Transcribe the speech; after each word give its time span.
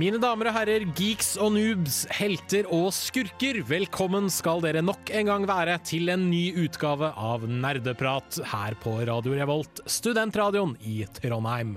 Mine 0.00 0.16
damer 0.16 0.48
og 0.48 0.54
herrer, 0.54 0.84
geeks 0.96 1.34
og 1.42 1.50
noobs, 1.58 1.96
helter 2.16 2.64
og 2.72 2.86
skurker, 2.96 3.58
velkommen 3.68 4.30
skal 4.32 4.62
dere 4.64 4.80
nok 4.80 5.10
en 5.12 5.28
gang 5.28 5.44
være 5.50 5.74
til 5.84 6.08
en 6.08 6.24
ny 6.30 6.54
utgave 6.62 7.10
av 7.20 7.44
Nerdeprat 7.44 8.38
her 8.48 8.78
på 8.80 8.94
Radio 9.10 9.36
Revolt, 9.36 9.82
studentradioen 9.84 10.72
i 10.88 11.02
Trondheim. 11.18 11.76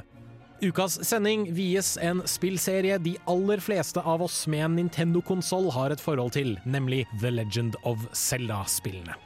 Ukas 0.63 1.01
sending 1.03 1.49
vies 1.51 1.97
en 1.99 2.23
spillserie 2.29 2.95
de 3.03 3.17
aller 3.27 3.59
fleste 3.59 3.99
av 3.99 4.23
oss 4.23 4.45
med 4.47 4.69
en 4.69 4.77
Nintendo-konsoll 4.79 5.73
har 5.75 5.91
et 5.91 5.99
forhold 5.99 6.37
til, 6.37 6.55
nemlig 6.63 7.03
The 7.19 7.33
Legend 7.33 7.75
of 7.83 8.07
Zelda-spillene. 8.15 9.19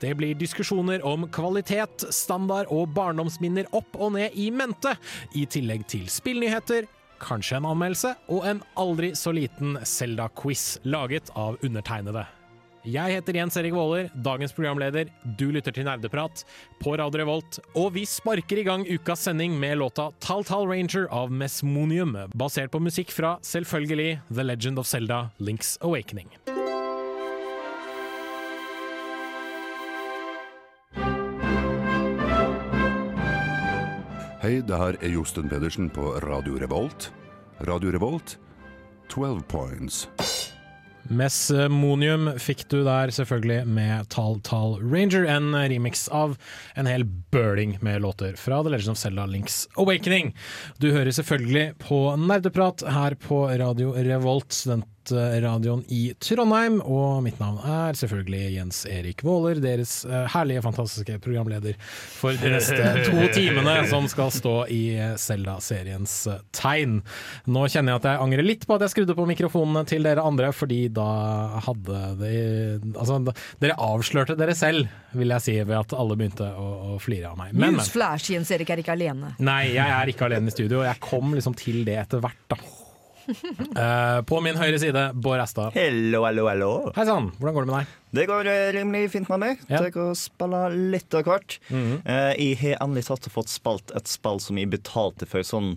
Det 0.00 0.14
blir 0.16 0.38
diskusjoner 0.40 1.04
om 1.04 1.28
kvalitet, 1.28 2.08
standard 2.16 2.72
og 2.72 2.94
barndomsminner 2.96 3.68
opp 3.76 3.98
og 3.98 4.16
ned 4.16 4.40
i 4.40 4.48
mente, 4.48 4.96
i 5.36 5.44
tillegg 5.44 5.84
til 5.92 6.08
spillnyheter, 6.08 6.88
kanskje 7.22 7.60
en 7.60 7.68
anmeldelse 7.68 8.14
og 8.32 8.48
en 8.48 8.64
aldri 8.78 9.12
så 9.18 9.34
liten 9.34 9.78
Zelda-quiz 9.84 10.78
laget 10.88 11.32
av 11.36 11.58
undertegnede. 11.64 12.26
Jeg 12.88 13.18
heter 13.18 13.36
Jens 13.36 13.56
Erik 13.58 13.74
Våler, 13.74 14.06
dagens 14.24 14.54
programleder. 14.56 15.10
Du 15.36 15.50
lytter 15.52 15.74
til 15.74 15.84
Nerdeprat 15.84 16.44
på 16.80 16.94
Radio 16.96 17.20
Revolt, 17.20 17.58
og 17.76 17.90
vi 17.98 18.06
sparker 18.08 18.62
i 18.62 18.64
gang 18.64 18.86
ukas 18.88 19.26
sending 19.26 19.58
med 19.60 19.80
låta 19.82 20.08
Tal 20.24 20.46
Tal 20.46 20.64
Ranger 20.70 21.10
av 21.12 21.28
Mesmonium, 21.28 22.16
basert 22.38 22.72
på 22.72 22.80
musikk 22.80 23.12
fra 23.12 23.36
selvfølgelig 23.44 24.22
The 24.30 24.46
Legend 24.46 24.80
of 24.80 24.88
Zelda 24.88 25.26
Links 25.42 25.76
Awakening. 25.82 26.32
Hei, 34.48 34.62
det 34.64 34.76
her 34.80 34.96
er 35.04 35.10
Josten 35.12 35.44
Pedersen 35.50 35.90
på 35.92 36.14
Radio 36.24 36.54
Revolt. 36.56 37.10
Radio 37.68 37.90
Revolt, 37.92 38.38
12 39.12 39.42
points. 39.44 40.06
Mesmonium 41.12 42.30
fikk 42.40 42.62
du 42.72 42.78
der 42.86 43.12
selvfølgelig 43.12 43.66
med 43.68 44.08
Tal 44.08 44.40
Tal 44.48 44.78
Ranger, 44.80 45.26
en 45.28 45.52
remix 45.52 46.06
av 46.08 46.38
en 46.80 46.88
hel 46.88 47.04
bøling 47.04 47.76
med 47.84 48.00
låter 48.06 48.40
fra 48.40 48.62
The 48.64 48.72
Legend 48.72 48.94
of 48.94 49.02
Zelda 49.02 49.28
Links 49.28 49.66
Awakening. 49.76 50.32
Du 50.80 50.94
hører 50.96 51.12
selvfølgelig 51.12 51.74
på 51.84 52.00
Nerdeprat 52.16 52.86
her 52.88 53.20
på 53.20 53.44
Radio 53.52 53.92
Revolt, 54.00 54.56
studentradioen 55.08 55.84
i 55.88 56.12
Trondheim, 56.22 56.78
og 56.84 57.22
mitt 57.24 57.38
navn 57.40 57.58
er 57.64 57.96
selvfølgelig 57.98 58.54
Jens 58.56 58.82
Erik 58.90 59.22
Våler, 59.26 59.60
deres 59.62 60.02
eh, 60.06 60.26
herlige, 60.32 60.62
fantastiske 60.64 61.18
programleder 61.24 61.76
for 61.80 62.36
de 62.38 62.52
neste 62.52 63.04
to 63.06 63.28
timene 63.36 63.80
som 63.90 64.08
skal 64.10 64.32
stå 64.34 64.54
i 64.72 64.82
Zelda-seriens 65.20 66.14
eh, 66.30 66.42
tegn. 66.56 67.00
Nå 67.48 67.66
kjenner 67.68 67.94
jeg 67.94 68.02
at 68.02 68.10
jeg 68.12 68.22
angrer 68.26 68.46
litt 68.46 68.66
på 68.68 68.76
at 68.76 68.86
jeg 68.86 68.94
skrudde 68.96 69.16
på 69.18 69.28
mikrofonene 69.28 69.84
til 69.88 70.06
dere 70.06 70.24
andre, 70.26 70.52
fordi 70.56 70.84
da 70.94 71.08
hadde 71.68 72.04
de 72.22 72.36
Altså, 72.98 73.18
dere 73.62 73.76
avslørte 73.82 74.34
dere 74.38 74.54
selv, 74.56 74.88
vil 75.16 75.32
jeg 75.34 75.44
si, 75.44 75.54
ved 75.60 75.76
at 75.78 75.94
alle 75.96 76.16
begynte 76.18 76.46
å, 76.48 76.66
å 76.94 76.98
flire 77.02 77.30
av 77.32 77.38
meg. 77.38 77.52
Men, 77.52 77.76
men. 77.76 77.78
Newsflash, 77.78 78.32
Jens 78.34 78.50
Erik 78.54 78.72
er 78.74 78.82
ikke 78.82 78.94
alene. 78.96 79.34
Nei, 79.42 79.74
jeg 79.74 79.94
er 79.94 80.12
ikke 80.12 80.26
alene 80.28 80.50
i 80.50 80.54
studio. 80.54 80.82
Jeg 80.86 81.00
kom 81.04 81.34
liksom 81.36 81.56
til 81.58 81.84
det 81.88 81.98
etter 82.02 82.22
hvert, 82.24 82.42
da. 82.50 82.58
Eh, 83.78 84.20
på 84.26 84.40
min 84.42 84.56
høyre 84.58 84.78
side, 84.80 85.02
Bård 85.14 85.42
Estad. 85.42 85.74
Hello, 85.76 86.22
hello, 86.26 86.46
hello. 86.48 86.70
Hei 86.96 87.04
sann, 87.06 87.30
hvordan 87.38 87.54
går 87.56 87.66
det 87.66 87.70
med 87.70 87.78
deg? 87.78 87.92
Det 88.18 88.24
går 88.30 88.48
eh, 88.50 88.64
rimelig 88.78 89.10
fint 89.12 89.28
med 89.34 89.42
meg. 89.42 89.60
Ja. 89.68 89.82
Jeg 89.84 89.94
har 89.94 90.14
spilt 90.18 90.76
litt 90.94 91.14
av 91.18 91.28
hvert. 91.28 91.58
Mhm. 91.68 92.00
Eh, 92.08 92.32
jeg 92.40 92.58
har 92.62 92.80
endelig 92.86 93.06
tatt 93.10 93.28
og 93.28 93.34
fått 93.36 93.52
spalt 93.52 93.92
et 93.98 94.08
spill 94.10 94.40
som 94.42 94.58
jeg 94.60 94.70
betalte 94.72 95.28
for 95.28 95.44
sånn 95.46 95.76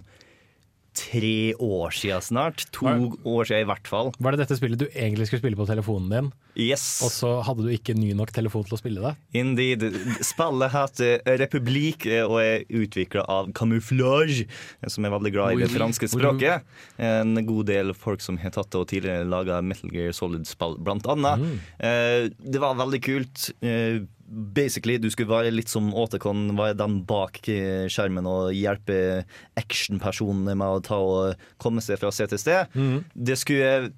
tre 0.93 1.53
år 1.55 1.93
siden 1.95 2.21
snart. 2.21 2.65
To 2.75 2.85
Hva- 2.85 3.17
år 3.23 3.45
siden 3.47 3.63
i 3.63 3.67
hvert 3.69 3.87
fall. 3.87 4.09
Var 4.19 4.31
det 4.35 4.39
dette 4.43 4.57
spillet 4.59 4.77
du 4.81 4.87
egentlig 4.91 5.27
skulle 5.29 5.39
spille 5.43 5.55
på 5.59 5.67
telefonen 5.69 6.09
din, 6.11 6.31
Yes. 6.59 6.99
og 7.01 7.11
så 7.15 7.29
hadde 7.47 7.63
du 7.63 7.69
ikke 7.71 7.95
ny 7.95 8.11
nok 8.13 8.33
telefon 8.35 8.65
til 8.67 8.75
å 8.75 8.79
spille 8.81 8.99
det? 8.99 9.13
Indeed. 9.39 9.85
Spillet 10.21 10.71
heter 10.73 11.21
Republik 11.39 12.05
eh, 12.11 12.25
og 12.27 12.41
er 12.43 12.65
utvikla 12.67 13.23
av 13.31 13.53
Camouflage, 13.55 14.45
eh, 14.83 14.89
som 14.91 15.05
er 15.07 15.11
veldig 15.15 15.31
glad 15.31 15.53
i 15.55 15.63
det 15.63 15.71
franske 15.71 16.09
språket. 16.11 16.61
En 16.99 17.35
god 17.47 17.65
del 17.71 17.93
folk 17.95 18.19
som 18.21 18.35
har 18.43 18.51
tatt 18.51 18.69
det 18.69 18.81
og 18.83 18.87
tidligere 18.91 19.23
laga 19.31 19.61
Metal 19.63 19.89
Gear 19.95 20.11
Solid-spill, 20.11 20.75
blant 20.83 21.07
annet. 21.07 21.39
Mm. 21.39 21.59
Eh, 21.79 22.29
Det 22.51 22.59
var 22.59 22.75
veldig 22.75 23.01
kult. 23.01 23.51
Basically, 24.31 24.95
Du 25.01 25.09
skulle 25.11 25.27
være 25.31 25.51
litt 25.51 25.67
som 25.71 25.89
Åtekon, 25.97 26.53
være 26.55 26.77
den 26.79 27.01
bak 27.09 27.41
eh, 27.51 27.87
skjermen 27.91 28.29
og 28.29 28.53
hjelpe 28.55 29.25
actionpersonene 29.59 30.55
med 30.55 30.77
å 30.77 30.83
ta 30.85 30.99
og 31.03 31.43
komme 31.61 31.83
seg 31.83 31.99
fra 31.99 32.13
sted 32.15 32.31
til 32.31 32.39
sted. 32.39 32.71
Mm. 32.77 33.01
Det 33.11 33.35
skulle 33.41 33.91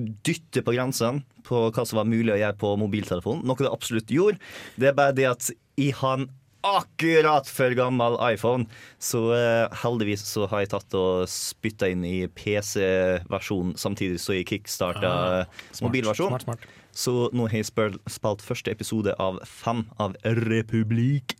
dytte 0.00 0.62
på 0.64 0.72
grensen 0.72 1.22
på 1.44 1.66
hva 1.74 1.84
som 1.84 2.00
var 2.00 2.08
mulig 2.08 2.32
å 2.32 2.40
gjøre 2.40 2.56
på 2.60 2.74
mobiltelefonen, 2.80 3.44
noe 3.44 3.60
det 3.60 3.72
absolutt 3.72 4.12
gjorde. 4.12 4.40
Det 4.80 4.90
er 4.92 4.96
bare 4.96 5.16
det 5.16 5.28
at 5.28 5.50
jeg 5.80 5.96
har 6.00 6.22
en 6.22 6.30
akkurat 6.66 7.48
for 7.48 7.72
gammel 7.76 8.18
iPhone, 8.20 8.66
så 9.00 9.22
eh, 9.32 9.78
heldigvis 9.80 10.24
så 10.28 10.44
har 10.50 10.64
jeg 10.64 10.72
tatt 10.74 10.96
og 10.98 11.24
spytta 11.32 11.88
inn 11.88 12.04
i 12.04 12.26
PC-versjonen 12.36 13.76
samtidig 13.80 14.20
så 14.20 14.36
jeg 14.36 14.48
kickstarta 14.50 15.10
Ah, 15.10 15.46
Smart, 15.72 15.86
mobilversjon. 15.88 16.28
Smart, 16.34 16.44
smart. 16.44 16.68
Så 16.92 17.28
nå 17.36 17.46
har 17.48 17.60
jeg 17.60 17.68
spilt, 17.70 18.42
første 18.42 18.70
episode 18.72 19.14
av 19.22 19.38
fem 19.46 19.84
av 20.02 20.16
Republik. 20.24 21.36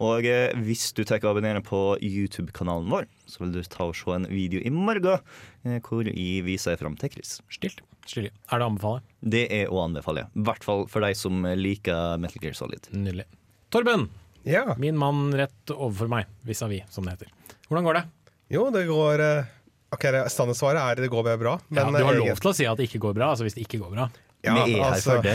Og 0.00 0.24
eh, 0.26 0.50
hvis 0.64 0.88
du 0.96 1.02
tar 1.04 1.20
og 1.22 1.34
abonnerer 1.36 1.62
på 1.64 1.96
YouTube-kanalen 2.02 2.88
vår, 2.90 3.06
så 3.28 3.42
vil 3.44 3.52
du 3.54 3.60
ta 3.68 3.86
og 3.90 3.94
se 3.98 4.14
en 4.16 4.24
video 4.30 4.62
i 4.64 4.72
morgen 4.72 5.20
eh, 5.66 5.78
hvor 5.84 6.08
jeg 6.08 6.44
viser 6.46 6.78
fram 6.80 6.96
Chris. 7.00 7.38
Stilt. 7.52 7.82
Stilig. 8.08 8.30
Er 8.50 8.58
det 8.62 8.64
å 8.66 8.70
anbefale? 8.72 9.02
Det 9.20 9.42
er 9.52 9.68
å 9.70 9.82
anbefale. 9.84 10.24
I 10.34 10.44
hvert 10.48 10.64
fall 10.66 10.86
for 10.90 11.04
de 11.04 11.12
som 11.14 11.44
liker 11.44 12.16
Metal 12.18 12.42
Gear 12.42 12.56
Solid. 12.58 12.88
Nydelig. 12.96 13.28
Torben, 13.70 14.08
Ja. 14.48 14.74
min 14.80 14.96
mann 14.98 15.34
rett 15.36 15.70
overfor 15.74 16.08
meg, 16.08 16.26
vis-à-vis, 16.48 16.88
som 16.90 17.04
det 17.04 17.12
heter. 17.18 17.28
Hvordan 17.68 17.84
går 17.86 17.94
det? 18.00 18.04
Jo, 18.50 18.70
det 18.74 18.86
går 18.88 19.20
eh, 19.20 19.44
Ok, 19.92 20.04
Standardsvaret 20.32 20.80
er 20.80 21.00
det 21.02 21.10
går 21.10 21.24
bra. 21.26 21.36
bra. 21.36 21.52
Ja, 21.74 21.84
du 21.90 21.96
har 22.04 22.14
lov 22.14 22.38
til 22.40 22.50
å 22.50 22.54
si 22.54 22.66
at 22.66 22.78
det 22.78 22.88
ikke 22.88 23.00
går 23.02 23.14
bra, 23.14 23.30
altså 23.34 23.42
hvis 23.46 23.56
det 23.58 23.64
ikke 23.66 23.80
går 23.84 23.90
bra. 23.94 24.08
Ja, 24.40 24.54
Vi 24.64 24.72
er 24.72 24.80
her 24.80 24.94
altså, 24.94 25.18
for 25.18 25.24
det. 25.24 25.34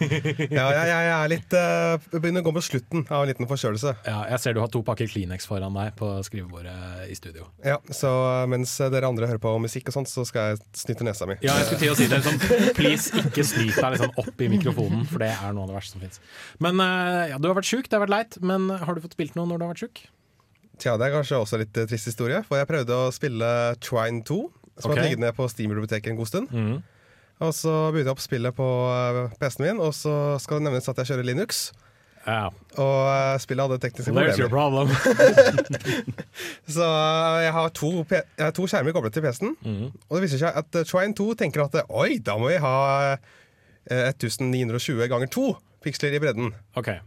ja, 0.56 0.64
jeg, 0.72 0.88
jeg 0.88 1.08
er 1.12 1.28
litt 1.28 1.56
uh, 1.56 2.06
begynner 2.14 2.40
å 2.40 2.46
gå 2.46 2.54
på 2.56 2.62
slutten 2.64 3.02
av 3.12 3.24
en 3.24 3.28
liten 3.28 3.48
forkjølelse. 3.50 3.92
Ja, 4.08 4.22
jeg 4.32 4.40
ser 4.40 4.56
du 4.56 4.62
har 4.62 4.70
to 4.72 4.80
pakker 4.86 5.10
Kleenex 5.12 5.48
foran 5.48 5.76
deg 5.76 5.92
på 5.98 6.08
skrivebordet 6.24 7.04
i 7.12 7.16
studio. 7.18 7.50
Ja, 7.60 7.76
så 7.92 8.10
eh, 8.30 8.46
mens 8.48 8.72
dere 8.80 9.10
andre 9.10 9.28
hører 9.28 9.42
på 9.42 9.52
musikk 9.60 9.92
og 9.92 9.98
sånt, 9.98 10.08
så 10.08 10.24
skal 10.28 10.54
jeg 10.54 10.62
snyte 10.86 11.04
nesa 11.04 11.28
mi. 11.28 11.36
Ja, 11.44 11.58
jeg 11.60 11.68
skulle 11.68 11.82
til 11.84 11.92
å 11.92 11.98
si 12.00 12.08
det 12.08 12.16
Liksom, 12.16 12.72
Please, 12.78 13.12
ikke 13.20 13.44
snyt 13.44 13.76
deg 13.76 13.92
liksom 13.92 14.20
opp 14.24 14.40
i 14.40 14.48
mikrofonen, 14.48 15.04
for 15.10 15.20
det 15.20 15.34
er 15.34 15.52
noe 15.52 15.66
av 15.66 15.74
det 15.74 15.76
verste 15.76 15.98
som 15.98 16.06
fins. 16.06 16.22
Men 16.64 16.80
uh, 16.80 17.26
ja, 17.28 17.36
du 17.36 17.50
har 17.50 17.58
vært 17.60 17.68
sjuk, 17.68 17.90
det 17.90 17.98
har 17.98 18.06
vært 18.06 18.14
leit, 18.14 18.40
men 18.40 18.70
har 18.72 18.96
du 18.96 19.04
fått 19.04 19.18
spilt 19.18 19.36
noe 19.36 19.50
når 19.50 19.60
du 19.60 19.66
har 19.66 19.74
vært 19.74 19.84
sjuk? 19.84 20.06
Tja, 20.80 20.96
det 20.96 21.10
er 21.10 21.14
kanskje 21.14 21.44
også 21.44 21.60
litt 21.60 21.76
eh, 21.76 21.88
trist 21.88 22.08
historie, 22.08 22.40
for 22.48 22.60
jeg 22.60 22.68
prøvde 22.68 22.96
å 23.04 23.12
spille 23.12 23.48
Trine 23.84 24.24
2, 24.24 24.42
som 24.80 24.90
okay. 24.90 24.96
har 24.96 25.06
ligget 25.06 25.22
ned 25.24 25.36
på 25.36 25.46
Steam-biblioteket 25.52 26.12
en 26.12 26.20
god 26.20 26.32
stund. 26.32 26.52
Mhm. 26.52 26.84
Og 27.44 27.50
så 27.52 27.72
begynte 27.92 28.08
jeg 28.08 28.14
opp 28.16 28.22
spillet 28.24 28.54
på 28.56 28.66
eh, 28.92 29.18
PC-en 29.40 29.66
min, 29.66 29.80
og 29.84 29.92
så 29.92 30.12
skal 30.40 30.58
det 30.60 30.68
nevnes 30.70 30.88
at 30.88 30.96
jeg 31.02 31.10
kjører 31.10 31.26
Linux. 31.28 31.66
Ja, 32.26 32.48
Og 32.80 33.00
eh, 33.06 33.36
spillet 33.38 33.62
hadde 33.68 33.76
tekniske 33.84 34.10
there's 34.16 34.40
your 34.40 34.48
problemer. 34.50 34.88
problem. 34.90 35.76
Så 36.76 36.82
eh, 36.82 37.42
jeg 37.44 37.52
har 37.54 37.68
to, 37.76 37.90
jeg 38.10 38.24
har 38.40 38.54
to 38.56 38.66
skjermer 38.66 38.96
koblet 38.96 39.14
til 39.14 39.22
PC-en, 39.22 39.52
Mhm. 39.62 39.92
og 40.08 40.16
det 40.16 40.22
viser 40.24 40.40
seg 40.42 40.56
at 40.58 40.80
Trine 40.88 41.14
2 41.14 41.28
tenker 41.38 41.62
at 41.68 41.76
oi, 41.90 42.16
da 42.18 42.34
må 42.40 42.48
vi 42.50 42.56
ha 42.64 42.74
eh, 43.86 44.10
1920 44.10 45.06
ganger 45.12 45.30
2 45.30 45.46
piksler 45.86 46.16
i 46.16 46.22
bredden. 46.24 46.50
Okay. 46.74 46.98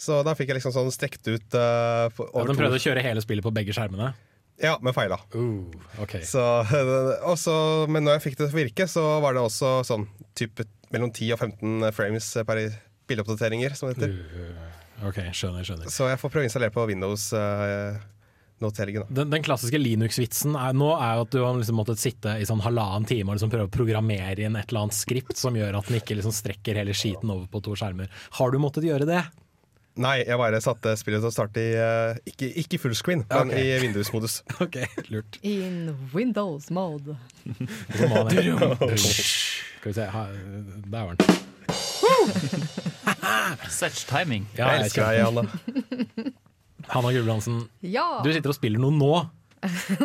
Så 0.00 0.20
da 0.24 0.36
fikk 0.38 0.52
jeg 0.52 0.60
liksom 0.60 0.72
sånn 0.72 0.92
strekt 0.94 1.26
ut 1.28 1.56
uh, 1.58 2.06
ja, 2.08 2.44
De 2.46 2.54
prøvde 2.54 2.70
to. 2.72 2.78
å 2.78 2.84
kjøre 2.86 3.02
hele 3.04 3.20
spillet 3.20 3.44
på 3.44 3.50
begge 3.52 3.74
skjermene? 3.76 4.12
Ja, 4.60 4.76
men 4.84 4.94
feila. 4.96 5.16
Uh, 5.34 5.70
okay. 6.02 6.24
Så, 6.26 6.42
også, 7.32 7.54
men 7.88 8.04
når 8.06 8.18
jeg 8.18 8.26
fikk 8.28 8.38
det 8.38 8.50
til 8.50 8.54
å 8.54 8.60
virke, 8.60 8.86
så 8.90 9.06
var 9.24 9.36
det 9.36 9.44
også 9.46 9.80
sånn 9.88 10.06
type 10.36 10.68
mellom 10.92 11.12
10 11.14 11.34
og 11.36 11.42
15 11.46 11.90
frames 11.96 12.30
per 12.46 12.62
bildeoppdateringer, 13.10 13.74
som 13.78 13.90
det 13.90 13.98
heter. 13.98 14.14
Uh, 14.36 15.10
ok, 15.10 15.22
skjønner, 15.32 15.66
skjønner. 15.66 15.92
Så 15.92 16.10
jeg 16.10 16.20
får 16.20 16.34
prøve 16.34 16.46
å 16.46 16.50
installere 16.50 16.74
på 16.76 16.86
Windows 16.92 17.30
da. 18.60 19.06
Den, 19.08 19.30
den 19.32 19.42
klassiske 19.42 19.78
Linux-vitsen 19.80 20.52
nå 20.52 20.88
er 20.92 21.14
jo 21.16 21.22
at 21.24 21.30
du 21.32 21.38
har 21.40 21.54
liksom 21.56 21.78
måttet 21.80 22.00
sitte 22.02 22.34
i 22.36 22.44
sånn 22.44 22.60
halvannen 22.60 23.06
time 23.08 23.32
og 23.32 23.38
liksom 23.38 23.52
prøve 23.52 23.70
å 23.70 23.72
programmere 23.72 24.44
inn 24.44 24.58
et 24.58 24.68
eller 24.68 24.84
annet 24.84 24.98
skript 24.98 25.40
som 25.40 25.56
gjør 25.56 25.78
at 25.78 25.88
den 25.88 25.96
ikke 25.96 26.18
liksom 26.18 26.34
strekker 26.36 26.76
hele 26.76 26.92
skiten 26.92 27.32
over 27.32 27.46
på 27.48 27.62
to 27.64 27.76
skjermer. 27.78 28.12
Har 28.36 28.52
du 28.52 28.60
måttet 28.60 28.84
gjøre 28.84 29.08
det? 29.08 29.22
Nei, 30.00 30.20
jeg 30.22 30.38
bare 30.38 30.60
satte 30.62 30.92
spillet 30.96 31.18
til 31.20 31.28
å 31.28 31.32
starte 31.34 31.60
i 31.60 31.72
eh, 31.74 32.14
ikke, 32.30 32.46
ikke 32.62 32.78
fullscreen, 32.84 33.24
men 33.26 33.50
okay. 33.50 33.64
i 33.66 33.80
Windows-modus. 33.82 34.38
Ok, 34.64 34.76
lurt. 35.10 35.40
In 35.42 35.90
Windows 36.14 36.70
mode. 36.70 37.16
Skal 39.80 39.90
vi 39.90 39.94
se, 39.96 40.04
ha- 40.14 40.30
der 40.30 41.04
var 41.10 41.14
den. 41.18 41.26
Such 43.70 44.06
timing. 44.08 44.46
Ja, 44.56 44.70
Jeg 44.76 44.80
elsker 44.86 45.02
deg, 45.04 45.16
kjenner. 45.26 45.46
Hanna 46.90 47.10
Gulbrandsen, 47.14 47.60
Ja, 47.86 48.06
du 48.24 48.32
sitter 48.34 48.50
og 48.54 48.56
spiller 48.56 48.80
noe 48.82 48.94
nå. 48.96 49.12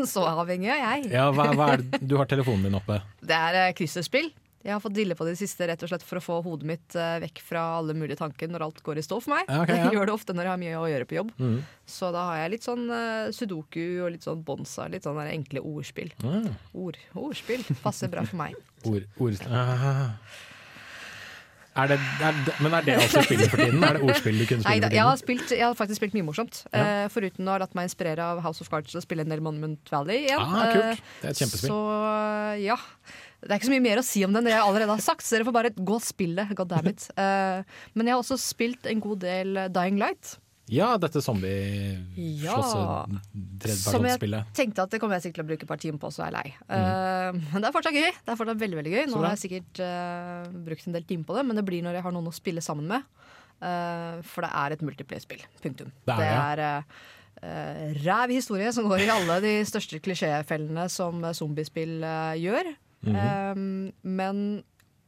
så 0.09 0.21
avhengig 0.27 0.67
er 0.73 0.79
jeg. 0.81 1.05
Ja, 1.13 1.29
hva, 1.31 1.45
hva 1.55 1.65
er 1.75 1.79
det? 1.85 2.01
Du 2.03 2.17
har 2.19 2.27
telefonen 2.29 2.63
din 2.67 2.75
oppe. 2.77 2.95
Det 3.23 3.35
er 3.38 3.53
eh, 3.61 3.73
krysserspill. 3.77 4.27
Jeg 4.65 4.73
har 4.73 4.81
fått 4.81 4.95
dille 4.97 5.13
på 5.13 5.25
det 5.27 5.35
siste 5.38 5.67
rett 5.69 5.83
og 5.85 5.91
slett 5.91 6.03
for 6.06 6.17
å 6.17 6.23
få 6.23 6.39
hodet 6.41 6.65
mitt 6.65 6.95
eh, 6.97 7.19
vekk 7.21 7.41
fra 7.45 7.62
alle 7.77 7.94
mulige 7.94 8.17
tanker 8.17 8.50
når 8.50 8.65
alt 8.65 8.79
går 8.88 8.97
i 8.97 9.03
stå 9.06 9.19
for 9.21 9.35
meg. 9.35 9.45
Ja, 9.45 9.59
ok, 9.62 9.69
ja. 9.75 9.83
Jeg 9.83 10.00
gjør 10.00 10.09
det 10.09 10.15
ofte 10.15 10.33
når 10.33 10.47
jeg 10.47 10.53
har 10.56 10.62
mye 10.63 10.79
å 10.79 10.88
gjøre 10.89 11.09
på 11.12 11.17
jobb. 11.19 11.29
Mm. 11.38 11.59
Så 11.95 12.09
da 12.15 12.23
har 12.31 12.39
jeg 12.41 12.56
litt 12.56 12.65
sånn 12.65 12.89
uh, 12.89 13.29
sudoku 13.35 13.83
og 14.01 14.15
litt 14.15 14.25
sånn 14.25 14.41
bonsa, 14.47 14.88
litt 14.89 15.06
sånn 15.06 15.21
der 15.21 15.29
enkle 15.35 15.62
ordspill. 15.62 16.09
Mm. 16.25 16.50
Ord, 16.81 16.97
ordspill 17.27 17.62
passer 17.83 18.09
bra 18.09 18.25
for 18.25 18.41
meg. 18.41 18.57
ord, 18.89 19.06
ord. 19.21 19.45
Er 21.75 21.91
det, 21.91 22.00
er 22.23 22.38
det, 22.47 22.53
men 22.63 22.73
er 22.77 22.85
det 22.88 22.94
også 23.03 23.21
spillet 23.27 23.51
for 23.51 23.59
tiden? 23.59 23.81
Er 23.83 23.97
det 23.97 24.06
ordspill 24.07 24.38
du 24.39 24.45
kunne 24.47 24.63
Nei, 24.63 24.77
spille 24.77 24.81
da, 24.81 24.89
for 24.89 24.95
jeg, 24.95 25.06
har 25.06 25.17
tiden? 25.17 25.23
spilt, 25.27 25.56
jeg 25.59 25.65
har 25.67 25.77
faktisk 25.77 26.00
spilt 26.00 26.15
mye 26.15 26.25
morsomt. 26.25 26.62
Ja. 26.71 26.85
Uh, 27.03 27.06
foruten 27.12 27.45
å 27.45 27.53
ha 27.53 27.62
latt 27.62 27.77
meg 27.77 27.89
inspirere 27.91 28.31
av 28.33 28.41
House 28.47 28.63
of 28.63 28.71
Cards 28.71 28.95
og 28.95 29.03
spille 29.03 29.27
en 29.27 29.29
del 29.29 29.44
Monument 29.44 29.94
Valley 29.94 30.23
igjen. 30.23 30.41
Ah, 30.41 30.71
kult. 30.71 31.06
Det 31.19 31.27
er 31.27 31.35
et 31.35 31.44
kjempespill. 31.44 31.75
Så 31.75 31.79
ja. 32.63 32.79
Det 33.45 33.53
er 33.53 33.59
ikke 33.59 33.69
så 33.69 33.75
mye 33.75 33.86
mer 33.86 34.01
å 34.01 34.06
si 34.06 34.24
om 34.25 34.33
den, 34.33 34.47
det 34.47 34.56
jeg 34.56 34.63
allerede 34.65 34.95
har 34.95 35.03
sagt, 35.06 35.25
så 35.25 35.36
dere 35.36 35.45
får 35.45 35.53
bare 35.53 35.71
gå 35.77 36.00
og 36.00 36.01
spille. 36.01 36.47
God 36.57 36.71
damn 36.71 36.89
it. 36.89 37.06
Uh, 37.13 37.62
men 37.95 38.09
jeg 38.09 38.15
har 38.15 38.24
også 38.24 38.39
spilt 38.42 38.89
en 38.89 39.03
god 39.03 39.21
del 39.21 39.62
Dying 39.75 40.01
Light. 40.01 40.39
Ja, 40.71 40.95
dette 40.97 41.21
zombie 41.21 42.01
Ja. 42.18 42.57
Som 43.77 44.07
jeg 44.09 44.18
tenkte 44.57 44.81
at 44.81 44.94
det 44.95 45.00
kommer 45.01 45.19
jeg 45.19 45.27
sikkert 45.27 45.44
til 45.44 45.45
å 45.45 45.50
bruke 45.51 45.68
et 45.68 45.69
par 45.69 45.81
timer 45.81 46.01
på, 46.01 46.09
så 46.09 46.25
er 46.25 46.31
jeg 46.31 46.38
lei. 46.39 46.47
Mm. 46.65 46.74
Uh, 46.74 47.51
men 47.51 47.62
det 47.62 47.69
er 47.69 47.75
fortsatt 47.75 48.00
gøy. 48.00 48.09
Det 48.18 48.33
er 48.33 48.39
fortsatt 48.39 48.62
veldig, 48.63 48.80
veldig 48.81 48.94
gøy. 48.95 49.03
Nå 49.12 49.19
har 49.21 49.36
jeg 49.36 49.44
sikkert 49.44 49.83
uh, 49.86 50.48
brukt 50.65 50.88
en 50.89 50.98
del 50.98 51.06
timer 51.06 51.30
på 51.30 51.38
det, 51.38 51.44
men 51.45 51.62
det 51.62 51.65
blir 51.69 51.86
når 51.86 52.00
jeg 52.00 52.07
har 52.07 52.15
noen 52.18 52.31
å 52.31 52.36
spille 52.36 52.65
sammen 52.65 52.89
med. 52.89 53.12
For 54.27 54.44
det 54.44 54.50
er 54.51 54.74
et 54.75 54.81
multiplayer-spill. 54.83 55.45
Punktum. 55.63 55.94
Det 56.06 56.15
er 56.27 56.59
det, 56.59 56.65
er 56.68 58.01
ræv 58.03 58.33
historie 58.36 58.68
som 58.75 58.88
går 58.89 59.06
i 59.06 59.07
alle 59.13 59.38
de 59.44 59.53
største 59.68 60.01
klisjéfellene 60.03 60.86
som 60.91 61.24
zombiespill 61.33 62.03
eh, 62.03 62.36
Mhm. 63.05 63.19
Eh, 63.21 63.91
men 64.03 64.39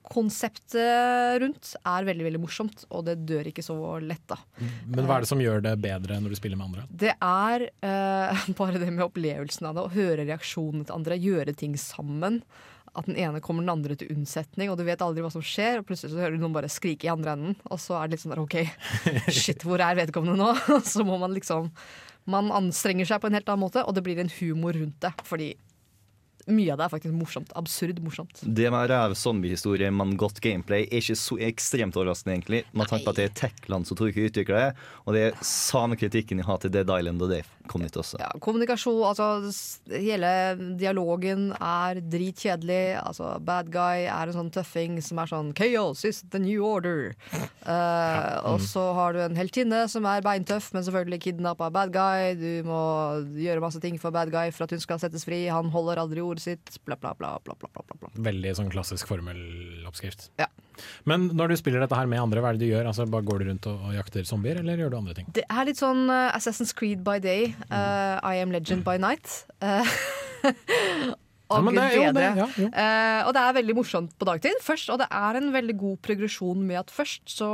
konseptet 0.08 1.42
rundt 1.42 1.74
er 1.84 2.08
veldig 2.08 2.28
veldig 2.28 2.42
morsomt, 2.42 2.86
og 2.94 3.06
det 3.08 3.18
dør 3.28 3.50
ikke 3.50 3.66
så 3.66 3.76
lett, 4.04 4.24
da. 4.30 4.40
Men 4.88 5.08
hva 5.08 5.18
er 5.18 5.26
det 5.26 5.32
som 5.32 5.42
gjør 5.42 5.64
det 5.66 5.76
bedre 5.84 6.20
når 6.22 6.34
du 6.34 6.40
spiller 6.40 6.60
med 6.60 6.70
andre? 6.70 6.88
Det 6.88 7.14
er 7.14 7.68
uh, 7.84 8.48
bare 8.60 8.82
det 8.82 8.90
med 8.94 9.06
opplevelsen 9.08 9.70
av 9.70 9.78
det, 9.78 9.86
å 9.86 9.94
høre 9.98 10.28
reaksjonene 10.30 10.88
til 10.88 10.98
andre, 10.98 11.20
gjøre 11.20 11.56
ting 11.58 11.78
sammen. 11.82 12.42
At 12.98 13.06
den 13.06 13.20
ene 13.20 13.44
kommer 13.44 13.62
den 13.62 13.76
andre 13.76 13.98
til 14.00 14.10
unnsetning, 14.16 14.72
og 14.72 14.80
du 14.80 14.86
vet 14.88 15.04
aldri 15.06 15.22
hva 15.22 15.30
som 15.34 15.44
skjer. 15.46 15.82
Og 15.82 15.90
plutselig 15.90 16.16
så 16.16 16.24
hører 16.24 16.38
du 16.38 16.42
noen 16.42 16.56
bare 16.56 16.72
skrike 16.72 17.06
i 17.06 17.14
andre 17.14 17.36
enden, 17.36 17.60
og 17.68 17.82
så 17.82 18.00
er 18.00 18.08
det 18.08 18.16
litt 18.16 18.24
sånn 18.24 18.34
der 18.34 18.42
OK, 18.42 18.58
shit, 19.44 19.68
hvor 19.68 19.84
er 19.84 20.00
vedkommende 20.00 20.40
nå? 20.40 20.80
så 20.94 21.06
må 21.08 21.20
man 21.22 21.36
liksom 21.38 21.74
Man 22.28 22.50
anstrenger 22.52 23.08
seg 23.08 23.22
på 23.24 23.30
en 23.30 23.38
helt 23.38 23.48
annen 23.48 23.64
måte, 23.64 23.86
og 23.88 23.94
det 23.96 24.02
blir 24.04 24.18
en 24.20 24.32
humor 24.42 24.76
rundt 24.76 24.98
det. 25.00 25.14
Fordi 25.24 25.54
mye 26.48 26.72
av 26.74 26.80
det 26.80 26.86
er 26.88 26.94
faktisk 26.94 27.16
morsomt. 27.18 27.52
Absurd 27.60 28.00
morsomt. 28.04 28.42
Det 28.42 28.72
med 28.74 28.90
ræv 28.92 29.16
zombiehistorie, 29.20 29.92
men 29.92 30.16
godt 30.20 30.42
gameplay, 30.44 30.86
er 30.88 31.02
ikke 31.02 31.18
så 31.20 31.40
ekstremt 31.50 31.98
overraskende, 32.00 32.38
egentlig. 32.38 32.64
Med 32.72 32.90
tanke 32.90 33.06
på 33.06 33.14
at 33.16 33.20
det 33.20 33.28
er 33.28 33.38
Techland 33.42 33.88
som 33.90 34.00
tror 34.00 34.12
ikke 34.12 34.30
utvikler 34.30 34.60
det, 34.62 34.88
og 35.06 35.18
det 35.18 35.28
er 35.28 35.46
samme 35.46 36.00
kritikken 36.00 36.42
jeg 36.42 36.48
har 36.48 36.62
til 36.64 36.74
Dead 36.74 36.92
Island 37.00 37.22
og 37.22 37.34
det 37.34 37.44
kom 37.70 37.84
nytt 37.84 37.98
også. 38.00 38.20
Ja, 38.22 38.30
kommunikasjon, 38.44 39.02
altså 39.08 39.28
Hele 39.92 40.30
dialogen 40.80 41.50
er 41.58 42.02
dritkjedelig. 42.02 42.98
Altså, 43.02 43.34
bad 43.44 43.72
guy 43.74 44.06
er 44.08 44.30
en 44.30 44.38
sånn 44.38 44.52
tøffing 44.54 45.00
som 45.04 45.22
er 45.22 45.32
sånn 45.32 45.54
Chaos 45.58 46.04
is 46.08 46.24
the 46.34 46.42
new 46.42 46.66
order. 46.68 47.14
Eh, 47.68 48.36
og 48.48 48.62
så 48.64 48.86
har 48.98 49.16
du 49.16 49.22
en 49.26 49.38
heltinne 49.40 49.84
som 49.92 50.06
er 50.10 50.26
beintøff, 50.26 50.70
men 50.76 50.86
selvfølgelig 50.88 51.24
kidnappa 51.28 51.72
bad 51.74 51.94
guy. 51.96 52.34
Du 52.40 52.68
må 52.68 52.82
gjøre 53.38 53.64
masse 53.64 53.82
ting 53.84 54.00
for 54.02 54.16
bad 54.16 54.32
guy 54.34 54.52
for 54.56 54.68
at 54.68 54.76
hun 54.76 54.84
skal 54.84 55.02
settes 55.04 55.28
fri. 55.28 55.46
Han 55.52 55.72
holder 55.74 56.02
aldri 56.04 56.24
ordet 56.24 56.46
sitt. 56.46 56.78
Bla, 56.86 56.96
bla. 56.96 57.16
bla, 57.18 57.38
bla, 57.44 57.56
bla, 57.60 57.70
bla, 57.74 58.00
bla. 58.00 58.14
Veldig 58.30 58.56
sånn 58.60 58.72
klassisk 58.74 59.10
formeloppskrift. 59.10 60.32
Ja. 60.42 60.50
Men 61.10 61.30
når 61.38 61.54
du 61.54 61.60
spiller 61.60 61.84
dette 61.84 61.98
her 61.98 62.10
med 62.10 62.22
andre, 62.22 62.44
hva 62.44 62.54
er 62.54 62.60
det 62.60 62.66
du 62.68 62.72
gjør? 62.72 62.90
Altså, 62.90 63.08
bare 63.10 63.26
Går 63.28 63.44
du 63.44 63.50
rundt 63.50 63.68
og, 63.68 63.86
og 63.90 63.96
jakter 63.98 64.28
zombier, 64.28 64.62
eller 64.62 64.80
gjør 64.80 64.94
du 64.94 65.00
andre 65.02 65.16
ting? 65.18 65.30
Det 65.36 65.44
er 65.50 65.68
litt 65.68 65.82
sånn 65.82 66.06
uh, 66.08 66.32
Assassin's 66.38 66.74
Creed 66.78 67.04
by 67.08 67.18
day, 67.24 67.54
uh, 67.72 68.18
I 68.24 68.40
am 68.40 68.54
legend 68.56 68.86
by 68.88 68.96
night. 69.02 69.42
Uh, 69.62 69.84
Ja, 71.48 71.62
det 71.64 71.84
jo 71.96 72.08
det, 72.12 72.24
ja, 72.36 72.46
jo. 72.60 72.68
Eh, 72.68 73.22
og 73.24 73.34
det 73.36 73.42
er 73.42 73.54
veldig 73.56 73.76
morsomt 73.78 74.16
på 74.20 74.28
dagtid 74.28 74.58
først, 74.64 74.90
og 74.92 75.00
det 75.00 75.08
er 75.08 75.40
en 75.40 75.54
veldig 75.54 75.78
god 75.80 76.00
progresjon 76.04 76.66
med 76.68 76.82
at 76.82 76.92
først 76.92 77.24
så 77.32 77.52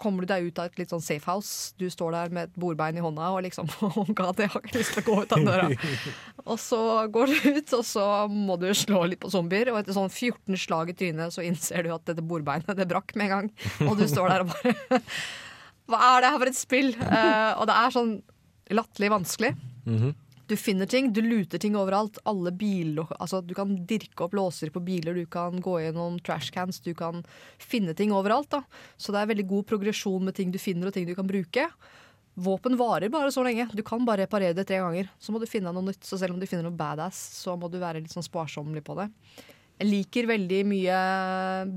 kommer 0.00 0.24
du 0.24 0.30
deg 0.30 0.48
ut 0.48 0.58
av 0.58 0.68
et 0.68 0.80
litt 0.80 0.92
sånn 0.92 1.02
safe 1.04 1.28
house. 1.30 1.74
Du 1.78 1.86
står 1.90 2.14
der 2.14 2.32
med 2.34 2.48
et 2.48 2.56
bordbein 2.60 2.98
i 2.98 3.04
hånda 3.04 3.30
og 3.34 3.44
liksom 3.46 3.70
oh 3.86 4.10
God, 4.10 4.40
jeg 4.42 4.50
har 4.52 4.64
ikke 4.64 4.80
lyst 4.80 4.96
til 4.96 5.04
å 5.04 5.06
gå 5.06 5.16
ut 5.22 5.34
av 5.36 5.46
døra. 5.46 5.68
og 6.50 6.58
så 6.62 6.80
går 7.14 7.30
du 7.30 7.48
ut, 7.60 7.76
og 7.78 7.84
så 7.88 8.08
må 8.32 8.58
du 8.60 8.68
slå 8.76 9.04
litt 9.10 9.22
på 9.22 9.32
zombier, 9.32 9.70
og 9.72 9.80
etter 9.80 9.96
sånn 9.96 10.10
14 10.10 10.58
slag 10.66 10.92
i 10.92 10.98
trynet 10.98 11.34
så 11.34 11.44
innser 11.46 11.86
du 11.86 11.94
at 11.94 12.06
dette 12.10 12.24
bordbeinet 12.24 12.78
det 12.78 12.88
brakk 12.90 13.14
med 13.18 13.28
en 13.28 13.34
gang, 13.36 13.52
og 13.88 13.96
du 14.00 14.06
står 14.10 14.34
der 14.34 14.46
og 14.46 14.54
bare 14.54 15.00
Hva 15.90 16.04
er 16.10 16.24
det 16.24 16.28
her 16.32 16.40
for 16.40 16.50
et 16.50 16.58
spill? 16.58 16.94
Uh, 16.96 17.52
og 17.60 17.66
det 17.68 17.74
er 17.76 17.92
sånn 17.92 18.12
latterlig 18.72 19.10
vanskelig. 19.12 19.50
Du 20.46 20.56
finner 20.60 20.86
ting, 20.86 21.12
du 21.12 21.22
luter 21.24 21.58
ting 21.58 21.76
overalt. 21.76 22.18
Alle 22.28 22.52
biler, 22.52 23.08
altså 23.18 23.40
Du 23.40 23.54
kan 23.56 23.74
dirke 23.88 24.26
opp 24.26 24.34
låser 24.36 24.70
på 24.70 24.82
biler, 24.84 25.16
du 25.16 25.26
kan 25.26 25.60
gå 25.60 25.78
gjennom 25.80 26.18
trashcans, 26.20 26.82
du 26.84 26.92
kan 26.94 27.24
finne 27.58 27.94
ting 27.96 28.12
overalt. 28.12 28.50
da 28.50 28.62
Så 28.96 29.12
det 29.12 29.22
er 29.22 29.30
veldig 29.32 29.46
god 29.48 29.66
progresjon 29.72 30.24
med 30.24 30.34
ting 30.34 30.52
du 30.52 30.58
finner 30.58 30.88
og 30.88 30.94
ting 30.94 31.06
du 31.08 31.14
kan 31.14 31.26
bruke. 31.26 31.68
Våpen 32.34 32.76
varer 32.76 33.08
bare 33.08 33.30
så 33.32 33.44
lenge. 33.46 33.68
Du 33.72 33.82
kan 33.82 34.04
bare 34.04 34.26
reparere 34.26 34.54
det 34.54 34.66
tre 34.66 34.82
ganger. 34.82 35.08
Så 35.18 35.32
må 35.32 35.40
du 35.40 35.46
finne 35.46 35.72
noe 35.72 35.86
nytt. 35.86 36.02
Så 36.04 36.18
selv 36.18 36.34
om 36.34 36.40
du 36.40 36.46
finner 36.50 36.66
noe 36.66 36.76
badass, 36.76 37.16
så 37.40 37.54
må 37.56 37.70
du 37.70 37.78
være 37.78 38.02
litt 38.02 38.12
sånn 38.12 38.26
sparsommelig 38.26 38.82
på 38.84 38.96
det. 38.98 39.08
Jeg 39.80 39.88
liker 39.90 40.26
veldig 40.30 40.58
mye 40.70 40.96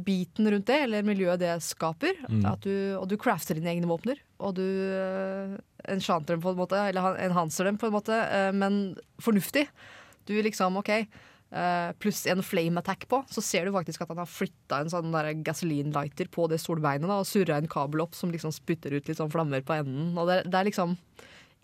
biten 0.06 0.46
rundt 0.54 0.68
det, 0.70 0.76
eller 0.86 1.06
miljøet 1.08 1.40
det 1.42 1.56
skaper. 1.66 2.20
At 2.46 2.62
du, 2.62 2.74
og 3.00 3.08
du 3.10 3.16
crafter 3.18 3.58
dine 3.58 3.72
egne 3.74 3.90
våpner. 3.90 4.20
Og 4.38 4.54
du 4.60 4.62
uh, 4.64 5.56
enchanter 5.90 6.36
dem 6.36 6.44
på 6.44 6.52
en 6.54 6.60
måte, 6.60 6.78
eller 6.78 7.02
han- 7.02 7.18
enhancer 7.26 7.66
dem 7.66 7.80
på 7.82 7.88
en 7.90 7.96
måte, 7.96 8.14
eh, 8.14 8.52
men 8.54 8.96
fornuftig. 9.24 9.66
Du 10.30 10.36
liksom, 10.46 10.78
OK, 10.78 10.92
eh, 10.94 11.90
pluss 11.98 12.26
en 12.30 12.44
flame 12.46 12.78
attack 12.84 13.08
på, 13.10 13.24
så 13.34 13.42
ser 13.42 13.66
du 13.66 13.72
faktisk 13.74 14.04
at 14.06 14.12
han 14.14 14.22
har 14.22 14.30
flytta 14.30 14.82
en 14.84 14.92
sånn 14.94 15.10
gasolinlighter 15.48 16.30
på 16.30 16.46
det 16.52 16.60
solbeinet 16.62 17.08
da, 17.10 17.18
og 17.24 17.26
surra 17.30 17.58
en 17.58 17.68
kabel 17.72 18.04
opp 18.06 18.14
som 18.14 18.30
liksom 18.36 18.54
spytter 18.54 18.94
ut 18.94 19.08
litt 19.10 19.18
sånn 19.18 19.32
flammer 19.34 19.64
på 19.66 19.74
enden. 19.80 20.14
Og 20.20 20.28
det, 20.30 20.44
det 20.52 20.60
er 20.60 20.70
liksom 20.70 20.98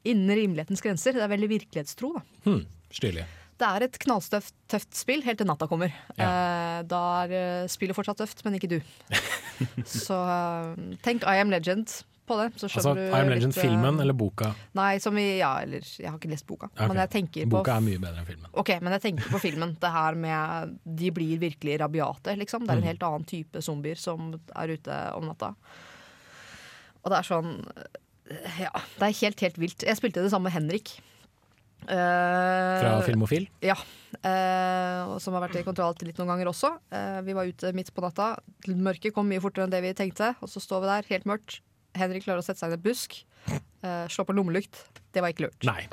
innen 0.08 0.34
rimelighetens 0.36 0.82
grenser. 0.82 1.14
Det 1.14 1.22
er 1.28 1.32
veldig 1.36 1.52
virkelighetstro, 1.60 2.14
da. 2.18 2.26
Hmm, 2.48 2.64
Stilig. 2.94 3.28
Det 3.62 3.68
er 3.70 3.84
et 3.86 3.98
knallstøft 4.02 4.54
tøft 4.72 4.96
spill 4.98 5.22
helt 5.24 5.38
til 5.38 5.48
natta 5.48 5.68
kommer. 5.70 5.94
Da 6.18 6.82
da 6.90 7.02
er 7.26 7.36
eh, 7.38 7.68
spillet 7.72 7.96
fortsatt 7.96 8.18
tøft, 8.24 8.42
men 8.46 8.56
ikke 8.58 8.70
du. 8.74 8.80
så 9.86 10.18
eh, 10.26 10.98
tenk 11.06 11.24
I 11.30 11.38
Am 11.44 11.52
Legend 11.54 11.92
på 12.26 12.38
det. 12.40 12.48
Så 12.58 12.70
Altså, 12.72 12.94
I 12.98 13.10
Am 13.14 13.28
du 13.30 13.34
Legend, 13.36 13.54
litt, 13.54 13.60
eh, 13.60 13.68
filmen 13.68 14.00
eller 14.02 14.16
boka? 14.18 14.54
Nei, 14.80 14.98
som 15.04 15.18
i 15.20 15.26
Ja, 15.42 15.54
eller 15.62 15.84
Jeg 15.86 16.10
har 16.10 16.18
ikke 16.18 16.32
lest 16.32 16.48
boka. 16.50 16.70
Okay. 16.74 16.88
Men 16.88 17.02
jeg 17.04 17.12
tenker 17.18 17.46
på 17.48 17.58
Boka 17.60 17.78
er 17.78 17.86
mye 17.86 18.00
bedre 18.02 18.24
enn 18.24 18.30
filmen. 18.32 18.50
Ok, 18.64 18.74
men 18.82 18.96
jeg 18.98 19.06
tenker 19.08 19.30
på 19.36 19.42
filmen. 19.44 19.76
Det 19.84 19.92
her 19.92 20.16
med 20.16 20.78
De 21.04 21.12
blir 21.12 21.38
virkelig 21.44 21.80
rabiate, 21.84 22.36
liksom. 22.40 22.66
Det 22.66 22.72
er 22.74 22.82
en 22.82 22.84
Mm. 22.88 22.92
helt 22.94 23.04
annen 23.04 23.26
type 23.30 23.62
zombier 23.62 24.00
som 24.00 24.34
er 24.56 24.68
ute 24.78 25.00
om 25.16 25.28
natta. 25.30 25.54
Og 27.04 27.12
det 27.12 27.20
er 27.20 27.28
sånn 27.28 27.58
Ja, 28.58 28.72
det 28.98 29.04
er 29.10 29.18
helt, 29.20 29.40
helt 29.44 29.58
vilt. 29.60 29.84
Jeg 29.84 29.98
spilte 30.00 30.22
det 30.24 30.32
samme 30.32 30.48
med 30.50 30.54
Henrik. 30.56 30.96
Eh, 31.88 32.80
Fra 32.82 32.96
Filmofil? 33.06 33.48
ja. 33.66 33.76
eh, 34.22 35.18
som 35.20 35.36
har 35.36 35.46
vært 35.48 35.60
i 35.60 35.66
kontroll 35.66 35.96
til 35.98 36.10
litt 36.10 36.22
noen 36.22 36.34
ganger 36.34 36.52
også. 36.52 36.74
Eh, 36.94 37.20
vi 37.28 37.36
var 37.38 37.50
ute 37.50 37.74
midt 37.76 37.94
på 37.94 38.04
natta. 38.06 38.34
Mørket 38.68 39.14
kom 39.16 39.30
mye 39.30 39.44
fortere 39.44 39.68
enn 39.68 39.74
det 39.74 39.84
vi 39.86 39.94
tenkte. 39.98 40.34
Og 40.42 40.52
så 40.52 40.64
står 40.64 40.84
vi 40.84 40.92
der, 40.94 41.12
helt 41.14 41.30
mørkt. 41.30 41.62
Henrik 41.98 42.26
klarer 42.26 42.42
å 42.42 42.46
sette 42.46 42.64
seg 42.64 42.74
i 42.74 42.80
en 42.80 42.84
busk. 42.84 43.20
Uh, 43.84 44.08
slå 44.08 44.24
på 44.24 44.34
lommelykt. 44.34 44.80
Det 45.12 45.22
var 45.22 45.34
ikke 45.34 45.44
lurt. 45.50 45.66
Nei. 45.68 45.84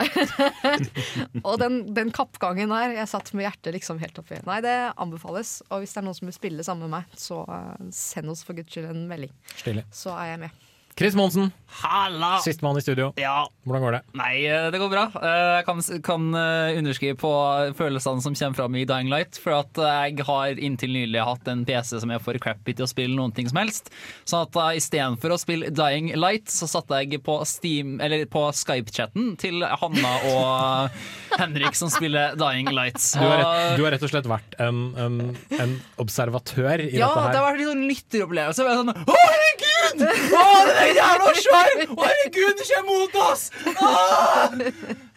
Og 1.49 1.57
den, 1.61 1.81
den 1.97 2.13
kappgangen 2.15 2.71
der, 2.71 2.95
jeg 2.95 3.11
satt 3.11 3.33
med 3.35 3.49
hjertet 3.49 3.75
liksom 3.75 3.99
helt 4.01 4.17
oppi. 4.23 4.39
Nei, 4.47 4.61
det 4.65 4.77
anbefales. 4.95 5.57
Og 5.69 5.83
hvis 5.83 5.93
det 5.97 6.01
er 6.01 6.07
noen 6.07 6.17
som 6.17 6.31
vil 6.31 6.37
spille 6.39 6.65
sammen 6.65 6.87
med 6.87 7.01
meg, 7.01 7.19
så 7.19 7.43
eh, 7.51 7.89
send 7.93 8.31
oss 8.33 8.45
for 8.47 8.57
guds 8.57 8.73
skyld 8.73 8.89
en 8.93 9.03
melding. 9.11 9.35
Stille. 9.59 9.85
Så 9.93 10.15
er 10.15 10.37
jeg 10.37 10.45
med. 10.47 10.63
Chris 11.01 11.15
Monsen, 11.17 11.47
Halla! 11.81 12.35
sistemann 12.45 12.77
i 12.77 12.83
studio. 12.85 13.07
Ja, 13.17 13.47
Hvordan 13.65 13.85
går 13.87 13.95
det? 13.95 14.01
nei, 14.19 14.43
eh, 14.51 14.67
det 14.75 14.81
går 14.83 14.91
bra. 14.93 15.05
Eh, 15.17 15.47
Jeg 15.61 15.65
kan, 15.65 15.79
kan 16.05 16.27
eh, 16.37 16.77
underskrive 16.77 17.17
på 17.17 17.31
følelsene 17.79 18.21
som 18.21 18.35
kommer 18.37 18.59
fram 18.59 18.77
i 18.77 18.83
Dying 18.85 19.09
Light. 19.09 19.39
For 19.41 19.55
at 19.63 19.81
jeg 19.81 20.27
har 20.29 20.61
inntil 20.61 20.93
nylig 20.93 21.23
hatt 21.25 21.49
en 21.49 21.63
PC 21.65 22.03
som 22.03 22.13
er 22.13 22.21
for 22.21 22.37
crappy 22.43 22.75
til 22.77 22.85
å 22.85 22.91
spille 22.91 23.17
noen 23.17 23.33
ting 23.33 23.49
som 23.49 23.57
helst. 23.63 23.89
Så 24.29 24.43
at 24.45 24.59
uh, 24.61 24.75
istedenfor 24.77 25.33
å 25.33 25.39
spille 25.41 25.71
Dying 25.73 26.11
Light, 26.21 26.53
så 26.53 26.69
satte 26.69 27.01
jeg 27.01 27.23
på 27.25 27.39
på 27.41 28.43
Skype-chatten 28.61 29.33
til 29.41 29.65
Hanna 29.65 30.13
og 30.35 31.01
Henrik 31.41 31.79
som 31.79 31.89
spiller 31.89 32.37
Dying 32.37 32.69
Light. 32.77 33.01
Du 33.17 33.25
har, 33.25 33.39
rett, 33.41 33.77
du 33.79 33.85
har 33.87 33.93
rett 33.97 34.05
og 34.05 34.11
slett 34.13 34.29
vært 34.29 34.59
en, 34.61 34.83
en, 35.01 35.19
en 35.57 35.75
observatør 36.03 36.83
i 36.85 36.91
Ja, 36.99 37.09
dette 37.09 37.25
det 37.31 37.31
her. 37.31 37.41
har 37.41 37.47
vært 37.49 37.63
litt 37.63 37.71
sånn 37.73 37.87
lytteropplevelse. 37.89 38.69
Sånn, 38.83 38.93
å, 38.93 39.21
herregud! 39.25 39.70
Å, 39.91 40.43
den 40.67 40.77
er 40.81 40.91
jævla 40.97 41.33
svær! 41.39 41.71
Å, 41.87 42.01
herregud, 42.07 42.61
den 42.61 42.67
kommer 42.71 42.91
mot 42.91 43.17
oss! 43.27 43.43
Ah! 43.81 44.55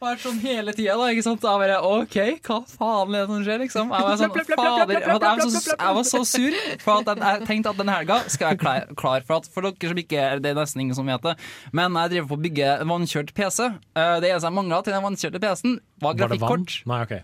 Vært 0.03 0.19
sånn 0.25 0.39
hele 0.43 0.73
tida, 0.75 0.97
da. 0.99 1.05
ikke 1.13 1.23
sant? 1.23 1.45
Jeg 1.47 1.61
bare 1.61 1.77
OK, 1.87 2.15
hva 2.43 2.57
faen 2.67 3.13
er 3.15 3.21
det 3.23 3.27
som 3.29 3.43
skjer, 3.45 3.61
liksom? 3.63 3.93
Jeg 3.95 4.07
var 4.07 4.17
sånn, 4.19 4.33
fader, 4.49 4.95
jeg 4.99 5.19
var, 5.23 5.43
så, 5.45 5.61
jeg 5.71 5.97
var 5.99 6.07
så 6.09 6.21
sur, 6.27 6.57
for 6.83 6.93
at 6.99 7.07
den, 7.11 7.23
jeg 7.23 7.47
tenkte 7.47 7.71
at 7.71 7.79
den 7.79 7.91
helga 7.93 8.17
skal 8.33 8.51
jeg 8.51 8.59
klar, 8.65 8.89
klar 8.99 9.23
for 9.27 9.39
at 9.39 9.47
For 9.53 9.63
dere 9.69 9.93
som 9.93 10.01
ikke 10.03 10.19
er 10.19 10.43
det 10.43 10.51
er 10.51 10.59
nesten 10.59 10.83
ingen 10.83 10.97
som 10.97 11.07
vet 11.07 11.23
det, 11.23 11.37
men 11.71 11.95
jeg 12.01 12.15
driver 12.17 12.31
på 12.33 12.39
å 12.39 12.43
bygge 12.49 12.71
en 12.83 12.91
vannkjørt 12.91 13.31
PC. 13.37 13.69
Eh, 13.69 14.15
Det 14.23 14.33
eneste 14.33 14.49
jeg 14.49 14.57
mangla 14.59 14.81
til 14.83 14.95
den 14.97 15.05
vannkjørte 15.07 15.43
PC-en, 15.43 15.77
var 16.03 16.19
Var 16.19 16.33
det 16.35 16.41
vann? 16.43 16.67
Nei, 16.91 16.99
ok. 17.07 17.15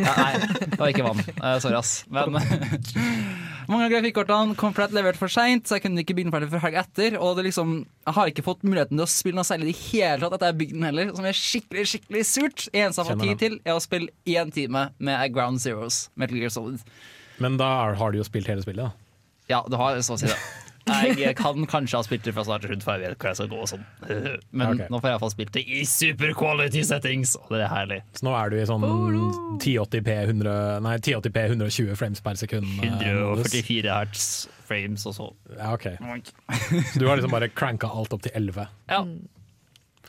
Ja, 0.00 0.12
nei, 0.16 0.32
det 0.64 0.78
var 0.80 0.88
ikke 0.94 1.04
vann. 1.04 1.20
Eh, 1.34 1.56
sorry, 1.60 1.76
ass. 1.76 1.92
Men 2.08 2.38
mange 3.70 3.86
av 3.86 3.92
grafikkortene 3.92 4.56
kom 4.58 4.74
flett 4.76 4.94
levert 4.96 5.18
for 5.20 5.32
seint, 5.32 5.66
så 5.66 5.76
jeg 5.76 5.84
kunne 5.84 6.02
ikke 6.02 6.16
bygge 6.16 6.28
den 6.28 6.34
ferdig 6.34 6.50
før 6.52 6.64
helg 6.66 6.78
etter. 6.82 7.18
Og 7.20 7.38
det 7.38 7.46
liksom, 7.48 7.76
jeg 8.06 8.16
har 8.18 8.32
ikke 8.32 8.46
fått 8.46 8.66
muligheten 8.66 8.98
til 8.98 9.06
å 9.06 9.10
spille 9.10 9.38
noe 9.38 9.48
særlig 9.48 9.70
i 9.70 9.72
det 9.72 9.82
hele 9.92 10.20
tatt 10.24 10.36
etter 10.38 10.52
jeg 10.52 10.58
bygde 10.62 10.78
den 10.78 10.88
heller, 10.88 11.12
som 11.16 11.28
er 11.30 11.38
skikkelig 11.38 11.86
skikkelig 11.92 12.24
surt. 12.30 12.66
Eneste 12.72 13.00
jeg 13.00 13.04
har 13.04 13.10
fått 13.12 13.24
tid 13.24 13.42
til, 13.44 13.56
er 13.64 13.78
å 13.78 13.84
spille 13.84 14.36
én 14.36 14.52
time 14.54 14.88
med 14.98 15.36
Ground 15.36 15.62
Zeros, 15.64 16.08
Metal 16.20 16.40
Gear 16.40 16.52
Solid. 16.54 16.82
Men 17.42 17.58
da 17.60 17.70
har 17.98 18.12
du 18.14 18.20
jo 18.20 18.26
spilt 18.26 18.50
hele 18.50 18.64
spillet, 18.64 18.84
da. 18.84 18.92
Ja, 19.50 19.64
du 19.68 19.76
har 19.76 19.98
så 20.04 20.16
å 20.16 20.20
si 20.20 20.30
det. 20.30 20.38
Jeg 20.84 21.36
kan 21.38 21.64
kanskje 21.70 21.96
ha 21.96 22.04
spilt 22.04 22.26
det 22.26 22.34
fra 22.36 22.44
start 22.44 22.64
til 22.64 22.74
slutt, 22.74 22.84
for 22.84 23.00
jeg 23.00 23.08
vet 23.08 23.18
hvor 23.18 23.30
jeg 23.30 23.38
skal 23.38 23.50
gå 23.52 23.60
og 23.64 23.70
sånn. 23.70 23.84
Men 24.58 24.74
okay. 24.74 24.88
nå 24.92 25.00
får 25.00 25.08
jeg 25.08 25.16
iallfall 25.16 25.32
spilt 25.32 25.52
det 25.56 25.62
i 25.64 25.84
super 25.88 26.34
quality 26.36 26.82
settings, 26.86 27.34
og 27.40 27.54
det 27.54 27.62
er 27.64 27.72
herlig. 27.72 28.00
Så 28.18 28.28
nå 28.28 28.34
er 28.36 28.52
du 28.52 28.58
i 28.58 28.66
sånn 28.68 28.84
1080p 28.84 30.10
100, 30.16 30.56
nei, 30.84 30.96
1080p 31.00 31.46
120 31.54 32.00
frames 32.00 32.24
per 32.24 32.40
sekund. 32.40 32.68
eh, 32.84 32.98
144 33.14 33.94
hertz 33.94 34.26
frames 34.68 35.06
og 35.08 35.16
så. 35.16 35.30
Ja, 35.56 35.72
ok. 35.76 35.88
Så 36.92 37.00
du 37.00 37.08
har 37.08 37.18
liksom 37.18 37.32
bare 37.34 37.48
cranka 37.52 37.88
alt 37.88 38.12
opp 38.16 38.24
til 38.24 38.36
11. 38.36 38.68
Ja. 38.90 39.00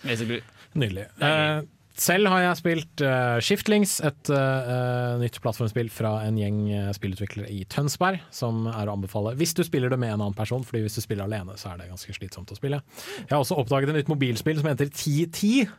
Basically. 0.04 0.42
Nydelig. 0.76 1.08
Eh, 1.24 1.64
selv 2.00 2.30
har 2.32 2.44
jeg 2.44 2.60
spilt 2.60 3.04
uh, 3.06 3.38
Shiftlings, 3.44 3.98
et 4.06 4.32
uh, 4.34 5.16
nytt 5.22 5.40
plattformspill 5.44 5.92
fra 5.94 6.18
en 6.26 6.40
gjeng 6.40 6.60
spillutviklere 6.98 7.52
i 7.54 7.64
Tønsberg, 7.72 8.20
som 8.36 8.66
er 8.72 8.90
å 8.90 8.98
anbefale 8.98 9.36
hvis 9.40 9.56
du 9.58 9.64
spiller 9.68 9.94
det 9.94 10.00
med 10.02 10.14
en 10.14 10.20
annen 10.20 10.38
person, 10.38 10.66
fordi 10.66 10.84
hvis 10.86 11.00
du 11.00 11.04
spiller 11.06 11.28
alene, 11.28 11.58
så 11.60 11.72
er 11.72 11.82
det 11.82 11.90
ganske 11.92 12.18
slitsomt 12.18 12.52
å 12.52 12.60
spille. 12.60 12.82
Jeg 13.24 13.34
har 13.34 13.42
også 13.42 13.60
oppdaget 13.62 13.94
et 13.94 14.02
nytt 14.02 14.12
mobilspill 14.12 14.60
som 14.62 14.70
heter 14.72 14.92
1010, 14.92 15.72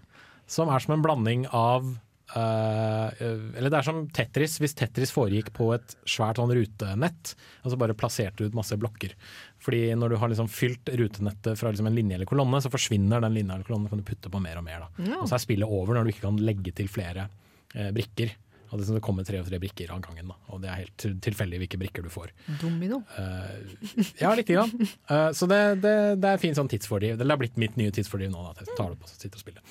som 0.47 0.71
er 0.73 0.83
som 0.83 0.97
en 0.97 1.05
blanding 1.05 1.47
av 1.55 1.89
eh, 2.35 3.25
eller 3.59 3.71
det 3.71 3.79
er 3.79 3.87
som 3.87 4.01
Tetris, 4.15 4.57
hvis 4.63 4.75
Tetris 4.79 5.13
foregikk 5.15 5.53
på 5.57 5.69
et 5.77 5.97
svært 6.09 6.41
sånn 6.41 6.53
rutenett, 6.57 7.35
så 7.63 7.79
bare 7.79 7.97
plasserte 7.99 8.43
du 8.43 8.51
ut 8.51 8.59
masse 8.59 8.77
blokker. 8.81 9.15
Fordi 9.63 9.85
når 9.99 10.15
du 10.15 10.19
har 10.23 10.33
liksom 10.33 10.51
fylt 10.53 10.91
rutenettet 10.99 11.59
fra 11.59 11.71
liksom 11.73 11.91
en 11.91 11.99
linje 11.99 12.19
eller 12.19 12.31
kolonne, 12.31 12.61
så 12.63 12.73
forsvinner 12.73 13.23
den 13.25 13.37
linja 13.37 13.55
eller 13.57 13.69
kolonnen, 13.69 13.91
kan 13.93 14.03
du 14.03 14.07
putte 14.07 14.33
på 14.33 14.43
mer 14.43 14.59
og 14.61 14.67
mer. 14.67 14.87
Da. 14.89 15.13
Og 15.21 15.29
så 15.31 15.39
er 15.39 15.45
spillet 15.47 15.69
over 15.79 15.95
når 15.99 16.07
du 16.09 16.15
ikke 16.15 16.27
kan 16.29 16.43
legge 16.43 16.75
til 16.77 16.91
flere 16.93 17.29
eh, 17.75 17.93
brikker. 17.95 18.35
Og 18.75 18.81
det, 18.83 18.99
kommer 19.05 19.23
tre 19.23 19.39
og 19.39 19.47
tre 19.47 19.61
brikker 19.63 19.93
av 19.95 20.01
gangen, 20.03 20.27
da. 20.33 20.35
og 20.51 20.59
det 20.61 20.69
er 20.69 20.81
helt 20.81 20.95
til- 20.99 21.15
tilfeldig 21.23 21.61
hvilke 21.63 21.79
brikker 21.79 22.03
du 22.03 22.11
får. 22.11 22.33
Domino. 22.59 22.99
Ja, 24.19 24.33
lite 24.35 24.57
grann. 24.57 24.73
Uh, 25.07 25.31
så 25.31 25.47
det, 25.47 25.61
det, 25.85 25.93
det 26.19 26.33
er 26.33 26.43
fint 26.43 26.59
sånn 26.59 26.71
tidsfordriv. 26.73 27.15
Det 27.21 27.29
har 27.31 27.39
blitt 27.39 27.57
mitt 27.63 27.79
nye 27.79 27.95
tidsfordriv 27.95 28.33
nå, 28.33 28.43
da, 28.43 28.57
at 28.57 28.65
jeg 28.65 28.75
tar 28.75 28.91
det 28.91 28.99
på 28.99 29.07
og 29.07 29.13
sitter 29.15 29.39
og 29.39 29.45
spiller. 29.45 29.63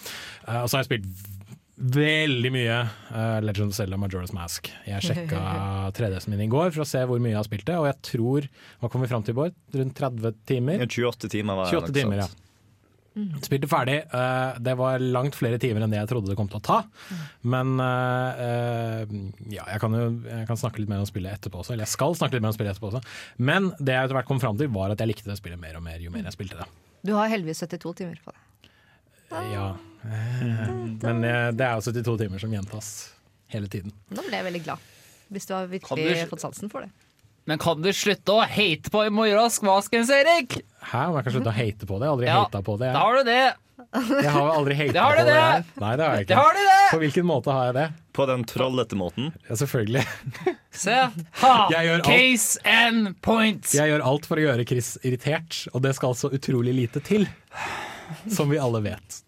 Uh, 0.47 0.62
og 0.63 0.69
så 0.71 0.77
har 0.77 0.85
jeg 0.85 0.89
spilt 0.93 1.45
veldig 1.75 2.51
mye 2.55 2.77
uh, 2.86 3.39
Legend 3.44 3.74
of 3.74 3.77
Zelda 3.77 4.00
Majora's 4.00 4.34
Mask. 4.36 4.70
Jeg 4.88 5.03
sjekka 5.03 5.41
3DS-en 5.98 6.34
min 6.34 6.46
i 6.48 6.50
går 6.51 6.72
for 6.72 6.86
å 6.86 6.88
se 6.88 7.03
hvor 7.08 7.20
mye 7.20 7.34
jeg 7.34 7.41
har 7.41 7.50
spilt 7.50 7.67
det, 7.67 7.75
og 7.82 7.89
jeg 7.89 8.00
tror 8.12 8.50
Hva 8.79 8.91
kom 8.91 9.03
vi 9.03 9.12
fram 9.12 9.25
til, 9.27 9.38
Bård? 9.38 9.55
Rundt 9.75 10.00
30 10.00 10.41
timer? 10.48 10.86
28 10.88 11.32
timer 11.36 11.60
var 11.60 11.72
28 11.74 11.96
timer, 12.00 12.24
ja. 12.24 12.32
Spilte 13.15 13.67
ferdig. 13.72 14.01
Uh, 14.12 14.58
det 14.60 14.74
var 14.75 15.00
langt 15.00 15.38
flere 15.39 15.60
timer 15.62 15.86
enn 15.86 15.94
det 15.94 16.01
jeg 16.01 16.10
trodde 16.12 16.27
det 16.27 16.36
kom 16.36 16.50
til 16.51 16.60
å 16.60 16.65
ta. 16.65 16.82
Men 17.48 17.77
uh, 17.79 18.44
eh, 18.44 19.13
ja, 19.53 19.63
jeg 19.72 19.79
kan 19.79 19.96
jo 19.96 20.10
jeg 20.25 20.50
kan 20.50 20.60
snakke 20.60 20.84
litt 20.84 20.91
mer 20.91 21.03
om 21.03 21.08
spillet 21.08 21.39
etterpå 21.39 21.62
også. 21.63 21.75
Eller 21.75 21.88
jeg 21.88 21.96
skal 21.96 22.17
snakke 22.20 22.36
litt 22.36 22.44
mer 22.44 22.51
om 22.51 22.58
spillet 22.58 22.75
etterpå 22.75 22.91
også. 22.91 23.03
Men 23.39 23.72
det 23.79 23.96
jeg 23.96 24.10
etter 24.10 24.20
hvert 24.20 24.27
kom 24.27 24.44
fram 24.44 24.60
til, 24.60 24.67
var 24.75 24.91
at 24.91 25.00
jeg 25.00 25.13
likte 25.13 25.32
det 25.32 25.39
spillet 25.39 25.62
mer 25.62 25.79
og 25.79 25.88
mer 25.88 26.03
jo 26.03 26.12
mer 26.12 26.27
jeg 26.27 26.36
spilte 26.36 26.60
det. 26.60 26.67
Du 27.08 27.15
har 27.15 27.32
heldigvis 27.32 27.63
72 27.63 27.96
timer 28.01 28.20
på 28.25 28.36
det. 28.36 28.41
Ja. 29.55 29.70
Men 30.05 31.21
det 31.57 31.65
er 31.65 31.75
jo 31.79 31.85
72 31.91 32.17
timer 32.24 32.39
som 32.41 32.53
gjentas 32.53 32.91
hele 33.53 33.67
tiden. 33.71 33.91
Nå 34.13 34.24
ble 34.27 34.38
jeg 34.39 34.45
veldig 34.50 34.63
glad. 34.67 34.91
Hvis 35.33 35.47
du 35.50 35.53
har 35.55 35.67
virkelig 35.71 36.05
du- 36.25 36.29
fått 36.35 36.43
sansen 36.45 36.69
for 36.71 36.85
det. 36.85 36.91
Men 37.47 37.59
kan 37.62 37.77
du 37.81 37.89
slutte 37.93 38.33
å 38.33 38.41
hate 38.50 38.89
på 38.89 39.03
Moiras 39.13 39.59
Vaskens, 39.62 40.09
Erik? 40.09 40.55
Hæ, 40.81 41.03
om 41.09 41.15
jeg 41.19 41.25
kan 41.27 41.33
slutte 41.35 41.51
å 41.51 41.53
hate 41.53 41.85
på 41.85 42.00
det? 42.01 42.05
Jeg 42.05 42.09
har 42.09 42.15
aldri 42.17 42.25
Ja, 42.27 42.39
hata 42.43 42.62
på 42.65 42.77
det. 42.81 42.93
Da 42.93 43.00
har 43.03 43.15
du 43.19 43.24
det. 43.24 43.53
Jeg 44.24 44.31
har 44.33 44.50
aldri 44.55 44.75
hata 44.79 45.03
på 45.05 45.15
det. 45.19 45.25
det. 45.27 45.35
her. 45.35 45.63
Nei, 45.83 45.95
det 45.95 46.05
har 46.05 46.15
jeg 46.15 46.27
Det 46.27 46.33
ikke. 46.35 46.41
har 46.41 46.53
du 46.53 46.63
det. 46.65 46.89
På 46.89 47.00
hvilken 47.03 47.25
måte 47.29 47.51
har 47.53 47.65
jeg 47.67 47.75
det? 47.75 47.85
På 48.17 48.25
den 48.25 48.43
trollete 48.45 48.95
måten. 48.97 49.31
Ja, 49.50 49.55
selvfølgelig. 49.62 50.05
Se. 50.71 50.95
Ha. 51.41 51.53
Jeg 51.69 51.85
gjør 51.89 51.95
alt. 52.01 52.05
Case 52.09 52.57
and 52.65 53.21
point. 53.21 53.63
Jeg 53.77 53.91
gjør 53.93 54.05
alt 54.09 54.25
for 54.25 54.38
å 54.41 54.45
gjøre 54.47 54.65
Chris 54.67 54.97
irritert, 55.03 55.67
og 55.74 55.81
det 55.85 55.93
skal 55.95 56.13
så 56.17 56.31
utrolig 56.33 56.74
lite 56.74 57.03
til. 57.03 57.27
Som 58.29 58.50
vi 58.50 58.57
alle 58.57 58.81
vet. 58.81 59.21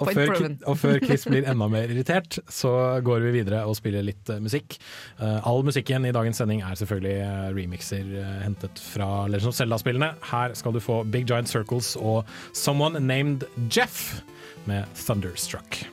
Og 0.00 0.08
før, 0.16 0.30
og 0.64 0.78
før 0.80 0.98
Chris 1.02 1.26
blir 1.28 1.44
enda 1.48 1.66
mer 1.68 1.90
irritert, 1.92 2.38
så 2.48 2.72
går 3.04 3.20
vi 3.26 3.34
videre 3.40 3.62
og 3.68 3.76
spiller 3.76 4.04
litt 4.06 4.32
eh, 4.32 4.40
musikk. 4.40 4.78
Uh, 5.20 5.38
all 5.44 5.60
musikken 5.66 6.08
i 6.08 6.14
dagens 6.16 6.40
sending 6.40 6.62
er 6.64 6.78
selvfølgelig 6.80 7.16
eh, 7.26 7.50
remixer 7.56 8.08
uh, 8.16 8.38
hentet 8.46 8.80
fra 8.80 9.26
Legend 9.28 9.52
of 9.52 9.58
Zelda-spillene. 9.58 10.14
Her 10.30 10.56
skal 10.56 10.76
du 10.76 10.80
få 10.80 11.02
Big 11.04 11.28
Giant 11.28 11.52
Circles 11.52 11.92
og 12.00 12.24
Someone 12.56 13.00
Named 13.00 13.44
Jeff 13.68 14.22
med 14.64 14.88
Thunderstruck. 14.96 15.84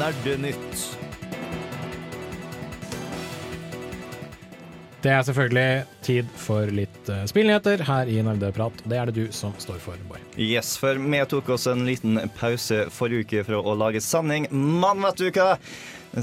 Nerdenytt. 0.00 1.05
Det 5.06 5.12
er 5.14 5.22
selvfølgelig 5.22 5.84
tid 6.02 6.30
for 6.34 6.70
litt 6.74 7.08
uh, 7.12 7.20
spillnyheter 7.30 7.84
her 7.86 8.08
i 8.10 8.16
Nerdeprat. 8.26 8.80
Det 8.90 8.96
er 8.98 9.06
det 9.06 9.14
du 9.14 9.28
som 9.30 9.52
står 9.62 9.76
for, 9.78 10.00
Bård. 10.08 10.24
Yes, 10.34 10.72
for 10.82 10.98
vi 10.98 11.20
tok 11.30 11.52
oss 11.54 11.68
en 11.70 11.84
liten 11.86 12.18
pause 12.34 12.88
forrige 12.90 13.22
uke 13.22 13.44
fra 13.46 13.60
å 13.62 13.76
lage 13.78 14.02
sending. 14.02 14.48
Mann, 14.50 15.04
vet 15.06 15.22
du 15.22 15.28
hva? 15.28 15.52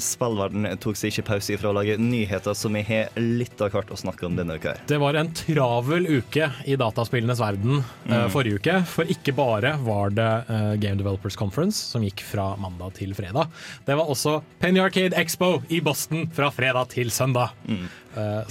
Spillverden 0.01 0.67
tok 0.81 0.97
seg 0.97 1.13
ikke 1.13 1.25
pause 1.33 1.53
ifra 1.55 1.71
å 1.71 1.75
lage 1.77 1.97
nyheter, 2.01 2.55
så 2.57 2.71
vi 2.73 2.83
har 2.87 3.13
litt 3.19 3.61
av 3.61 3.73
hvert 3.73 3.91
å 3.93 3.97
snakke 3.99 4.27
om 4.27 4.37
denne 4.37 4.57
uka. 4.57 4.75
Det 4.89 4.99
var 5.01 5.17
en 5.19 5.31
travel 5.37 6.07
uke 6.09 6.49
i 6.65 6.77
dataspillenes 6.79 7.41
verden 7.41 7.81
mm. 7.81 8.29
forrige 8.33 8.61
uke. 8.61 8.77
For 8.89 9.09
ikke 9.09 9.35
bare 9.37 9.75
var 9.83 10.13
det 10.15 10.29
eh, 10.43 10.69
Game 10.83 10.99
Developers 11.01 11.37
Conference, 11.39 11.79
som 11.93 12.05
gikk 12.05 12.23
fra 12.25 12.53
mandag 12.61 12.97
til 12.99 13.13
fredag. 13.17 13.51
Det 13.85 13.97
var 13.99 14.09
også 14.11 14.39
Penny 14.61 14.81
Arcade 14.83 15.17
Expo 15.19 15.55
i 15.73 15.81
Boston 15.83 16.29
fra 16.33 16.51
fredag 16.53 16.93
til 16.93 17.11
søndag. 17.13 17.53
Mm. 17.67 17.85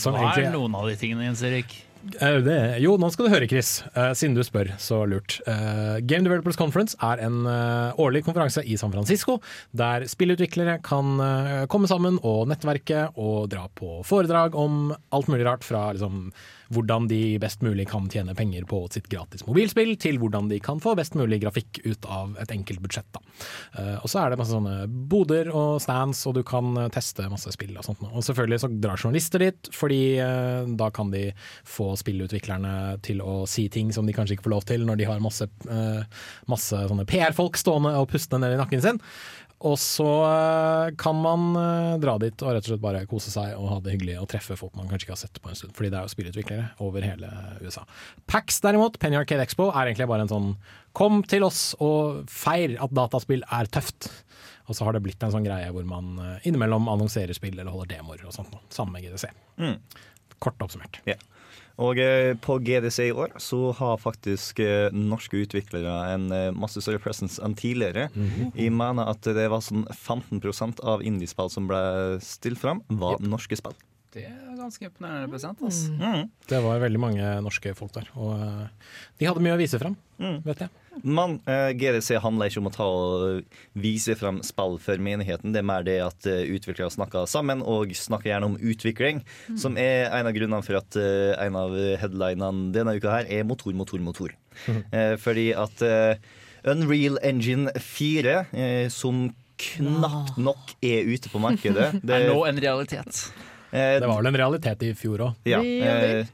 som 0.00 0.14
Hva 0.14 0.32
er 0.32 0.44
egentlig 0.44 0.52
noen 0.56 0.76
av 0.78 0.88
de 0.90 0.98
tingene, 0.98 1.26
Jens 1.28 1.42
Erik? 1.46 1.74
Det, 2.02 2.56
jo, 2.82 2.96
nå 2.98 3.08
skal 3.14 3.28
du 3.28 3.32
høre, 3.32 3.48
Chris. 3.50 3.76
Uh, 3.94 4.10
siden 4.18 4.34
du 4.34 4.42
spør, 4.46 4.72
så 4.82 5.02
lurt. 5.08 5.38
Uh, 5.46 6.00
Game 6.02 6.26
Developers 6.26 6.58
Conference 6.58 6.98
er 6.98 7.22
en 7.22 7.44
årlig 8.02 8.24
konferanse 8.26 8.64
i 8.66 8.76
San 8.80 8.92
Francisco, 8.94 9.38
der 9.76 10.06
spillutviklere 10.10 10.78
kan 10.84 11.14
komme 11.70 11.90
sammen 11.90 12.18
og 12.26 12.48
nettverke 12.50 13.06
og 13.20 13.50
dra 13.52 13.68
på 13.78 14.00
foredrag 14.06 14.56
om 14.58 14.90
alt 15.14 15.30
mulig 15.30 15.46
rart 15.46 15.66
fra 15.66 15.90
liksom, 15.94 16.30
hvordan 16.72 17.08
de 17.10 17.38
best 17.42 17.62
mulig 17.64 17.88
kan 17.90 18.08
tjene 18.12 18.34
penger 18.38 18.66
på 18.68 18.84
sitt 18.92 19.08
gratis 19.12 19.44
mobilspill, 19.46 19.94
til 20.00 20.18
hvordan 20.22 20.48
de 20.50 20.60
kan 20.62 20.80
få 20.82 20.94
best 20.98 21.16
mulig 21.18 21.40
grafikk 21.42 21.82
ut 21.84 22.06
av 22.06 22.36
et 22.42 22.52
enkelt 22.54 22.82
budsjett. 22.84 23.08
Da. 23.14 23.22
Eh, 23.78 23.96
og 23.98 24.08
så 24.10 24.22
er 24.22 24.32
det 24.32 24.40
masse 24.40 24.54
sånne 24.54 24.86
boder 25.10 25.50
og 25.52 25.80
stands, 25.82 26.22
og 26.28 26.36
du 26.38 26.42
kan 26.46 26.76
eh, 26.80 26.90
teste 26.94 27.28
masse 27.32 27.52
spill 27.54 27.74
og 27.76 27.86
sånt. 27.86 28.04
Og 28.10 28.24
selvfølgelig 28.26 28.62
så 28.62 28.70
drar 28.72 29.00
journalister 29.00 29.46
dit, 29.46 29.72
fordi 29.74 30.02
eh, 30.22 30.70
da 30.78 30.90
kan 30.94 31.12
de 31.12 31.28
få 31.68 31.92
spillutviklerne 32.00 32.98
til 33.04 33.22
å 33.24 33.42
si 33.50 33.68
ting 33.72 33.92
som 33.94 34.08
de 34.08 34.16
kanskje 34.16 34.38
ikke 34.38 34.48
får 34.48 34.56
lov 34.56 34.66
til 34.68 34.86
når 34.86 35.00
de 35.00 35.08
har 35.08 35.22
masse, 35.22 35.46
masse 36.50 36.78
PR-folk 37.08 37.58
stående 37.60 37.94
og 37.98 38.08
pustende 38.10 38.46
ned 38.46 38.56
i 38.56 38.60
nakken 38.60 38.82
sin. 38.84 39.00
Og 39.62 39.76
så 39.78 40.06
eh, 40.26 40.92
kan 40.98 41.18
man 41.22 41.52
eh, 41.58 41.94
dra 42.02 42.16
dit 42.18 42.42
og 42.42 42.54
rett 42.54 42.66
og 42.66 42.72
slett 42.72 42.82
bare 42.82 43.04
kose 43.10 43.30
seg 43.30 43.54
og 43.54 43.68
ha 43.70 43.78
det 43.84 43.94
hyggelig 43.94 44.16
og 44.18 44.28
treffe 44.32 44.56
folk 44.58 44.74
man 44.78 44.88
kanskje 44.90 45.06
ikke 45.06 45.14
har 45.14 45.20
sett 45.22 45.40
på 45.42 45.52
en 45.52 45.58
stund, 45.58 45.74
fordi 45.76 45.92
det 45.92 46.00
er 46.00 46.08
jo 46.08 46.12
spillutviklere 46.16 46.64
over 46.82 47.06
hele 47.06 47.30
USA. 47.62 47.84
PAX 48.30 48.58
derimot, 48.64 48.98
Penny 49.02 49.20
Arcade 49.20 49.44
Expo, 49.46 49.68
er 49.70 49.86
egentlig 49.90 50.08
bare 50.10 50.26
en 50.26 50.32
sånn 50.32 50.48
kom 50.98 51.22
til 51.24 51.46
oss 51.46 51.60
og 51.80 52.24
feir 52.30 52.74
at 52.82 52.92
dataspill 52.96 53.46
er 53.54 53.70
tøft. 53.72 54.10
Og 54.68 54.76
så 54.76 54.86
har 54.86 54.96
det 54.96 55.02
blitt 55.04 55.22
en 55.24 55.32
sånn 55.34 55.46
greie 55.46 55.70
hvor 55.74 55.86
man 55.88 56.16
eh, 56.18 56.48
innimellom 56.50 56.90
annonserer 56.90 57.38
spill 57.38 57.54
eller 57.58 57.70
holder 57.72 57.94
demoer 57.94 58.26
og 58.26 58.34
sånt. 58.34 58.58
Samme 58.74 58.98
med 58.98 59.06
GDC. 59.06 59.30
Kort 60.42 60.64
oppsummert. 60.64 60.98
Ja. 61.06 61.18
Og 61.80 62.00
eh, 62.02 62.32
på 62.36 62.58
GDC 62.60 62.98
i 63.08 63.14
år 63.16 63.36
så 63.40 63.70
har 63.78 64.00
faktisk 64.02 64.60
eh, 64.60 64.92
norske 64.92 65.40
utviklere 65.44 65.94
en 66.12 66.26
eh, 66.34 66.50
masse 66.52 66.82
større 66.84 67.00
presence 67.02 67.40
enn 67.42 67.56
tidligere. 67.58 68.08
Jeg 68.58 68.74
mener 68.76 69.08
at 69.08 69.24
det 69.24 69.48
var 69.52 69.64
sånn 69.64 69.86
15% 69.88 70.82
av 70.84 71.04
indiespill 71.06 71.50
som 71.52 71.70
ble 71.70 72.18
stilt 72.24 72.60
fram, 72.60 72.82
var 72.88 73.22
norske 73.24 73.56
spill. 73.58 73.76
Det 74.12 74.26
er 74.28 74.56
ganske 74.58 74.84
imponerende 74.84 75.30
prosent. 75.32 75.62
Altså. 75.64 76.22
Det 76.50 76.58
var 76.60 76.82
veldig 76.82 77.00
mange 77.00 77.32
norske 77.44 77.72
folk 77.78 77.94
der, 77.96 78.10
og 78.12 78.34
eh, 78.36 78.92
de 79.20 79.28
hadde 79.28 79.42
mye 79.44 79.54
å 79.56 79.60
vise 79.60 79.80
fram, 79.80 79.96
vet 80.44 80.66
jeg. 80.66 80.72
Men 81.00 81.38
eh, 81.48 81.70
GDC 81.80 82.18
handler 82.20 82.50
ikke 82.50 82.60
om 82.60 82.68
å 82.68 82.72
ta 82.74 82.84
og 82.84 83.62
vise 83.80 84.12
frem 84.20 84.42
spill 84.44 84.76
for 84.82 85.00
menigheten. 85.00 85.54
Det 85.54 85.62
er 85.62 85.66
mer 85.66 85.86
det 85.86 85.96
at 86.04 86.28
eh, 86.28 86.44
utviklere 86.52 86.92
snakker 86.92 87.24
sammen, 87.30 87.64
og 87.64 87.94
snakker 87.96 88.34
gjerne 88.34 88.50
om 88.50 88.58
utvikling. 88.60 89.22
Som 89.56 89.78
er 89.80 90.10
en 90.12 90.28
av 90.28 90.36
grunnene 90.36 90.60
for 90.66 90.82
at 90.82 90.98
eh, 91.00 91.32
en 91.46 91.56
av 91.58 91.72
headlinene 92.02 92.68
denne 92.76 92.96
uka 93.00 93.16
her 93.16 93.32
er 93.32 93.48
motor, 93.48 93.72
motor, 93.76 94.02
motor. 94.04 94.36
Eh, 94.68 95.14
fordi 95.20 95.48
at 95.56 95.80
eh, 95.86 96.20
Unreal 96.68 97.16
Engine 97.24 97.72
4, 97.80 98.36
eh, 98.52 98.88
som 98.92 99.30
knapt 99.62 100.36
nok 100.42 100.76
er 100.82 101.08
ute 101.08 101.30
på 101.32 101.40
markedet 101.42 101.92
det, 102.02 102.18
Er 102.18 102.28
nå 102.32 102.44
en 102.48 102.60
realitet. 102.62 103.24
Eh, 103.72 103.98
Det 104.00 104.06
var 104.06 104.22
vel 104.22 104.30
en 104.32 104.40
realitet 104.44 104.82
i 104.86 104.92
fjor 104.94 105.26
òg. 105.28 105.34
ja, 105.48 105.60
eh, 105.60 106.26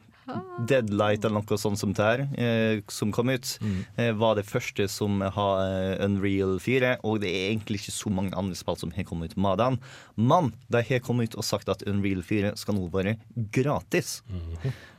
Deadlight 0.69 1.25
eller 1.25 1.41
noe 1.41 1.59
sånt 1.61 1.79
som 1.81 1.95
det 1.97 2.05
her, 2.05 2.23
eh, 2.37 2.81
som 2.93 3.13
kom 3.15 3.31
ut, 3.33 3.59
eh, 3.97 4.13
var 4.13 4.35
det 4.37 4.45
første 4.45 4.89
som 4.91 5.21
har 5.21 5.63
eh, 5.65 6.05
Unreal 6.05 6.59
4. 6.61 6.99
Og 7.09 7.21
det 7.23 7.31
er 7.31 7.47
egentlig 7.53 7.81
ikke 7.81 7.95
så 7.95 8.13
mange 8.13 8.37
andre 8.37 8.59
spill 8.59 8.77
som 8.77 8.93
har 8.93 9.07
kommet 9.09 9.33
ut 9.33 9.41
med 9.41 9.59
den. 9.59 9.79
Men 10.17 10.53
de 10.69 10.83
har 10.83 11.01
kommet 11.01 11.31
ut 11.31 11.39
og 11.41 11.47
sagt 11.49 11.69
at 11.73 11.85
Unreal 11.89 12.23
4 12.23 12.57
skal 12.61 12.77
nå 12.77 12.89
være 12.93 13.17
gratis. 13.55 14.23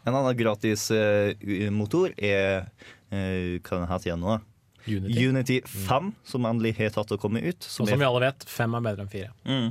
En 0.05 0.15
annen 0.15 0.37
gratis 0.39 0.89
motor 1.71 2.13
er 2.17 2.65
Hva 3.09 3.85
Hva 3.85 3.99
den 4.03 4.21
nå? 4.21 4.39
Unity. 4.89 5.27
Unity 5.27 5.61
5, 5.67 6.13
som 6.25 6.45
endelig 6.49 6.77
har 6.79 6.89
tatt 6.95 7.11
å 7.13 7.19
komme 7.21 7.41
ut. 7.43 7.61
Og 7.61 7.85
som 7.91 7.99
vi 7.99 8.05
alle 8.07 8.23
vet, 8.23 8.45
5 8.49 8.77
er 8.79 8.85
bedre 8.87 9.05
enn 9.05 9.11
4. 9.11 9.29
Mm. 9.45 9.69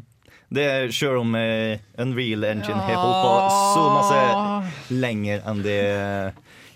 Det 0.54 0.64
er 0.64 0.92
Selv 0.94 1.20
om 1.22 1.34
eh, 1.36 1.80
Unreal 2.00 2.46
Engine 2.48 2.80
har 2.80 3.00
holdt 3.02 3.24
på 3.24 3.32
så 3.74 3.82
masse 3.92 4.92
lenger 4.94 5.42
enn 5.48 5.64
det 5.64 5.80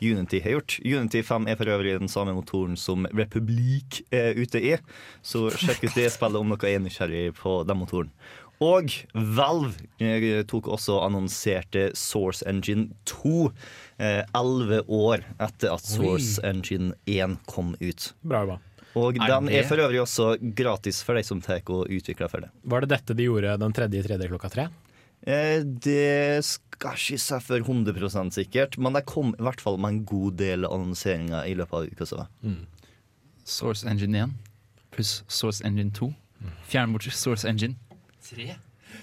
Unity 0.02 0.40
har 0.42 0.56
gjort. 0.56 0.78
Unity 0.84 1.22
5 1.22 1.46
er 1.48 1.56
for 1.56 1.70
øvrig 1.70 1.94
den 2.00 2.10
samme 2.10 2.34
motoren 2.34 2.76
som 2.76 3.06
Republic 3.14 4.02
er 4.10 4.34
ute 4.34 4.60
i. 4.60 4.76
Så 5.22 5.46
sjekk 5.54 5.86
ut 5.86 5.98
det 5.98 6.08
spillet 6.12 6.42
om 6.42 6.54
dere 6.54 6.74
er 6.74 6.82
nysgjerrig 6.82 7.28
på 7.38 7.60
den 7.68 7.78
motoren. 7.78 8.10
Og 8.62 8.92
Valve 9.14 9.74
eh, 10.02 10.42
tok 10.46 10.68
også 10.70 10.98
og 10.98 11.06
annonserte 11.08 11.88
Source 11.98 12.44
Engine 12.46 12.92
2 13.10 13.48
eh, 13.98 14.20
elleve 14.38 14.82
år 14.86 15.24
etter 15.42 15.72
at 15.72 15.86
Source 15.86 16.42
Engine 16.46 16.92
1 17.10 17.40
kom 17.50 17.74
ut. 17.80 18.12
Bra 18.22 18.44
jobba. 18.44 18.60
Og 18.98 19.16
Er 19.16 19.30
den 19.30 19.48
er 19.48 19.64
for 19.68 19.80
øvrig 19.80 20.02
også 20.02 20.36
gratis 20.56 21.00
for 21.06 21.16
de 21.16 21.24
som 21.24 21.40
tar 21.40 21.62
og 21.72 21.88
utvikler 21.88 22.28
for 22.28 22.44
det. 22.44 22.50
Var 22.62 22.84
det 22.84 22.90
dette 22.92 23.16
de 23.16 23.28
gjorde 23.28 23.56
den 23.62 23.72
tredje 23.72 24.00
i 24.00 24.06
tredje 24.06 24.28
klokka 24.28 24.50
tre? 24.52 24.68
Eh, 25.22 25.62
det 25.62 26.42
skal 26.44 26.98
ikke 26.98 27.18
si 27.22 27.40
for 27.46 27.62
100 27.62 28.32
sikkert, 28.34 28.76
men 28.78 28.92
det 28.92 29.06
kom 29.06 29.32
i 29.38 29.42
hvert 29.42 29.60
fall 29.62 29.78
med 29.78 29.88
en 29.88 30.04
god 30.04 30.36
del 30.36 30.66
annonseringer 30.66 31.46
i 31.46 31.54
løpet 31.54 31.72
av 31.72 31.86
uka. 31.86 32.26
Mm. 32.42 32.66
Source 33.44 33.86
Engine 33.88 34.26
1 34.26 34.34
pluss 34.92 35.24
Source 35.28 35.64
Engine 35.64 35.90
2. 35.90 36.12
Fjern 36.68 36.92
bort 36.92 37.06
Source 37.12 37.48
Engine 37.48 37.76
3. 38.28 38.52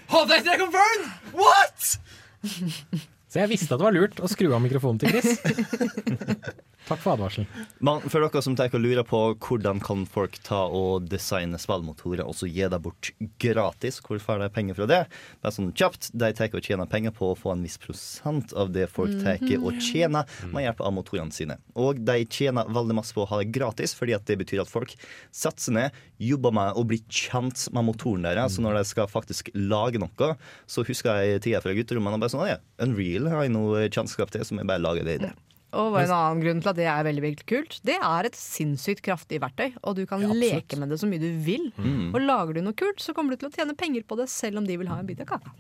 Å, 0.10 0.26
det 0.30 0.44
er 0.46 0.60
confirmed! 0.60 1.10
What?! 1.34 1.96
Så 3.30 3.44
jeg 3.44 3.52
visste 3.52 3.76
at 3.76 3.82
det 3.82 3.86
var 3.86 3.94
lurt 3.94 4.22
å 4.26 4.30
skru 4.32 4.50
av 4.56 4.64
mikrofonen 4.64 5.02
til 5.04 5.14
Chris. 5.14 5.38
Takk 6.90 7.02
for 7.04 7.14
advarselen. 7.14 7.46
Men 7.86 8.02
for 8.10 8.24
dere 8.24 8.42
som 8.42 8.56
tenker 8.58 8.80
og 8.80 8.86
lurer 8.88 9.06
på 9.06 9.20
hvordan 9.46 9.82
kan 9.86 10.08
folk 10.10 10.40
ta 10.42 10.64
og 10.74 11.06
designe 11.12 11.60
spillmotorer 11.62 12.24
og 12.26 12.34
så 12.40 12.50
gi 12.50 12.66
det 12.66 12.80
bort 12.82 13.12
gratis, 13.44 14.00
hvor 14.02 14.18
får 14.24 14.42
de 14.42 14.48
penger 14.56 14.80
fra 14.80 14.88
det? 14.90 15.00
Det 15.38 15.52
er 15.52 15.54
sånn 15.54 15.70
kjapt. 15.78 16.10
De 16.18 16.32
tar 16.34 16.50
og 16.58 16.66
tjener 16.66 16.90
penger 16.90 17.14
på 17.14 17.30
å 17.30 17.38
få 17.38 17.54
en 17.54 17.62
viss 17.68 17.78
prosent 17.82 18.56
av 18.58 18.72
det 18.74 18.88
folk 18.90 19.14
tar 19.22 19.38
og 19.60 19.78
tjener 19.84 20.26
med 20.50 20.66
hjelp 20.66 20.82
av 20.82 20.96
motorene 20.96 21.36
sine. 21.36 21.60
Og 21.78 22.02
de 22.08 22.24
tjener 22.26 22.72
veldig 22.74 22.98
masse 22.98 23.14
på 23.14 23.22
å 23.22 23.30
ha 23.30 23.42
det 23.44 23.52
gratis, 23.54 23.94
fordi 23.94 24.18
at 24.18 24.26
det 24.26 24.40
betyr 24.42 24.64
at 24.64 24.72
folk 24.72 24.96
setter 25.30 25.62
seg 25.62 25.78
ned, 25.78 26.02
jobber 26.20 26.56
med 26.56 26.80
å 26.80 26.84
bli 26.88 26.98
kjent 27.06 27.68
med 27.76 27.86
motoren 27.92 28.26
deres. 28.26 28.58
Så 28.58 28.66
når 28.66 28.80
de 28.80 28.86
skal 28.90 29.12
faktisk 29.12 29.54
lage 29.54 30.02
noe, 30.02 30.34
så 30.66 30.84
husker 30.88 31.22
jeg 31.22 31.46
tida 31.46 31.62
fra 31.62 31.76
gutterommet 31.78 32.18
og 32.18 32.26
bare 32.26 32.34
sånn 32.34 32.50
ja, 32.50 32.58
Unreal 32.82 33.19
har 33.28 33.44
jeg 33.44 33.52
noe 33.52 33.90
kjennskap 33.92 34.32
til, 34.32 34.46
som 34.48 34.58
jeg 34.62 34.68
bare 34.70 34.80
lager 34.84 35.04
det 35.04 35.16
i 35.20 35.24
det. 35.28 35.34
Og 35.78 35.94
en 36.00 36.10
annen 36.10 36.40
grunn 36.42 36.62
til 36.64 36.70
at 36.72 36.78
det 36.80 36.88
er 36.90 37.04
veldig 37.06 37.22
veldig 37.22 37.46
kult, 37.46 37.76
det 37.86 37.98
er 38.02 38.26
et 38.26 38.38
sinnssykt 38.40 39.04
kraftig 39.06 39.38
verktøy. 39.44 39.76
Og 39.84 40.00
du 40.00 40.06
kan 40.10 40.24
Ja, 40.24 40.32
leke 40.34 40.80
med 40.82 40.90
det 40.90 40.98
så 41.02 41.06
mye 41.10 41.22
du 41.22 41.30
vil. 41.46 41.68
Og 42.10 42.18
lager 42.24 42.58
du 42.58 42.62
noe 42.66 42.74
kult, 42.74 42.98
så 43.04 43.14
kommer 43.14 43.36
du 43.36 43.44
til 43.44 43.52
å 43.52 43.54
tjene 43.54 43.76
penger 43.78 44.02
på 44.08 44.18
det, 44.18 44.30
selv 44.34 44.58
om 44.58 44.66
de 44.66 44.78
vil 44.82 44.88
ha 44.90 44.98
en 44.98 45.06
bit 45.06 45.22
av 45.22 45.28
kaka. 45.36 45.54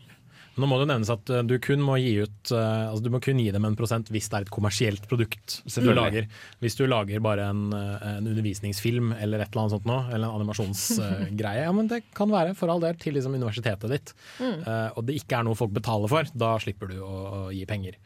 Nå 0.60 0.68
må 0.70 0.80
det 0.82 0.90
nevnes 0.90 1.12
at 1.14 1.32
uh, 1.32 1.42
du 1.48 1.56
kun 1.64 1.82
må 1.86 1.96
gi 2.02 2.12
ut 2.26 2.52
uh, 2.54 2.90
Altså 2.90 3.06
du 3.06 3.10
må 3.14 3.22
kun 3.24 3.40
gi 3.42 3.50
dem 3.56 3.68
en 3.68 3.78
prosent 3.80 4.12
hvis 4.14 4.30
det 4.30 4.38
er 4.38 4.48
et 4.48 4.54
kommersielt 4.54 5.08
produkt 5.10 5.60
du 5.80 5.92
lager. 5.96 6.28
Hvis 6.64 6.78
du 6.80 6.86
lager 6.90 7.22
bare 7.24 7.50
en, 7.54 7.70
uh, 7.74 7.98
en 8.18 8.30
undervisningsfilm 8.30 9.14
eller 9.18 9.44
et 9.44 9.52
eller 9.52 9.64
annet 9.64 9.76
sånt 9.78 9.90
nå, 9.90 10.00
eller 10.10 10.26
en 10.28 10.40
animasjonsgreie, 10.42 11.64
ja, 11.68 11.74
men 11.76 11.90
det 11.92 12.04
kan 12.18 12.32
være 12.34 12.56
for 12.58 12.72
all 12.72 12.84
del 12.84 12.98
til 13.00 13.16
liksom 13.18 13.38
universitetet 13.38 13.94
ditt, 13.94 14.16
uh, 14.42 14.90
og 14.96 15.06
det 15.08 15.20
ikke 15.22 15.40
er 15.40 15.48
noe 15.48 15.58
folk 15.58 15.74
betaler 15.76 16.12
for, 16.12 16.30
da 16.36 16.56
slipper 16.62 16.92
du 16.92 17.00
å, 17.04 17.14
å 17.14 17.42
gi 17.56 17.66
penger. 17.70 18.00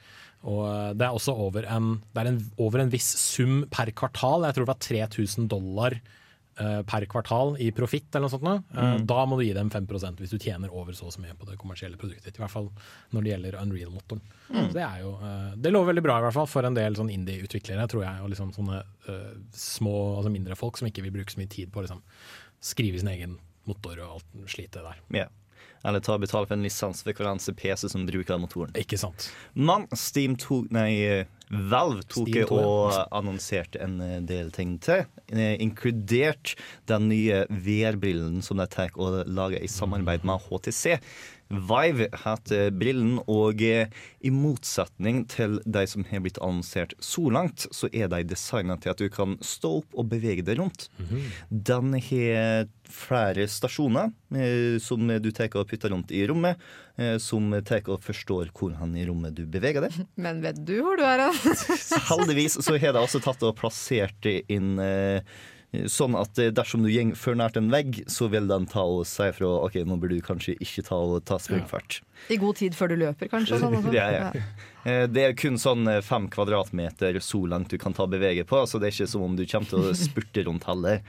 Og 0.43 0.97
det 0.99 1.05
er 1.07 1.15
også 1.15 1.35
over 1.39 1.67
en, 1.71 1.95
det 2.11 2.23
er 2.23 2.33
en, 2.33 2.41
over 2.61 2.83
en 2.83 2.91
viss 2.91 3.07
sum 3.19 3.63
per 3.71 3.93
kvartal, 3.95 4.43
jeg 4.47 4.57
tror 4.57 4.67
det 4.67 4.73
var 4.73 4.83
3000 4.83 5.47
dollar 5.51 5.95
eh, 5.95 6.22
per 6.85 7.05
kvartal 7.09 7.55
i 7.61 7.71
profitt 7.75 8.13
eller 8.13 8.27
noe 8.27 8.33
sånt. 8.33 8.65
Eh, 8.77 8.97
Da 9.09 9.25
må 9.25 9.37
du 9.39 9.43
gi 9.45 9.53
dem 9.53 9.69
5% 9.73 10.21
hvis 10.21 10.33
du 10.33 10.37
tjener 10.37 10.71
over 10.73 10.93
så 10.93 11.07
og 11.07 11.13
så 11.15 11.21
mye 11.23 11.35
på 11.37 11.47
det 11.49 11.57
kommersielle 11.57 11.97
produktet. 11.97 12.37
I 12.37 12.43
hvert 12.43 12.53
fall 12.53 12.69
når 13.11 13.23
det 13.23 13.31
gjelder 13.33 13.59
Unreal-motoren. 13.61 14.21
Så 14.49 14.73
Det 14.73 14.87
jo, 15.01 15.13
eh, 15.21 15.55
det 15.57 15.71
lover 15.73 15.93
veldig 15.93 16.03
bra 16.03 16.17
i 16.19 16.25
hvert 16.27 16.37
fall 16.37 16.47
for 16.47 16.65
en 16.65 16.77
del 16.77 16.95
sånn 16.95 17.11
indie-utviklere, 17.13 17.87
tror 17.89 18.03
jeg. 18.03 18.21
Og 18.21 18.29
liksom 18.29 18.53
sånne 18.53 18.83
uh, 19.09 19.33
små, 19.51 20.17
altså 20.17 20.31
mindre 20.31 20.55
folk 20.55 20.77
som 20.77 20.87
ikke 20.87 21.03
vil 21.03 21.15
bruke 21.15 21.33
så 21.33 21.41
mye 21.41 21.49
tid 21.49 21.71
på 21.71 21.81
å 21.81 21.87
liksom, 21.87 22.03
skrive 22.61 22.99
sin 22.99 23.09
egen 23.09 23.39
motor 23.65 23.99
og 24.03 24.19
alt 24.19 24.51
slitet 24.51 24.83
der. 24.83 24.99
Ja. 25.15 25.27
Eller 25.83 25.99
ta 26.03 26.15
og 26.15 26.23
betale 26.23 26.47
for 26.47 26.55
en 26.55 26.63
lisens 26.63 27.03
for 27.03 27.11
hver 27.17 27.27
eneste 27.33 27.53
PC 27.59 27.89
som 27.91 28.05
bruker 28.07 28.33
den 28.35 28.43
motoren. 28.45 28.71
Ikke 28.79 28.99
sant? 28.99 29.29
Men 29.53 29.87
Steam 29.99 30.37
tok 30.39 30.69
Nei, 30.73 31.25
Valve 31.51 32.05
tok 32.07 32.29
Steam 32.29 32.53
og 32.55 32.93
ja. 32.95 33.03
annonserte 33.19 33.81
en 33.83 33.99
del 34.29 34.51
ting 34.55 34.77
til. 34.83 35.03
eh, 35.35 35.57
Inkludert 35.61 36.55
den 36.89 37.09
nye 37.11 37.43
VR-brillen 37.51 38.41
som 38.41 38.57
de 38.63 38.67
tar 38.71 38.95
og 38.95 39.23
lager 39.27 39.59
i 39.59 39.67
samarbeid 39.69 40.23
med 40.23 40.39
HTC. 40.47 40.97
Vive 41.53 42.09
heter 42.23 42.71
brillen, 42.75 43.17
og 43.29 43.61
eh, 43.63 43.91
i 44.23 44.31
motsetning 44.33 45.23
til 45.31 45.59
de 45.65 45.85
som 45.89 46.05
har 46.09 46.23
blitt 46.25 46.39
annonsert 46.41 46.95
så 47.03 47.27
langt, 47.33 47.67
så 47.71 47.89
er 47.93 48.09
de 48.11 48.23
designa 48.27 48.77
til 48.81 48.93
at 48.93 49.01
du 49.01 49.09
kan 49.13 49.37
stå 49.43 49.77
opp 49.81 49.99
og 49.99 50.09
bevege 50.11 50.45
deg 50.45 50.59
rundt. 50.61 50.89
Den 51.49 51.93
har 52.09 52.67
flere 52.93 53.47
stasjoner 53.49 54.11
eh, 54.35 54.79
som 54.83 55.07
du 55.07 55.29
tar 55.35 55.53
og 55.59 55.69
putter 55.69 55.93
rundt 55.93 56.11
i 56.13 56.23
rommet, 56.29 56.59
eh, 56.97 57.15
som 57.21 57.49
tar 57.65 57.85
og 57.91 58.03
forstår 58.03 58.51
hvor 58.55 58.75
hen 58.79 58.97
i 58.97 59.05
rommet 59.07 59.35
du 59.37 59.45
beveger 59.49 59.85
deg. 59.85 59.97
Men 60.23 60.43
vet 60.43 60.61
du 60.65 60.77
hvor 60.81 60.99
du 60.99 61.05
er 61.07 61.27
hen? 61.27 61.57
Heldigvis 62.09 62.59
så 62.63 62.77
har 62.77 62.95
de 62.95 63.03
også 63.03 63.23
tatt 63.23 63.43
og 63.45 63.57
plassert 63.59 64.29
inn 64.29 64.77
eh, 64.81 65.35
sånn 65.89 66.13
at 66.19 66.37
eh, 66.37 66.51
dersom 66.53 66.83
du 66.85 66.89
går 66.93 67.15
for 67.17 67.37
nært 67.39 67.57
en 67.57 67.71
vegg, 67.73 68.03
så 68.11 68.27
vil 68.29 68.45
den 68.51 68.67
ta 68.69 68.83
og 68.85 69.07
si 69.09 69.25
fra 69.33 69.49
OK, 69.65 69.79
nå 69.89 69.97
burde 70.01 70.19
du 70.19 70.25
kanskje 70.25 70.53
ikke 70.61 70.83
ta 70.85 70.99
og 71.01 71.23
ta 71.25 71.39
springfart. 71.41 72.01
I 72.31 72.37
god 72.41 72.59
tid 72.61 72.77
før 72.77 72.93
du 72.93 72.97
løper, 73.01 73.31
kanskje? 73.31 73.57
Sånn. 73.63 73.79
Ja, 73.97 74.07
ja. 74.13 74.31
Eh, 74.85 75.05
Det 75.09 75.23
er 75.25 75.33
kun 75.39 75.57
sånn 75.61 75.87
eh, 75.89 76.01
fem 76.05 76.29
kvadratmeter 76.31 77.17
så 77.23 77.41
langt 77.49 77.73
du 77.73 77.79
kan 77.81 77.95
ta 77.97 78.05
bevege 78.09 78.45
på, 78.45 78.61
så 78.69 78.77
det 78.79 78.91
er 78.91 78.97
ikke 78.97 79.11
som 79.15 79.25
om 79.25 79.37
du 79.39 79.45
kommer 79.49 79.69
til 79.73 79.87
å 79.89 79.93
spurte 80.05 80.45
rundt 80.45 80.67
heller. 80.69 81.01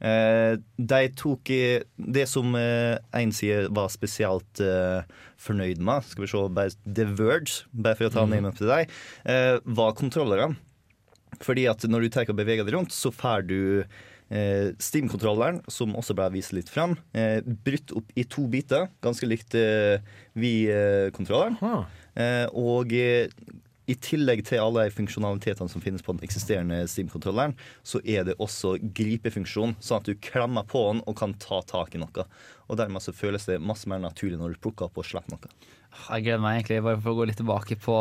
Eh, 0.00 0.56
De 0.80 1.00
tok 1.20 1.50
det 1.96 2.26
som 2.28 2.54
én 2.56 3.32
side 3.36 3.68
var 3.76 3.92
spesielt 3.92 4.62
eh, 4.64 5.04
fornøyd 5.40 5.78
med, 5.84 6.02
skal 6.08 6.24
vi 6.26 6.32
se, 6.32 6.68
The 6.98 7.06
Verge, 7.14 7.62
bare 7.72 7.96
for 8.00 8.08
å 8.10 8.14
ta 8.16 8.26
name 8.26 8.48
up 8.50 8.58
til 8.58 8.68
deg, 8.72 8.90
eh, 9.28 9.58
var 9.64 9.94
kontrollerne. 10.00 10.56
Fordi 11.44 11.66
at 11.70 11.84
når 11.88 12.04
du 12.04 12.12
tar 12.12 12.30
og 12.30 12.38
beveger 12.38 12.66
deg 12.66 12.76
rundt, 12.76 12.92
så 12.92 13.12
får 13.14 13.46
du 13.48 13.60
eh, 13.80 14.70
Steam-kontrolleren, 14.80 15.62
som 15.72 15.96
også 15.96 16.16
ble 16.18 16.28
vist 16.36 16.54
litt 16.56 16.70
fram, 16.72 16.98
eh, 17.16 17.40
brutt 17.40 17.94
opp 17.96 18.12
i 18.14 18.26
to 18.28 18.46
biter, 18.50 18.90
ganske 19.04 19.28
likt 19.28 19.56
eh, 19.58 20.04
Vi-kontrolleren. 20.36 21.58
Eh, 22.20 22.46
og 22.52 22.92
eh, 22.92 23.32
i 23.90 23.96
tillegg 23.98 24.44
til 24.46 24.62
alle 24.62 24.84
de 24.86 24.94
funksjonalitetene 24.94 25.70
som 25.72 25.82
finnes 25.82 26.04
på 26.04 26.14
den 26.14 26.22
eksisterende 26.26 26.84
Steam-kontrolleren, 26.90 27.56
så 27.82 27.98
er 28.04 28.28
det 28.28 28.36
også 28.38 28.76
gripefunksjon, 28.96 29.74
sånn 29.82 30.02
at 30.02 30.10
du 30.10 30.20
klemmer 30.22 30.66
på 30.68 30.84
den 30.92 31.02
og 31.10 31.16
kan 31.18 31.34
ta 31.42 31.58
tak 31.66 31.96
i 31.96 32.02
noe. 32.02 32.26
Og 32.70 32.78
dermed 32.78 33.02
så 33.02 33.16
føles 33.16 33.48
det 33.48 33.58
masse 33.58 33.90
mer 33.90 34.02
naturlig 34.02 34.38
når 34.38 34.54
du 34.54 34.62
plukker 34.62 34.86
opp 34.86 35.00
og 35.00 35.08
slipper 35.08 35.34
noe. 35.34 35.50
Jeg 35.90 36.28
gleder 36.28 36.44
meg 36.44 36.60
egentlig 36.60 36.84
bare 36.86 37.00
for 37.02 37.10
å 37.10 37.18
gå 37.18 37.26
litt 37.26 37.40
tilbake 37.40 37.80
på 37.82 37.96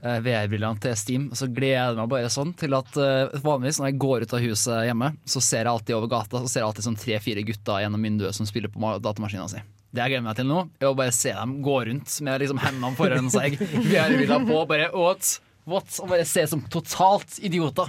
VR-brillene 0.00 0.80
til 0.82 0.96
Steam. 0.98 1.28
Så 1.36 1.48
gleder 1.48 1.92
jeg 1.94 1.98
meg 2.00 2.10
bare 2.12 2.30
sånn 2.32 2.52
til 2.58 2.74
at 2.76 2.98
eh, 3.00 3.38
vanligvis 3.44 3.80
når 3.80 3.90
jeg 3.90 3.98
går 4.04 4.26
ut 4.26 4.34
av 4.36 4.44
huset 4.44 4.84
hjemme, 4.90 5.12
så 5.24 5.42
ser 5.44 5.64
jeg 5.64 5.72
alltid 5.72 5.96
over 5.96 6.10
gata 6.12 6.42
Så 6.44 6.52
ser 6.52 6.60
jeg 6.62 6.68
alltid 6.68 6.86
sånn 6.88 6.98
tre-fire 7.00 7.44
gutter 7.48 7.80
gjennom 7.84 8.04
vinduet 8.08 8.36
som 8.36 8.48
spiller 8.48 8.72
på 8.72 8.82
ma- 8.82 8.98
datamaskina 9.02 9.48
si. 9.52 9.62
Det 9.96 10.02
jeg 10.02 10.12
gleder 10.12 10.26
meg 10.26 10.36
til 10.36 10.48
nå, 10.50 10.60
er 10.82 10.90
å 10.90 10.96
bare 10.98 11.14
se 11.16 11.32
dem 11.32 11.56
gå 11.64 11.76
rundt 11.88 12.18
med 12.26 12.42
liksom 12.42 12.58
hendene 12.60 12.96
foran 12.98 13.30
seg, 13.32 13.54
VR-briller 13.60 14.44
på, 14.50 14.58
bare 14.68 14.90
what? 14.92 15.30
what? 15.64 15.88
Og 16.02 16.10
bare 16.12 16.26
se 16.28 16.44
som 16.50 16.60
totalt 16.72 17.38
idioter. 17.40 17.88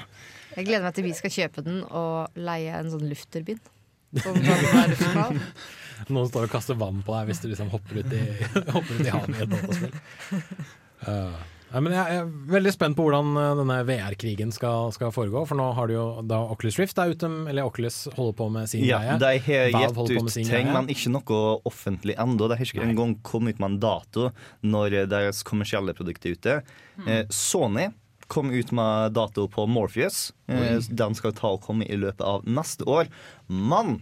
Jeg 0.56 0.70
gleder 0.70 0.86
meg 0.88 0.96
til 0.96 1.06
vi 1.06 1.18
skal 1.18 1.34
kjøpe 1.34 1.66
den 1.66 1.82
og 1.86 2.38
leie 2.40 2.78
en 2.80 2.94
sånn 2.94 3.04
luftturbin. 3.10 3.60
Som 4.24 4.40
kan. 5.18 5.42
Noen 6.08 6.30
står 6.30 6.48
og 6.48 6.54
kaster 6.54 6.78
vann 6.80 7.04
på 7.04 7.12
deg 7.18 7.28
hvis 7.34 7.44
du 7.44 7.50
liksom 7.52 7.70
hopper 7.74 8.00
ut 8.00 8.16
i, 8.16 8.24
hopper 8.76 8.96
ut 9.02 9.04
i 9.04 9.12
havet 9.14 9.36
i 9.36 9.44
et 9.44 9.52
dataspill. 9.52 10.00
Uh, 11.04 11.38
nei, 11.74 11.82
men 11.84 11.94
jeg 11.96 12.18
er 12.20 12.30
veldig 12.54 12.72
spent 12.74 12.98
på 12.98 13.06
hvordan 13.06 13.32
uh, 13.38 13.52
denne 13.60 13.78
VR-krigen 13.88 14.54
skal, 14.56 14.92
skal 14.96 15.14
foregå. 15.16 15.44
For 15.50 15.60
nå 15.60 15.68
har 15.78 15.90
du 15.90 15.96
jo 15.96 16.06
da 16.28 16.40
Oculus 16.54 16.80
Rift 16.82 17.00
er 17.02 17.14
ute, 17.14 17.30
eller 17.52 17.68
Oculus 17.68 18.04
holder 18.16 18.38
på 18.40 18.50
med 18.54 18.72
sin 18.72 18.86
Ja, 18.88 19.02
greie. 19.04 19.20
de 19.24 19.32
har 19.48 19.72
gitt 19.74 19.98
holder 20.00 20.20
på 20.22 20.26
med 20.26 20.32
ut 20.32 20.38
ting, 20.40 20.50
greie. 20.50 20.74
men 20.74 20.92
ikke 20.94 21.14
noe 21.14 21.44
offentlig 21.68 22.18
ennå. 22.18 22.48
De 22.48 22.60
har 22.60 22.66
ikke 22.70 22.88
engang 22.88 23.18
kommet 23.28 23.58
ut 23.58 23.64
med 23.64 23.76
en 23.76 23.80
dato 23.84 24.30
når 24.64 25.02
deres 25.12 25.44
kommersielle 25.48 25.96
produkt 25.98 26.26
er 26.28 26.38
ute. 26.38 26.58
Eh, 27.06 27.24
Sony 27.34 27.90
kom 28.28 28.50
ut 28.52 28.72
med 28.76 29.14
dato 29.16 29.48
på 29.52 29.68
Morpheus. 29.72 30.32
Eh, 30.52 30.80
den 30.90 31.16
skal 31.16 31.36
ta 31.36 31.54
og 31.56 31.62
komme 31.64 31.88
i 31.88 32.00
løpet 32.00 32.24
av 32.28 32.48
neste 32.48 32.88
år. 32.88 33.08
Men 33.48 34.02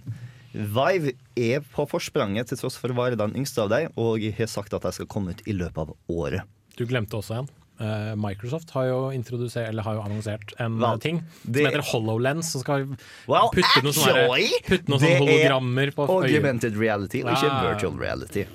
Vive 0.56 1.12
er 1.36 1.65
på 1.75 1.84
forspranget 1.91 2.47
til 2.47 2.62
tross 2.62 2.78
for 2.80 2.93
å 2.93 2.95
være 2.95 3.17
den 3.19 3.34
yngste 3.36 3.65
av 3.65 3.73
dem, 3.73 3.89
og 3.99 4.23
har 4.38 4.47
sagt 4.47 4.73
at 4.73 4.86
de 4.88 4.91
skal 4.95 5.10
komme 5.12 5.36
ut 5.36 5.43
i 5.45 5.56
løpet 5.58 5.82
av 5.84 5.91
året. 6.08 6.47
Du 6.77 6.85
glemte 6.89 7.17
også 7.19 7.39
en. 7.41 7.47
Eh, 7.75 8.13
Microsoft 8.15 8.69
har 8.71 8.85
jo, 8.88 8.99
eller 9.11 9.83
har 9.83 9.95
jo 9.97 10.01
annonsert 10.05 10.53
en 10.63 10.77
Vel, 10.79 10.93
eh, 10.93 10.97
ting 11.03 11.17
som 11.43 11.51
det- 11.51 11.65
heter 11.65 11.83
HoloLens. 11.91 12.51
Som 12.51 12.61
skal 12.61 12.85
Well, 13.27 13.49
putte 13.51 13.81
noen 13.83 13.93
sånne, 13.93 14.61
putte 14.63 14.88
noen 14.88 14.99
sånne 15.01 15.11
er 15.11 15.19
hologrammer 15.19 15.91
på 15.93 16.07
øyet. 16.07 16.35
Augmented 16.38 16.77
reality, 16.77 17.21
og 17.23 17.31
ikke 17.35 17.51
Ah. 17.51 17.73
virtual 17.73 17.97
reality. 17.99 18.45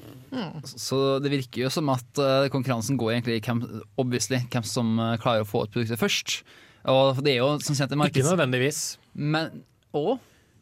Så 0.64 1.20
det 1.22 1.30
virker 1.32 1.64
jo 1.64 1.68
som 1.68 1.88
at 1.90 2.18
eh, 2.18 2.48
konkurransen 2.48 2.96
går 2.96 3.20
egentlig 3.20 3.36
i 3.36 3.40
hvem, 3.40 3.82
obviously, 3.98 4.38
hvem 4.48 4.64
som 4.64 4.96
klarer 5.20 5.42
å 5.42 5.46
få 5.48 5.64
ut 5.64 5.72
produktet 5.72 5.98
først. 5.98 6.42
Og 6.86 7.22
det 7.22 7.34
er 7.34 7.38
jo 7.42 7.58
som 7.58 7.74
kjent 7.76 7.90
markeds... 7.98 8.24
Ikke 8.24 8.36
nødvendigvis. 8.36 8.96
Men, 9.14 9.64
å? 9.92 10.18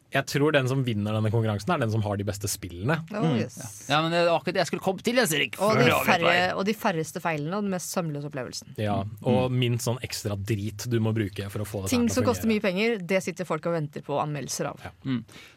Jeg 0.09 0.25
tror 0.25 0.51
den 0.55 0.67
som 0.67 0.79
vinner 0.83 1.13
denne 1.13 1.29
konkurransen, 1.29 1.69
er 1.75 1.83
den 1.83 1.91
som 1.93 2.01
har 2.01 2.17
de 2.17 2.25
beste 2.25 2.49
spillene. 2.49 2.95
Oh, 3.13 3.35
yes. 3.37 3.59
Ja, 3.89 3.99
men 4.01 4.09
det 4.11 4.23
var 4.25 4.39
akkurat 4.39 4.55
det 4.57 4.63
jeg 4.63 4.69
skulle 4.71 4.85
komme 4.85 5.03
til, 5.05 5.19
Jens 5.21 5.33
Erik. 5.37 5.59
og, 5.61 5.77
de 5.77 5.91
færre, 6.07 6.31
og 6.57 6.65
de 6.65 6.73
færreste 6.73 7.21
feilene 7.21 7.59
og 7.59 7.67
den 7.67 7.73
mest 7.75 7.93
sømløse 7.93 8.29
opplevelsen. 8.31 8.73
Ja, 8.81 9.03
og 9.21 9.51
minst 9.53 9.85
sånn 9.85 9.99
ekstra 10.05 10.33
drit 10.39 10.87
du 10.89 10.97
må 11.03 11.13
bruke 11.13 11.45
for 11.53 11.61
å 11.61 11.67
få 11.69 11.83
det 11.83 11.91
Ting 11.93 12.07
til 12.07 12.13
å 12.13 12.17
som 12.19 12.27
koster 12.31 12.49
mye 12.49 12.63
penger, 12.63 12.97
det 13.05 13.21
sitter 13.25 13.45
folk 13.45 13.69
og 13.69 13.77
venter 13.77 14.01
på 14.05 14.17
anmeldelser 14.21 14.71
av. 14.71 14.81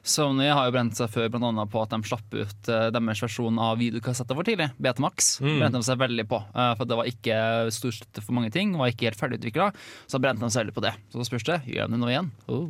Sony 0.02 0.50
har 0.52 0.68
jo 0.68 0.76
brent 0.76 0.96
seg 0.98 1.10
før 1.12 1.30
annet 1.42 1.72
på 1.72 1.82
at 1.82 1.96
de 1.96 2.02
slapp 2.12 2.34
ut 2.36 2.68
eh, 2.68 2.90
deres 2.92 3.22
versjon 3.24 3.58
av 3.62 3.80
videokassetter 3.80 4.36
for 4.36 4.44
tidlig. 4.44 4.68
Betamax 4.82 5.40
Mm. 5.42 5.58
brente 5.58 5.78
de 5.80 5.82
seg 5.86 5.98
veldig 5.98 6.28
på. 6.28 6.38
eh, 6.54 6.74
for 6.76 6.84
det 6.84 6.96
var 6.96 7.08
ikke 7.08 7.72
stor 7.72 7.90
støtte 7.90 8.22
for 8.22 8.32
mange 8.36 8.52
ting, 8.52 8.76
var 8.76 8.92
ikke 8.92 9.08
helt 9.08 9.18
ferdigutvikla. 9.18 9.72
Så 10.06 10.20
brente 10.20 10.40
de 10.44 10.50
seg 10.50 10.66
veldig 10.66 10.74
på 10.76 10.82
det. 10.84 10.92
Så 11.10 11.24
spørs 11.24 11.44
det, 11.48 11.62
gjør 11.66 11.88
de 11.88 11.92
det 11.96 12.00
nå 12.02 12.08
igjen? 12.12 12.30
Oh. 12.48 12.68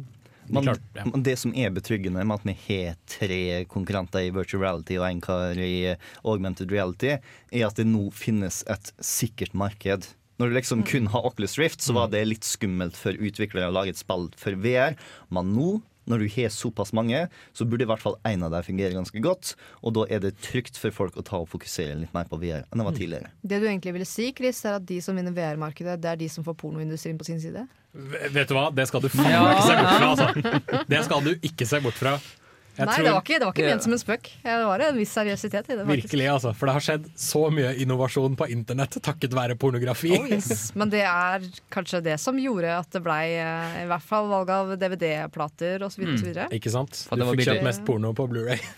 Men, 0.49 0.67
Klart, 0.67 0.83
ja. 0.97 1.05
men 1.07 1.23
det 1.27 1.37
som 1.41 1.53
er 1.55 1.71
betryggende 1.75 2.25
med 2.27 2.41
at 2.41 2.47
vi 2.49 2.57
har 2.67 2.97
tre 3.11 3.43
konkurrenter 3.71 4.27
i 4.27 4.33
virtual 4.35 4.65
reality 4.65 4.99
og 4.99 5.07
én 5.07 5.23
kar 5.23 5.59
i 5.59 5.95
augmented 6.25 6.73
reality, 6.75 7.19
er 7.53 7.69
at 7.69 7.79
det 7.79 7.87
nå 7.89 8.09
finnes 8.17 8.63
et 8.73 8.93
sikkert 8.99 9.55
marked. 9.55 10.11
Når 10.41 10.51
du 10.51 10.57
liksom 10.57 10.83
kun 10.89 11.07
har 11.13 11.27
Oculus 11.29 11.55
Rift, 11.61 11.85
så 11.85 11.95
var 11.95 12.11
det 12.11 12.25
litt 12.27 12.47
skummelt 12.47 12.97
for 12.99 13.15
utviklere 13.15 13.69
å 13.71 13.75
lage 13.77 13.95
et 13.95 14.01
spill 14.01 14.31
for 14.41 14.57
VR. 14.59 14.97
Men 15.31 15.53
nå, 15.55 15.69
når 16.11 16.19
du 16.25 16.27
har 16.35 16.51
såpass 16.51 16.93
mange, 16.97 17.29
så 17.55 17.65
burde 17.69 17.85
i 17.87 17.89
hvert 17.91 18.03
fall 18.03 18.17
én 18.29 18.43
av 18.45 18.51
dem 18.55 18.65
fungere 18.67 18.97
ganske 18.97 19.23
godt. 19.23 19.55
Og 19.83 19.95
da 19.95 20.07
er 20.11 20.23
det 20.25 20.35
trygt 20.43 20.79
for 20.81 20.91
folk 20.95 21.17
å 21.17 21.25
ta 21.27 21.39
og 21.43 21.49
fokusere 21.53 21.95
litt 22.01 22.13
mer 22.17 22.27
på 22.31 22.41
VR 22.43 22.65
enn 22.67 22.83
det 22.83 22.89
var 22.89 22.97
tidligere. 22.99 23.31
Det 23.43 23.61
du 23.63 23.69
egentlig 23.69 23.95
ville 23.99 24.09
si, 24.09 24.33
Chris, 24.37 24.65
er 24.67 24.81
at 24.81 24.87
de 24.89 24.99
som 25.05 25.17
vinner 25.19 25.33
VR-markedet, 25.37 26.01
det 26.03 26.11
er 26.13 26.21
de 26.25 26.29
som 26.33 26.45
får 26.47 26.59
pornoindustrien 26.65 27.19
på 27.21 27.29
sin 27.29 27.41
side? 27.43 27.67
V- 27.93 28.29
Vet 28.33 28.49
du 28.49 28.55
hva, 28.57 28.71
det 28.75 28.87
skal 28.89 29.03
du 29.05 29.09
faen 29.13 29.29
Ja, 29.31 29.43
ikke 29.53 29.67
se 29.69 29.75
bort 29.79 29.99
fra, 29.99 30.11
altså. 30.15 30.85
Det 30.89 31.03
skal 31.05 31.27
du 31.27 31.33
ikke 31.45 31.67
se 31.69 31.81
bort 31.85 31.99
fra. 32.01 32.15
Jeg 32.73 32.87
Nei, 32.89 32.95
tror 32.97 33.05
det 33.05 33.11
var 33.13 33.21
ikke, 33.21 33.37
det 33.39 33.45
var 33.45 33.53
ikke 33.53 33.69
ment 33.69 33.85
som 33.85 33.93
en 33.93 34.01
spøk. 34.01 34.29
Det 34.43 34.53
var 34.65 34.81
en 34.87 34.97
viss 34.97 35.11
seriøsitet 35.13 35.67
i 35.69 35.75
det. 35.77 35.83
faktisk. 35.85 36.07
Virkelig, 36.09 36.29
altså. 36.33 36.53
For 36.57 36.71
det 36.71 36.75
har 36.79 36.85
skjedd 36.87 37.09
så 37.21 37.43
mye 37.53 37.73
innovasjon 37.85 38.37
på 38.41 38.49
internett 38.55 38.97
takket 39.05 39.37
være 39.37 39.59
pornografi. 39.61 40.15
Oh, 40.17 40.25
yes. 40.31 40.71
Men 40.79 40.89
det 40.95 41.03
er 41.05 41.45
kanskje 41.75 42.01
det 42.07 42.17
som 42.23 42.39
gjorde 42.41 42.73
at 42.79 42.89
det 42.97 43.03
blei 43.05 43.27
eh, 43.37 43.83
i 43.83 43.89
hvert 43.93 44.07
fall 44.09 44.31
valg 44.33 44.55
av 44.57 44.73
DVD-plater 44.81 45.85
osv. 45.85 46.07
Mm. 46.15 46.47
Ikke 46.57 46.73
sant? 46.73 47.05
Du 47.11 47.17
det 47.21 47.29
var 47.29 47.37
fikk 47.37 47.51
kjøpt 47.51 47.69
mest 47.69 47.85
porno 47.85 48.15
på 48.17 48.29
Blu-ray 48.33 48.63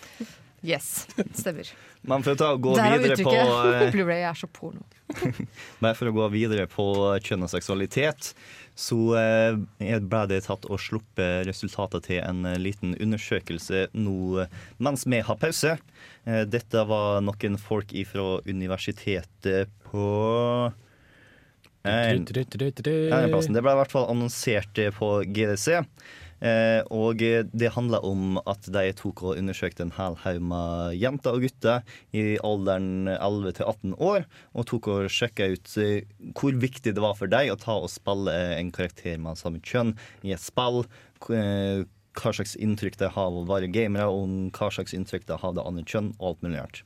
Yes, 0.65 1.05
stemmer. 1.37 1.69
Men 2.09 2.23
for 2.25 2.33
å 2.33 2.39
ta 2.41 2.47
og 2.57 2.63
gå 2.65 2.73
Der 2.79 2.95
videre 2.97 3.19
på 3.21 3.29
uttrykket. 3.35 3.83
eh, 3.85 3.91
Blu-ray 3.95 4.23
er 4.25 4.39
så 4.39 4.49
porno. 4.49 4.81
Men 5.85 5.97
for 5.99 6.09
å 6.09 6.15
gå 6.17 6.29
videre 6.33 6.65
på 6.73 6.87
kjønn 7.21 7.45
og 7.45 7.51
seksualitet, 7.53 8.31
så 8.75 8.99
eh, 9.19 9.99
ble 10.03 10.23
det 10.31 10.41
tatt 10.49 10.67
og 10.67 10.81
sluppet 10.83 11.47
resultater 11.47 12.03
til 12.03 12.19
en 12.25 12.43
eh, 12.51 12.59
liten 12.59 12.97
undersøkelse 12.99 13.87
nå 13.95 14.17
eh, 14.43 14.57
mens 14.83 15.07
vi 15.07 15.23
har 15.23 15.39
pause. 15.39 15.77
Dette 16.25 16.83
var 16.89 17.21
noen 17.21 17.59
folk 17.61 17.93
fra 18.09 18.39
universitetet 18.49 19.71
på 19.85 20.05
en, 21.85 22.25
en 22.25 22.25
plassen. 22.25 23.53
Det 23.53 23.61
ble 23.61 23.75
i 23.75 23.81
hvert 23.83 23.93
fall 23.93 24.09
annonsert 24.09 24.81
på 24.97 25.11
GDC. 25.29 25.83
Eh, 26.45 26.83
og 26.93 27.23
det 27.25 27.71
handla 27.73 28.03
om 28.05 28.37
at 28.45 28.67
de 28.69 28.85
tok 28.99 29.23
og 29.25 29.39
undersøkte 29.41 29.87
en 29.87 29.95
hel 29.97 30.19
haug 30.27 30.43
med 30.45 30.99
jenter 31.01 31.39
og 31.39 31.47
gutter 31.47 31.97
i 32.13 32.37
alderen 32.45 33.09
11 33.15 33.57
til 33.57 33.71
18 33.71 33.97
år, 33.97 34.27
og 34.53 34.69
tok 34.69 34.91
og 34.93 35.09
sjekka 35.13 35.49
ut 35.55 35.75
eh, 35.81 36.05
hvor 36.37 36.57
viktig 36.61 36.93
det 36.93 37.05
var 37.05 37.17
for 37.17 37.33
dem 37.33 37.55
å 37.55 37.61
ta 37.61 37.79
og 37.81 37.93
spille 37.93 38.35
en 38.59 38.73
karakter 38.75 39.17
med 39.21 39.41
samme 39.41 39.63
kjønn 39.65 39.95
i 40.27 40.35
et 40.37 40.45
spill. 40.45 40.85
eh, 41.33 41.85
Hva 42.15 42.31
slags 42.31 42.55
inntrykk 42.63 43.01
de 43.01 43.09
har 43.11 43.27
av 43.27 43.41
å 43.41 43.49
være 43.49 43.73
gamere, 43.75 44.07
og 44.07 44.53
hva 44.55 44.69
slags 44.71 44.93
inntrykk 44.95 45.25
de 45.27 45.39
har 45.41 45.49
av 45.49 45.57
det 45.57 45.65
andre 45.67 45.83
kjønn, 45.89 46.13
og 46.21 46.29
alt 46.29 46.45
mulig 46.45 46.61
rart. 46.61 46.83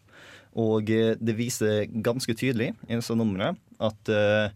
Og 0.59 0.89
det 0.89 1.35
viser 1.37 1.85
ganske 2.03 2.33
tydelig 2.33 2.73
i 2.89 2.97
disse 2.97 3.15
numrene 3.15 3.53
at 3.79 4.13
uh, 4.13 4.49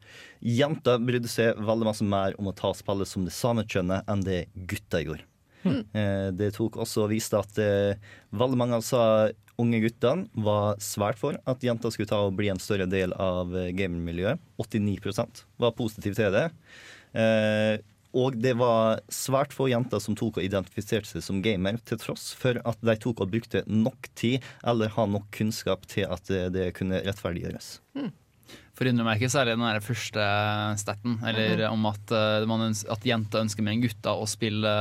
jenter 0.43 1.03
brydde 1.03 1.31
seg 1.31 1.61
veldig 1.63 1.89
masse 1.89 2.07
mer 2.07 2.35
om 2.41 2.51
å 2.51 2.57
ta 2.57 2.73
spillet 2.75 3.11
som 3.11 3.27
det 3.27 3.35
samme 3.37 3.67
kjønnet 3.67 4.09
enn 4.11 4.25
det 4.27 4.45
gutter 4.55 5.07
gjorde. 5.07 5.29
Eh, 5.63 6.33
det 6.35 6.49
tok 6.57 6.75
også 6.83 7.05
og 7.05 7.13
viste 7.13 7.39
at 7.39 7.59
uh, 7.63 7.95
veldig 8.35 8.59
mange 8.59 8.75
av 8.75 8.83
disse 8.83 9.03
unge 9.61 9.83
guttene 9.85 10.45
var 10.45 10.81
svært 10.83 11.21
for 11.21 11.39
at 11.49 11.65
jenter 11.65 11.93
skulle 11.93 12.11
ta 12.11 12.21
og 12.27 12.37
bli 12.39 12.51
en 12.53 12.61
større 12.63 12.89
del 12.91 13.15
av 13.21 13.55
eh, 13.57 13.71
gamermiljøet. 13.77 14.43
89% 14.63 15.45
var 15.63 15.75
positive 15.79 16.19
til 16.19 16.35
det. 16.35 16.47
Eh, 17.19 17.79
og 18.13 18.37
det 18.45 18.53
var 18.61 19.01
svært 19.13 19.55
få 19.57 19.71
jenter 19.71 20.01
som 20.05 20.17
tok 20.19 20.37
og 20.37 20.45
identifiserte 20.45 21.09
seg 21.09 21.25
som 21.25 21.41
gamer, 21.45 21.79
til 21.89 22.01
tross 22.01 22.33
for 22.37 22.61
at 22.69 22.81
de 22.85 22.97
tok 23.01 23.23
og 23.25 23.31
brukte 23.33 23.65
nok 23.69 24.11
tid 24.19 24.45
eller 24.69 24.93
har 24.93 25.09
nok 25.09 25.31
kunnskap 25.33 25.87
til 25.89 26.11
at 26.13 26.33
eh, 26.33 26.51
det 26.53 26.73
kunne 26.79 27.01
rettferdiggjøres. 27.07 27.79
For 27.97 28.11
undermerket 28.91 29.31
så 29.33 29.43
er 29.43 29.51
det 29.51 29.55
den 29.59 29.67
der 29.67 29.85
første 29.85 30.25
staten, 30.81 31.19
eller 31.29 31.67
om 31.71 31.87
at, 31.91 32.13
eh, 32.17 32.47
man 32.51 32.67
ønsker, 32.71 32.91
at 32.95 33.07
jenter 33.07 33.45
ønsker 33.45 33.63
mer 33.63 33.77
enn 33.77 33.85
gutta 33.85 34.17
å 34.19 34.27
spille 34.31 34.73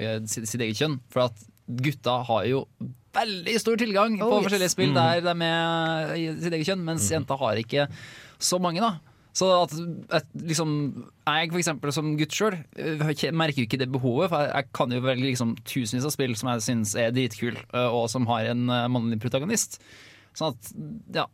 eh, 0.00 0.16
sitt, 0.30 0.48
sitt 0.48 0.64
eget 0.64 0.80
kjønn. 0.80 0.96
For 1.12 1.28
at 1.28 1.44
gutta 1.80 2.20
har 2.30 2.48
jo 2.48 2.64
veldig 3.14 3.54
stor 3.58 3.78
tilgang 3.80 4.16
på 4.20 4.26
Oh, 4.26 4.38
yes. 4.38 4.46
forskjellige 4.48 4.72
spill 4.74 4.92
der 4.94 5.20
de 5.24 5.30
er 5.32 5.38
med 5.38 6.42
sitt 6.42 6.54
eget 6.54 6.68
kjønn, 6.70 6.84
mens 6.86 7.08
jenter 7.10 7.40
har 7.40 7.58
ikke 7.60 7.86
så 8.40 8.60
mange, 8.62 8.80
da. 8.82 8.98
Så 9.36 9.46
at, 9.54 9.72
at 10.10 10.26
liksom, 10.34 10.70
jeg 11.22 11.50
for 11.52 11.60
eksempel 11.60 11.92
som 11.94 12.14
gutt 12.18 12.34
sjøl 12.34 12.56
merker 13.38 13.62
jo 13.62 13.66
ikke 13.68 13.78
det 13.78 13.86
behovet, 13.94 14.30
for 14.32 14.42
jeg, 14.42 14.50
jeg 14.56 14.70
kan 14.74 14.94
jo 14.94 15.02
velge 15.04 15.28
liksom 15.28 15.52
tusenvis 15.62 16.06
av 16.08 16.14
spill 16.16 16.34
som 16.38 16.50
jeg 16.50 16.64
syns 16.66 16.94
er 16.98 17.12
dritkul, 17.14 17.54
eh, 17.58 17.90
og 17.94 18.08
som 18.10 18.26
har 18.30 18.50
en 18.50 18.64
eh, 18.66 18.88
mannlig 18.90 19.20
protagonist. 19.22 19.78
Sånn 20.34 20.56
at, 20.56 20.72
ja. 21.14 21.28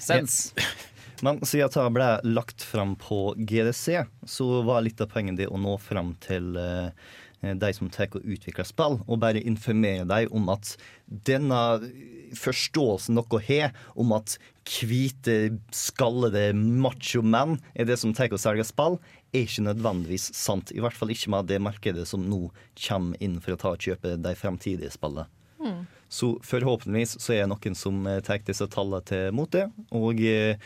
Sens. 0.00 0.54
Men 1.22 1.38
siden 1.46 1.68
dette 1.68 1.90
ble 1.94 2.06
lagt 2.26 2.64
fram 2.66 2.96
på 2.98 3.34
GDC, 3.38 4.02
så 4.26 4.46
var 4.66 4.82
litt 4.82 5.00
av 5.00 5.12
poenget 5.12 5.38
det 5.38 5.46
å 5.46 5.60
nå 5.60 5.76
fram 5.78 6.16
til 6.24 6.56
eh, 6.58 6.90
de 7.42 7.70
som 7.74 7.90
tar 7.94 8.10
og 8.14 8.26
utvikler 8.26 8.66
spill, 8.66 8.98
og 9.06 9.20
bare 9.22 9.42
informere 9.42 10.06
dem 10.10 10.34
om 10.34 10.50
at 10.50 10.74
denne 11.06 11.60
forståelsen 12.38 13.18
dere 13.18 13.42
har 13.46 13.78
om 13.98 14.14
at 14.16 14.36
hvite, 14.66 15.58
skallede 15.74 16.52
macho 16.54 17.22
menn 17.22 17.58
er 17.74 17.86
det 17.86 17.98
som 18.02 18.14
tar 18.14 18.34
og 18.34 18.42
selger 18.42 18.66
spill, 18.66 18.98
er 19.30 19.46
ikke 19.46 19.66
nødvendigvis 19.66 20.30
sant. 20.36 20.74
I 20.74 20.82
hvert 20.82 20.98
fall 20.98 21.14
ikke 21.14 21.32
med 21.34 21.50
det 21.50 21.62
markedet 21.62 22.06
som 22.10 22.26
nå 22.26 22.48
kommer 22.86 23.22
inn 23.22 23.38
for 23.42 23.54
å 23.54 23.62
ta 23.62 23.74
og 23.74 23.90
kjøpe 23.90 24.16
de 24.22 24.34
fremtidige 24.38 24.90
spillene. 24.94 25.26
Så 26.12 26.34
forhåpentligvis 26.44 27.16
så 27.22 27.32
er 27.34 27.44
det 27.44 27.52
noen 27.54 27.76
som 27.78 28.02
eh, 28.06 28.20
tar 28.24 28.42
disse 28.44 28.68
tallene 28.72 29.00
til 29.08 29.32
mote, 29.36 29.64
og 29.96 30.20
eh, 30.20 30.60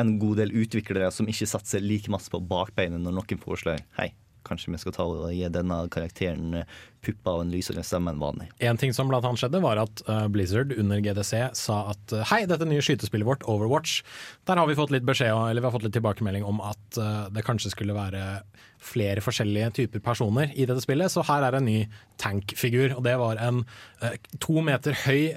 en 0.00 0.14
god 0.22 0.40
del 0.40 0.54
utviklere 0.62 1.10
som 1.12 1.28
ikke 1.28 1.48
satser 1.50 1.84
like 1.84 2.10
masse 2.12 2.32
på 2.32 2.40
bakbeinet 2.40 3.02
når 3.04 3.18
noen 3.18 3.42
foreslår. 3.42 3.82
Hei, 3.98 4.08
kanskje 4.50 4.74
vi 4.74 4.82
skal 4.82 4.96
ta 4.98 5.06
og 5.06 5.30
gi 5.32 5.46
denne 5.54 5.84
karakteren 5.94 6.60
puppa 7.00 7.20
pupper 7.20 7.38
og 7.38 7.44
en 7.44 7.52
lysere 7.52 7.82
stemme 7.86 8.12
enn 8.12 8.20
vanlig. 8.20 8.48
En 8.64 8.78
ting 8.80 8.92
som 8.96 9.08
blant 9.10 9.24
annet 9.24 9.40
skjedde, 9.40 9.62
var 9.62 9.80
at 9.80 10.02
eh, 10.06 10.26
Blizzard 10.32 10.72
under 10.76 11.00
GDC 11.00 11.32
sa 11.56 11.78
at 11.92 12.14
eh, 12.14 12.24
hei, 12.32 12.42
dette 12.48 12.66
nye 12.68 12.82
skytespillet 12.84 13.26
vårt, 13.26 13.46
Overwatch, 13.48 14.00
der 14.48 14.60
har 14.60 14.68
vi 14.68 14.76
fått 14.78 14.92
litt 14.94 15.06
beskjed 15.08 15.32
eller 15.32 15.60
vi 15.60 15.68
har 15.68 15.74
fått 15.74 15.86
litt 15.86 15.96
tilbakemelding 15.96 16.46
om 16.46 16.60
at 16.64 17.00
eh, 17.00 17.30
det 17.34 17.44
kanskje 17.46 17.72
skulle 17.74 17.96
være 17.96 18.42
flere 18.80 19.20
forskjellige 19.24 19.72
typer 19.76 20.04
personer 20.04 20.52
i 20.56 20.66
dette 20.68 20.82
spillet, 20.84 21.12
så 21.12 21.24
her 21.28 21.44
er 21.44 21.58
en 21.58 21.68
ny 21.68 21.82
tankfigur. 22.20 22.96
Og 22.96 23.04
det 23.04 23.16
var 23.20 23.40
en 23.44 23.64
eh, 24.04 24.16
to 24.40 24.64
meter 24.64 24.96
høy, 25.06 25.30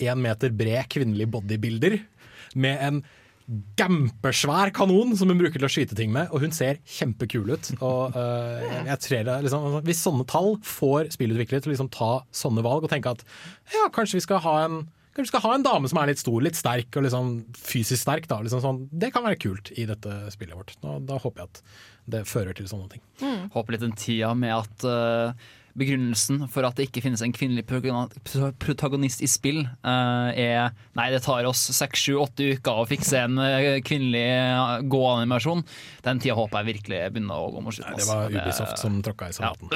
én 0.00 0.22
meter 0.22 0.54
bred 0.54 0.90
kvinnelig 0.90 1.28
bodybuilder 1.34 1.98
med 2.58 2.82
en 2.82 3.02
gampesvær 3.78 4.70
kanon 4.74 5.16
som 5.18 5.30
hun 5.30 5.40
bruker 5.40 5.58
til 5.58 5.66
å 5.66 5.72
skyte 5.72 5.96
ting 5.98 6.12
med, 6.14 6.30
og 6.30 6.44
hun 6.44 6.54
ser 6.54 6.78
kjempekul 6.86 7.50
ut. 7.50 7.72
Og 7.80 8.14
uh, 8.14 8.62
jeg, 8.90 8.98
tror 9.06 9.26
det, 9.26 9.36
liksom, 9.46 9.66
Hvis 9.86 10.04
sånne 10.06 10.26
tall 10.30 10.54
får 10.66 11.10
spillutviklere 11.16 11.64
til 11.64 11.72
å 11.72 11.74
liksom 11.74 11.90
ta 11.94 12.12
sånne 12.34 12.64
valg 12.66 12.86
og 12.86 12.92
tenke 12.92 13.16
at 13.16 13.24
ja, 13.74 13.88
kanskje 13.94 14.20
vi 14.20 14.26
skal 14.28 14.42
ha 14.46 14.56
en 14.68 14.82
Kanskje 15.10 15.26
vi 15.26 15.30
skal 15.32 15.42
ha 15.42 15.54
en 15.56 15.64
dame 15.66 15.88
som 15.90 15.98
er 15.98 16.12
litt 16.12 16.20
stor, 16.20 16.36
litt 16.38 16.54
sterk 16.54 16.94
og 16.94 17.02
liksom 17.02 17.30
fysisk 17.58 17.98
sterk. 17.98 18.28
Da, 18.30 18.36
liksom 18.46 18.60
sånn. 18.62 18.76
Det 18.94 19.08
kan 19.10 19.24
være 19.26 19.40
kult 19.42 19.72
i 19.74 19.82
dette 19.88 20.12
spillet 20.30 20.54
vårt. 20.54 20.76
Da, 20.84 21.00
da 21.02 21.16
håper 21.18 21.42
jeg 21.42 21.50
at 21.50 21.62
det 22.14 22.20
fører 22.30 22.54
til 22.54 22.68
sånne 22.70 22.86
ting. 22.92 23.02
Håper 23.50 23.74
litt 23.74 23.82
den 23.82 23.96
tida 23.98 24.30
med 24.38 24.54
at 24.54 24.86
eh, 24.86 25.48
begrunnelsen 25.78 26.44
for 26.50 26.66
at 26.66 26.78
det 26.78 26.88
ikke 26.88 27.02
finnes 27.04 27.22
en 27.24 27.34
kvinnelig 27.34 27.66
protagonist 27.68 29.22
i 29.22 29.28
spill, 29.30 29.62
eh, 29.64 30.40
er 30.40 30.74
Nei, 30.98 31.06
det 31.12 31.22
tar 31.24 31.46
oss 31.48 31.62
seks, 31.76 32.02
sju, 32.06 32.16
åtte 32.20 32.50
uker 32.56 32.82
å 32.82 32.88
fikse 32.88 33.22
en 33.26 33.38
eh, 33.42 33.78
kvinnelig 33.86 34.24
eh, 34.26 34.80
gå-animasjon. 34.90 35.64
Den 36.06 36.20
tida 36.22 36.36
håper 36.38 36.60
jeg 36.60 36.74
virkelig 36.74 37.04
begynner 37.14 37.46
å 37.46 37.52
gå 37.54 37.64
mot 37.64 37.76
slutten. 37.76 38.00
Det 38.00 38.10
var 38.10 38.34
Ubisoft 38.34 38.82
som 38.82 39.00
tråkka 39.04 39.30
i 39.30 39.38
salaten. 39.38 39.72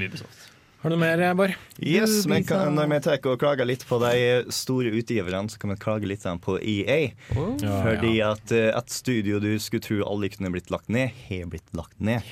Ubisoft. 0.08 0.55
Har 0.82 0.92
du 0.92 0.96
noe 0.96 1.00
mer, 1.00 1.22
Bård? 1.34 1.54
Yes, 1.80 2.26
men 2.28 2.44
kan, 2.44 2.74
Når 2.76 2.90
vi 2.90 2.98
tar 3.06 3.28
og 3.30 3.38
klager 3.40 3.66
litt 3.68 3.82
på 3.88 3.96
de 4.02 4.52
store 4.52 4.92
utgiverne, 4.94 5.48
så 5.50 5.58
kan 5.58 5.72
vi 5.72 5.78
klage 5.80 6.08
litt 6.08 6.26
på 6.44 6.58
EA. 6.60 6.98
Ja, 7.32 7.78
Fordi 7.82 8.12
ja. 8.18 8.32
at 8.36 8.52
eh, 8.54 8.68
et 8.70 8.92
studio 8.92 9.40
du 9.42 9.56
skulle 9.62 9.82
tro 9.82 10.02
aldri 10.06 10.30
kunne 10.34 10.52
blitt 10.54 10.70
lagt 10.70 10.92
ned, 10.92 11.16
har 11.30 11.48
blitt 11.50 11.72
lagt 11.76 11.96
ned. 11.98 12.26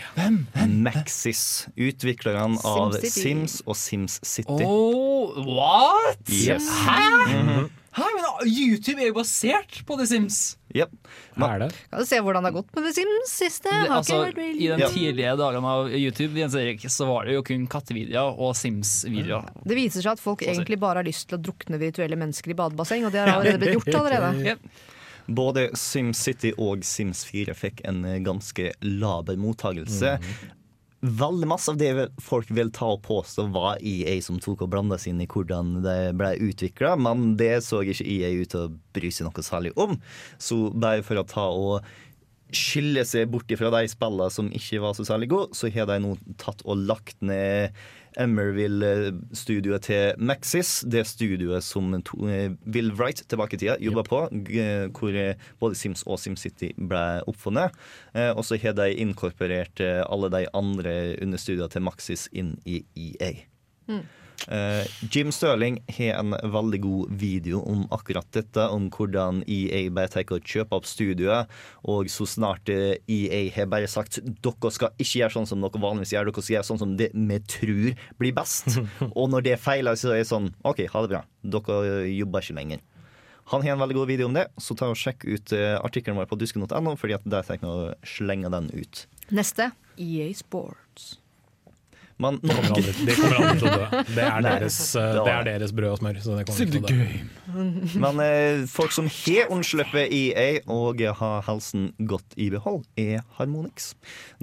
Maxis. 0.84 1.66
Utviklerne 1.74 2.60
av. 2.68 2.98
Sims 3.08 3.62
og 3.64 3.78
Sims 3.80 4.20
City. 4.22 4.60
Oh, 4.62 5.32
what?! 5.48 6.20
Yes. 6.28 6.68
Hæ? 6.84 7.00
Hæ? 7.94 8.10
Men 8.14 8.28
YouTube 8.44 9.00
er 9.00 9.08
jo 9.08 9.18
basert 9.22 9.80
på 9.88 9.96
The 9.96 10.06
Sims. 10.10 10.58
Yep. 10.74 10.90
Er 11.38 11.58
det? 11.62 11.68
Kan 11.90 12.00
du 12.02 12.06
se 12.08 12.18
hvordan 12.18 12.42
det 12.42 12.50
har 12.50 12.56
gått 12.56 12.72
med 12.74 12.86
The 12.88 12.92
Sims 12.96 13.30
siste? 13.30 13.70
Det, 13.70 13.88
Har 13.88 14.00
altså, 14.00 14.16
I 14.34 14.66
den 14.72 14.80
Ja. 14.82 14.88
tidlige 14.90 15.36
dagene 15.38 15.70
av 15.70 15.92
YouTube 15.94 16.34
Jens 16.40 16.54
Erik, 16.58 16.80
så 16.90 17.06
var 17.06 17.24
det 17.28 17.36
jo 17.36 17.44
kun 17.46 17.66
kattevideoer 17.70 18.40
og 18.42 18.56
Sims-videoer. 18.58 19.46
Det 19.64 19.76
viser 19.78 20.02
seg 20.02 20.12
at 20.16 20.20
folk 20.24 20.42
egentlig 20.42 20.80
bare 20.82 20.98
har 21.02 21.06
lyst 21.06 21.28
til 21.30 21.38
å 21.38 21.42
drukne 21.46 21.78
virtuelle 21.78 22.18
mennesker 22.18 22.50
i 22.50 22.58
badebasseng, 22.58 23.06
og 23.06 23.14
det 23.14 23.22
har 23.22 23.36
allerede 23.36 23.62
blitt 23.62 23.78
gjort 23.78 24.00
allerede. 24.02 24.32
Yep. 24.44 24.58
Både 25.26 25.68
SimCity 25.78 26.50
og 26.58 26.82
Sims 26.84 27.22
4 27.24 27.54
fikk 27.56 27.80
en 27.88 28.02
ganske 28.26 28.72
laber 28.82 29.38
mottagelse. 29.40 30.18
Veldig 31.04 31.48
masse 31.50 31.68
av 31.68 31.76
det 31.76 32.06
folk 32.24 32.48
vil 32.56 32.70
ta 32.72 32.94
og 32.94 33.02
påstå 33.04 33.44
var 33.52 33.82
EA 33.84 34.14
som 34.24 34.38
tok 34.40 34.62
og 34.64 34.70
blanda 34.72 34.96
seg 34.96 35.12
inn 35.12 35.20
i 35.20 35.28
hvordan 35.28 35.82
det 35.84 36.14
ble 36.16 36.30
utvikla, 36.46 36.94
men 36.96 37.34
det 37.36 37.58
så 37.66 37.82
ikke 37.84 38.06
EA 38.08 38.30
ut 38.40 38.54
til 38.54 38.62
å 38.62 38.72
bry 38.96 39.10
seg 39.12 39.28
noe 39.28 39.44
særlig 39.44 39.74
om. 39.76 39.98
Så 40.40 40.70
bare 40.72 41.04
for 41.04 41.20
å 41.20 41.26
ta 41.28 41.44
og 41.52 41.84
skille 42.54 43.04
seg 43.04 43.28
bort 43.34 43.52
fra 43.58 43.72
de 43.74 43.82
spillene 43.90 44.30
som 44.32 44.48
ikke 44.54 44.80
var 44.80 44.96
så 44.96 45.04
særlig 45.04 45.28
gode, 45.34 45.52
så 45.58 45.68
har 45.74 45.90
de 45.90 46.00
nå 46.06 46.14
tatt 46.40 46.64
og 46.64 46.86
lagt 46.88 47.20
ned 47.20 47.76
Emerville-studioet 48.20 49.82
til 49.88 50.12
Maxis, 50.18 50.84
det 50.90 51.04
studioet 51.08 51.64
som 51.64 51.92
eh, 51.94 52.50
Will 52.66 52.92
Wright 52.94 53.22
tilbake 53.28 53.56
i 53.56 53.62
tida 53.62 53.76
jobba 53.82 54.04
på, 54.06 54.20
hvor 54.98 55.16
eh, 55.18 55.34
både 55.60 55.78
Sims 55.78 56.04
og 56.06 56.18
SimCity 56.22 56.72
ble 56.78 57.04
oppfunnet. 57.30 57.74
Eh, 58.14 58.30
Og 58.34 58.44
så 58.44 58.58
har 58.62 58.76
de 58.78 58.90
inkorporert 59.02 59.80
eh, 59.80 60.02
alle 60.08 60.30
de 60.30 60.44
andre 60.54 61.16
understudiene 61.22 61.70
til 61.72 61.82
Maxis 61.82 62.28
inn 62.32 62.56
i 62.64 62.84
EA. 62.94 63.32
Eh, 63.88 64.04
Jim 65.10 65.30
Stirling 65.32 65.78
har 65.96 66.18
en 66.20 66.34
veldig 66.52 66.80
god 66.84 67.12
video 67.20 67.62
om 67.64 67.84
akkurat 67.94 68.26
dette, 68.34 68.66
om 68.68 68.90
hvordan 68.92 69.42
EA 69.48 69.86
bare 69.94 70.10
tenker 70.12 70.38
å 70.38 70.44
kjøpe 70.44 70.76
opp 70.76 70.88
studioet, 70.88 71.50
og 71.88 72.10
så 72.12 72.26
snart 72.28 72.68
eh, 72.72 72.98
EA 73.10 73.44
har 73.54 73.70
bare 73.72 73.88
sagt 73.90 74.20
dere 74.24 74.72
skal 74.74 74.92
ikke 74.98 75.22
gjøre 75.22 75.36
sånn 75.38 75.48
som 75.48 75.64
dere 75.64 75.82
vanligvis 75.82 76.14
gjør, 76.14 76.30
dere 76.30 76.44
skal 76.44 76.56
gjøre 76.58 76.68
sånn 76.70 76.82
som 76.82 76.96
det 77.00 77.10
vi 77.14 77.38
tror 77.56 78.02
blir 78.20 78.36
best. 78.36 78.78
og 79.18 79.30
når 79.32 79.48
det 79.48 79.60
feiler, 79.62 79.96
så 79.98 80.12
er 80.12 80.22
det 80.22 80.30
sånn 80.30 80.52
OK, 80.66 80.84
ha 80.92 81.04
det 81.04 81.14
bra. 81.14 81.24
Dere 81.56 82.04
jobber 82.12 82.44
ikke 82.44 82.58
lenger. 82.60 82.84
Han 83.52 83.64
har 83.64 83.74
en 83.74 83.82
veldig 83.82 83.98
god 83.98 84.08
video 84.08 84.28
om 84.30 84.36
det, 84.36 84.46
så 84.56 84.76
ta 84.76 84.88
og 84.92 84.96
sjekk 84.96 85.26
ut 85.28 85.52
eh, 85.56 85.74
artikkelen 85.76 86.16
vår 86.20 86.30
på 86.30 86.38
dusken.no, 86.40 86.94
fordi 87.00 87.18
at 87.18 87.26
der 87.28 87.44
tenker 87.44 87.68
jeg 87.68 87.90
å 87.90 88.14
slenge 88.16 88.52
den 88.52 88.70
ut. 88.72 89.04
Neste 89.34 89.72
EA 90.00 90.32
Sports. 90.36 90.83
Men 92.22 92.38
Det 92.42 92.54
kommer 92.54 92.76
aldri, 92.76 92.92
det 93.06 93.14
kommer 93.18 93.40
aldri 93.40 93.58
til 93.58 93.68
å 93.68 93.74
dø. 93.74 94.02
Det 94.14 94.24
er, 94.24 94.44
deres, 94.48 94.76
eh, 95.00 95.14
det 95.18 95.32
er 95.34 95.48
deres 95.48 95.72
brød 95.74 95.94
og 95.96 95.98
smør. 96.02 96.20
Så 96.22 96.36
det 96.38 96.44
kommer 96.46 96.70
til 96.70 96.84
å 96.84 96.92
dø. 96.92 97.06
Men 98.04 98.20
eh, 98.22 98.62
folk 98.70 98.94
som 98.94 99.08
har 99.10 99.50
unnsluppet 99.54 100.14
EA 100.14 100.46
og 100.70 101.02
har 101.20 101.44
helsen 101.48 101.88
godt 102.10 102.36
i 102.40 102.48
behold, 102.54 102.84
er 102.98 103.22
Harmonix. 103.38 103.92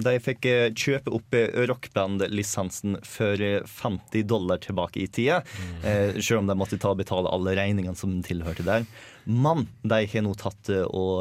De 0.00 0.14
fikk 0.22 0.48
eh, 0.48 0.66
kjøpe 0.76 1.12
opp 1.16 1.36
eh, 1.36 1.48
rockband-lisensen 1.68 2.98
for 3.08 3.40
eh, 3.40 3.62
50 3.68 4.26
dollar 4.28 4.60
tilbake 4.64 5.02
i 5.04 5.08
tida. 5.08 5.40
Eh, 5.84 6.18
selv 6.20 6.42
om 6.42 6.52
de 6.52 6.58
måtte 6.58 6.80
ta 6.80 6.92
og 6.92 7.00
betale 7.00 7.32
alle 7.32 7.56
regningene 7.58 7.96
som 7.98 8.18
tilhørte 8.24 8.66
der. 8.68 8.86
Men 9.24 9.68
de 9.86 10.00
har 10.10 10.24
nå 10.26 10.32
tatt 10.34 10.66
og 10.88 11.20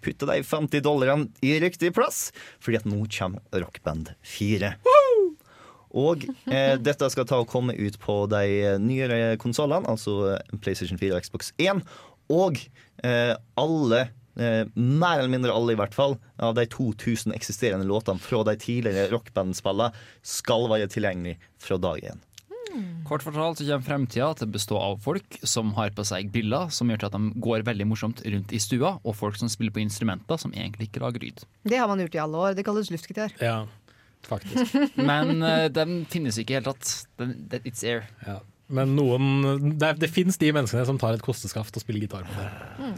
putta 0.00 0.30
de 0.30 0.38
50 0.48 0.80
dollarene 0.86 1.28
i 1.44 1.58
riktig 1.60 1.90
plass, 1.92 2.30
fordi 2.56 2.78
at 2.80 2.86
nå 2.88 3.02
kommer 3.12 3.44
Rockband 3.60 4.14
4. 4.24 4.70
Og 5.94 6.26
eh, 6.50 6.74
dette 6.82 7.08
skal 7.12 7.26
ta 7.30 7.38
og 7.42 7.48
komme 7.50 7.76
ut 7.78 7.96
på 8.02 8.24
de 8.32 8.74
nyere 8.82 9.38
konsollene, 9.40 9.86
altså 9.90 10.34
eh, 10.34 10.58
PlayStation 10.58 10.98
4 11.00 11.14
og 11.14 11.26
Xbox 11.28 11.52
1. 11.62 11.84
Og 12.34 12.58
eh, 13.06 13.32
alle, 13.60 14.02
eh, 14.34 14.62
mer 14.74 15.20
eller 15.20 15.32
mindre 15.36 15.54
alle 15.54 15.76
i 15.76 15.78
hvert 15.78 15.94
fall, 15.94 16.18
av 16.42 16.56
de 16.58 16.66
2000 16.70 17.34
eksisterende 17.36 17.86
låtene 17.88 18.22
fra 18.22 18.42
de 18.48 18.56
tidligere 18.58 19.10
rockbandspillene 19.14 19.94
skal 20.26 20.66
være 20.72 20.90
tilgjengelig 20.90 21.38
fra 21.62 21.78
dag 21.78 22.14
én. 22.14 22.24
Kort 23.06 23.22
fortalt 23.22 23.60
så 23.60 23.66
kommer 23.68 23.86
fremtida 23.86 24.32
til 24.34 24.48
å 24.48 24.54
bestå 24.54 24.78
av 24.80 24.96
folk 25.04 25.36
som 25.46 25.70
har 25.76 25.92
på 25.94 26.02
seg 26.08 26.32
briller 26.34 26.72
som 26.74 26.88
gjør 26.90 27.04
til 27.04 27.10
at 27.10 27.14
de 27.14 27.42
går 27.44 27.62
veldig 27.68 27.86
morsomt 27.86 28.22
rundt 28.24 28.54
i 28.56 28.58
stua, 28.62 28.96
og 29.04 29.14
folk 29.14 29.38
som 29.38 29.50
spiller 29.52 29.74
på 29.74 29.84
instrumenter 29.84 30.40
som 30.40 30.54
egentlig 30.56 30.88
ikke 30.88 31.04
lager 31.04 31.22
lyd. 31.22 31.44
Det 31.62 31.78
har 31.78 31.86
man 31.90 32.02
gjort 32.02 32.18
i 32.18 32.22
alle 32.24 32.40
år. 32.48 32.56
Det 32.58 32.66
kalles 32.66 32.90
luftgitar. 32.90 33.36
Ja, 33.38 33.60
faktisk. 34.30 34.74
Men 35.10 35.38
uh, 35.42 35.66
den 35.72 36.02
finnes 36.10 36.38
ikke 36.40 36.54
i 36.54 36.58
hele 36.58 36.72
tatt. 36.72 36.92
Den- 37.20 37.36
that 37.52 37.66
It's 37.68 37.84
air. 37.86 38.06
Ja. 38.26 38.40
Men 38.74 38.94
noen 38.96 39.76
Det, 39.76 39.90
det 40.00 40.08
fins 40.08 40.38
de 40.40 40.48
menneskene 40.56 40.86
som 40.88 40.96
tar 40.98 41.18
et 41.18 41.24
kosteskaft 41.24 41.76
og 41.76 41.82
spiller 41.84 42.06
gitar 42.06 42.24
på 42.24 42.38
det. 42.40 42.94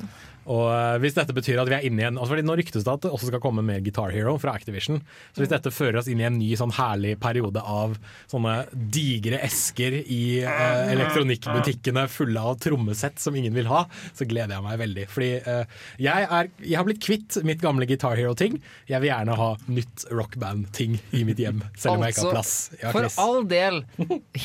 Og 0.53 0.65
eh, 0.71 0.97
hvis 1.03 1.17
dette 1.17 1.35
betyr 1.37 1.61
at 1.63 1.71
vi 1.71 1.77
er 1.79 1.87
inne 1.89 2.03
i 2.03 2.07
en 2.09 2.17
altså 2.19 2.35
fordi 2.35 2.47
Nå 2.47 2.57
ryktes 2.59 2.87
det 2.87 2.93
at 2.93 3.05
det 3.07 3.13
også 3.13 3.31
skal 3.31 3.43
komme 3.43 3.65
mer 3.67 3.83
Guitar 3.85 4.13
Hero 4.15 4.37
fra 4.41 4.55
Activision. 4.57 5.01
Så 5.35 5.43
hvis 5.43 5.53
dette 5.53 5.73
fører 5.75 6.01
oss 6.01 6.11
inn 6.11 6.23
i 6.23 6.27
en 6.29 6.39
ny 6.39 6.49
sånn 6.59 6.75
herlig 6.77 7.17
periode 7.23 7.63
av 7.63 7.97
sånne 8.31 8.57
digre 8.73 9.41
esker 9.47 9.99
i 10.03 10.23
eh, 10.43 10.93
elektronikkbutikkene 10.95 12.07
fulle 12.13 12.43
av 12.51 12.59
trommesett 12.63 13.21
som 13.23 13.37
ingen 13.37 13.55
vil 13.57 13.71
ha, 13.71 13.85
så 14.17 14.29
gleder 14.29 14.57
jeg 14.57 14.67
meg 14.67 14.81
veldig. 14.83 15.07
Fordi 15.13 15.31
eh, 15.43 15.79
jeg, 16.03 16.29
er, 16.41 16.53
jeg 16.63 16.81
har 16.81 16.89
blitt 16.89 17.03
kvitt 17.05 17.41
mitt 17.47 17.63
gamle 17.65 17.89
Guitar 17.89 18.19
Hero-ting. 18.19 18.59
Jeg 18.91 19.03
vil 19.03 19.11
gjerne 19.11 19.39
ha 19.39 19.51
nytt 19.69 20.07
rockband-ting 20.15 20.99
i 21.17 21.25
mitt 21.29 21.41
hjem, 21.43 21.63
selv 21.77 21.99
om 21.99 22.07
jeg 22.07 22.17
ikke 22.17 22.29
har 22.29 22.39
plass. 22.39 22.55
Jeg 22.77 22.91
har 22.91 22.97
for 22.97 23.23
all 23.27 23.43
del, 23.51 23.83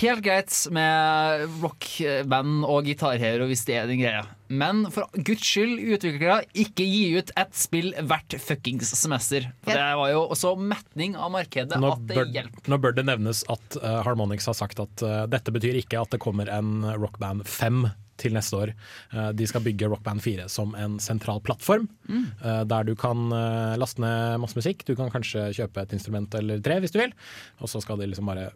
helt 0.02 0.26
greit 0.26 0.56
med 0.74 0.82
med 0.82 1.48
rockband 1.62 2.66
og 2.68 2.86
Guitar 2.88 3.20
Hero 3.22 3.50
hvis 3.50 3.66
det 3.68 3.80
er 3.80 3.90
din 3.90 4.02
greie. 4.04 4.24
Men 4.52 4.84
for 4.92 5.08
guds 5.16 5.46
skyld, 5.48 5.80
utviklere, 5.96 6.42
ikke 6.52 6.86
gi 6.86 7.06
ut 7.16 7.32
ett 7.40 7.56
spill 7.58 7.92
hvert 7.96 8.36
fuckings 8.44 8.92
semester. 9.00 9.48
For 9.64 9.78
det 9.78 9.88
var 10.02 10.12
jo 10.12 10.26
også 10.34 10.54
metning 10.60 11.16
av 11.16 11.32
markedet 11.34 11.80
Nå 11.80 11.94
at 11.96 12.06
det 12.10 12.18
bør, 12.20 12.32
hjelper. 12.36 12.68
nå 12.68 12.80
bør 12.84 12.98
det 12.98 13.08
nevnes 13.08 13.46
at 13.52 13.80
uh, 13.80 14.02
Harmonix 14.06 14.48
har 14.50 14.58
sagt 14.58 14.82
at 14.84 15.06
uh, 15.06 15.24
dette 15.32 15.54
betyr 15.56 15.80
ikke 15.82 16.02
at 16.04 16.12
det 16.14 16.22
kommer 16.24 16.52
en 16.52 16.84
Rockband 17.00 17.48
5 17.48 17.86
til 18.22 18.36
neste 18.38 18.58
år. 18.62 18.74
Uh, 19.14 19.30
de 19.36 19.48
skal 19.50 19.66
bygge 19.66 19.90
Rockband 19.92 20.22
4 20.24 20.48
som 20.52 20.76
en 20.80 21.00
sentral 21.04 21.42
plattform, 21.46 21.90
Mm. 22.12 22.26
uh, 22.44 22.64
der 22.68 22.84
du 22.88 22.96
kan 23.00 23.28
uh, 23.32 23.76
laste 23.80 24.02
ned 24.04 24.40
masse 24.44 24.58
musikk. 24.58 24.86
Du 24.88 24.96
kan 25.00 25.10
kanskje 25.14 25.50
kjøpe 25.58 25.82
et 25.86 25.94
instrument 25.98 26.34
eller 26.40 26.60
tre 26.64 26.80
hvis 26.84 26.92
du 26.94 27.00
vil, 27.02 27.14
og 27.62 27.70
så 27.72 27.82
skal 27.84 27.98
de 28.02 28.08
liksom 28.12 28.28
bare 28.30 28.50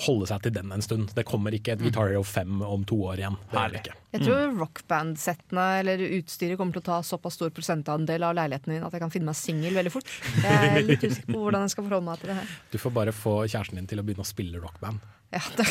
holde 0.00 0.26
seg 0.30 0.42
til 0.44 0.52
den 0.54 0.70
en 0.72 0.82
stund. 0.82 1.10
Det 1.16 1.24
kommer 1.28 1.52
ikke 1.56 1.72
et 1.74 1.82
Guitar 1.82 2.08
Hero 2.10 2.22
5 2.26 2.60
om 2.66 2.82
to 2.88 2.96
år 3.10 3.20
igjen. 3.22 3.36
Det 3.50 3.58
er 3.60 3.72
det 3.74 3.80
ikke. 3.82 3.94
Jeg 4.14 4.24
tror 4.26 4.54
rockband-settene 4.60 5.66
eller 5.80 6.02
utstyret 6.18 6.58
kommer 6.58 6.74
til 6.76 6.82
å 6.82 6.88
ta 6.88 6.98
såpass 7.06 7.36
stor 7.38 7.50
prosentandel 7.54 8.24
av 8.26 8.34
leiligheten 8.38 8.74
din 8.74 8.86
at 8.86 8.94
jeg 8.96 9.02
kan 9.04 9.12
finne 9.14 9.30
meg 9.30 9.38
singel 9.38 9.76
veldig 9.76 9.92
fort. 9.94 10.10
Jeg 10.42 10.70
er 10.70 10.86
litt 10.86 11.04
usikker 11.08 11.32
på 11.34 11.42
hvordan 11.44 11.66
jeg 11.66 11.74
skal 11.74 11.86
forholde 11.88 12.08
meg 12.10 12.22
til 12.22 12.32
det 12.32 12.38
her. 12.40 12.54
Du 12.72 12.78
får 12.82 12.96
bare 13.00 13.14
få 13.16 13.34
kjæresten 13.46 13.80
din 13.82 13.90
til 13.90 14.02
å 14.02 14.06
begynne 14.06 14.26
å 14.26 14.30
spille 14.30 14.62
rockband. 14.62 14.98
Ja, 15.30 15.42
det 15.58 15.66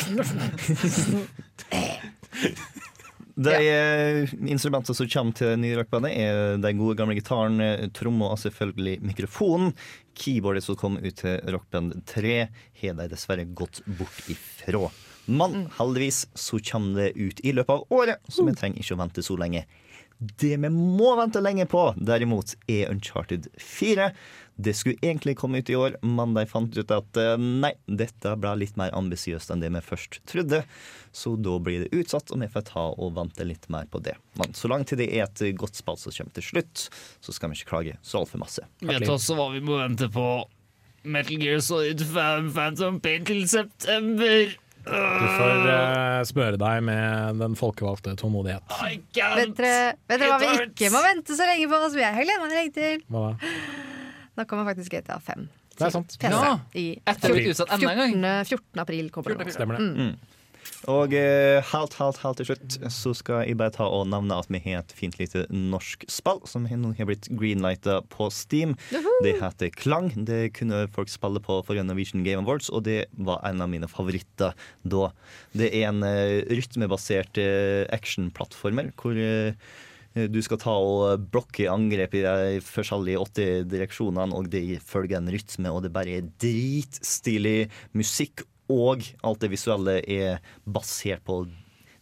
De 3.40 3.52
ja. 3.64 4.26
instrumentene 4.52 4.96
som 4.96 5.08
kommer 5.08 5.36
til 5.38 5.54
nye 5.62 5.78
rockbandet, 5.78 6.12
er 6.12 6.58
de 6.60 6.72
gode 6.76 6.98
gamle 6.98 7.16
gitaren, 7.16 7.60
eh, 7.64 7.86
tromma 7.96 8.32
og 8.34 8.40
selvfølgelig 8.42 8.98
mikrofonen. 9.12 9.72
Keyboardet 10.20 10.66
som 10.66 10.76
kom 10.76 10.98
ut 11.00 11.22
til 11.22 11.38
Rockband 11.48 12.02
3, 12.10 12.34
har 12.82 12.98
de 12.98 13.06
dessverre 13.12 13.46
gått 13.48 13.80
bort 13.86 14.26
ifra. 14.32 14.90
Men 15.30 15.70
heldigvis 15.78 16.26
så 16.34 16.60
kommer 16.64 17.00
det 17.00 17.14
ut 17.16 17.40
i 17.46 17.54
løpet 17.54 17.78
av 17.78 18.00
året, 18.00 18.20
så 18.28 18.44
vi 18.44 18.56
trenger 18.58 18.82
ikke 18.82 18.98
å 18.98 19.00
vente 19.04 19.24
så 19.24 19.38
lenge. 19.40 19.64
Det 20.20 20.56
vi 20.60 20.68
må 20.74 21.14
vente 21.16 21.40
lenge 21.40 21.64
på, 21.70 21.86
derimot, 21.96 22.52
er 22.68 22.90
Uncharted 22.92 23.48
4. 23.56 24.10
Det 24.60 24.74
skulle 24.76 25.00
egentlig 25.00 25.36
komme 25.40 25.62
ut 25.62 25.70
i 25.72 25.76
år, 25.78 25.96
men 26.04 26.34
de 26.36 26.44
fant 26.50 26.76
ut 26.76 26.94
at 26.94 27.20
eh, 27.20 27.34
nei, 27.40 27.72
dette 27.86 28.34
ble 28.40 28.54
litt 28.60 28.76
mer 28.80 28.92
ambisiøst 28.96 29.52
enn 29.52 29.62
det 29.64 29.72
vi 29.72 29.82
først 29.84 30.20
trodde. 30.28 30.62
Så 31.16 31.34
da 31.40 31.56
blir 31.62 31.84
det 31.84 31.90
utsatt, 31.96 32.30
og 32.30 32.42
vi 32.42 32.50
får 32.52 32.68
ta 32.70 32.86
og 32.92 33.14
vente 33.16 33.46
litt 33.46 33.66
mer 33.72 33.88
på 33.90 34.02
det. 34.04 34.16
Men 34.38 34.54
så 34.56 34.70
langt 34.70 34.92
til 34.92 35.00
det 35.00 35.10
er 35.10 35.26
et 35.26 35.44
godt 35.58 35.80
spill 35.80 35.98
som 35.98 36.14
kommer 36.14 36.36
til 36.36 36.48
slutt, 36.52 36.86
så 37.24 37.34
skal 37.34 37.50
vi 37.50 37.60
ikke 37.60 37.72
klage 37.72 37.98
så 38.06 38.22
altfor 38.22 38.42
masse. 38.44 38.64
Vet 38.84 39.08
også 39.08 39.38
hva 39.38 39.50
vi 39.54 39.62
må 39.64 39.80
vente 39.80 40.10
på. 40.12 40.26
Metal 41.02 41.40
Gear 41.40 41.62
Solid 41.64 42.02
5 42.04 42.50
Phantom 42.52 43.00
Pain 43.00 43.24
til 43.24 43.46
september. 43.48 44.52
Du 44.80 45.26
får 45.36 45.66
uh, 45.68 46.20
smøre 46.28 46.56
deg 46.60 46.84
med 46.86 47.40
den 47.40 47.56
folkevalgte 47.58 48.14
tålmodighet. 48.20 48.64
Vet 48.80 49.58
dere, 49.60 49.96
hva 50.08 50.38
vi 50.40 50.52
ikke 50.70 50.92
må 50.92 51.02
vente 51.04 51.36
så 51.36 51.48
lenge 51.48 51.68
på? 51.68 51.80
Som 51.84 52.00
jeg 52.00 52.16
har 52.16 52.28
gledet 52.28 52.44
meg 52.44 52.56
lenge 52.56 52.76
til. 52.76 53.02
Hva 53.12 53.24
da? 53.28 53.50
Nå 54.40 54.48
kommer 54.48 54.68
faktisk 54.72 54.96
GTA 54.96 55.20
5. 55.20 55.46
Det 55.76 55.86
er 55.86 55.94
sant. 55.94 56.16
PC 56.20 56.32
Ja. 56.34 56.58
i 56.76 56.88
Etter 57.08 57.30
å 57.30 57.32
ha 57.32 57.38
blitt 57.38 57.54
utsatt 57.54 57.72
enda 57.76 57.92
en 57.92 58.00
gang. 58.00 58.44
14. 58.44 58.58
14. 58.58 58.84
april 58.86 59.10
kommer 59.14 59.34
det 59.36 59.46
nå. 59.46 59.54
Stemmer 59.54 59.80
det. 59.80 60.12
Og 60.88 61.12
eh, 61.16 61.60
helt, 61.72 61.94
helt, 62.00 62.18
helt 62.22 62.38
til 62.40 62.46
slutt 62.48 62.76
så 62.92 63.12
skal 63.16 63.42
jeg 63.44 63.56
bare 63.60 63.72
ta 63.74 63.86
og 63.88 64.06
nevne 64.08 64.36
at 64.40 64.48
vi 64.52 64.60
har 64.64 64.80
et 64.80 64.94
fint 64.96 65.16
lite 65.20 65.42
norsk 65.52 66.06
spill 66.08 66.40
som 66.48 66.64
nå 66.68 66.92
har 66.96 67.08
blitt 67.08 67.28
greenlighta 67.32 67.98
på 68.12 68.30
Steam. 68.32 68.76
Det 69.24 69.34
heter 69.42 69.72
Klang. 69.76 70.08
Det 70.28 70.54
kunne 70.56 70.86
folk 70.92 71.12
spille 71.12 71.42
på 71.44 71.60
for 71.66 71.80
Norwegian 71.84 72.24
Game 72.24 72.44
Awards, 72.46 72.70
og 72.72 72.84
det 72.88 73.06
var 73.16 73.42
en 73.48 73.60
av 73.64 73.68
mine 73.72 73.88
favoritter 73.92 74.56
da. 74.84 75.10
Det 75.56 75.68
er 75.68 75.90
en 75.90 76.02
eh, 76.06 76.40
rytmebasert 76.48 77.40
eh, 77.40 77.84
actionplattformer 77.96 78.92
hvor 79.00 79.16
eh, 79.20 79.52
du 80.14 80.40
skal 80.42 80.58
ta 80.58 80.72
og 80.74 81.26
blokke 81.30 81.68
angrep 81.70 82.16
i 82.18 82.24
de 82.24 82.60
forskjellige 82.66 83.20
åtte 83.22 83.48
direksjonene, 83.70 84.34
og 84.34 84.50
det 84.50 84.80
følger 84.82 85.20
en 85.20 85.30
rytme, 85.30 85.70
og 85.70 85.84
det 85.84 85.92
bare 85.94 86.18
er 86.18 86.30
dritstilig 86.42 87.70
musikk. 87.94 88.44
Og 88.70 89.06
alt 89.26 89.42
det 89.42 89.50
visuelle 89.50 89.98
er 90.06 90.42
basert 90.66 91.24
på 91.26 91.44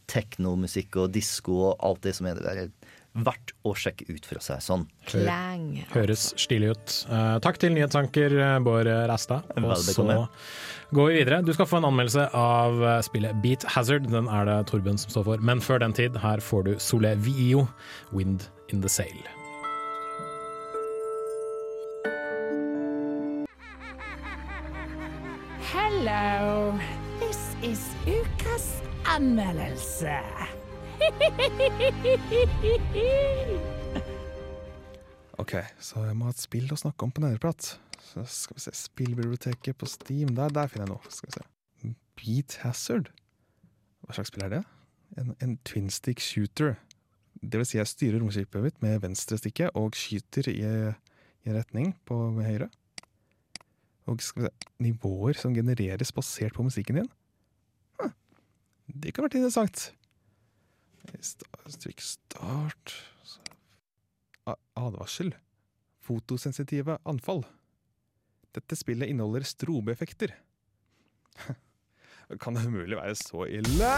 teknomusikk 0.08 0.96
og 1.02 1.12
disko 1.12 1.56
og 1.70 1.84
alt 1.84 2.02
det 2.06 2.14
som 2.16 2.28
er 2.28 2.38
det 2.38 2.44
der. 2.46 2.70
Verdt 3.18 3.54
å 3.66 3.72
sjekke 3.74 4.06
ut, 4.08 4.26
for 4.28 4.38
å 4.38 4.42
si 4.44 4.52
det 4.52 4.62
sånn. 4.62 4.84
Klang. 5.08 5.68
Høres 5.90 6.28
stilig 6.38 6.74
ut. 6.76 6.96
Uh, 7.10 7.38
takk 7.42 7.58
til 7.58 7.74
nyhetsanker 7.74 8.36
eh, 8.38 8.58
Bård 8.62 8.90
Restad. 9.10 9.48
Og 9.58 9.74
så 9.82 10.04
går 10.94 11.10
vi 11.10 11.18
videre. 11.18 11.42
Du 11.42 11.52
skal 11.52 11.68
få 11.68 11.80
en 11.80 11.88
anmeldelse 11.90 12.28
av 12.36 12.78
eh, 12.82 13.00
spillet 13.04 13.42
Beat 13.42 13.66
Hazard. 13.74 14.08
Den 14.08 14.28
er 14.32 14.48
det 14.48 14.58
Torben 14.70 15.00
som 15.00 15.12
står 15.12 15.26
for. 15.32 15.44
Men 15.44 15.60
før 15.64 15.82
den 15.84 15.96
tid, 15.96 16.16
her 16.22 16.40
får 16.40 16.64
du 16.68 16.72
Sole 16.80 17.14
Vio, 17.24 17.66
'Wind 18.12 18.48
in 18.72 18.80
the 18.80 18.88
Sail'. 18.88 19.26
Hello. 25.68 26.78
This 27.20 27.40
is 27.62 27.80
ukas 28.06 28.80
anmeldelse. 29.04 30.16
Ok, 35.38 35.52
så 35.78 36.02
jeg 36.02 36.16
må 36.18 36.26
ha 36.26 36.32
et 36.34 36.40
spill 36.42 36.66
å 36.74 36.76
snakke 36.78 37.06
om 37.06 37.12
på 37.14 37.22
Nederprat. 37.22 37.76
Så 38.02 38.24
skal 38.26 38.56
vi 38.58 38.62
se, 38.64 38.72
Spillbiblioteket 38.74 39.76
på 39.78 39.86
Steam. 39.86 40.32
Der, 40.34 40.50
der 40.50 40.66
finner 40.70 40.88
jeg 40.88 40.96
noe. 40.96 41.12
Skal 41.14 41.30
vi 41.30 41.36
se. 41.36 41.44
Beat 42.18 42.56
Hazard. 42.64 43.12
Hva 44.02 44.16
slags 44.16 44.32
spill 44.32 44.42
er 44.48 44.52
det? 44.56 44.62
En, 45.20 45.28
en 45.44 45.52
twin 45.68 45.86
stick 45.94 46.18
shooter. 46.24 46.74
Det 47.38 47.60
vil 47.60 47.68
si 47.70 47.78
jeg 47.78 47.86
styrer 47.86 48.18
romskipet 48.18 48.64
mitt 48.64 48.80
med 48.82 48.98
venstrestikket 49.04 49.70
og 49.78 49.94
skyter 49.96 50.50
i, 50.50 50.58
i 50.58 51.52
en 51.52 51.58
retning 51.60 51.92
på 52.08 52.16
høyre. 52.42 52.66
Og 54.10 54.18
skal 54.24 54.42
vi 54.42 54.48
se, 54.48 54.54
nivåer 54.82 55.38
som 55.38 55.54
genereres 55.54 56.10
basert 56.16 56.54
på 56.58 56.66
musikken 56.66 56.98
din. 57.02 57.10
Hm, 58.02 58.10
Det 58.90 59.14
kan 59.14 59.22
være 59.28 59.38
interessant. 59.38 59.92
Trykk 61.78 62.00
start 62.00 62.94
Advarsel. 64.78 65.34
Fotosensitive 66.00 66.98
anfall. 67.04 67.44
Dette 68.54 68.76
spillet 68.76 69.08
inneholder 69.08 69.44
strobeeffekter. 69.44 70.32
Kan 72.40 72.56
det 72.56 72.66
umulig 72.66 72.96
være 72.96 73.14
så 73.16 73.44
ille? 73.44 73.90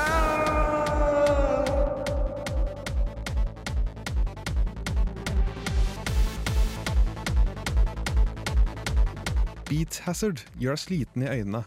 Beat 9.70 10.01
Hazard 10.03 10.42
gjør 10.59 10.75
deg 10.75 10.83
sliten 10.83 11.23
i 11.23 11.31
øynene. 11.31 11.62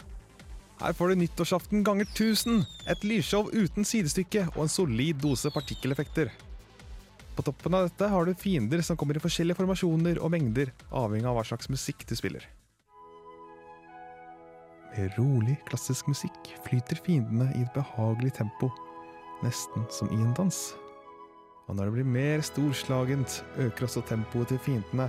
Her 0.84 0.92
får 0.94 1.14
du 1.14 1.16
nyttårsaften 1.16 1.84
ganger 1.88 2.04
1000, 2.12 2.66
et 2.92 3.04
lysshow 3.08 3.48
uten 3.56 3.86
sidestykke 3.88 4.50
og 4.52 4.66
en 4.66 4.72
solid 4.72 5.22
dose 5.24 5.48
partikkeleffekter. 5.56 6.32
På 7.38 7.46
toppen 7.48 7.78
av 7.78 7.86
dette 7.88 8.10
har 8.12 8.26
du 8.28 8.34
fiender 8.36 8.82
som 8.84 8.98
kommer 9.00 9.16
i 9.16 9.22
forskjellige 9.24 9.62
formasjoner 9.62 10.20
og 10.20 10.34
mengder, 10.34 10.74
avhengig 10.92 11.30
av 11.30 11.38
hva 11.38 11.46
slags 11.48 11.72
musikk 11.72 12.04
du 12.10 12.12
spiller. 12.20 12.44
Med 14.92 15.16
rolig, 15.16 15.56
klassisk 15.70 16.10
musikk 16.12 16.52
flyter 16.68 17.00
fiendene 17.06 17.48
i 17.56 17.64
et 17.64 17.72
behagelig 17.78 18.34
tempo, 18.42 18.68
nesten 19.42 19.88
som 19.90 20.12
i 20.12 20.20
en 20.20 20.36
dans. 20.36 20.60
Og 21.72 21.78
når 21.78 21.88
det 21.88 21.96
blir 21.96 22.12
mer 22.18 22.44
storslagent, 22.44 23.40
øker 23.56 23.88
også 23.88 24.04
tempoet 24.12 24.52
til 24.52 24.60
fiendene. 24.68 25.08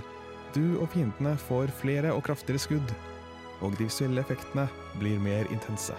Du 0.55 0.79
og 0.79 0.87
fiendene 0.95 1.35
får 1.49 1.75
flere 1.83 2.15
og 2.15 2.23
kraftigere 2.29 2.63
skudd, 2.63 2.95
og 3.61 3.77
de 3.77 3.85
visuelle 3.85 4.21
effektene 4.21 4.67
blir 4.99 5.19
mer 5.19 5.47
intense. 5.53 5.95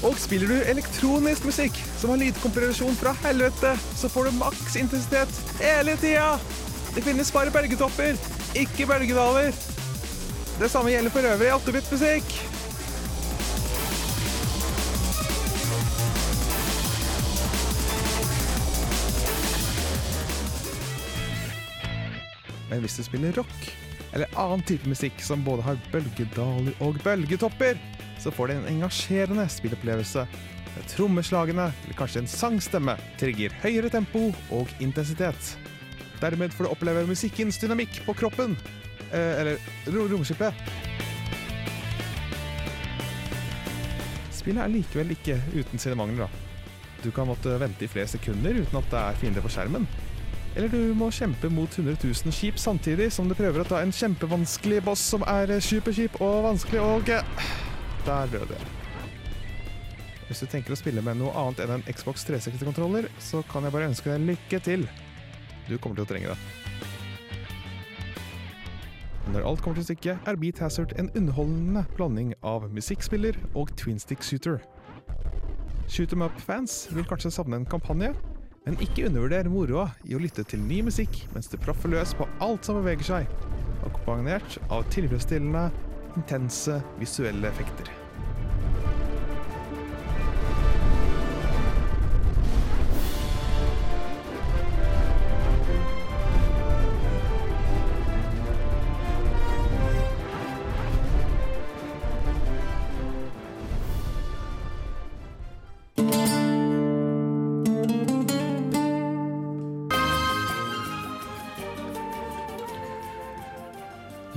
Og 0.00 0.16
spiller 0.16 0.48
du 0.48 0.56
elektronisk 0.64 1.44
musikk 1.44 1.76
som 2.00 2.14
har 2.14 2.22
lydkompresjon 2.22 2.96
fra 2.96 3.12
helvete, 3.20 3.74
så 3.96 4.08
får 4.08 4.30
du 4.30 4.38
maks 4.38 4.78
intensitet 4.80 5.42
hele 5.60 5.96
tida! 6.00 6.38
Det 6.94 7.04
finnes 7.06 7.28
bare 7.30 7.52
bølgetopper, 7.54 8.16
ikke 8.58 8.86
bølgedaler. 8.88 9.52
Det 10.60 10.70
samme 10.72 10.90
gjelder 10.90 11.12
for 11.14 11.28
øvrig 11.34 11.52
8-bit-musikk. 11.54 12.32
Hvis 22.84 22.98
du 22.98 23.04
spiller 23.06 23.36
rock, 23.36 23.70
eller 24.10 24.30
annen 24.40 24.64
type 24.66 24.88
musikk 24.90 25.20
som 25.22 25.44
både 25.46 25.64
har 25.66 25.78
bølgedaler 25.92 26.74
og 26.82 26.98
bølgetopper, 27.04 27.78
så 28.20 28.32
får 28.34 28.50
du 28.50 28.54
en 28.56 28.70
engasjerende 28.74 29.46
spillopplevelse. 29.48 30.26
Trommeslagene, 30.92 31.70
eller 31.84 31.98
kanskje 31.98 32.24
en 32.24 32.30
sangstemme, 32.30 32.96
trigger 33.20 33.54
høyere 33.62 33.90
tempo 33.92 34.30
og 34.54 34.70
intensitet. 34.82 35.54
Dermed 36.20 36.52
får 36.54 36.66
du 36.66 36.74
oppleve 36.74 37.06
musikkens 37.08 37.58
dynamikk 37.62 38.02
på 38.06 38.14
kroppen. 38.18 38.56
eh, 39.10 39.40
eller 39.40 39.56
ro 39.90 40.04
romskipet. 40.06 40.54
Spillet 44.30 44.62
er 44.62 44.70
likevel 44.70 45.10
ikke 45.16 45.40
uten 45.56 45.78
sine 45.82 45.96
mangler, 45.98 46.28
da. 46.28 46.46
Du 47.02 47.10
kan 47.10 47.26
måtte 47.26 47.56
vente 47.60 47.84
i 47.84 47.88
flere 47.88 48.06
sekunder 48.06 48.60
uten 48.60 48.78
at 48.78 48.90
det 48.92 49.00
er 49.00 49.18
fiender 49.18 49.44
på 49.44 49.50
skjermen. 49.52 49.88
Eller 50.56 50.68
du 50.68 50.94
må 50.98 51.10
kjempe 51.14 51.48
mot 51.52 51.70
100 51.78 51.96
000 52.02 52.34
skip 52.34 52.58
samtidig 52.58 53.10
som 53.14 53.28
du 53.30 53.36
prøver 53.38 53.62
å 53.62 53.68
ta 53.68 53.78
en 53.84 53.92
kjempevanskelig 53.94 54.80
boss 54.82 55.02
som 55.12 55.22
er 55.30 55.52
superkjip 55.62 56.18
og 56.18 56.42
vanskelig, 56.48 56.80
og 56.82 57.12
eh, 57.14 57.50
der 58.06 58.32
døde 58.32 58.56
jeg. 58.58 58.70
Hvis 60.26 60.42
du 60.42 60.46
tenker 60.50 60.74
å 60.74 60.78
spille 60.78 61.02
med 61.02 61.18
noe 61.18 61.34
annet 61.38 61.62
enn 61.64 61.76
en 61.76 61.86
Xbox 61.90 62.26
360-kontroller, 62.28 63.08
så 63.22 63.42
kan 63.50 63.66
jeg 63.66 63.74
bare 63.74 63.90
ønske 63.90 64.10
deg 64.10 64.26
lykke 64.28 64.60
til. 64.62 64.86
Du 65.66 65.76
kommer 65.78 65.98
til 65.98 66.06
å 66.06 66.10
trenge 66.10 66.34
det. 66.34 66.38
Når 69.30 69.46
alt 69.46 69.62
kommer 69.62 69.78
til 69.78 69.86
stykket, 69.86 70.26
er 70.26 70.38
Beat 70.38 70.58
Hazard 70.62 70.94
en 70.98 71.10
underholdende 71.18 71.84
blanding 71.94 72.32
av 72.46 72.66
musikkspiller 72.74 73.38
og 73.54 73.70
twin 73.78 73.98
stick 74.02 74.22
shooter. 74.26 74.58
Shoot 75.90 76.12
'em 76.12 76.22
up-fans 76.22 76.88
vil 76.94 77.06
kanskje 77.06 77.30
savne 77.34 77.56
en 77.56 77.66
kampanje, 77.66 78.14
men 78.66 78.80
ikke 78.84 79.06
undervurder 79.08 79.48
moroa 79.52 79.88
i 80.08 80.16
å 80.16 80.20
lytte 80.22 80.44
til 80.48 80.62
ny 80.64 80.82
musikk 80.86 81.22
mens 81.34 81.48
du 81.52 81.56
proffer 81.60 81.92
løs 81.92 82.12
på 82.16 82.28
alt 82.44 82.66
som 82.66 82.80
beveger 82.80 83.08
seg, 83.12 83.32
akkompagnert 83.86 84.60
av 84.68 84.84
tilfredsstillende, 84.92 85.68
intense 86.18 86.80
visuelle 87.00 87.48
effekter. 87.52 87.99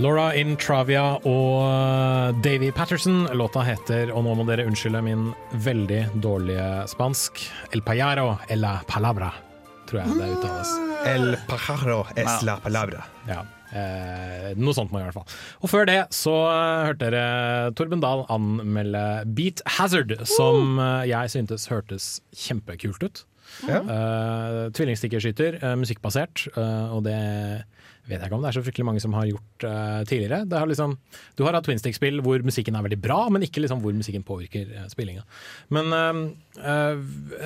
Laura 0.03 0.33
in 0.35 0.57
Travia 0.59 1.03
og 1.15 1.61
uh, 1.63 2.35
Davy 2.43 2.73
Patterson. 2.75 3.21
Låta 3.39 3.61
heter, 3.63 4.09
og 4.11 4.25
nå 4.25 4.33
må 4.35 4.43
dere 4.49 4.65
unnskylde 4.67 4.99
min 5.05 5.29
veldig 5.63 6.01
dårlige 6.19 6.65
spansk, 6.91 7.39
El 7.71 7.85
Payaro 7.85 8.33
Ella 8.51 8.73
Palabra, 8.89 9.29
tror 9.87 10.01
jeg 10.01 10.17
det 10.19 10.27
uttales. 10.33 10.73
El 11.07 11.37
pajaro 11.47 12.01
es 12.19 12.43
la 12.43 12.57
palabra. 12.59 13.05
Ja. 13.29 13.45
Eh, 13.71 14.51
noe 14.59 14.75
sånt 14.75 14.91
må 14.91 14.99
jeg 14.99 15.07
i 15.07 15.11
hvert 15.13 15.21
fall. 15.21 15.39
Og 15.63 15.71
før 15.71 15.87
det 15.87 15.99
så 16.15 16.35
eh, 16.51 16.83
hørte 16.89 17.07
dere 17.07 17.71
Torben 17.79 18.03
Dahl 18.03 18.25
anmelde 18.33 19.05
Beat 19.37 19.63
Hazard, 19.77 20.17
som 20.27 20.83
eh, 20.83 21.05
jeg 21.13 21.31
syntes 21.37 21.69
hørtes 21.71 22.17
kjempekult 22.43 23.07
ut. 23.07 23.23
Ja. 23.67 23.79
Uh, 23.85 24.71
Tvillingstikkerskyter, 24.73 25.59
uh, 25.61 25.75
musikkbasert, 25.79 26.47
eh, 26.57 26.93
og 26.93 27.03
det 27.05 27.17
vet 28.03 28.19
jeg 28.19 28.27
ikke 28.27 28.37
om 28.37 28.43
det 28.43 28.49
er 28.49 28.57
så 28.57 28.63
fryktelig 28.65 28.85
mange 28.87 29.01
som 29.03 29.13
har 29.15 29.27
gjort 29.29 29.65
uh, 29.65 30.01
tidligere. 30.09 30.43
Det 30.49 30.59
har 30.59 30.69
liksom, 30.69 30.95
du 31.37 31.43
har 31.45 31.55
hatt 31.55 31.67
twinstick-spill 31.67 32.19
hvor 32.25 32.43
musikken 32.43 32.75
er 32.75 32.85
veldig 32.85 32.99
bra, 33.03 33.19
men 33.31 33.45
ikke 33.45 33.63
liksom 33.63 33.83
hvor 33.83 33.95
musikken 33.95 34.25
påvirker 34.27 34.71
uh, 34.75 34.87
spillinga. 34.91 35.23
Men 35.73 35.93
uh, 35.95 36.23
eh, 36.59 37.03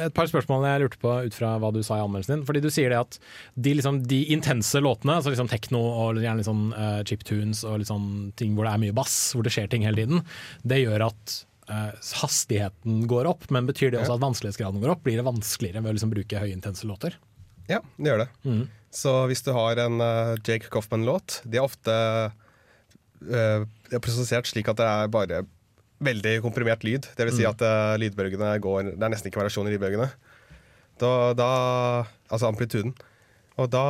et 0.08 0.16
par 0.18 0.30
spørsmål 0.30 0.66
jeg 0.66 0.84
lurte 0.84 1.02
på 1.02 1.14
ut 1.28 1.38
fra 1.38 1.56
hva 1.62 1.72
du 1.76 1.84
sa 1.86 2.00
i 2.00 2.06
anmeldelsen 2.06 2.38
din. 2.38 2.46
Fordi 2.48 2.64
du 2.64 2.72
sier 2.74 2.94
det 2.94 3.02
at 3.04 3.20
de, 3.54 3.76
liksom, 3.78 4.02
de 4.10 4.24
intense 4.34 4.82
låtene, 4.82 5.20
altså 5.20 5.34
liksom 5.34 5.52
tekno 5.52 5.84
og 5.84 6.22
gjerne 6.24 6.42
litt 6.42 6.50
sånn 6.50 6.72
uh, 6.74 7.02
chiptunes 7.08 7.62
og 7.68 7.82
litt 7.82 7.92
sånn 7.92 8.10
ting 8.40 8.58
hvor 8.58 8.66
det 8.66 8.74
er 8.74 8.84
mye 8.88 8.98
bass, 8.98 9.20
hvor 9.36 9.46
det 9.46 9.54
skjer 9.54 9.70
ting 9.72 9.86
hele 9.86 10.02
tiden, 10.02 10.26
det 10.68 10.82
gjør 10.82 11.10
at 11.12 11.38
eh, 11.70 12.10
hastigheten 12.22 13.06
går 13.08 13.30
opp, 13.30 13.48
men 13.54 13.68
betyr 13.70 13.94
det 13.94 14.02
også 14.02 14.18
at 14.18 14.24
vanskelighetsgraden 14.24 14.82
går 14.84 14.96
opp? 14.96 15.06
Blir 15.06 15.20
det 15.20 15.28
vanskeligere 15.28 15.84
ved 15.84 15.94
å 15.94 15.98
liksom 15.98 16.14
bruke 16.14 16.44
høyintense 16.44 16.90
låter? 16.90 17.18
Ja, 17.68 17.82
det 17.98 18.12
gjør 18.12 18.24
det. 18.24 18.30
Mhm. 18.48 18.68
Så 18.94 19.12
hvis 19.28 19.44
du 19.46 19.52
har 19.54 19.78
en 19.84 20.00
eh, 20.02 20.36
Jake 20.48 20.70
Coffman-låt, 20.74 21.42
de 21.46 21.58
er 21.60 21.66
ofte 21.66 21.92
uh, 21.92 23.66
er 23.92 24.02
prosessert 24.04 24.48
slik 24.50 24.68
at 24.72 24.78
det 24.80 24.88
er 24.88 25.12
bare 25.12 25.42
veldig 26.04 26.36
komprimert 26.46 26.84
lyd. 26.86 27.08
Det 27.18 27.26
vil 27.28 27.34
si 27.36 27.44
Mm. 27.46 27.50
at 27.52 27.62
uh, 27.66 27.98
lydbølgene 27.98 28.52
går 28.62 28.92
Det 28.94 29.04
er 29.04 29.10
nesten 29.14 29.30
ikke 29.32 29.42
variasjon 29.42 29.68
i 29.68 29.74
lydbølgene. 29.76 30.10
Da, 31.02 31.12
da, 31.38 31.50
altså 32.30 32.48
amplituden. 32.50 32.94
Og 33.58 33.70
da 33.74 33.84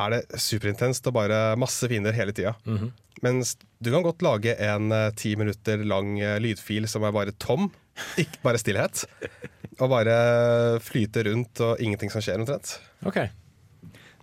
er 0.00 0.12
det 0.12 0.40
superintenst 0.40 1.06
og 1.08 1.14
bare 1.16 1.56
masse 1.60 1.88
fiender 1.88 2.12
hele 2.16 2.32
tida. 2.36 2.54
Mhm. 2.68 2.92
Mens 3.24 3.54
du 3.80 3.88
kan 3.94 4.02
godt 4.04 4.20
lage 4.20 4.52
en 4.60 4.90
ti 5.16 5.34
minutter 5.40 5.80
lang 5.88 6.18
uh, 6.20 6.36
lydfil 6.40 6.84
som 6.88 7.04
er 7.08 7.12
bare 7.16 7.32
tom, 7.40 7.70
ikke 8.20 8.42
bare 8.44 8.60
stillhet. 8.60 9.06
Og 9.80 9.88
bare 9.92 10.80
flyte 10.84 11.24
rundt 11.28 11.60
og 11.64 11.80
ingenting 11.80 12.12
som 12.12 12.20
skjer, 12.24 12.40
omtrent. 12.40 12.78
Ok. 13.08 13.22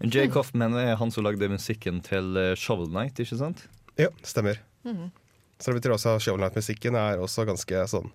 Jay 0.01 0.27
Coffman 0.27 0.73
er 0.79 0.95
han 0.99 1.11
som 1.11 1.23
lagde 1.23 1.47
musikken 1.51 2.01
til 2.03 2.35
eh, 2.37 2.55
Shovel 2.59 2.89
Knight, 2.89 3.19
ikke 3.19 3.37
sant? 3.39 3.67
Ja, 3.99 4.09
stemmer. 4.23 4.57
Mhm. 4.83 5.11
Så 5.59 5.71
det 5.71 5.81
betyr 5.81 5.93
også 5.95 6.15
at 6.17 6.21
Shovel 6.25 6.41
Night-musikken 6.41 6.95
er 6.99 7.21
også 7.23 7.45
ganske 7.47 7.85
sånn 7.87 8.09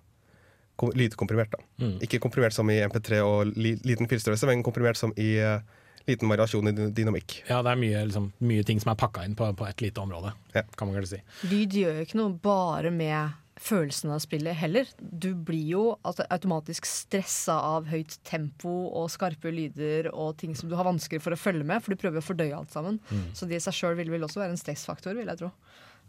lydkomprimert. 0.95 1.51
da. 1.51 1.57
Mm. 1.83 1.97
Ikke 2.05 2.19
komprimert 2.23 2.53
som 2.55 2.69
i 2.71 2.77
MP3 2.85 3.19
og 3.25 3.49
li 3.57 3.73
liten 3.83 4.07
filstørrelse, 4.07 4.47
men 4.47 4.61
komprimert 4.63 4.95
som 4.99 5.11
i 5.19 5.33
uh, 5.43 5.59
liten 6.07 6.29
variasjon 6.31 6.69
i 6.69 6.71
dy- 6.77 6.91
dynamikk. 6.95 7.39
Ja, 7.49 7.61
det 7.65 7.73
er 7.73 7.81
mye, 7.81 8.03
liksom, 8.07 8.29
mye 8.39 8.63
ting 8.67 8.79
som 8.79 8.93
er 8.93 8.99
pakka 9.01 9.25
inn 9.27 9.35
på, 9.39 9.49
på 9.59 9.67
et 9.67 9.81
lite 9.83 9.99
område, 10.03 10.31
Ja. 10.55 10.63
kan 10.77 10.87
man 10.87 10.95
kanskje 10.99 11.17
si. 11.17 11.21
Lyd 11.51 11.75
gjør 11.81 11.97
jo 11.99 12.05
ikke 12.07 12.19
noe 12.21 12.37
bare 12.43 12.91
med 12.95 13.35
følelsen 13.59 14.13
av 14.15 14.21
spillet 14.23 14.55
heller. 14.55 14.87
Du 14.99 15.33
blir 15.35 15.65
jo 15.67 15.83
automatisk 16.03 16.87
stressa 16.87 17.57
av 17.73 17.89
høyt 17.91 18.15
tempo 18.27 18.71
og 18.87 19.09
skarpe 19.11 19.51
lyder 19.53 20.11
og 20.13 20.37
ting 20.39 20.55
som 20.57 20.71
du 20.71 20.77
har 20.79 20.87
vanskelig 20.87 21.21
for 21.23 21.35
å 21.35 21.39
følge 21.39 21.67
med, 21.67 21.83
for 21.83 21.93
du 21.93 21.99
prøver 21.99 22.23
å 22.23 22.25
fordøye 22.25 22.55
alt 22.55 22.73
sammen. 22.73 23.01
Mm. 23.11 23.27
Så 23.35 23.49
det 23.49 23.59
i 23.59 23.63
seg 23.63 23.75
sjøl 23.75 23.99
vil 23.99 24.11
vel 24.13 24.25
også 24.27 24.43
være 24.43 24.55
en 24.55 24.61
stressfaktor, 24.61 25.17
vil 25.17 25.29
jeg 25.29 25.43
tro. 25.43 25.51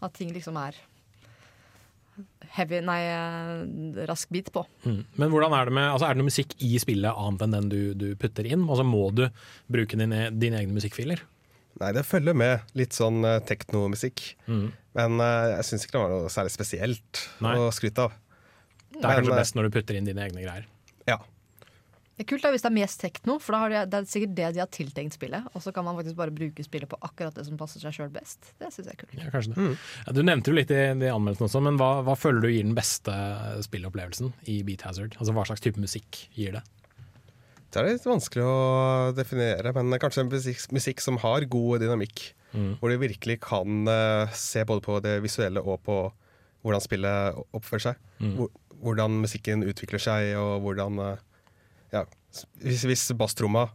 At 0.01 0.15
ting 0.17 0.31
liksom 0.35 0.59
er 0.61 0.79
heavy, 2.57 2.81
nei, 2.85 3.01
eh, 3.09 4.07
rask 4.09 4.31
bit 4.33 4.51
på. 4.55 4.65
Mm. 4.85 5.03
Men 5.19 5.33
hvordan 5.33 5.55
er 5.57 5.69
det 5.69 5.77
med, 5.77 5.91
altså 5.91 6.07
er 6.07 6.15
det 6.15 6.23
noe 6.23 6.31
musikk 6.31 6.55
i 6.67 6.73
spillet 6.83 7.19
annet 7.25 7.45
enn 7.47 7.57
den 7.57 7.71
du, 7.73 7.81
du 7.99 8.09
putter 8.21 8.47
inn? 8.47 8.67
Altså 8.69 8.87
Må 8.87 9.09
du 9.15 9.27
bruke 9.71 9.99
dine, 9.99 10.29
dine 10.35 10.63
egne 10.63 10.77
musikkfiler? 10.77 11.23
Nei, 11.81 11.93
det 11.97 12.05
følger 12.09 12.37
med 12.37 12.73
litt 12.77 12.97
sånn 12.97 13.23
uh, 13.25 13.39
teknomusikk. 13.47 14.25
Mm. 14.51 14.67
Men 14.99 15.23
uh, 15.23 15.57
jeg 15.57 15.69
syns 15.69 15.87
ikke 15.87 15.97
det 15.97 16.03
var 16.03 16.15
noe 16.15 16.33
særlig 16.33 16.55
spesielt 16.55 17.27
Nei. 17.45 17.55
å 17.57 17.71
skryte 17.75 18.09
av. 18.09 18.17
Det 18.91 18.99
er 18.99 19.07
Men, 19.07 19.21
kanskje 19.21 19.39
best 19.39 19.57
når 19.57 19.69
du 19.69 19.77
putter 19.79 19.97
inn 19.97 20.09
dine 20.09 20.25
egne 20.27 20.43
greier. 20.43 20.67
Ja. 21.09 21.21
Det 22.21 22.27
er 22.27 22.29
kult 22.35 22.43
da 22.45 22.51
hvis 22.53 22.61
det 22.61 22.69
er 22.69 22.75
mest 22.77 23.01
tekno, 23.01 23.39
for 23.41 23.57
da 23.57 23.59
har 23.63 23.73
de, 23.73 23.83
det 23.89 23.97
er 23.97 24.09
sikkert 24.11 24.33
det 24.37 24.49
de 24.53 24.61
har 24.61 24.69
tiltenkt 24.69 25.15
spillet. 25.17 25.47
Og 25.57 25.63
så 25.65 25.73
kan 25.73 25.87
man 25.87 25.97
faktisk 25.97 26.19
bare 26.19 26.35
bruke 26.37 26.65
spillet 26.67 26.91
på 26.91 26.99
akkurat 27.07 27.39
det 27.39 27.47
som 27.47 27.57
passer 27.57 27.81
seg 27.81 27.95
sjøl 27.97 28.11
best. 28.13 28.51
Det 28.61 28.69
syns 28.75 28.91
jeg 28.91 28.93
er 28.93 29.01
kult. 29.01 29.15
Ja, 29.17 29.31
kanskje 29.33 29.55
det. 29.55 29.69
Ja, 30.05 30.15
du 30.19 30.21
nevnte 30.27 30.53
jo 30.53 30.59
litt 30.59 30.75
i, 30.75 30.83
i 30.93 31.09
anmeldelsen 31.09 31.47
også, 31.47 31.63
men 31.65 31.81
hva, 31.81 32.03
hva 32.05 32.19
føler 32.21 32.45
du 32.45 32.51
gir 32.51 32.67
den 32.67 32.77
beste 32.77 33.15
spillopplevelsen 33.65 34.35
i 34.53 34.59
Beat 34.69 34.85
Hazard? 34.85 35.17
Altså 35.17 35.33
Hva 35.39 35.47
slags 35.49 35.65
type 35.65 35.81
musikk 35.81 36.21
gir 36.37 36.59
det? 36.59 36.65
Det 37.71 37.79
er 37.79 37.87
litt 37.87 38.07
vanskelig 38.07 38.43
å 38.43 38.55
definere, 39.15 39.71
men 39.77 39.95
kanskje 40.03 40.25
en 40.25 40.31
musikk, 40.33 40.63
musikk 40.75 41.03
som 41.05 41.21
har 41.23 41.47
god 41.51 41.85
dynamikk. 41.85 42.33
Mm. 42.51 42.73
Hvor 42.81 42.91
du 42.91 42.99
virkelig 42.99 43.37
kan 43.45 43.87
uh, 43.87 44.33
se 44.35 44.65
både 44.67 44.83
på 44.83 44.97
det 45.05 45.21
visuelle 45.23 45.63
og 45.63 45.79
på 45.87 46.01
hvordan 46.67 46.83
spillet 46.83 47.39
oppfører 47.55 47.85
seg. 47.85 48.01
Mm. 48.19 48.35
Hvor, 48.41 48.51
hvordan 48.83 49.21
musikken 49.23 49.63
utvikler 49.63 50.03
seg, 50.03 50.33
og 50.41 50.67
hvordan 50.67 50.99
uh, 50.99 51.13
Ja, 51.95 52.05
hvis, 52.63 52.83
hvis 52.87 53.07
basstromma 53.19 53.69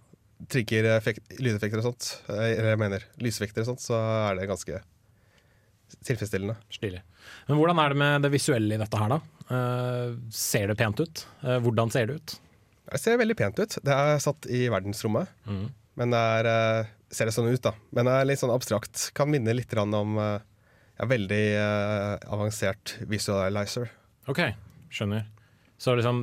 trigger 0.51 0.89
effekt, 0.97 1.23
lydeffekter 1.39 1.79
og 1.79 1.89
sånt, 1.89 2.09
eh, 2.27 2.51
eller 2.57 2.73
jeg 2.73 2.79
mener 2.81 3.03
lysvekter 3.23 3.63
og 3.63 3.71
sånt, 3.71 3.83
så 3.83 3.95
er 4.27 4.35
det 4.35 4.49
ganske 4.51 4.81
tilfredsstillende. 6.03 6.57
Stilig. 6.71 6.99
Men 7.47 7.59
hvordan 7.59 7.79
er 7.79 7.93
det 7.93 7.99
med 8.03 8.25
det 8.27 8.31
visuelle 8.35 8.75
i 8.75 8.79
dette 8.81 8.99
her, 8.99 9.15
da? 9.15 9.21
Uh, 9.45 10.15
ser 10.33 10.67
det 10.71 10.75
pent 10.79 10.99
ut? 10.99 11.23
Hvordan 11.63 11.91
ser 11.93 12.09
det 12.09 12.19
ut? 12.19 12.35
Det 12.91 12.99
ser 13.01 13.17
veldig 13.17 13.35
pent 13.37 13.59
ut. 13.59 13.77
Det 13.83 13.93
er 13.93 14.19
satt 14.23 14.45
i 14.51 14.65
verdensrommet. 14.69 15.27
Mm. 15.49 15.65
Men 15.95 16.11
det 16.13 16.19
er, 16.19 16.49
eh, 16.51 16.89
ser 17.09 17.29
det 17.29 17.33
sånn 17.35 17.49
ut, 17.51 17.61
da. 17.63 17.71
Men 17.95 18.05
det 18.09 18.13
er 18.19 18.25
litt 18.29 18.41
sånn 18.41 18.53
abstrakt. 18.53 19.07
Kan 19.17 19.31
minne 19.31 19.55
litt 19.55 19.73
om 19.79 20.17
eh, 20.21 20.39
ja, 20.99 21.05
veldig 21.09 21.43
eh, 21.57 22.15
avansert 22.35 22.97
visualizer. 23.09 23.89
OK, 24.27 24.41
skjønner. 24.91 25.25
Så 25.77 25.95
liksom 25.97 26.19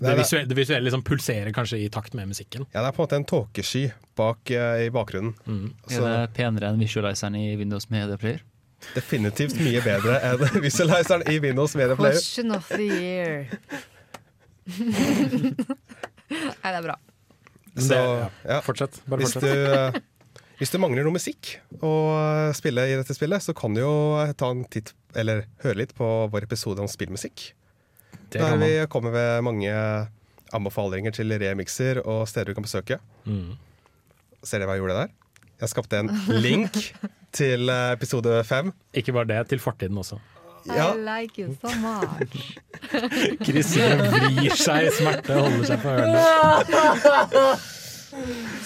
Det 0.00 0.08
er- 0.08 0.16
visuelle, 0.16 0.48
det 0.48 0.56
visuelle 0.56 0.84
liksom 0.88 1.02
pulserer 1.04 1.52
kanskje 1.52 1.82
i 1.84 1.88
takt 1.92 2.14
med 2.14 2.28
musikken? 2.28 2.64
Ja, 2.72 2.80
det 2.82 2.88
er 2.88 2.92
på 2.96 3.02
en 3.02 3.06
måte 3.08 3.16
en 3.20 3.24
tåkesky 3.28 3.90
bak 4.16 4.50
i 4.50 4.88
bakgrunnen. 4.90 5.34
Mm. 5.46 5.74
Så 5.88 6.00
Er 6.06 6.26
det 6.26 6.34
penere 6.34 6.70
enn 6.72 6.78
visualiseren 6.80 7.36
i 7.36 7.56
Windows 7.56 7.90
Media 7.90 8.16
Player? 8.16 8.40
definitivt 8.94 9.58
mye 9.60 9.80
bedre 9.84 10.14
enn 10.24 10.40
visualizeren 10.64 11.26
i 11.28 11.38
Windows 11.38 11.74
Media 11.76 11.96
Player. 11.96 12.16
Question 12.16 12.54
of 12.56 12.68
the 12.68 12.86
year. 12.86 13.48
Nei, 16.30 16.70
det 16.70 16.78
er 16.78 16.84
bra. 16.84 16.96
Så 17.76 17.88
Det- 17.88 18.30
ja, 18.50 18.60
Fortsett. 18.66 19.00
Bare 19.08 19.20
hvis 19.22 19.32
du 19.34 19.40
fortsett. 19.40 19.94
eh, 19.96 20.00
Hvis 20.60 20.70
du 20.72 20.78
mangler 20.78 21.02
noe 21.06 21.14
musikk 21.16 21.54
å 21.80 22.52
spille 22.52 22.82
i 22.84 22.96
dette 22.98 23.14
spillet, 23.16 23.40
så 23.40 23.54
kan 23.56 23.72
du 23.72 23.80
jo 23.80 24.32
ta 24.36 24.50
en 24.50 24.64
titt, 24.68 24.92
eller 25.16 25.46
høre 25.64 25.76
litt 25.76 25.94
på 25.96 26.28
vår 26.30 26.42
episode 26.44 26.78
om 26.80 26.86
spillmusikk. 26.86 27.52
Det 28.30 28.40
Der 28.42 28.56
vi 28.58 28.86
kommer 28.86 29.10
med 29.10 29.42
mange 29.42 29.72
anbefalinger 30.52 31.12
til 31.16 31.30
remixer 31.32 32.02
og 32.04 32.28
steder 32.28 32.52
du 32.52 32.54
kan 32.54 32.64
besøke. 32.64 32.98
Mm. 33.26 33.56
Ser 34.44 34.58
dere 34.58 34.68
hva 34.68 34.76
jeg 34.76 34.82
gjorde 34.84 34.98
der? 35.00 35.10
Jeg 35.60 35.68
skapte 35.72 35.98
en 35.98 36.08
link 36.42 36.76
til 37.32 37.68
eh, 37.70 37.92
episode 37.96 38.44
fem. 38.44 38.72
Ikke 38.92 39.12
bare 39.16 39.26
det, 39.32 39.48
til 39.48 39.58
fortiden 39.58 39.96
også. 39.96 40.20
Ja. 40.68 40.92
I 40.94 40.98
like 41.04 41.40
you 41.40 41.56
so 41.60 41.72
much. 41.80 42.58
Chris 43.46 43.74
vrir 43.76 44.56
seg 44.58 44.88
i 44.88 44.94
smerte 44.98 45.36
og 45.36 45.48
holder 45.48 45.68
seg 45.72 45.84
på 45.84 45.92
ørene. 45.94 46.24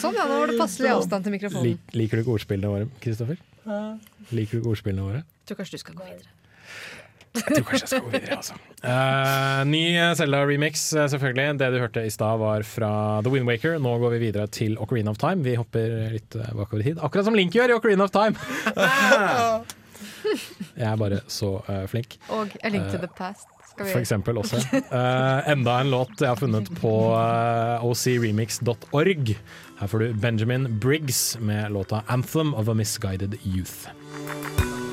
Sånn, 0.01 0.17
ja. 0.17 0.25
Nå 0.25 0.39
var 0.41 0.51
det 0.51 0.57
passelig 0.61 0.95
avstand 0.95 1.27
til 1.27 1.35
mikrofonen. 1.37 1.75
Lik, 1.75 1.97
liker 1.97 2.19
du 2.19 2.25
ikke 2.25 2.39
ordspillene 2.39 2.71
våre, 2.73 2.89
Kristoffer? 3.05 3.41
Liker 4.33 4.57
du 4.57 4.63
ikke 4.63 4.73
ordspillene 4.73 5.05
våre? 5.05 5.21
Jeg 5.45 5.51
tror 5.51 5.61
kanskje 5.61 5.77
du 5.77 5.85
skal 5.85 5.99
gå 6.01 6.09
videre. 6.09 6.33
Jeg 7.35 7.43
tror 7.43 7.65
kanskje 7.67 7.83
jeg 7.83 7.91
skal 7.91 8.05
gå 8.05 8.13
videre, 8.15 8.37
altså. 8.39 8.57
Uh, 8.85 9.61
ny 9.67 9.83
Selda-remix, 10.19 10.85
eh, 10.95 11.09
selvfølgelig. 11.11 11.59
Det 11.61 11.71
du 11.75 11.79
hørte 11.83 12.05
i 12.07 12.13
stad 12.15 12.39
var 12.39 12.63
fra 12.69 12.91
The 13.27 13.33
Wind 13.33 13.49
Waker. 13.49 13.79
Nå 13.83 13.97
går 14.03 14.15
vi 14.15 14.21
videre 14.29 14.47
til 14.47 14.79
Ocarina 14.79 15.11
of 15.11 15.19
Time. 15.19 15.43
Vi 15.45 15.57
hopper 15.59 16.13
litt 16.15 16.37
eh, 16.39 16.53
bakover 16.55 16.85
i 16.85 16.91
tid. 16.93 17.03
Akkurat 17.03 17.27
som 17.27 17.35
Link 17.37 17.57
gjør 17.57 17.75
i 17.75 17.79
Ocarina 17.79 18.07
of 18.07 18.15
Time! 18.15 18.39
Jeg 20.81 20.87
er 20.93 20.97
bare 21.01 21.21
så 21.29 21.57
uh, 21.69 21.85
flink. 21.91 22.19
Og 22.29 22.55
A 22.63 22.69
Link 22.73 22.91
to 22.91 22.99
Eh, 22.99 23.01
the 23.07 23.11
Past. 23.17 23.49
Skal 23.71 23.87
vi 23.87 23.93
For 23.93 24.01
eksempel 24.05 24.39
også. 24.39 24.61
Uh, 24.73 25.51
enda 25.51 25.81
en 25.81 25.91
låt 25.91 26.21
jeg 26.21 26.29
har 26.31 26.39
funnet 26.39 26.71
på 26.79 26.93
uh, 27.11 27.83
ocremix.org. 27.85 29.35
Her 29.81 29.91
får 29.91 29.99
du 29.99 30.15
Benjamin 30.23 30.69
Briggs 30.81 31.37
med 31.41 31.73
låta 31.73 32.03
'Anthem 32.07 32.55
of 32.55 32.69
a 32.69 32.75
Misguided 32.75 33.35
Youth'. 33.43 34.84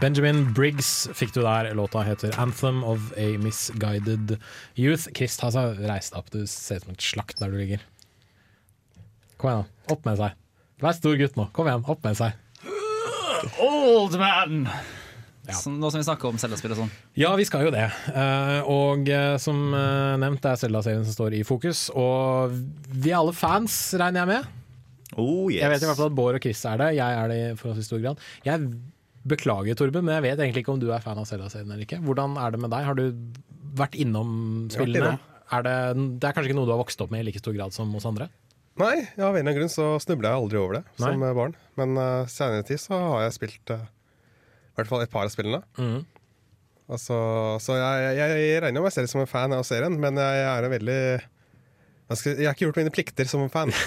Benjamin 0.00 0.44
Briggs 0.52 1.08
fikk 1.16 1.32
du 1.32 1.40
der. 1.40 1.70
Låta 1.74 2.02
heter 2.04 2.34
'Anthem 2.36 2.84
of 2.84 3.12
a 3.16 3.38
Misguided 3.40 4.36
Youth'. 4.76 5.08
Krist 5.16 5.40
har 5.40 5.50
seg 5.50 5.80
reist 5.88 6.14
opp. 6.14 6.30
Du 6.30 6.46
ser 6.46 6.76
ut 6.76 6.82
som 6.82 6.92
et 6.92 7.02
slakt 7.02 7.40
der 7.40 7.48
du 7.50 7.56
ligger. 7.56 7.80
Kom 9.38 9.50
igjen, 9.50 9.64
da. 9.64 9.94
Opp 9.94 10.04
med 10.04 10.20
seg. 10.20 10.36
Vær 10.80 10.92
stor 10.92 11.16
gutt 11.16 11.36
nå. 11.36 11.48
Kom 11.56 11.66
igjen, 11.66 11.84
opp 11.88 12.04
med 12.04 12.16
seg. 12.16 12.32
Old 13.58 14.18
man! 14.20 14.68
Ja. 15.48 15.56
nå 15.72 15.88
som 15.90 15.98
vi 15.98 16.04
snakker 16.04 16.28
om 16.28 16.38
Selda-spill 16.38 16.74
og 16.76 16.82
sånn. 16.82 16.90
Ja, 17.18 17.32
vi 17.34 17.46
skal 17.48 17.64
jo 17.64 17.72
det. 17.74 17.88
Eh, 18.12 18.68
og 18.70 19.08
eh, 19.08 19.34
som 19.42 19.72
eh, 19.74 20.18
nevnt, 20.20 20.42
det 20.44 20.52
er 20.52 20.60
Selda-serien 20.60 21.06
som 21.08 21.16
står 21.16 21.40
i 21.40 21.42
fokus. 21.48 21.88
Og 21.96 22.52
vi 22.92 23.10
er 23.10 23.18
alle 23.18 23.34
fans, 23.34 23.80
regner 23.98 24.22
jeg 24.22 24.30
med. 24.34 24.56
Oh, 25.16 25.48
yes. 25.50 25.62
Jeg 25.64 25.72
vet 25.72 25.82
i 25.82 25.88
hvert 25.88 25.98
fall 25.98 26.12
at 26.12 26.18
Bård 26.20 26.38
og 26.38 26.44
Chris 26.44 26.62
er 26.68 26.78
det. 26.78 26.90
Jeg 27.00 27.18
er 27.24 27.32
det 27.32 27.38
i 27.40 27.58
forholdsvis 27.58 27.88
stor 27.90 28.04
grad. 28.04 28.20
Jeg 28.46 28.68
beklager, 29.28 29.76
Torben, 29.76 30.06
men 30.06 30.16
jeg 30.16 30.24
vet 30.28 30.42
egentlig 30.42 30.64
ikke 30.64 30.74
om 30.74 30.80
du 30.80 30.88
er 30.94 31.02
fan 31.04 31.18
av 31.20 31.26
Zelda-serien 31.28 31.68
eller 31.68 31.84
ikke. 31.84 32.00
Hvordan 32.04 32.38
er 32.40 32.54
det 32.54 32.60
med 32.62 32.72
deg? 32.72 32.86
Har 32.88 32.96
du 32.96 33.04
vært 33.76 33.98
innom 34.00 34.30
spillene? 34.72 35.18
Er 35.50 35.66
det, 35.66 35.74
det 36.22 36.28
er 36.28 36.36
kanskje 36.36 36.52
ikke 36.52 36.60
noe 36.60 36.68
du 36.68 36.72
har 36.72 36.80
vokst 36.80 37.02
opp 37.02 37.10
med 37.12 37.24
i 37.24 37.28
like 37.28 37.42
stor 37.42 37.54
grad 37.56 37.74
som 37.74 37.90
oss 37.98 38.06
andre? 38.08 38.30
Nei, 38.80 38.94
ja, 39.18 39.26
av 39.26 39.34
en 39.34 39.42
eller 39.42 39.50
annen 39.50 39.58
grunn 39.58 39.72
så 39.72 39.92
snubla 40.00 40.30
jeg 40.30 40.44
aldri 40.44 40.60
over 40.60 40.78
det 40.78 40.84
Nei. 40.86 41.02
som 41.02 41.24
eh, 41.26 41.34
barn. 41.36 41.56
Men 41.80 41.98
uh, 41.98 42.28
senere 42.30 42.64
tid 42.66 42.80
så 42.80 42.96
har 42.96 43.26
jeg 43.26 43.36
spilt 43.36 43.74
uh, 43.74 43.82
i 43.82 44.78
hvert 44.78 44.88
fall 44.88 45.04
et 45.04 45.12
par 45.12 45.26
av 45.26 45.34
spillene. 45.34 45.60
Mm. 45.76 46.06
Altså, 46.90 47.18
så 47.62 47.76
jeg, 47.76 48.14
jeg, 48.16 48.38
jeg 48.46 48.62
regner 48.64 48.86
meg 48.86 48.94
selv 48.94 49.10
som 49.10 49.22
en 49.22 49.30
fan 49.30 49.52
av 49.54 49.66
serien, 49.68 49.98
men 50.00 50.16
jeg, 50.18 50.38
jeg 50.40 50.48
er 50.50 50.66
en 50.66 50.74
veldig 50.74 51.02
jeg, 52.10 52.18
skal, 52.20 52.34
jeg 52.42 52.48
har 52.50 52.56
ikke 52.56 52.66
gjort 52.68 52.78
mine 52.82 52.92
plikter 52.94 53.28
som 53.30 53.44
en 53.46 53.52
fan. 53.52 53.72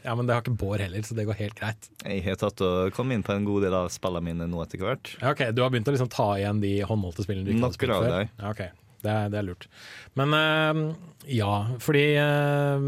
Ja, 0.00 0.14
men 0.16 0.24
det 0.24 0.32
har 0.32 0.40
ikke 0.40 0.54
Bård 0.56 0.80
heller, 0.80 1.02
så 1.04 1.12
det 1.12 1.26
går 1.28 1.36
helt 1.36 1.58
greit. 1.58 1.88
Jeg 2.08 2.22
har 2.24 2.36
tatt 2.40 2.62
og 2.64 2.94
kommet 2.96 3.18
inn 3.18 3.24
på 3.26 3.34
en 3.34 3.44
god 3.44 3.66
del 3.66 3.74
av 3.76 3.90
spillene 3.92 4.22
mine 4.30 4.46
nå 4.48 4.62
etter 4.64 4.80
hvert. 4.80 5.10
Ja, 5.20 5.34
ok, 5.34 5.42
Du 5.52 5.60
har 5.60 5.68
begynt 5.74 5.90
å 5.90 5.92
liksom 5.92 6.08
ta 6.08 6.28
igjen 6.38 6.62
de 6.62 6.70
håndholdte 6.88 7.26
spillene 7.26 7.44
du 7.44 7.50
ikke 7.52 7.66
hadde 7.66 7.76
spilt 7.76 7.92
før? 7.92 8.06
dem. 8.14 8.30
Ja, 8.40 8.52
ok, 8.54 8.62
det 9.04 9.10
er, 9.12 9.28
det 9.34 9.38
er 9.42 9.44
lurt. 9.50 9.66
Men 10.16 10.32
eh, 10.38 10.80
ja, 11.36 11.50
fordi 11.84 12.04
eh, 12.22 12.86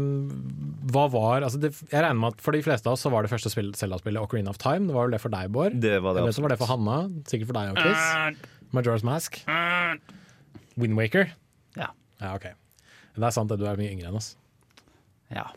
Hva 0.95 1.03
var 1.13 1.45
altså 1.45 1.61
det, 1.61 1.69
Jeg 1.91 2.01
regner 2.01 2.17
med 2.23 2.33
at 2.33 2.41
for 2.47 2.57
de 2.57 2.63
fleste 2.65 2.89
av 2.89 2.97
oss 2.97 3.05
så 3.05 3.11
var 3.13 3.27
det 3.27 3.31
første 3.35 3.51
spill- 3.53 3.73
Zelda-spillet 3.77 4.23
Ocarina 4.25 4.49
of 4.49 4.57
Time. 4.63 4.89
Det 4.89 4.97
var 4.97 5.05
vel 5.11 5.13
det 5.13 5.21
for 5.21 5.33
deg, 5.37 5.53
Bård? 5.53 5.77
Det 5.85 5.99
var 6.01 6.17
det 6.17 6.23
Eller 6.25 6.33
så 6.33 6.41
det 6.41 6.47
var 6.49 6.55
det 6.55 6.61
for 6.63 6.73
Hanna. 6.73 6.97
Sikkert 7.29 7.51
for 7.53 7.59
deg 7.61 7.75
og 7.75 7.83
Chris. 7.83 8.41
Majora's 8.73 9.05
Mask. 9.05 9.37
Windwaker. 10.81 11.29
Ja. 11.77 11.91
ja. 12.21 12.33
Ok. 12.35 12.49
Det 13.13 13.21
er 13.29 13.35
sant 13.35 13.53
at 13.53 13.61
du 13.61 13.67
er 13.69 13.77
mye 13.77 13.91
yngre 13.93 14.09
enn 14.09 14.17
oss. 14.17 14.33
Ja. 15.33 15.47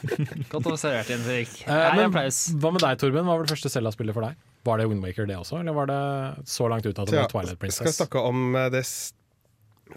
Godt 0.52 0.66
observert, 0.70 1.10
Jens 1.12 1.26
Erik. 1.28 1.54
Eh, 1.66 1.70
Nei, 1.96 2.06
applaus. 2.08 2.38
hva 2.56 2.70
med 2.72 2.80
deg, 2.84 2.98
Torben? 3.02 3.26
Hva 3.26 3.34
var 3.36 3.44
det 3.44 3.52
første 3.52 3.72
Selda-spillet 3.72 4.16
for 4.16 4.24
deg? 4.24 4.38
Var 4.64 4.80
det 4.80 4.86
Windwaker 4.90 5.26
det 5.28 5.36
også, 5.40 5.58
eller 5.60 5.76
var 5.76 5.88
det 5.88 6.00
så 6.48 6.68
langt 6.72 6.84
ut 6.88 6.92
at 6.98 7.08
det 7.08 7.16
Så 7.16 7.20
var 7.22 7.30
Twilight 7.32 7.58
Princess? 7.60 7.80
skal 7.80 7.90
jeg 7.90 7.98
snakke 7.98 8.22
om 8.30 8.56
eh, 8.60 8.68
det 8.72 8.82
s- 8.84 9.12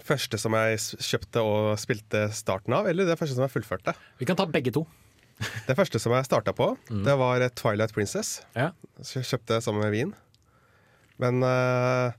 første 0.04 0.38
som 0.40 0.56
jeg 0.58 0.78
kjøpte 1.06 1.42
og 1.46 1.74
spilte 1.78 2.24
starten 2.34 2.74
av, 2.76 2.88
eller 2.90 3.06
det 3.08 3.16
første 3.20 3.36
som 3.36 3.44
jeg 3.46 3.52
fullførte. 3.54 3.94
Vi 4.20 4.26
kan 4.28 4.36
ta 4.40 4.46
begge 4.50 4.72
to. 4.74 4.84
Det 5.66 5.74
første 5.74 5.98
som 5.98 6.12
jeg 6.14 6.26
starta 6.28 6.52
på, 6.54 6.68
det 7.04 7.14
var 7.18 7.42
eh, 7.42 7.50
Twilight 7.58 7.90
Princess. 7.96 8.36
Ja. 8.54 8.68
Jeg 9.02 9.24
kjøpte 9.26 9.58
sammen 9.64 9.82
med 9.82 9.90
vin. 9.96 10.12
Men 11.18 11.40
uh, 11.46 12.10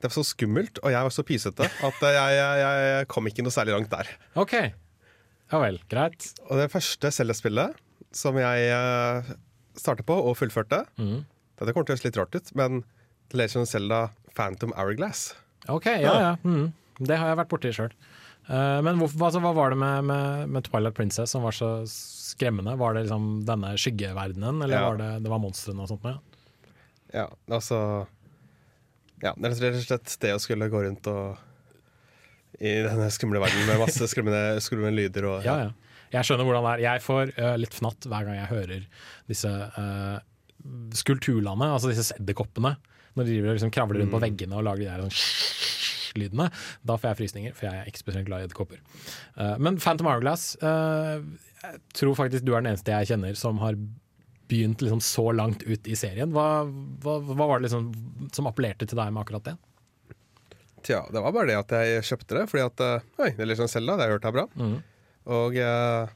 det 0.00 0.08
var 0.08 0.12
så 0.16 0.24
skummelt, 0.24 0.78
og 0.84 0.92
jeg 0.92 1.06
var 1.08 1.12
så 1.12 1.24
pysete, 1.28 1.66
at 1.68 2.02
jeg, 2.04 2.34
jeg, 2.36 2.60
jeg 2.84 3.08
kom 3.12 3.26
ikke 3.28 3.44
noe 3.44 3.52
særlig 3.54 3.74
langt 3.78 3.90
der. 3.92 4.08
OK. 4.40 4.54
Ja 5.50 5.58
vel, 5.62 5.80
greit. 5.90 6.30
Og 6.48 6.60
det 6.60 6.70
første 6.72 7.10
Zelda-spillet 7.14 7.78
som 8.16 8.38
jeg 8.40 9.34
startet 9.78 10.06
på 10.08 10.16
og 10.18 10.34
fullførte 10.38 10.84
mm. 10.98 11.20
Dette 11.60 11.74
kommer 11.76 11.86
til 11.86 11.92
å 11.92 11.96
høres 11.98 12.06
litt 12.06 12.16
rart 12.16 12.34
ut, 12.34 12.50
men 12.56 12.80
The 13.30 13.36
Legend 13.42 13.66
of 13.66 13.68
Zelda 13.68 13.98
Phantom 14.32 14.72
Hourglass. 14.78 15.34
OK, 15.68 15.90
ja 16.00 16.14
ja. 16.22 16.30
Mm. 16.40 16.70
Det 17.04 17.18
har 17.20 17.28
jeg 17.30 17.38
vært 17.42 17.50
borti 17.52 17.72
sjøl. 17.76 17.92
men 18.48 18.96
hvorfor, 18.96 19.26
altså, 19.28 19.42
hva 19.44 19.52
var 19.56 19.74
det 19.74 19.78
med, 19.82 20.06
med, 20.08 20.48
med 20.56 20.64
Twilight 20.64 20.96
Princess 20.96 21.34
som 21.36 21.44
var 21.44 21.52
så 21.56 21.68
skremmende? 21.88 22.78
Var 22.80 22.96
det 22.96 23.04
liksom 23.04 23.28
denne 23.48 23.74
skyggeverdenen, 23.76 24.62
eller 24.64 24.76
Ja. 24.76 24.86
var 24.88 24.96
det, 25.02 25.10
det 25.26 25.32
var 25.34 25.42
monstrene 25.44 25.84
og 25.84 25.92
sånt? 25.92 26.02
med? 26.06 26.18
Ja, 27.12 27.28
altså 27.50 28.06
Ja, 29.20 29.34
det 29.36 29.50
er 29.50 29.60
rett 29.68 29.80
og 29.82 29.84
slett 29.84 30.16
det 30.24 30.32
å 30.32 30.40
skulle 30.40 30.70
gå 30.72 30.80
rundt 30.86 31.06
og 31.12 31.36
i 32.60 32.74
denne 32.84 33.06
skumle 33.14 33.40
verden 33.42 33.66
med 33.68 33.80
masse 33.80 34.08
skremmende, 34.12 34.60
skremmende 34.64 34.92
lyder 34.98 35.26
og 35.30 35.46
Ja, 35.48 35.56
ja. 35.66 35.70
Jeg 36.10 36.26
skjønner 36.26 36.44
hvordan 36.48 36.64
det 36.66 36.72
er. 36.74 36.80
Jeg 36.88 37.02
får 37.04 37.30
uh, 37.38 37.54
litt 37.62 37.74
fnatt 37.78 38.06
hver 38.10 38.24
gang 38.26 38.34
jeg 38.40 38.48
hører 38.50 38.86
disse 39.30 39.48
uh, 39.48 40.18
skulpturlandene, 40.98 41.70
altså 41.76 41.90
disse 41.92 42.16
edderkoppene, 42.18 42.74
når 43.14 43.26
de 43.28 43.36
driver 43.36 43.52
og 43.52 43.56
liksom 43.60 43.70
kravler 43.74 44.00
rundt 44.02 44.12
på 44.14 44.18
Mm. 44.20 44.24
veggene 44.26 44.58
og 44.58 44.64
lager 44.66 44.82
de 44.82 44.90
der 44.90 45.04
sånn 45.06 46.18
lydene. 46.20 46.48
Da 46.82 46.96
får 46.98 47.10
jeg 47.12 47.18
frysninger, 47.20 47.54
for 47.54 47.68
jeg 47.68 47.78
er 47.84 47.86
ikke 47.92 48.02
spesielt 48.02 48.26
glad 48.26 48.42
i 48.42 48.48
edderkopper. 48.48 48.82
Uh, 49.38 49.54
men 49.62 49.78
Phantom 49.78 50.08
Hourglass 50.10 50.56
eh, 50.60 51.22
Jeg 51.62 51.80
tror 51.94 52.16
faktisk 52.18 52.42
du 52.44 52.52
er 52.56 52.64
den 52.64 52.72
eneste 52.72 52.90
jeg 52.90 53.12
kjenner 53.12 53.38
som 53.38 53.58
har 53.62 53.78
begynt 54.50 54.82
liksom 54.82 54.98
så 55.04 55.28
langt 55.30 55.62
ut 55.62 55.86
i 55.86 55.94
serien. 55.94 56.32
Hva, 56.34 56.64
hva, 57.04 57.20
hva 57.22 57.46
var 57.46 57.60
det 57.60 57.68
liksom 57.68 57.92
som 58.34 58.48
appellerte 58.50 58.88
til 58.90 58.98
deg 58.98 59.12
med 59.14 59.22
akkurat 59.22 59.44
det? 59.52 59.54
Tja, 60.86 61.02
det 61.12 61.20
var 61.20 61.34
bare 61.36 61.50
det 61.50 61.58
at 61.58 61.74
jeg 61.76 62.06
kjøpte 62.08 62.38
det, 62.38 62.46
fordi 62.50 62.64
at 62.64 62.82
eh, 62.84 63.08
Oi, 63.20 63.30
det 63.36 63.44
er 63.44 63.50
litt 63.50 63.60
sånn 63.60 63.70
Zelda, 63.70 63.98
det 63.98 64.06
har 64.06 64.12
jeg 64.12 64.18
hørt 64.18 64.28
er 64.30 64.36
bra. 64.36 64.46
Mm. 64.56 64.76
Og 65.36 65.58
eh, 65.60 66.14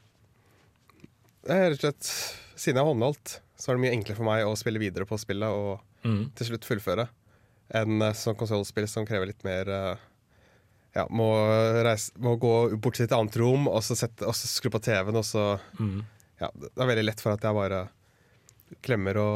det 1.45 1.53
er 1.55 1.69
rett 1.69 1.77
og 1.77 1.83
slett 1.83 2.09
Siden 2.55 2.79
jeg 2.79 2.85
har 2.85 2.89
håndholdt, 2.89 3.35
så 3.59 3.71
er 3.71 3.77
det 3.77 3.83
mye 3.83 3.93
enklere 3.97 4.17
for 4.17 4.27
meg 4.27 4.47
å 4.47 4.55
spille 4.57 4.79
videre 4.79 5.07
på 5.09 5.17
spillet 5.19 5.51
og 5.51 6.07
mm. 6.07 6.21
til 6.39 6.47
slutt 6.49 6.67
fullføre, 6.67 7.03
enn 7.75 7.99
uh, 7.99 8.13
sånn 8.15 8.37
konsollspill 8.39 8.87
som 8.87 9.07
krever 9.07 9.27
litt 9.27 9.43
mer 9.43 9.71
eh, 9.75 10.05
ja, 10.95 11.03
må, 11.11 11.27
reise, 11.83 12.15
må 12.23 12.37
gå 12.39 12.53
bort 12.79 12.95
til 12.95 13.09
et 13.09 13.15
annet 13.17 13.35
rom 13.41 13.67
og 13.67 13.81
så, 13.83 13.97
sette, 13.99 14.23
og 14.23 14.37
så 14.39 14.47
skru 14.47 14.71
på 14.71 14.79
TV-en, 14.87 15.19
og 15.19 15.27
så 15.27 15.43
mm. 15.75 15.97
Ja, 16.39 16.49
det 16.55 16.71
er 16.71 16.89
veldig 16.93 17.05
lett 17.09 17.23
for 17.23 17.35
at 17.35 17.43
jeg 17.43 17.55
bare 17.55 17.85
glemmer 18.83 19.19
å 19.19 19.29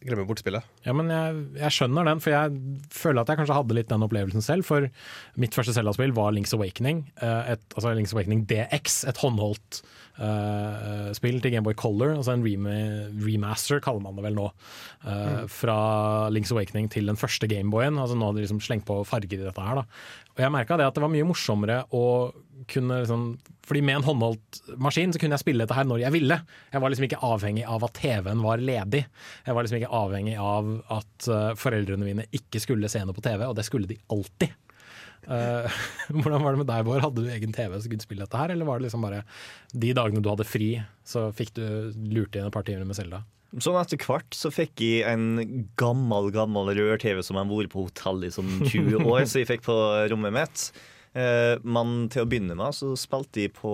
Glemmer 0.00 0.24
bort 0.24 0.40
spillet. 0.40 0.64
Ja, 0.86 0.94
men 0.96 1.10
jeg, 1.12 1.40
jeg 1.60 1.74
skjønner 1.76 2.06
den, 2.08 2.20
for 2.24 2.32
jeg 2.32 2.54
føler 2.96 3.20
at 3.20 3.28
jeg 3.28 3.40
kanskje 3.42 3.56
hadde 3.58 3.76
litt 3.76 3.90
den 3.92 4.04
opplevelsen 4.06 4.44
selv. 4.44 4.64
For 4.64 4.86
mitt 5.40 5.56
første 5.56 5.74
Zelda-spill 5.76 6.14
var 6.16 6.32
Links 6.32 6.54
Awakening. 6.56 7.02
eh, 7.20 7.52
Et, 7.54 7.66
altså 7.76 7.92
Links 7.98 8.14
Awakening 8.16 8.46
DX, 8.48 9.02
et 9.10 9.20
håndholdt 9.20 9.82
uh, 10.20 11.10
spill 11.16 11.40
til 11.44 11.52
Gameboy 11.54 11.76
Color. 11.76 12.14
Altså 12.16 12.32
en 12.36 12.44
remaster, 13.24 13.80
kaller 13.84 14.04
man 14.04 14.16
det 14.16 14.24
vel 14.30 14.38
nå. 14.40 14.48
eh, 15.04 15.44
Fra 15.52 15.78
Links 16.32 16.52
Awakening 16.54 16.88
til 16.92 17.08
den 17.12 17.20
første 17.20 17.48
Gameboyen. 17.50 18.00
Altså 18.00 18.16
nå 18.16 18.30
har 18.30 18.36
de 18.38 18.44
liksom 18.46 18.60
slengt 18.64 18.88
på 18.88 19.02
farger 19.08 19.36
i 19.40 19.44
dette 19.44 19.66
her. 19.68 19.82
da. 19.82 19.86
Og 20.36 20.44
jeg 20.44 20.54
merka 20.54 20.76
det 20.80 20.86
at 20.88 20.96
det 20.96 21.02
var 21.04 21.12
mye 21.12 21.26
morsommere 21.28 21.82
å 21.96 22.04
kunne 22.70 22.98
liksom 23.00 23.22
Fordi 23.64 23.80
med 23.86 23.96
en 23.96 24.04
håndholdt 24.04 24.58
maskin 24.82 25.12
så 25.14 25.20
kunne 25.22 25.36
jeg 25.38 25.42
spille 25.44 25.64
dette 25.64 25.76
her 25.76 25.86
når 25.88 26.02
jeg 26.02 26.12
ville. 26.16 26.36
Jeg 26.74 26.82
var 26.82 26.90
liksom 26.92 27.06
ikke 27.06 27.20
avhengig 27.24 27.62
av 27.70 27.84
at 27.86 27.94
TV-en 28.00 28.42
var 28.42 28.58
ledig. 28.60 29.04
Jeg 29.46 29.54
var 29.56 29.64
liksom 29.64 29.78
ikke 29.78 29.92
avhengig 30.00 30.34
av 30.42 30.69
at 30.92 31.28
eh, 31.30 31.52
foreldrene 31.58 32.06
mine 32.06 32.26
ikke 32.36 32.62
skulle 32.62 32.90
se 32.90 33.02
noe 33.04 33.16
på 33.16 33.24
TV, 33.24 33.46
og 33.46 33.56
det 33.58 33.66
skulle 33.66 33.90
de 33.90 33.98
alltid. 34.12 34.54
Uh, 35.28 35.68
hvordan 36.22 36.40
var 36.40 36.54
det 36.54 36.62
med 36.62 36.70
deg, 36.70 36.86
Bård? 36.86 37.02
Hadde 37.04 37.24
du 37.26 37.28
egen 37.32 37.52
TV 37.54 37.74
som 37.76 37.92
kunne 37.92 38.06
spille 38.06 38.24
dette 38.24 38.40
her, 38.40 38.54
eller 38.54 38.68
var 38.68 38.80
det 38.80 38.88
liksom 38.88 39.04
bare 39.04 39.20
de 39.72 39.92
dagene 39.96 40.22
du 40.24 40.30
hadde 40.32 40.48
fri, 40.48 40.72
så 41.06 41.28
fikk 41.36 41.52
du 41.58 41.64
lurt 42.14 42.36
inn 42.36 42.48
et 42.48 42.54
par 42.54 42.66
timer 42.66 42.88
med 42.88 42.98
Selda? 42.98 43.22
Sånn 43.58 43.80
etter 43.80 43.98
hvert 43.98 44.36
så 44.36 44.52
fikk 44.54 44.78
jeg 44.84 45.02
en 45.10 45.66
gammel 45.80 46.30
gammel 46.34 46.70
rør-TV 46.78 47.18
som 47.26 47.38
har 47.40 47.48
vært 47.50 47.72
på 47.72 47.88
hotell 47.88 48.22
i 48.28 48.32
sånn 48.32 48.60
20 48.62 49.02
år, 49.12 49.24
så 49.26 49.42
jeg 49.42 49.50
fikk 49.50 49.66
på 49.66 49.76
rommet 50.12 50.36
mitt. 50.36 50.66
Uh, 51.10 51.58
men 51.66 52.06
til 52.12 52.22
å 52.22 52.30
begynne 52.30 52.54
med 52.58 52.76
så 52.78 52.92
spilte 52.98 53.44
jeg 53.44 53.56
på 53.58 53.72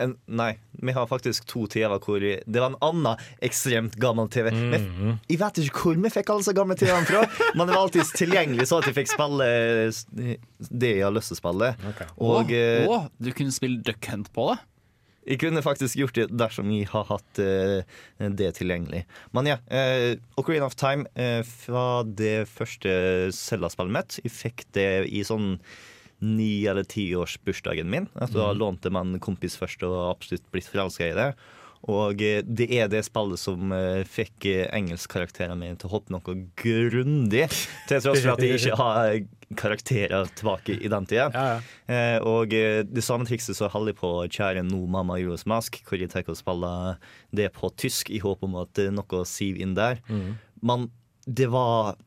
en, 0.00 0.16
Nei, 0.26 0.50
vi 0.82 0.92
har 0.96 1.06
faktisk 1.10 1.46
to 1.50 1.64
TV-er 1.70 2.00
hvor 2.02 2.20
vi, 2.22 2.34
det 2.46 2.60
var 2.62 2.72
en 2.72 2.78
annen 2.84 3.22
ekstremt 3.44 3.96
gammel 4.00 4.28
TV. 4.32 4.50
Men 4.52 4.84
Mhm. 4.88 5.16
jeg 5.28 5.38
vet 5.40 5.62
ikke 5.64 5.84
hvor 5.84 6.02
vi 6.02 6.10
fikk 6.10 6.30
alle 6.30 6.44
disse 6.44 6.56
gamle 6.56 6.76
TV-ene 6.80 7.06
fra, 7.08 7.24
men 7.54 7.66
det 7.66 7.74
var 7.74 7.82
alltid 7.84 8.12
tilgjengelig 8.18 8.68
så 8.70 8.78
at 8.82 8.90
jeg 8.90 8.98
fikk 9.00 9.12
spille 9.14 9.48
det 10.70 10.92
jeg 10.96 11.04
har 11.04 11.14
lyst 11.14 11.32
til 11.32 11.38
å 11.38 11.42
spille. 11.42 11.72
Og 12.18 12.54
oh, 12.54 12.94
oh, 12.94 13.10
du 13.18 13.32
kunne 13.32 13.54
spille 13.54 13.82
Duck 13.84 14.06
Hunt 14.12 14.32
på 14.34 14.52
det? 14.52 14.60
jeg 15.24 15.38
kunne 15.40 15.62
faktisk 15.64 15.96
gjort 15.96 16.18
det 16.18 16.26
dersom 16.36 16.68
jeg 16.68 16.84
har 16.90 17.06
hatt 17.08 17.38
uh, 17.40 17.80
det 18.36 18.50
tilgjengelig. 18.58 19.04
Men 19.32 19.48
ja, 19.48 19.56
uh, 19.72 20.12
Ocarina 20.36 20.68
of 20.68 20.76
Time 20.76 21.06
uh, 21.16 21.40
fra 21.48 22.02
det 22.04 22.44
første 22.50 23.32
Zelda-spillet 23.32 23.94
mitt. 23.96 24.18
Jeg 24.20 24.34
fikk 24.34 24.66
det 24.76 24.88
i 25.08 25.22
sånn 25.24 25.54
ni- 26.20 26.66
eller 26.70 26.84
tiårsbursdagen 26.84 27.90
min. 27.90 28.08
Altså, 28.14 28.38
Da 28.44 28.52
lånte 28.52 28.90
man 28.90 29.14
en 29.14 29.20
kompis 29.20 29.56
først 29.58 29.82
og 29.82 30.10
absolutt 30.16 30.46
blitt 30.52 30.68
forelska 30.70 31.10
i 31.10 31.14
det. 31.16 31.34
Og 31.84 32.22
eh, 32.24 32.40
det 32.40 32.70
er 32.72 32.88
det 32.88 33.02
spillet 33.04 33.36
som 33.38 33.72
eh, 33.76 34.04
fikk 34.08 34.46
eh, 34.48 34.68
engelskkarakterene 34.72 35.58
mine 35.60 35.76
til 35.76 35.90
å 35.90 35.98
hoppe 35.98 36.14
noe 36.14 36.36
grundig. 36.56 37.44
Til 37.90 38.00
tross 38.00 38.22
for 38.24 38.32
at 38.32 38.40
jeg 38.40 38.56
ikke 38.56 38.78
har 38.80 39.18
karakterer 39.54 40.30
tilbake 40.34 40.78
i 40.80 40.88
den 40.88 41.04
tida. 41.06 41.26
Eh, 41.86 42.16
og 42.24 42.54
eh, 42.56 42.80
det 42.88 43.04
samme 43.04 43.28
trikset 43.28 43.58
så 43.58 43.68
holder 43.68 43.92
jeg 43.92 44.00
på 44.00 44.12
kjære 44.32 44.64
nå 44.64 44.80
Mamma 44.88 45.18
Euros 45.20 45.44
Mask, 45.50 45.76
hvor 45.84 46.00
jeg 46.00 46.08
tar 46.14 46.24
å 46.32 46.38
spille 46.38 46.72
det 47.36 47.50
på 47.52 47.68
tysk 47.76 48.08
i 48.16 48.22
håp 48.24 48.42
om 48.48 48.56
at 48.64 48.80
noe 48.96 49.24
siver 49.28 49.60
inn 49.66 49.76
der. 49.76 50.00
Men 50.64 50.88
det 51.28 51.50
var 51.52 51.98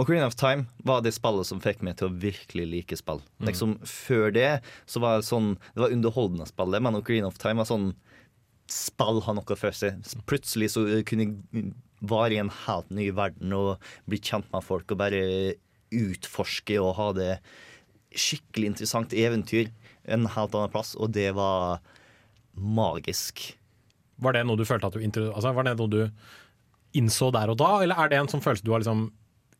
Ocarina 0.00 0.26
of 0.26 0.36
Time 0.40 0.66
var 0.88 1.02
det 1.04 1.12
spillet 1.14 1.46
som 1.48 1.60
fikk 1.62 1.82
meg 1.84 1.98
til 2.00 2.08
å 2.08 2.16
virkelig 2.22 2.64
like 2.70 2.96
spill. 2.96 3.20
Liksom, 3.44 3.76
før 3.86 4.32
det 4.34 4.48
så 4.88 5.02
var 5.02 5.18
det 5.18 5.28
sånn 5.28 5.52
Det 5.74 5.82
var 5.84 5.94
underholdende 5.94 6.48
spill, 6.48 6.78
men 6.80 6.98
Ocarina 6.98 7.28
of 7.28 7.40
Time 7.42 7.62
var 7.62 7.68
sånn 7.70 7.92
Spill 8.72 9.18
har 9.26 9.34
noe 9.36 9.56
for 9.58 9.74
seg. 9.76 9.98
Plutselig 10.30 10.70
så 10.72 10.86
kunne 11.04 11.26
jeg 11.26 11.72
være 12.00 12.36
i 12.36 12.40
en 12.40 12.52
helt 12.62 12.88
ny 12.94 13.10
verden 13.12 13.52
og 13.52 13.82
bli 14.08 14.20
kjent 14.22 14.48
med 14.54 14.64
folk 14.64 14.94
og 14.94 15.00
bare 15.02 15.22
utforske 15.92 16.78
og 16.80 16.94
ha 16.96 17.08
det 17.16 17.32
skikkelig 18.16 18.70
interessant 18.72 19.12
eventyr 19.16 19.68
en 20.04 20.28
helt 20.34 20.54
annen 20.56 20.72
plass, 20.72 20.94
og 20.96 21.12
det 21.14 21.30
var 21.36 21.82
magisk. 22.52 23.44
Var 24.22 24.36
det 24.36 24.46
noe 24.46 24.58
du 24.60 24.64
følte 24.68 24.88
at 24.88 24.96
du 24.96 25.22
altså, 25.30 25.52
Var 25.52 25.68
det 25.68 25.76
noe 25.78 25.92
du 25.92 26.02
innså 26.98 27.30
der 27.32 27.52
og 27.52 27.58
da, 27.60 27.70
eller 27.82 27.98
er 27.98 28.10
det 28.12 28.18
en 28.20 28.30
sånn 28.30 28.44
følelse 28.44 28.64
du 28.66 28.72
har 28.74 28.82
liksom 28.82 29.10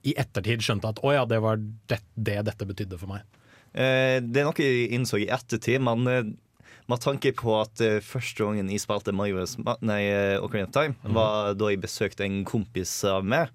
i 0.03 0.15
ettertid 0.19 0.65
skjønte 0.65 0.93
at 0.93 1.03
å 1.05 1.15
ja, 1.15 1.27
det 1.29 1.41
var 1.43 1.61
det, 1.61 2.01
det 2.15 2.41
dette 2.49 2.69
betydde 2.69 2.99
for 3.01 3.15
meg? 3.15 3.27
Eh, 3.73 4.19
det 4.23 4.43
er 4.43 4.49
noe 4.49 4.65
jeg 4.65 4.91
innså 4.97 5.21
i 5.23 5.29
ettertid, 5.33 5.81
men 5.85 6.09
eh, 6.11 6.33
med 6.91 7.01
tanke 7.01 7.33
på 7.39 7.55
at 7.61 7.81
eh, 7.85 8.01
første 8.05 8.45
gangen 8.45 8.69
jeg 8.73 8.83
spilte 8.83 9.15
Majora's 9.17 9.55
nei, 9.81 10.03
Ocarina 10.43 10.69
of 10.69 10.75
Time, 10.75 11.15
var 11.17 11.55
da 11.57 11.71
jeg 11.73 11.81
besøkte 11.85 12.27
en 12.27 12.43
kompis 12.49 12.93
av 13.09 13.25
meg. 13.25 13.53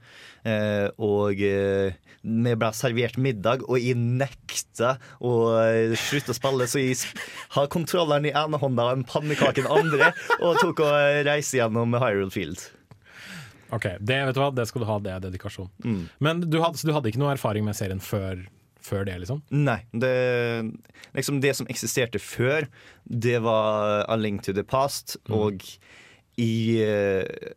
Eh, 0.47 0.87
og 1.03 1.37
vi 1.37 2.55
ble 2.59 2.71
servert 2.75 3.19
middag, 3.21 3.67
og 3.67 3.77
jeg 3.83 3.99
nekta 3.99 4.95
å 5.19 5.35
slutte 5.99 6.33
å 6.33 6.39
spille, 6.39 6.69
så 6.71 6.81
jeg 6.81 6.97
har 7.55 7.69
kontrolleren 7.71 8.27
i 8.27 8.33
ene 8.35 8.59
hånda 8.61 8.87
og 8.87 8.97
en 8.97 9.07
pannekake 9.07 9.61
i 9.61 9.67
den 9.67 9.71
andre, 9.71 10.11
og 10.39 10.57
tok 10.63 10.81
og 10.87 10.95
reise 10.95 11.27
reiste 11.27 11.61
gjennom 11.61 11.95
Hyrule 11.99 12.33
Field. 12.33 12.63
Ok, 13.75 13.87
det, 13.99 14.19
vet 14.29 14.35
du 14.37 14.39
hva, 14.41 14.51
det 14.55 14.67
skal 14.69 14.83
du 14.83 14.87
ha, 14.87 14.99
det 15.03 15.11
er 15.11 15.23
dedikasjon. 15.27 15.69
Men 16.23 16.43
du 16.45 16.59
hadde, 16.63 16.79
så 16.79 16.87
du 16.87 16.93
hadde 16.95 17.11
ikke 17.11 17.19
noe 17.21 17.33
erfaring 17.33 17.65
med 17.67 17.75
serien 17.75 17.99
før, 18.03 18.45
før 18.83 19.03
det, 19.09 19.17
liksom? 19.23 19.41
Nei. 19.51 19.81
Det, 19.91 20.11
liksom 21.17 21.41
det 21.43 21.53
som 21.59 21.67
eksisterte 21.71 22.21
før, 22.23 22.69
det 23.03 23.41
var 23.43 24.05
A 24.07 24.15
Link 24.19 24.45
to 24.47 24.55
the 24.55 24.63
Past. 24.63 25.17
Og 25.27 25.65
i 26.39 26.51
eh, 26.85 27.53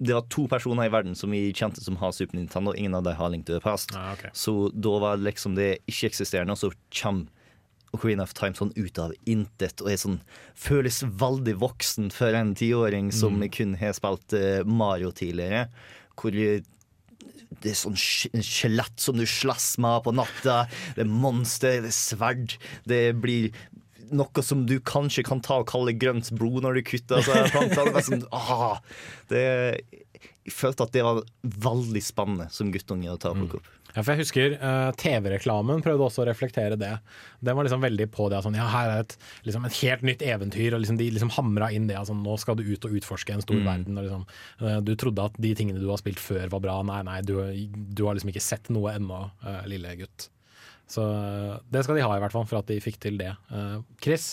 Det 0.00 0.14
var 0.16 0.24
to 0.32 0.46
personer 0.48 0.86
i 0.88 0.92
verden 0.92 1.16
som 1.16 1.32
vi 1.32 1.50
kjente 1.56 1.82
som 1.84 1.96
har 2.00 2.12
Super 2.16 2.38
Nintendo. 2.38 2.72
Ingen 2.76 2.94
av 2.94 3.02
dem 3.04 3.16
har 3.18 3.32
Link 3.32 3.46
to 3.48 3.56
the 3.56 3.60
Past. 3.64 3.92
Ah, 3.96 4.12
okay. 4.14 4.30
Så 4.32 4.70
da 4.72 4.94
var 5.02 5.20
liksom 5.20 5.58
det 5.58 5.80
ikke-eksisterende, 5.90 6.54
og 6.54 6.62
så 6.62 6.70
kommer 7.02 7.26
Ocarina 7.96 8.24
of 8.26 8.34
Time 8.38 8.54
sånn 8.54 8.72
ut 8.76 8.98
av 9.02 9.14
intet 9.30 9.82
og 9.82 9.90
sånn, 9.98 10.20
føles 10.58 11.02
veldig 11.02 11.56
voksen 11.62 12.10
for 12.14 12.36
en 12.38 12.54
tiåring 12.58 13.10
som 13.14 13.40
kun 13.52 13.74
har 13.80 13.96
spilt 13.96 14.36
eh, 14.36 14.60
Mario 14.66 15.10
tidligere. 15.16 15.66
Hvor 16.20 16.34
det 16.34 17.72
er 17.72 17.76
sånn 17.76 17.98
skjelett 17.98 19.02
som 19.02 19.18
du 19.18 19.26
slåss 19.26 19.74
med 19.82 20.04
på 20.06 20.14
natta. 20.14 20.62
Det 20.94 21.04
er 21.04 21.10
monster, 21.10 21.80
det 21.82 21.90
er 21.90 21.96
sverd. 21.96 22.56
Det 22.88 23.02
blir 23.18 23.50
noe 24.14 24.42
som 24.42 24.64
du 24.66 24.78
kanskje 24.82 25.24
kan 25.26 25.42
ta 25.44 25.60
og 25.62 25.68
kalle 25.70 25.94
grønt 25.98 26.30
blod 26.38 26.64
når 26.64 26.80
du 26.80 26.84
kutter 26.92 27.20
altså, 27.20 27.42
plantene. 27.54 27.94
Det 27.96 28.06
sånn, 28.06 28.24
ah, 28.34 28.78
det, 29.30 29.44
jeg 30.46 30.54
følte 30.54 30.86
at 30.86 30.94
det 30.94 31.04
var 31.06 31.22
veldig 31.66 32.02
spennende 32.04 32.48
som 32.54 32.72
guttunge 32.74 33.10
å 33.12 33.18
ta 33.20 33.34
og 33.34 33.42
plukke 33.42 33.60
opp. 33.60 33.70
Ja, 33.94 34.02
for 34.02 34.12
jeg 34.12 34.22
husker 34.22 34.56
uh, 34.60 34.90
TV-reklamen 35.00 35.84
prøvde 35.84 36.06
også 36.06 36.24
å 36.24 36.28
reflektere 36.28 36.78
det. 36.80 36.92
Den 37.44 37.58
var 37.58 37.66
liksom 37.66 37.84
veldig 37.84 38.08
på 38.14 38.28
det. 38.32 38.42
Sånn, 38.44 38.58
ja, 38.58 38.68
her 38.70 38.94
er 38.94 39.04
et, 39.04 39.16
liksom 39.46 39.68
et 39.68 39.78
helt 39.82 40.04
nytt 40.06 40.24
eventyr. 40.26 40.74
og 40.76 40.84
liksom 40.84 40.98
De 41.00 41.10
liksom 41.14 41.34
hamra 41.36 41.70
inn 41.74 41.88
det. 41.90 41.98
Altså, 42.00 42.16
nå 42.16 42.36
skal 42.40 42.58
du 42.60 42.66
ut 42.68 42.88
og 42.88 42.98
utforske 43.00 43.36
en 43.36 43.44
stor 43.44 43.62
verden. 43.66 43.98
Og 43.98 44.06
liksom, 44.08 44.26
uh, 44.64 44.80
du 44.84 44.94
trodde 44.98 45.30
at 45.30 45.40
de 45.40 45.54
tingene 45.58 45.82
du 45.82 45.88
har 45.90 46.02
spilt 46.02 46.22
før 46.22 46.52
var 46.56 46.66
bra. 46.66 46.80
Nei, 46.86 47.00
nei, 47.08 47.22
du, 47.26 47.38
du 47.70 48.04
har 48.06 48.18
liksom 48.18 48.34
ikke 48.34 48.48
sett 48.48 48.70
noe 48.74 48.94
ennå, 48.98 49.24
uh, 49.46 49.64
lille 49.70 49.96
gutt. 50.02 50.30
Så 50.90 51.02
eh, 51.06 51.58
det 51.70 51.84
skal 51.86 51.98
de 51.98 52.04
ha, 52.04 52.14
i 52.16 52.22
hvert 52.22 52.34
fall, 52.34 52.46
for 52.50 52.60
at 52.60 52.70
de 52.70 52.80
fikk 52.82 52.98
til 53.02 53.18
det. 53.20 53.30
Eh, 53.54 53.76
Chris, 54.02 54.32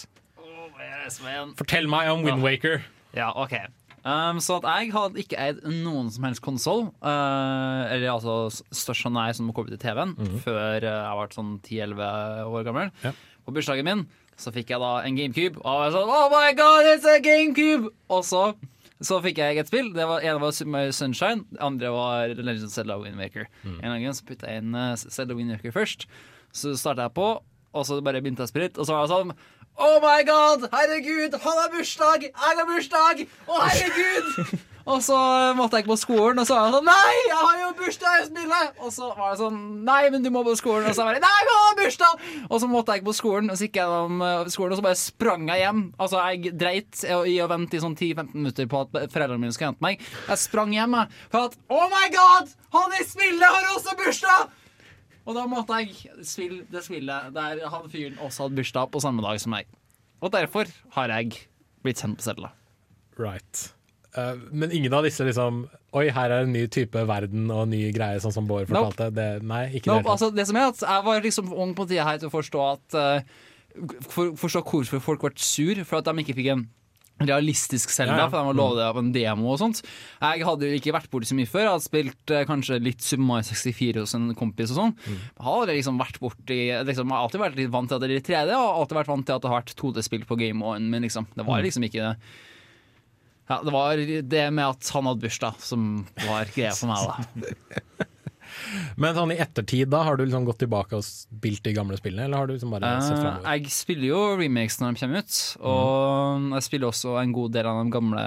fortell 1.59 1.89
meg 1.91 2.09
om 2.11 2.25
Windwaker. 2.25 2.81
Ja, 3.15 3.29
OK. 3.37 3.53
Um, 4.07 4.37
så 4.39 4.61
at 4.61 4.67
jeg 4.69 4.93
hadde 4.93 5.19
ikke 5.19 5.39
eid 5.41 5.57
noen 5.67 6.07
som 6.13 6.23
helst 6.27 6.43
konsoll, 6.45 6.85
eller 7.03 8.05
altså 8.13 8.37
stasjonær 8.71 9.35
som 9.35 9.49
koblet 9.51 9.75
til 9.75 9.89
TV-en, 9.89 10.13
før 10.45 10.85
uh, 10.85 11.01
jeg 11.01 11.17
ble 11.19 11.35
sånn 11.35 11.51
10-11 11.59 12.53
år 12.53 12.63
gammel. 12.69 12.93
Ja. 13.03 13.11
På 13.43 13.55
bursdagen 13.55 13.87
min 13.87 14.05
så 14.37 14.53
fikk 14.53 14.71
jeg 14.71 14.79
da 14.83 14.93
en 15.01 15.17
GameCube, 15.17 15.59
og 15.63 15.67
jeg 15.67 15.83
var 15.83 15.93
sånn 15.97 16.13
Oh 16.13 16.27
my 16.31 16.53
god, 16.55 16.87
it's 16.93 17.09
a 17.09 17.17
GameCube! 17.25 17.91
Og 18.13 18.23
så, 18.27 18.43
så 19.01 19.19
fikk 19.25 19.41
jeg 19.41 19.59
et 19.59 19.71
spill. 19.71 19.89
Det 19.95 20.05
var, 20.07 20.23
ene 20.23 20.39
var 20.43 20.55
Super 20.55 20.91
Sunshine, 20.95 21.43
det 21.51 21.61
andre 21.65 21.91
var 21.95 22.35
Legend 22.37 22.69
of 22.69 22.75
Zelda 22.75 22.99
Windmaker. 23.01 23.49
En 23.81 23.97
gang 23.97 24.15
så 24.15 24.27
putta 24.29 24.51
jeg 24.53 24.63
inn 24.63 24.77
uh, 24.77 24.93
Zelda 24.95 25.35
Windmaker 25.35 25.75
først. 25.75 26.05
Så 26.55 26.77
starta 26.79 27.09
jeg 27.09 27.17
på, 27.17 27.31
og 27.75 27.85
så 27.89 27.99
bare 28.05 28.21
begynte 28.23 28.45
jeg 28.45 28.55
å 28.55 28.63
litt, 28.63 28.77
og 28.79 28.87
så 28.87 28.95
var 28.95 29.07
det 29.07 29.15
sånn 29.15 29.35
Oh 29.77 29.99
my 30.01 30.23
god! 30.25 30.69
Herregud, 30.73 31.35
han 31.41 31.57
har 31.61 31.69
bursdag! 31.69 32.23
Jeg 32.23 32.33
har 32.57 32.65
bursdag! 32.65 33.19
Å, 33.45 33.59
herregud! 33.61 34.55
og 34.91 35.03
så 35.05 35.17
måtte 35.53 35.77
jeg 35.77 35.85
ikke 35.85 35.91
på 35.91 35.97
skolen, 36.01 36.41
og 36.41 36.47
så 36.49 36.55
var 36.57 36.65
jeg 36.65 36.73
sånn 36.79 36.89
Nei, 36.89 37.13
jeg 37.27 37.37
har 37.37 37.59
jo 37.61 37.67
bursdag 37.77 38.15
i 38.17 38.25
spillet! 38.25 38.79
Og 38.81 38.95
så 38.95 39.11
var 39.13 39.35
det 39.35 39.39
sånn 39.43 39.61
Nei, 39.85 39.99
men 40.15 40.25
du 40.25 40.31
må 40.33 40.41
på 40.47 40.55
skolen. 40.57 40.89
Og 40.89 40.97
så 40.97 41.05
var 41.05 41.13
det 41.13 41.21
Nei, 41.27 41.35
jeg 41.43 41.53
har 41.61 41.77
bursdag! 41.83 42.25
Og 42.49 42.57
så 42.63 42.71
måtte 42.73 42.95
jeg 42.95 43.03
ikke 43.03 43.11
på 43.11 43.17
skolen, 43.19 43.53
og 43.53 43.59
så 43.59 43.67
gikk 43.69 43.77
jeg 43.77 43.85
gjennom 43.85 44.27
eh, 44.31 44.51
skolen, 44.55 44.73
og 44.73 44.81
så 44.81 44.87
bare 44.89 45.01
sprang 45.03 45.45
jeg 45.53 45.65
hjem. 45.67 45.83
Altså, 46.01 46.25
jeg 46.25 46.57
dreit 46.65 47.05
i 47.13 47.39
å 47.45 47.49
vente 47.53 47.77
i 47.77 47.83
sånn 47.85 47.97
10-15 47.99 48.33
minutter 48.33 48.73
på 48.73 48.81
at 48.87 49.01
foreldrene 49.13 49.43
mine 49.45 49.53
skulle 49.53 49.75
hente 49.75 49.85
meg. 49.91 50.01
Jeg 50.31 50.47
sprang 50.47 50.73
hjem 50.73 50.97
jeg, 51.03 51.19
for 51.29 51.51
at 51.51 51.59
Oh 51.69 51.85
my 51.93 52.07
god! 52.17 52.55
Han 52.79 52.97
i 52.97 53.05
spillet 53.05 53.45
har 53.45 53.75
også 53.75 53.93
bursdag! 54.01 54.55
Og 55.27 55.35
da 55.35 55.43
måtte 55.49 55.81
jeg 55.81 56.23
spille 56.25 56.63
det 56.71 56.85
spillet 56.85 57.33
der 57.35 57.65
han 57.67 57.89
fyren 57.91 58.19
også 58.23 58.45
hadde 58.45 58.61
bursdag 58.61 58.91
på 58.93 59.01
samme 59.03 59.25
dag 59.25 59.39
som 59.43 59.51
meg. 59.51 59.67
Og 60.23 60.31
derfor 60.33 60.69
har 60.95 61.11
jeg 61.13 61.41
blitt 61.83 61.99
sendt 61.99 62.21
på 62.21 62.25
cella. 62.25 62.53
Right. 63.19 63.67
Uh, 64.15 64.39
men 64.55 64.71
ingen 64.71 64.93
av 64.95 65.03
disse 65.05 65.25
liksom 65.27 65.65
Oi, 65.97 66.07
her 66.13 66.31
er 66.31 66.45
en 66.45 66.53
ny 66.53 66.63
type 66.71 67.01
verden 67.09 67.51
og 67.53 67.67
ny 67.69 67.83
greie, 67.93 68.21
sånn 68.23 68.33
som 68.33 68.47
Bård 68.49 68.69
Nope. 68.69 68.93
fortalte. 68.93 69.09
Det, 69.13 69.27
nei, 69.45 69.65
ikke 69.77 69.91
nope, 69.91 70.05
det. 70.05 70.13
altså, 70.13 70.31
det 70.33 70.45
som 70.47 70.57
er 70.57 70.71
at 70.71 70.81
Jeg 70.85 71.05
var 71.05 71.21
liksom 71.25 71.51
ung 71.53 71.75
på 71.77 71.85
tida 71.89 72.07
her 72.07 72.21
til 72.21 72.29
å 72.31 72.33
forstå 72.33 72.63
at 72.71 72.97
uh, 72.97 73.37
for, 74.07 74.33
Forstå 74.39 74.63
hvorfor 74.63 75.03
folk 75.03 75.25
ble 75.27 75.33
sur 75.43 75.83
for 75.83 75.99
at 75.99 76.07
de 76.09 76.23
ikke 76.23 76.37
fikk 76.37 76.51
en 76.55 76.65
realistisk 77.19 77.89
Selda, 77.89 78.17
Ja, 78.17 78.25
for 78.29 78.37
de 78.37 78.49
var 78.51 78.57
lovet 78.57 78.77
det 78.77 78.85
av 78.87 78.97
en 79.01 79.11
demo 79.15 79.51
og 79.53 79.59
sånt. 79.61 79.79
Jeg 80.21 80.45
hadde 80.45 80.67
jo 80.69 80.77
ikke 80.77 80.93
vært 80.93 81.09
borti 81.13 81.29
så 81.31 81.37
mye 81.37 81.49
før. 81.49 81.63
Jeg 81.65 81.71
hadde 81.73 81.85
spilt 81.87 82.33
eh, 82.35 82.43
kanskje 82.49 82.77
litt 82.83 83.01
Super 83.01 83.23
Mario 83.25 83.47
64 83.49 84.03
hos 84.03 84.13
en 84.19 84.27
kompis 84.37 84.73
og 84.75 84.79
sånn. 84.81 84.93
Jeg 85.07 85.45
har 85.47 85.71
liksom 85.71 85.97
vært 86.01 86.19
borti 86.21 86.59
liksom, 86.85 87.07
Jeg 87.09 87.15
har 87.17 87.23
alltid 87.25 87.41
vært 87.45 87.57
litt 87.61 87.71
vant 87.73 87.89
til 87.89 87.97
at 87.97 88.03
det 88.05 88.09
er 88.11 88.15
litt 88.19 88.29
3D, 88.29 88.51
og 88.57 88.81
alltid 88.83 88.99
vært 89.01 89.13
vant 89.13 89.25
til 89.25 89.37
at 89.39 89.41
det 89.47 89.49
har 89.53 89.61
vært 89.63 89.75
2D-spill 89.81 90.27
på 90.29 90.37
Game 90.43 90.61
On, 90.65 90.89
men 90.93 91.01
liksom, 91.07 91.25
det 91.33 91.47
var 91.47 91.63
liksom 91.65 91.87
ikke 91.89 92.03
det. 92.03 92.13
ja, 93.49 93.61
Det 93.63 93.73
var 93.73 93.95
det 94.35 94.45
med 94.53 94.65
at 94.67 94.89
han 94.93 95.09
hadde 95.09 95.23
bursdag 95.25 95.57
som 95.63 96.05
var 96.27 96.45
greia 96.53 96.75
for 96.77 96.91
meg, 96.93 97.07
da. 97.07 98.05
Men 98.97 99.15
sånn 99.17 99.33
i 99.35 99.39
ettertid, 99.41 99.89
da, 99.91 100.03
har 100.07 100.17
du 100.17 100.25
liksom 100.25 100.45
gått 100.47 100.59
tilbake 100.63 100.97
og 100.97 101.05
spilt 101.05 101.63
de 101.65 101.73
gamle 101.75 101.97
spillene, 101.99 102.27
eller 102.27 102.41
har 102.41 102.49
du 102.49 102.55
liksom 102.55 102.73
bare 102.73 102.91
sett 103.05 103.17
fremover? 103.19 103.47
jeg 103.47 103.73
spiller 103.73 104.07
jo 104.09 104.21
remakes 104.39 104.79
når 104.81 104.93
de 104.95 105.01
kommer 105.01 105.23
ut, 105.25 105.39
og 105.71 106.47
jeg 106.57 106.67
spiller 106.67 106.91
også 106.91 107.17
en 107.21 107.35
god 107.35 107.55
del 107.57 107.69
av 107.71 107.81
de 107.83 107.93
gamle 107.97 108.23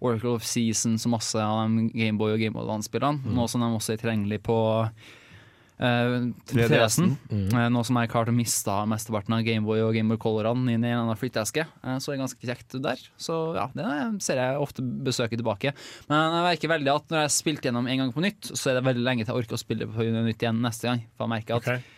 Oracle 0.00 0.36
of 0.38 0.46
Seasons 0.48 1.06
og 1.08 1.14
masse 1.16 1.40
av 1.40 1.64
de 1.76 1.88
Gameboy 1.94 2.34
og 2.36 2.40
Gameboy 2.42 2.64
Advance-spillene. 2.66 3.34
Nå 3.36 3.46
som 3.50 3.64
de 3.64 3.70
også 3.74 3.94
er 3.96 4.02
tilgjengelige 4.02 4.44
på 4.46 4.58
uh, 5.80 6.28
3DS-en. 6.50 7.14
Eh, 7.30 7.66
nå 7.72 7.84
som 7.86 7.98
jeg 7.98 8.08
har 8.08 8.12
klart 8.12 8.30
å 8.32 8.36
miste 8.36 8.76
mesteparten 8.90 9.36
av 9.36 9.44
Gameboy 9.46 9.82
og 9.84 9.94
Gameboy 9.96 10.20
Colorene 10.22 10.76
inn 10.76 10.86
i 10.86 10.92
en 10.92 11.02
annen 11.02 11.18
flytteske, 11.18 11.66
uh, 11.84 11.96
så 11.98 12.12
er 12.12 12.16
det 12.16 12.24
ganske 12.24 12.50
kjekt 12.50 12.78
der. 12.84 13.02
Så 13.20 13.40
ja, 13.58 13.68
det 13.76 13.88
ser 14.24 14.42
jeg 14.42 14.60
ofte 14.62 14.84
besøket 14.84 15.40
tilbake. 15.42 15.74
Men 16.10 16.38
jeg 16.38 16.46
merker 16.50 16.74
veldig 16.76 16.94
at 16.94 17.10
når 17.10 17.22
jeg 17.22 17.30
har 17.30 17.36
spilt 17.38 17.68
gjennom 17.68 17.90
en 17.90 18.04
gang 18.04 18.14
på 18.14 18.24
nytt, 18.24 18.52
så 18.52 18.70
er 18.70 18.78
det 18.78 18.86
veldig 18.90 19.04
lenge 19.08 19.26
til 19.26 19.34
jeg 19.34 19.44
orker 19.44 19.58
å 19.58 19.64
spille 19.64 19.90
på 19.90 20.08
nytt 20.14 20.46
igjen 20.46 20.62
neste 20.64 20.90
gang. 20.90 21.04
For 21.14 21.26
jeg 21.26 21.34
merker 21.36 21.58
at 21.58 21.64
Ok. 21.64 21.93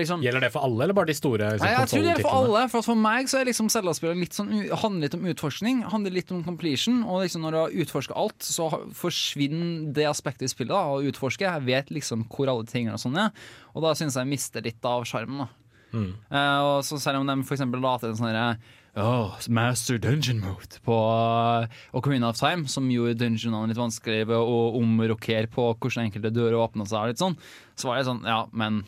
Liksom 0.00 0.22
Gjelder 0.24 0.46
det 0.46 0.50
for 0.54 0.64
alle, 0.66 0.84
eller 0.86 0.96
bare 0.96 1.10
de 1.10 1.16
store 1.16 1.48
liksom, 1.54 1.66
Nei, 1.66 1.72
jeg 1.74 1.90
tror 1.90 2.04
det 2.04 2.12
er 2.14 2.22
for 2.24 2.36
alle. 2.38 2.62
For, 2.72 2.86
for 2.86 3.00
meg 3.00 3.28
så 3.30 3.40
er 3.40 3.48
liksom 3.50 3.68
Zelda-spillet 3.72 4.20
litt 4.22 4.36
sånn, 4.36 4.52
handler 4.80 5.06
litt 5.06 5.16
om 5.18 5.26
utforskning, 5.32 5.82
handler 5.92 6.14
litt 6.16 6.32
om 6.34 6.44
completion. 6.46 7.02
Og 7.04 7.24
liksom 7.24 7.44
når 7.44 7.56
du 7.56 7.60
har 7.60 7.76
utforska 7.84 8.16
alt, 8.18 8.38
så 8.44 8.70
forsvinner 8.96 9.90
det 9.96 10.08
aspektet 10.08 10.48
i 10.48 10.52
spillet. 10.52 10.72
da, 10.72 10.96
Å 10.96 11.02
utforske. 11.10 11.44
Jeg 11.44 11.66
vet 11.68 11.92
liksom 11.94 12.24
hvor 12.32 12.50
alle 12.52 12.64
tingene 12.70 12.96
og 12.96 13.04
sånn 13.04 13.20
er. 13.26 13.44
Og 13.74 13.84
da 13.84 13.92
syns 13.98 14.16
jeg 14.16 14.24
jeg 14.24 14.32
mister 14.32 14.64
litt 14.64 14.88
av 14.88 15.04
sjarmen. 15.08 15.50
Mm. 15.94 16.08
Uh, 16.32 16.60
og 16.64 16.78
så 16.82 16.98
Selv 16.98 17.20
om 17.20 17.28
de 17.28 17.36
for 17.46 17.54
eksempel 17.54 17.82
la 17.84 17.98
en 18.00 18.16
sånn 18.18 18.32
herre 18.32 18.56
Oh, 18.94 19.34
Master 19.50 19.98
Dungeon 19.98 20.38
Mode 20.38 20.78
på 20.86 20.94
uh, 20.94 21.66
Ocarina 21.98 22.28
of 22.30 22.38
Time, 22.38 22.68
som 22.70 22.86
gjorde 22.86 23.16
dungeonene 23.24 23.72
litt 23.72 23.80
vanskelig 23.80 24.28
ved 24.30 24.38
å 24.38 24.58
omrokere 24.78 25.50
på 25.50 25.64
hvordan 25.72 26.06
enkelte 26.06 26.30
dører 26.30 26.60
åpna 26.60 26.86
seg. 26.86 27.10
litt 27.10 27.18
sånn, 27.18 27.34
Så 27.74 27.90
var 27.90 27.98
det 27.98 28.06
sånn, 28.06 28.22
ja, 28.22 28.44
men 28.54 28.84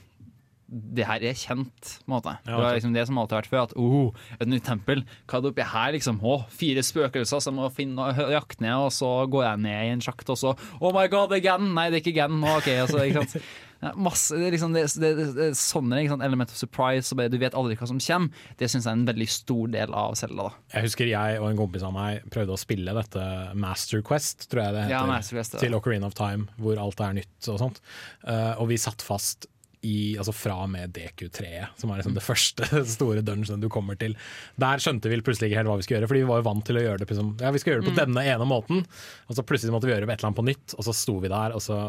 det 0.66 1.06
her 1.06 1.22
er 1.22 1.36
kjent, 1.38 1.90
på 2.02 2.08
en 2.08 2.14
måte. 2.16 2.32
Ja, 2.42 2.56
det 2.56 2.62
var 2.64 2.78
liksom 2.78 2.94
det 2.96 3.04
som 3.06 3.20
alltid 3.20 3.36
har 3.36 3.44
vært 3.44 3.52
før. 3.52 3.66
At 3.68 3.74
oh, 3.78 4.24
et 4.40 4.50
nytt 4.50 4.66
tempel, 4.66 5.04
hva 5.26 5.38
er 5.38 5.44
det 5.44 5.52
oppi 5.52 5.68
her, 5.72 5.92
liksom? 5.94 6.18
Å, 6.26 6.40
fire 6.50 6.82
spøkelser 6.86 7.44
som 7.44 7.60
må 7.60 7.68
finne 7.74 8.08
jakte 8.34 8.64
ned, 8.66 8.74
og 8.88 8.90
så 8.94 9.12
går 9.30 9.46
jeg 9.46 9.62
ned 9.68 9.84
i 9.84 9.92
en 9.94 10.02
sjakt, 10.04 10.32
og 10.32 10.40
så 10.40 10.56
Oh 10.80 10.90
my 10.96 11.06
god, 11.12 11.36
again! 11.36 11.70
Nei, 11.76 11.88
det 11.92 12.00
er 12.00 12.04
ikke 12.04 12.16
Gan. 12.18 12.42
Ok, 12.56 12.72
altså, 12.74 13.04
ikke 13.06 13.24
sant? 13.26 13.38
Ja, 13.82 13.90
Masse, 14.00 14.32
det, 14.38 14.46
er 14.46 14.54
liksom, 14.54 14.72
det, 14.72 14.86
det, 14.96 15.08
det, 15.18 15.24
det 15.36 15.46
er 15.50 15.56
sånne 15.58 15.98
ikke 16.00 16.14
sant? 16.14 16.24
element 16.24 16.52
of 16.52 16.56
surprise, 16.56 17.12
bare, 17.18 17.28
du 17.28 17.36
vet 17.40 17.56
aldri 17.58 17.76
hva 17.76 17.88
som 17.90 17.98
kommer. 18.00 18.46
Det 18.56 18.70
syns 18.72 18.86
jeg 18.86 18.92
er 18.92 19.00
en 19.02 19.08
veldig 19.10 19.26
stor 19.28 19.72
del 19.74 19.96
av 19.96 20.14
Selda. 20.18 20.46
Jeg 20.72 20.86
husker 20.88 21.10
jeg 21.10 21.40
og 21.42 21.50
en 21.50 21.60
kompis 21.60 21.84
av 21.84 21.92
meg 21.94 22.24
prøvde 22.32 22.56
å 22.56 22.60
spille 22.60 22.94
dette 22.96 23.26
Master 23.60 24.00
Quest, 24.06 24.48
tror 24.48 24.62
jeg 24.64 24.76
det 24.78 24.86
heter, 24.86 24.96
Ja, 24.96 25.20
Quest, 25.20 25.58
ja. 25.58 25.60
til 25.60 25.76
Ocarina 25.76 26.08
of 26.08 26.16
Time, 26.16 26.48
hvor 26.56 26.80
alt 26.80 27.04
er 27.04 27.18
nytt 27.20 27.50
og 27.52 27.60
sånt. 27.60 27.82
Uh, 28.24 28.56
og 28.56 28.70
vi 28.72 28.80
satt 28.80 29.04
fast 29.04 29.50
i, 29.84 30.16
altså 30.18 30.32
fra 30.34 30.56
og 30.64 30.70
med 30.72 30.94
DQ3, 30.96 31.50
som 31.80 31.90
er 31.92 32.00
liksom 32.00 32.16
det 32.16 32.24
første 32.24 32.68
store 32.96 33.24
dungeonet 33.26 33.62
du 33.62 33.68
kommer 33.72 33.98
til. 34.00 34.16
Der 34.60 34.82
skjønte 34.82 35.12
vi 35.12 35.20
plutselig 35.24 35.50
ikke 35.50 35.60
helt 35.60 35.70
hva 35.70 35.76
vi 35.80 35.86
skulle 35.86 36.00
gjøre, 36.00 36.10
fordi 36.12 36.24
vi 36.24 36.30
var 36.30 36.42
jo 36.42 36.48
vant 36.48 36.66
til 36.66 36.80
å 36.80 36.86
gjøre 36.86 37.02
det 37.02 37.10
liksom, 37.12 37.34
ja, 37.42 37.52
vi 37.54 37.62
skal 37.62 37.74
gjøre 37.74 37.84
det 37.84 37.92
på 37.92 38.00
denne 38.00 38.26
ene 38.26 38.48
måten. 38.48 38.82
Og 39.28 39.38
så 39.38 39.46
plutselig 39.46 39.74
måtte 39.74 39.90
vi 39.90 39.94
gjøre 39.94 40.08
et 40.08 40.16
eller 40.16 40.30
annet 40.30 40.40
på 40.40 40.48
nytt, 40.48 40.76
og 40.76 40.88
så 40.88 40.96
sto 40.96 41.18
vi 41.22 41.32
der, 41.32 41.56
og 41.56 41.62
så 41.64 41.80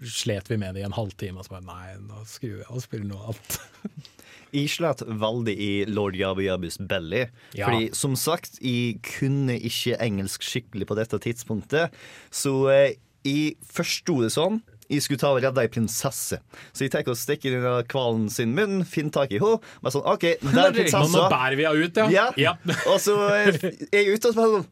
slet 0.00 0.50
vi 0.50 0.56
med 0.60 0.76
det 0.76 0.84
i 0.84 0.86
en 0.88 0.96
halvtime. 0.96 1.40
Og 1.40 1.46
så 1.48 1.56
bare 1.56 1.66
nei, 1.66 1.96
nå 2.06 2.22
skrur 2.28 2.60
jeg 2.62 2.68
og 2.70 2.84
spiller 2.84 3.10
noe 3.10 3.32
annet. 3.32 3.58
Jeg 4.54 4.70
slet 4.70 5.02
veldig 5.20 5.52
i 5.60 5.70
Lord 5.90 6.14
Jabu 6.16 6.40
Jabus 6.44 6.78
belly. 6.78 7.26
Ja. 7.58 7.66
Fordi 7.66 7.90
som 7.98 8.14
sagt, 8.16 8.60
jeg 8.62 9.00
kunne 9.04 9.56
ikke 9.58 9.98
engelsk 10.00 10.46
skikkelig 10.46 10.86
på 10.88 10.96
dette 10.96 11.18
tidspunktet. 11.20 11.92
Så 12.32 12.54
eh, 12.72 12.94
jeg 13.26 13.56
forsto 13.66 14.20
det 14.22 14.30
sånn. 14.32 14.60
Jeg 14.92 15.02
skulle 15.02 15.18
ta 15.22 15.32
og 15.34 15.40
redde 15.42 15.62
ei 15.64 15.70
prinsesse. 15.72 16.38
Så 16.72 16.86
jeg 16.86 16.92
tenker 16.94 17.14
å 17.14 17.18
stikke 17.18 17.50
inn 17.50 17.64
i 17.66 17.74
kvalen 17.90 18.28
sin 18.32 18.52
munn, 18.56 18.84
finne 18.86 19.10
tak 19.14 19.34
i 19.34 19.40
henne. 19.42 19.58
Men 19.82 19.94
sånn, 19.94 20.06
OK, 20.06 20.26
der 20.42 20.50
er 20.50 20.52
Nå, 20.52 20.62
nå 20.68 20.76
prinsessa. 20.78 21.26
bærer 21.32 21.58
vi 21.58 21.66
henne 21.66 21.88
ut, 21.88 22.00
ja. 22.02 22.08
Ja. 22.14 22.26
ja. 22.38 22.54
Og 22.92 23.00
så 23.02 23.16
er 23.34 23.58
jeg 23.58 24.14
ute 24.14 24.30
og 24.30 24.36
så 24.36 24.48
sånn 24.56 24.66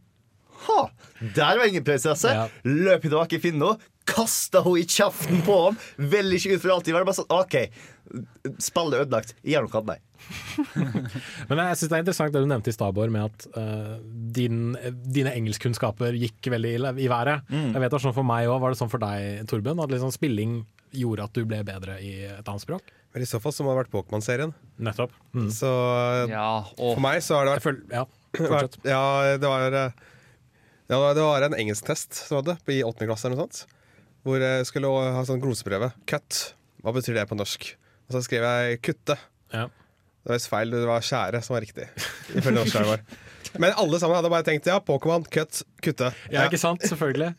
Ha, 0.64 0.78
der 1.36 1.58
var 1.60 1.68
ingen 1.68 1.84
prinsesse. 1.84 2.30
Ja. 2.32 2.46
Løp 2.64 3.02
tilbake, 3.04 3.40
finn 3.42 3.58
henne. 3.58 3.74
Kasta 4.09 4.61
henne 4.64 4.82
i 4.82 4.86
kjeften 4.88 5.42
på 5.46 5.59
ham. 5.66 5.76
Veldig 5.96 6.40
ikke 6.40 6.57
ut 6.59 6.64
for 6.64 6.74
alltid. 6.74 6.96
Bare 6.96 7.16
sånn, 7.16 7.30
OK, 7.32 7.57
spillet 8.62 8.98
er 8.98 9.07
ødelagt. 9.07 9.34
Jeg 9.42 9.55
gjør 9.57 9.68
noe 9.68 9.80
annet. 9.80 10.11
Men 11.48 11.61
jeg 11.61 11.78
synes 11.78 11.90
det 11.90 11.96
er 11.96 12.05
interessant 12.05 12.36
det 12.36 12.42
du 12.44 12.48
nevnte 12.48 12.72
i 12.72 12.76
Stabor 12.76 13.12
med 13.12 13.26
at 13.26 13.46
uh, 13.57 13.96
din, 14.36 14.74
dine 15.09 15.34
engelskkunnskaper 15.36 16.16
gikk 16.20 16.50
veldig 16.52 16.74
i, 16.76 16.80
i 17.07 17.11
været. 17.12 17.48
Jeg 17.52 17.74
vet 17.74 17.88
det 17.88 17.96
var 17.96 18.07
sånn 18.07 18.16
for 18.16 18.28
meg 18.28 18.48
òg. 18.50 18.61
Var 18.64 18.74
det 18.74 18.80
sånn 18.80 18.92
for 18.92 19.05
deg, 19.05 19.44
Torben? 19.50 19.82
At 19.84 19.92
liksom 19.92 20.12
spilling 20.14 20.62
gjorde 20.94 21.26
at 21.26 21.34
du 21.34 21.42
ble 21.48 21.61
bedre 21.66 21.98
i 22.05 22.12
et 22.28 22.46
annet 22.48 22.62
språk? 22.62 22.92
Men 23.14 23.22
I 23.22 23.28
så 23.30 23.38
fall 23.42 23.55
så 23.55 23.62
må 23.62 23.70
det 23.70 23.76
ha 23.76 23.82
vært 23.84 23.92
Pokémon-serien. 23.94 24.52
Nettopp. 24.82 25.12
Mm. 25.36 25.46
Så 25.55 25.70
eh, 25.70 26.32
Ja, 26.34 26.64
og 26.74 26.96
for 26.96 27.05
meg 27.05 27.20
så 27.22 27.38
har 27.38 27.46
det 27.46 27.57
vært, 27.57 27.66
føl... 27.66 27.78
ja, 27.94 28.05
fortsett. 28.40 28.78
Ja, 28.90 29.05
det 29.38 29.50
var 29.50 29.76
eh, 29.78 30.02
ja, 30.90 30.98
det 31.16 31.22
var 31.22 31.46
en 31.46 31.57
engelsktest 31.57 32.18
som 32.26 32.42
hadde 32.42 32.59
i 32.74 32.82
åttende 32.84 33.09
klasse 33.09 33.28
eller 33.28 33.38
noe 33.38 33.46
sånt. 33.46 33.78
Hvor 34.25 34.41
jeg 34.41 34.66
skulle 34.68 34.89
ha 34.89 35.22
sånn 35.29 35.43
gloseprøve. 35.43 35.93
Cut. 36.09 36.55
Hva 36.85 36.95
betyr 36.97 37.18
det 37.18 37.27
på 37.29 37.37
norsk? 37.37 37.66
Og 38.09 38.16
så 38.16 38.25
skrev 38.25 38.45
jeg 38.45 38.81
'kutte'. 38.81 39.18
Ja. 39.53 39.68
Det 40.25 40.33
var 40.33 40.39
feil. 40.49 40.70
Det 40.72 40.87
var 40.89 41.01
'skjære' 41.05 41.43
som 41.45 41.55
var 41.55 41.64
riktig. 41.64 41.89
Ifølge 42.33 42.57
norsklæreren 42.57 42.93
vår. 42.95 43.01
Men 43.61 43.77
alle 43.77 44.01
sammen 44.01 44.16
hadde 44.16 44.31
bare 44.33 44.47
tenkt 44.47 44.66
ja, 44.66 44.81
Pokémon, 44.81 45.25
cut, 45.31 45.62
kutte. 45.85 46.11
Ja, 46.33 46.47
ikke 46.49 46.59
sant? 46.59 46.83
Selvfølgelig. 46.83 47.35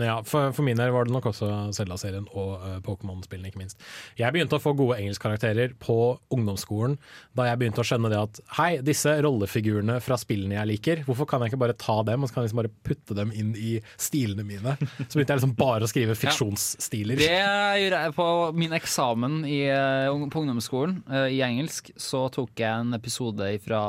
Men 0.00 0.08
ja, 0.08 0.16
for, 0.24 0.48
for 0.56 0.64
min 0.64 0.78
del 0.78 0.94
var 0.94 1.04
det 1.04 1.12
nok 1.12 1.26
også 1.28 1.46
Selda-serien 1.76 2.24
og 2.32 2.54
uh, 2.62 2.78
Pokémon-spillene, 2.86 3.50
ikke 3.50 3.60
minst. 3.60 3.76
Jeg 4.16 4.32
begynte 4.32 4.56
å 4.56 4.62
få 4.62 4.72
gode 4.78 4.96
engelskkarakterer 4.96 5.74
på 5.76 5.96
ungdomsskolen 6.32 6.96
da 7.36 7.50
jeg 7.50 7.60
begynte 7.60 7.82
å 7.82 7.84
skjønne 7.84 8.08
det 8.08 8.20
at 8.22 8.40
hei, 8.56 8.70
disse 8.84 9.12
rollefigurene 9.20 9.98
fra 10.00 10.16
spillene 10.20 10.56
jeg 10.56 10.70
liker, 10.70 11.02
hvorfor 11.04 11.28
kan 11.28 11.44
jeg 11.44 11.52
ikke 11.52 11.60
bare 11.66 11.76
ta 11.76 11.98
dem 12.08 12.24
og 12.24 12.30
så 12.30 12.36
kan 12.38 12.46
jeg 12.46 12.48
liksom 12.48 12.62
bare 12.62 12.72
putte 12.88 13.16
dem 13.18 13.34
inn 13.36 13.50
i 13.60 13.74
stilene 14.00 14.46
mine? 14.48 14.76
Så 14.80 15.18
begynte 15.18 15.34
jeg 15.34 15.42
liksom 15.42 15.52
bare 15.58 15.84
å 15.84 15.90
skrive 15.92 16.16
fiksjonsstiler. 16.16 17.20
Det 17.20 17.28
gjorde 17.28 18.00
jeg 18.06 18.16
på 18.16 18.30
min 18.56 18.78
eksamen 18.80 19.36
i, 19.44 19.60
eh, 19.68 20.08
på 20.32 20.44
ungdomsskolen 20.46 21.02
eh, 21.10 21.28
i 21.36 21.42
engelsk. 21.44 21.92
Så 22.00 22.24
tok 22.32 22.56
jeg 22.56 22.72
en 22.72 22.96
episode 22.96 23.52
fra 23.66 23.84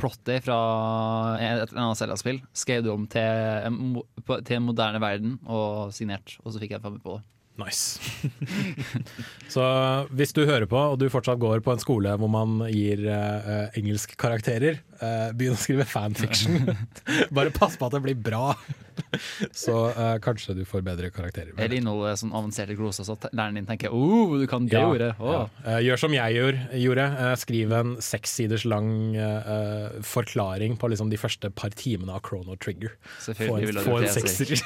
plottet 0.00 0.44
fra 0.46 0.58
et 1.40 1.62
eller 1.66 1.80
annet 1.82 2.00
Zelda-spill. 2.00 2.42
Skrev 2.56 2.84
det 2.84 2.92
om 2.92 3.06
til, 3.10 3.22
en 3.68 3.96
til 4.46 4.58
en 4.58 4.66
moderne 4.66 5.00
verden 5.02 5.38
og 5.44 5.94
signert. 5.96 6.38
Og 6.44 6.52
så 6.52 6.62
fikk 6.62 6.76
jeg 6.76 6.84
femmer 6.84 7.02
på 7.04 7.18
det. 7.18 7.24
Nice. 7.56 8.00
Så 9.54 9.64
hvis 10.12 10.34
du 10.36 10.42
hører 10.44 10.66
på, 10.68 10.76
og 10.76 10.98
du 11.00 11.08
fortsatt 11.12 11.40
går 11.40 11.62
på 11.64 11.72
en 11.72 11.80
skole 11.82 12.12
hvor 12.20 12.30
man 12.32 12.58
gir 12.68 13.06
uh, 13.08 13.68
engelskkarakterer, 13.78 14.82
uh, 15.00 15.30
begynn 15.36 15.56
å 15.56 15.60
skrive 15.60 15.86
fanfiction. 15.88 16.74
Bare 17.36 17.54
pass 17.54 17.78
på 17.80 17.88
at 17.88 17.96
det 17.96 18.02
blir 18.04 18.18
bra. 18.18 18.50
Så 19.64 19.74
uh, 19.92 20.16
kanskje 20.24 20.56
du 20.58 20.64
får 20.68 20.84
bedre 20.84 21.10
karakterer. 21.14 21.54
Eller 21.56 21.78
inneholder 21.80 22.18
sånn 22.20 22.34
avanserte 22.36 22.76
gloser, 22.76 23.08
så 23.08 23.16
læreren 23.30 23.60
din 23.60 23.68
tenker 23.68 23.94
oh, 23.94 24.36
du 24.40 24.46
kan 24.50 24.68
det 24.68 24.76
Ja, 24.76 24.86
ordet. 24.92 25.10
Oh. 25.20 25.32
ja. 25.32 25.42
Eh, 25.64 25.80
gjør 25.86 26.02
som 26.04 26.16
jeg 26.16 26.36
gjør, 26.36 26.60
gjorde. 26.82 27.08
Eh, 27.24 27.32
skriv 27.40 27.74
en 27.76 27.96
sekssiders 28.04 28.66
lang 28.68 28.90
eh, 29.16 29.50
eh, 29.56 29.98
forklaring 30.04 30.76
på 30.80 30.92
liksom 30.92 31.12
de 31.12 31.20
første 31.20 31.52
par 31.56 31.76
timene 31.76 32.16
av 32.16 32.24
Chrono 32.26 32.56
Trigger. 32.60 32.96
Få 33.20 33.56
en, 33.60 33.82
få 33.84 34.00
en 34.02 34.12
sekser. 34.12 34.56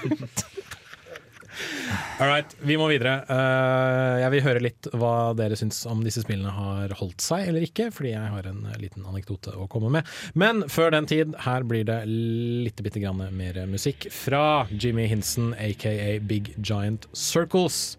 All 2.20 2.28
right, 2.28 2.52
vi 2.60 2.76
må 2.76 2.86
videre. 2.90 3.22
Eh, 3.32 4.16
jeg 4.20 4.32
vil 4.34 4.44
høre 4.44 4.62
litt 4.64 4.88
hva 4.92 5.32
dere 5.38 5.56
syns 5.56 5.78
om 5.88 6.02
disse 6.04 6.22
spillene 6.24 6.52
har 6.52 6.92
holdt 6.98 7.24
seg 7.24 7.48
eller 7.48 7.64
ikke, 7.64 7.88
fordi 7.96 8.12
jeg 8.12 8.34
har 8.34 8.48
en 8.50 8.66
liten 8.82 9.06
anekdote 9.08 9.54
å 9.56 9.68
komme 9.72 9.92
med. 9.94 10.10
Men 10.38 10.66
før 10.68 10.92
den 10.94 11.08
tid, 11.10 11.32
her 11.46 11.64
blir 11.64 11.86
det 11.88 12.02
litt 12.10 12.84
bitte 12.84 13.00
grann 13.02 13.24
mer 13.36 13.62
musikk 13.70 14.10
fra 14.12 14.66
Jimmy 14.70 15.08
Hinson, 15.10 15.54
aka 15.56 16.18
Big 16.28 16.52
Giant 16.58 17.08
Circles. 17.16 17.96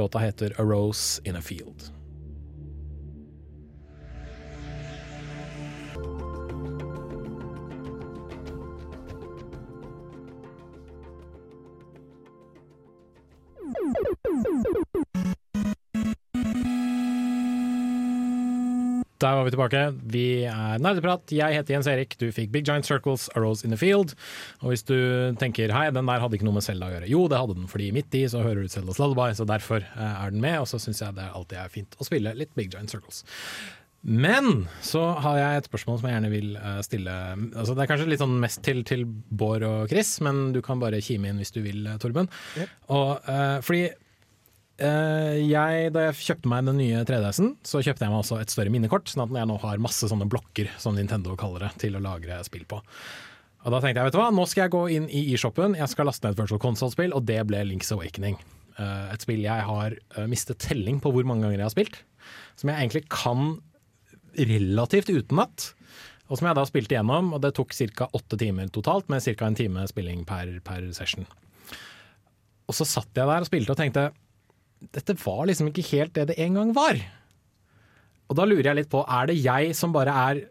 Låta 0.00 0.24
heter 0.24 0.56
A 0.56 0.64
Rose 0.64 1.20
In 1.28 1.36
A 1.36 1.44
Field. 1.44 1.90
Der 19.18 19.34
var 19.34 19.46
vi 19.46 19.50
tilbake. 19.50 19.80
Vi 20.14 20.26
er 20.46 20.78
Nerdeprat. 20.78 21.32
Jeg 21.34 21.56
heter 21.56 21.74
Jens 21.74 21.88
Erik. 21.90 22.14
Du 22.20 22.28
fikk 22.34 22.52
Big 22.54 22.68
Giant 22.68 22.86
Circles, 22.86 23.26
A 23.34 23.40
Rose 23.42 23.66
in 23.66 23.74
the 23.74 23.78
Field. 23.80 24.14
Og 24.62 24.70
hvis 24.70 24.86
du 24.86 24.94
tenker 25.40 25.74
hei, 25.74 25.88
den 25.90 26.06
der 26.06 26.22
hadde 26.22 26.38
ikke 26.38 26.46
noe 26.46 26.54
med 26.60 26.66
Selda 26.66 26.86
å 26.86 26.94
gjøre. 26.94 27.08
Jo, 27.10 27.24
det 27.30 27.40
hadde 27.40 27.56
den, 27.58 27.66
fordi 27.70 27.88
midt 27.96 28.14
i 28.14 28.22
så 28.30 28.44
hører 28.46 28.62
du 28.62 28.70
Seldas 28.70 29.00
Lullaby, 29.02 29.32
så 29.34 29.48
derfor 29.48 29.82
eh, 29.82 30.14
er 30.22 30.30
den 30.30 30.44
med. 30.44 30.60
Og 30.62 30.70
så 30.70 30.78
syns 30.82 31.02
jeg 31.02 31.18
det 31.18 31.26
alltid 31.32 31.58
er 31.64 31.74
fint 31.74 31.98
å 31.98 32.06
spille 32.06 32.36
litt 32.38 32.54
Big 32.58 32.70
Giant 32.70 32.94
Circles. 32.94 33.24
Men 34.06 34.68
så 34.86 35.02
har 35.24 35.40
jeg 35.40 35.58
et 35.58 35.68
spørsmål 35.68 35.98
som 35.98 36.06
jeg 36.06 36.14
gjerne 36.14 36.30
vil 36.32 36.52
eh, 36.60 36.80
stille. 36.86 37.14
Altså, 37.48 37.74
det 37.74 37.82
er 37.82 37.90
kanskje 37.90 38.10
litt 38.12 38.22
sånn 38.22 38.38
mest 38.44 38.62
til, 38.66 38.84
til 38.86 39.02
Bård 39.08 39.66
og 39.66 39.90
Chris, 39.90 40.14
men 40.22 40.52
du 40.54 40.62
kan 40.62 40.78
bare 40.78 41.02
kime 41.02 41.32
inn 41.32 41.42
hvis 41.42 41.56
du 41.56 41.64
vil, 41.64 41.90
Torben. 41.98 42.30
Torben. 42.30 42.70
Og, 42.94 43.18
uh, 43.26 43.58
fordi 43.66 43.88
eh, 43.90 43.98
jeg, 44.78 45.88
da 45.90 46.04
jeg 46.04 46.18
kjøpte 46.22 46.50
meg 46.52 46.68
den 46.68 46.76
nye 46.78 47.00
3DS-en, 47.02 47.48
så 47.66 47.80
kjøpte 47.82 48.04
jeg 48.06 48.12
meg 48.12 48.20
også 48.20 48.36
et 48.38 48.52
større 48.52 48.70
minnekort, 48.70 49.10
sånn 49.10 49.24
at 49.24 49.32
jeg 49.40 49.48
nå 49.50 49.56
har 49.64 49.80
masse 49.82 50.06
sånne 50.06 50.28
blokker, 50.30 50.70
som 50.78 50.94
Nintendo 50.94 51.34
kaller 51.40 51.66
det, 51.66 51.72
til 51.82 51.98
å 51.98 52.02
lagre 52.04 52.38
spill 52.46 52.62
på. 52.70 52.78
Og 53.66 53.74
da 53.74 53.80
tenkte 53.82 53.98
jeg, 53.98 54.06
vet 54.06 54.14
du 54.14 54.20
hva, 54.20 54.28
nå 54.34 54.44
skal 54.46 54.64
jeg 54.64 54.74
gå 54.76 54.84
inn 54.94 55.08
i 55.10 55.24
e-shoppen, 55.34 55.74
jeg 55.78 55.90
skal 55.90 56.06
laste 56.06 56.24
ned 56.24 56.36
et 56.36 56.42
Virtual 56.44 56.62
Console-spill, 56.62 57.14
og 57.16 57.26
det 57.26 57.40
ble 57.48 57.64
Link's 57.66 57.90
Awakening. 57.94 58.38
Eh, 58.78 59.08
et 59.14 59.24
spill 59.24 59.42
jeg 59.42 59.66
har 59.66 59.96
eh, 59.96 60.28
mistet 60.30 60.60
telling 60.62 61.00
på 61.02 61.10
hvor 61.14 61.26
mange 61.26 61.44
ganger 61.44 61.58
jeg 61.58 61.66
har 61.66 61.74
spilt. 61.74 61.98
Som 62.58 62.70
jeg 62.70 62.78
egentlig 62.78 63.04
kan 63.10 63.58
relativt 64.38 65.10
utenat. 65.10 65.72
Og 66.28 66.38
som 66.38 66.46
jeg 66.46 66.58
da 66.58 66.64
spilte 66.68 66.94
igjennom, 66.94 67.32
og 67.34 67.42
det 67.42 67.54
tok 67.56 67.74
ca. 67.74 68.08
åtte 68.14 68.38
timer 68.38 68.70
totalt, 68.70 69.08
med 69.10 69.24
ca. 69.24 69.48
en 69.48 69.58
time 69.58 69.86
spilling 69.90 70.24
per, 70.28 70.52
per 70.64 70.86
session. 70.94 71.26
Og 72.68 72.76
så 72.76 72.86
satt 72.86 73.10
jeg 73.16 73.26
der 73.26 73.42
og 73.42 73.48
spilte 73.48 73.74
og 73.74 73.80
tenkte 73.80 74.10
dette 74.94 75.16
var 75.24 75.46
liksom 75.48 75.70
ikke 75.70 75.86
helt 75.92 76.14
det 76.16 76.28
det 76.30 76.38
en 76.42 76.58
gang 76.60 76.74
var. 76.76 77.00
Og 78.28 78.36
da 78.36 78.44
lurer 78.44 78.70
jeg 78.70 78.82
litt 78.82 78.92
på, 78.92 79.02
er 79.04 79.30
det 79.30 79.38
jeg 79.40 79.74
som 79.76 79.94
bare 79.94 80.14
er 80.28 80.44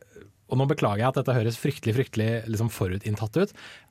og 0.48 0.56
nå 0.62 0.64
beklager 0.70 1.02
jeg 1.02 1.10
at 1.10 1.18
dette 1.20 1.36
høres 1.36 1.58
fryktelig 1.60 1.94
fryktelig 1.98 2.28
liksom 2.48 2.70
forutinntatt 2.72 3.36
ut. 3.36 3.50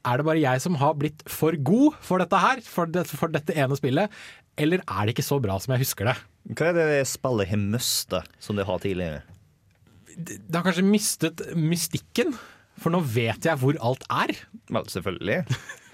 Er 0.09 0.16
det 0.16 0.24
bare 0.24 0.41
jeg 0.41 0.62
som 0.64 0.78
har 0.80 0.95
blitt 0.97 1.20
for 1.28 1.53
god 1.61 1.99
for 2.01 2.22
dette 2.22 2.41
her, 2.41 2.62
for, 2.64 2.89
det, 2.89 3.05
for 3.11 3.32
dette 3.32 3.53
ene 3.53 3.76
spillet? 3.76 4.12
Eller 4.57 4.80
er 4.89 5.05
det 5.05 5.12
ikke 5.12 5.26
så 5.26 5.37
bra 5.43 5.59
som 5.61 5.74
jeg 5.74 5.84
husker 5.84 6.09
det? 6.09 6.16
Hva 6.57 6.70
er 6.70 6.78
det 6.78 7.05
spillet 7.11 7.53
har 7.53 7.61
mista 7.61 8.22
som 8.41 8.57
det 8.57 8.64
har 8.68 8.80
tidligere? 8.80 9.20
Det 10.16 10.41
det 10.47 10.57
har 10.57 10.64
kanskje 10.64 10.87
mistet 10.89 11.43
mystikken, 11.61 12.32
for 12.80 12.95
nå 12.95 13.03
vet 13.05 13.45
jeg 13.45 13.61
hvor 13.61 13.76
alt 13.84 14.07
er. 14.09 14.32
Vel, 14.72 14.89
selvfølgelig. 14.89 15.43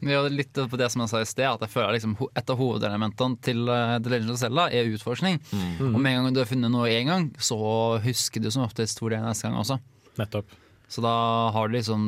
Er 0.00 0.30
litt 0.32 0.56
på 0.56 0.80
det 0.80 0.88
som 0.92 1.04
jeg 1.04 1.12
sa 1.12 1.20
i 1.20 1.28
sted, 1.28 1.46
at 1.48 1.66
jeg 1.66 1.74
føler 1.74 1.96
liksom 1.96 2.16
et 2.32 2.52
av 2.52 2.60
hovedelementene 2.60 3.40
til 3.44 3.68
eh, 3.68 3.98
The 4.00 4.14
Legend 4.14 4.34
of 4.34 4.40
Zelda 4.40 4.68
er 4.72 4.90
utforskning. 4.94 5.40
Mm. 5.52 5.92
Og 5.92 6.00
med 6.00 6.12
en 6.14 6.24
gang 6.24 6.34
du 6.34 6.42
har 6.42 6.50
funnet 6.50 6.72
noe 6.72 6.88
én 6.88 7.10
gang, 7.10 7.28
så 7.40 7.60
husker 8.04 8.42
du 8.42 8.50
som 8.50 8.64
oftest 8.64 9.02
hvor 9.02 9.12
det 9.12 9.20
er 9.20 9.28
neste 9.28 9.48
gang 9.48 9.60
også. 9.60 9.80
Nettopp. 10.20 10.58
Så 10.90 11.02
da 11.04 11.10
har 11.54 11.68
du 11.68 11.76
liksom 11.76 12.00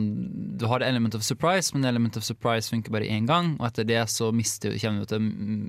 Du 0.58 0.64
har 0.66 0.82
element 0.82 1.14
of 1.14 1.22
surprise, 1.22 1.70
men 1.74 1.84
element 1.84 2.16
of 2.16 2.24
surprise 2.26 2.70
funker 2.70 2.90
bare 2.90 3.06
én 3.06 3.28
gang. 3.30 3.52
Og 3.60 3.68
etter 3.68 3.86
det 3.86 4.00
så 4.10 4.32
mister, 4.34 4.74
kommer 4.82 5.04
du 5.04 5.12
til 5.12 5.20
å 5.20 5.26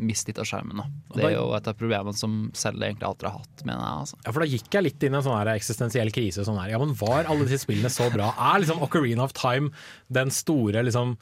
miste 0.09 0.31
litt 0.31 0.41
av 0.41 0.47
skjermen. 0.49 0.81
Da. 0.81 0.87
Det 1.13 1.27
er 1.27 1.35
jo 1.35 1.51
et 1.53 1.69
av 1.69 1.77
problemene 1.77 2.17
som 2.17 2.47
Zelda 2.57 2.87
egentlig 2.87 3.05
alltid 3.11 3.29
har 3.29 3.43
hatt, 3.43 3.65
mener 3.67 3.83
jeg. 3.83 3.99
Altså. 4.05 4.17
Ja, 4.23 4.31
for 4.31 4.41
Da 4.41 4.49
gikk 4.49 4.77
jeg 4.77 4.87
litt 4.87 5.05
inn 5.05 5.13
i 5.13 5.19
en 5.19 5.27
sånn 5.27 5.51
eksistensiell 5.53 6.09
krise. 6.15 6.47
Sånn 6.47 6.57
her. 6.57 6.71
Ja, 6.73 6.81
men 6.81 6.97
Var 6.97 7.29
alle 7.29 7.45
disse 7.45 7.67
spillene 7.67 7.93
så 7.93 8.09
bra? 8.13 8.31
Er 8.33 8.63
liksom 8.63 8.81
Ocarina 8.81 9.27
of 9.27 9.37
Time 9.37 9.69
den 10.09 10.33
store 10.33 10.81
liksom 10.89 11.13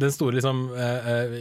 Den 0.00 0.12
store 0.14 0.38
liksom 0.38 0.66
eh, 0.74 1.08
eh, 1.14 1.40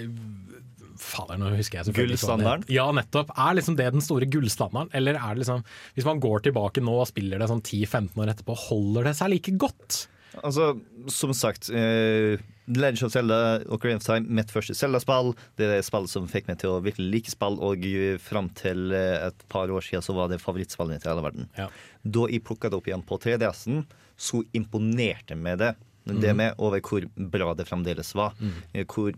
Fader, 1.03 1.39
nå 1.41 1.51
husker 1.57 1.79
jeg 1.79 1.89
selvfølgelig 1.89 2.17
Gullstandarden? 2.19 2.65
Ja, 2.71 2.85
nettopp. 2.95 3.33
Er 3.35 3.57
liksom 3.57 3.75
det 3.79 3.89
den 3.95 4.03
store 4.05 4.29
gullstandarden? 4.29 4.93
Eller 4.95 5.17
er 5.19 5.35
det 5.35 5.43
liksom 5.43 5.63
Hvis 5.97 6.07
man 6.07 6.21
går 6.23 6.45
tilbake 6.47 6.83
nå 6.83 6.95
og 7.01 7.09
spiller 7.09 7.41
det 7.41 7.49
sånn 7.51 7.63
10-15 7.63 8.23
år 8.23 8.33
etterpå, 8.33 8.57
holder 8.69 9.09
det 9.09 9.15
seg 9.19 9.33
like 9.33 9.55
godt? 9.59 10.05
Altså, 10.41 10.71
som 11.13 11.33
sagt 11.37 11.67
eh, 11.69 12.41
Legend 12.65 13.03
of 13.05 13.11
Zelda 13.13 13.39
Ocarina 13.69 13.99
of 13.99 14.05
Time, 14.05 14.25
mitt 14.33 14.49
første 14.53 14.73
Zelda-spill. 14.77 15.33
Det 15.59 15.67
er 15.67 15.75
det 15.75 15.85
spillet 15.85 16.09
som 16.09 16.29
fikk 16.31 16.49
meg 16.49 16.61
til 16.63 16.73
å 16.73 16.81
virkelig 16.83 17.09
like 17.11 17.33
spill, 17.33 17.59
og 17.61 17.85
fram 18.23 18.49
til 18.57 18.95
eh, 18.97 19.27
et 19.27 19.45
par 19.53 19.69
år 19.69 19.85
siden 19.85 20.05
så 20.05 20.15
var 20.17 20.31
det 20.31 20.41
favorittspillet 20.41 20.95
mitt 20.95 21.05
i 21.05 21.11
hele 21.11 21.25
verden. 21.25 21.49
Ja. 21.59 21.69
Da 22.03 22.25
jeg 22.31 22.45
plukka 22.47 22.71
det 22.71 22.79
opp 22.79 22.89
igjen 22.89 23.05
på 23.05 23.19
3DS-en, 23.21 23.83
så 24.17 24.41
imponerte 24.57 25.37
meg 25.37 25.59
det. 25.61 25.73
Det 26.05 26.33
Mhm. 26.33 26.35
med 26.37 26.55
over 26.59 26.79
hvor 26.81 27.05
bra 27.31 27.53
det 27.53 27.65
fremdeles 27.67 28.13
var. 28.13 28.33
Eh, 28.73 28.83
Hvor 28.85 29.13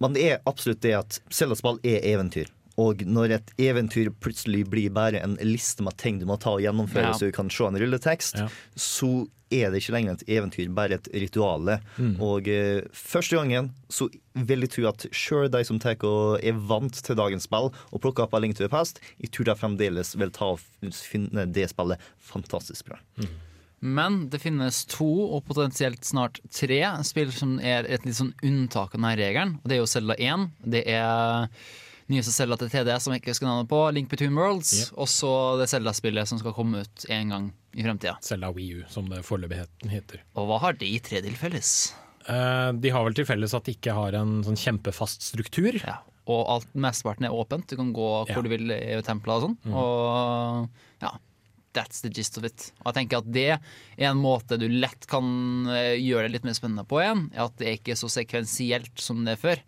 Men 0.00 0.12
det 0.12 0.22
er 0.32 0.38
absolutt 0.46 0.80
det 0.80 0.92
at 0.94 1.20
Zelda-spill 1.30 1.78
er 1.84 2.00
eventyr. 2.02 2.46
Og 2.78 2.98
når 3.04 3.32
et 3.34 3.50
eventyr 3.58 4.10
plutselig 4.20 4.64
blir 4.70 4.90
bare 4.94 5.20
en 5.20 5.36
liste 5.42 5.82
med 5.82 5.96
ting 5.96 6.20
du 6.20 6.26
må 6.26 6.38
ta 6.38 6.50
og 6.50 6.60
gjennomføre, 6.62 7.02
Ja. 7.10 7.12
så 7.12 7.26
du 7.26 7.32
kan 7.32 7.50
se 7.50 7.64
en 7.64 7.74
rulletekst, 7.74 8.36
Ja. 8.38 8.48
så 8.76 9.26
er 9.50 9.70
det 9.72 9.82
ikke 9.82 9.92
lenger 9.94 10.12
et 10.12 10.26
eventyr, 10.28 10.72
bare 10.72 10.92
et 10.92 11.08
rituale. 11.12 11.80
Mm. 11.98 12.20
Og 12.20 12.46
eh, 12.46 12.82
første 12.92 13.34
gangen 13.34 13.72
så 13.88 14.08
vil 14.36 14.60
jeg 14.60 14.70
tro 14.70 14.86
at 14.88 14.98
sjøl 15.10 15.50
de 15.50 15.64
som 15.64 15.78
tar 15.80 15.96
og 16.04 16.38
er 16.44 16.52
vant 16.52 16.92
til 16.92 17.16
dagens 17.16 17.42
spill 17.48 17.72
og 17.92 18.00
plukker 18.00 18.22
opp 18.22 18.34
A 18.34 18.38
Link 18.38 18.54
to 18.56 18.62
the 18.62 18.68
Past, 18.68 19.00
jeg 19.20 19.30
tror 19.32 19.44
de 19.46 19.54
fremdeles 19.56 20.14
vil 20.16 20.30
ta 20.30 20.44
og 20.52 20.60
finne 20.92 21.50
det 21.52 21.70
spillet 21.70 21.98
fantastisk 22.20 22.84
bra. 22.86 22.98
Men 23.80 24.24
det 24.32 24.40
finnes 24.42 24.84
to, 24.90 25.06
og 25.36 25.44
potensielt 25.46 26.02
snart 26.04 26.40
tre, 26.50 26.80
spill 27.06 27.30
som 27.32 27.58
er 27.60 27.86
et 27.86 28.04
litt 28.06 28.16
sånn 28.18 28.32
unntak 28.42 28.94
av 28.94 28.98
denne 28.98 29.12
regelen. 29.20 29.52
Og 29.62 29.68
det 29.70 29.76
er 29.76 29.82
jo 29.84 29.90
Zelda 29.90 30.16
1. 30.18 30.48
Det 30.66 30.82
er 30.90 31.46
nyeste 32.08 32.32
Selda 32.32 32.56
til 32.58 32.70
TD 32.72 32.90
som 33.00 33.12
jeg 33.14 33.22
ikke 33.22 33.34
husker 33.34 33.46
navnet 33.46 33.68
på. 33.70 33.78
Link 33.94 34.08
Between 34.10 34.34
Worlds. 34.34 34.90
Og 34.96 35.06
så 35.12 35.30
det 35.60 35.68
Selda-spillet 35.70 36.26
som 36.30 36.40
skal 36.40 36.56
komme 36.56 36.82
ut 36.82 37.06
en 37.12 37.28
gang 37.34 37.48
i 37.78 37.84
fremtida. 37.86 38.16
Selda 38.24 38.50
Wii 38.56 38.80
U, 38.80 38.84
som 38.90 39.06
det 39.12 39.22
foreløpig 39.28 39.60
heter. 39.92 40.24
Og 40.34 40.48
hva 40.50 40.58
har 40.66 40.78
de 40.80 40.90
tre 41.04 41.22
til 41.22 41.36
felles? 41.38 41.72
Eh, 42.28 42.72
de 42.82 42.90
har 42.92 43.04
vel 43.06 43.14
til 43.16 43.28
felles 43.28 43.54
at 43.54 43.68
de 43.68 43.76
ikke 43.76 43.94
har 43.94 44.16
en 44.18 44.40
sånn 44.44 44.58
kjempefast 44.58 45.22
struktur. 45.30 45.78
Ja. 45.84 46.00
Og 46.28 46.42
alt, 46.52 46.72
mesteparten 46.76 47.24
er 47.24 47.32
åpent. 47.32 47.68
Du 47.70 47.76
kan 47.78 47.92
gå 47.96 48.08
hvor 48.26 48.28
Ja. 48.28 48.42
du 48.42 48.48
vil 48.50 48.68
i 48.74 48.98
templer 49.06 49.38
og 49.38 49.46
sånn. 49.46 49.54
Og 49.72 50.68
ja, 51.00 51.12
that's 51.76 52.02
the 52.04 52.10
gist 52.12 52.38
of 52.38 52.46
it. 52.48 52.70
Og 52.82 52.90
jeg 52.90 53.02
tenker 53.02 53.22
at 53.22 53.30
det 53.34 53.50
er 53.56 54.08
en 54.08 54.20
måte 54.20 54.58
du 54.60 54.68
lett 54.70 55.06
kan 55.10 55.68
eh, 55.72 55.98
gjøre 56.00 56.28
det 56.28 56.38
litt 56.38 56.48
mer 56.48 56.58
spennende 56.58 56.86
på 56.88 57.02
igjen. 57.02 57.28
At 57.36 57.56
det 57.60 57.68
er 57.68 57.78
ikke 57.78 57.94
er 57.94 58.02
så 58.02 58.10
sekvensielt 58.12 58.96
som 59.02 59.24
det 59.26 59.36
er 59.36 59.44
før. 59.44 59.62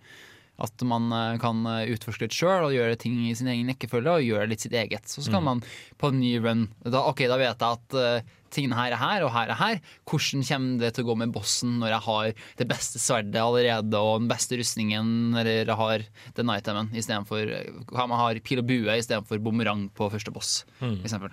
At 0.61 0.85
man 0.85 1.09
eh, 1.17 1.39
kan 1.43 1.63
eh, 1.69 1.93
utforske 1.95 2.27
litt 2.27 2.37
sjøl 2.37 2.69
og 2.69 2.75
gjøre 2.77 2.99
ting 3.01 3.17
i 3.29 3.37
sin 3.37 3.51
egen 3.53 3.71
rekkefølge 3.73 4.19
og 4.19 4.27
gjøre 4.27 4.51
litt 4.51 4.67
sitt 4.67 4.77
eget. 4.77 5.09
Så, 5.09 5.25
så 5.25 5.35
kan 5.35 5.47
man 5.47 5.65
på 6.01 6.13
en 6.13 6.21
ny 6.23 6.35
run 6.43 6.69
da, 6.85 7.07
Ok, 7.07 7.25
da 7.31 7.41
vet 7.41 7.65
jeg 7.65 7.79
at 7.79 7.97
uh, 7.97 8.37
tingene 8.53 8.77
her 8.77 8.95
er 8.95 9.01
her 9.01 9.25
og 9.25 9.33
her 9.35 9.53
er 9.53 9.61
her. 9.61 9.83
Hvordan 10.11 10.45
kommer 10.47 10.85
det 10.85 10.95
til 10.97 11.07
å 11.07 11.11
gå 11.11 11.19
med 11.23 11.35
bossen 11.35 11.79
når 11.81 11.95
jeg 11.95 12.07
har 12.09 12.47
det 12.61 12.69
beste 12.71 13.03
sverdet 13.03 13.41
allerede 13.41 14.01
og 14.01 14.25
den 14.25 14.31
beste 14.33 14.59
rustningen, 14.61 15.13
eller 15.39 15.63
jeg 15.63 15.79
har 15.81 16.09
den 16.37 16.57
itemen 16.57 16.91
istedenfor 16.97 17.55
Hva 17.93 18.09
jeg 18.09 18.23
har 18.25 18.43
pil 18.45 18.65
og 18.65 18.69
bue 18.69 18.99
istedenfor 18.99 19.41
bumerang 19.45 19.89
på 19.97 20.11
første 20.13 20.35
boss, 20.35 20.65
for 20.81 21.07
eksempel. 21.07 21.33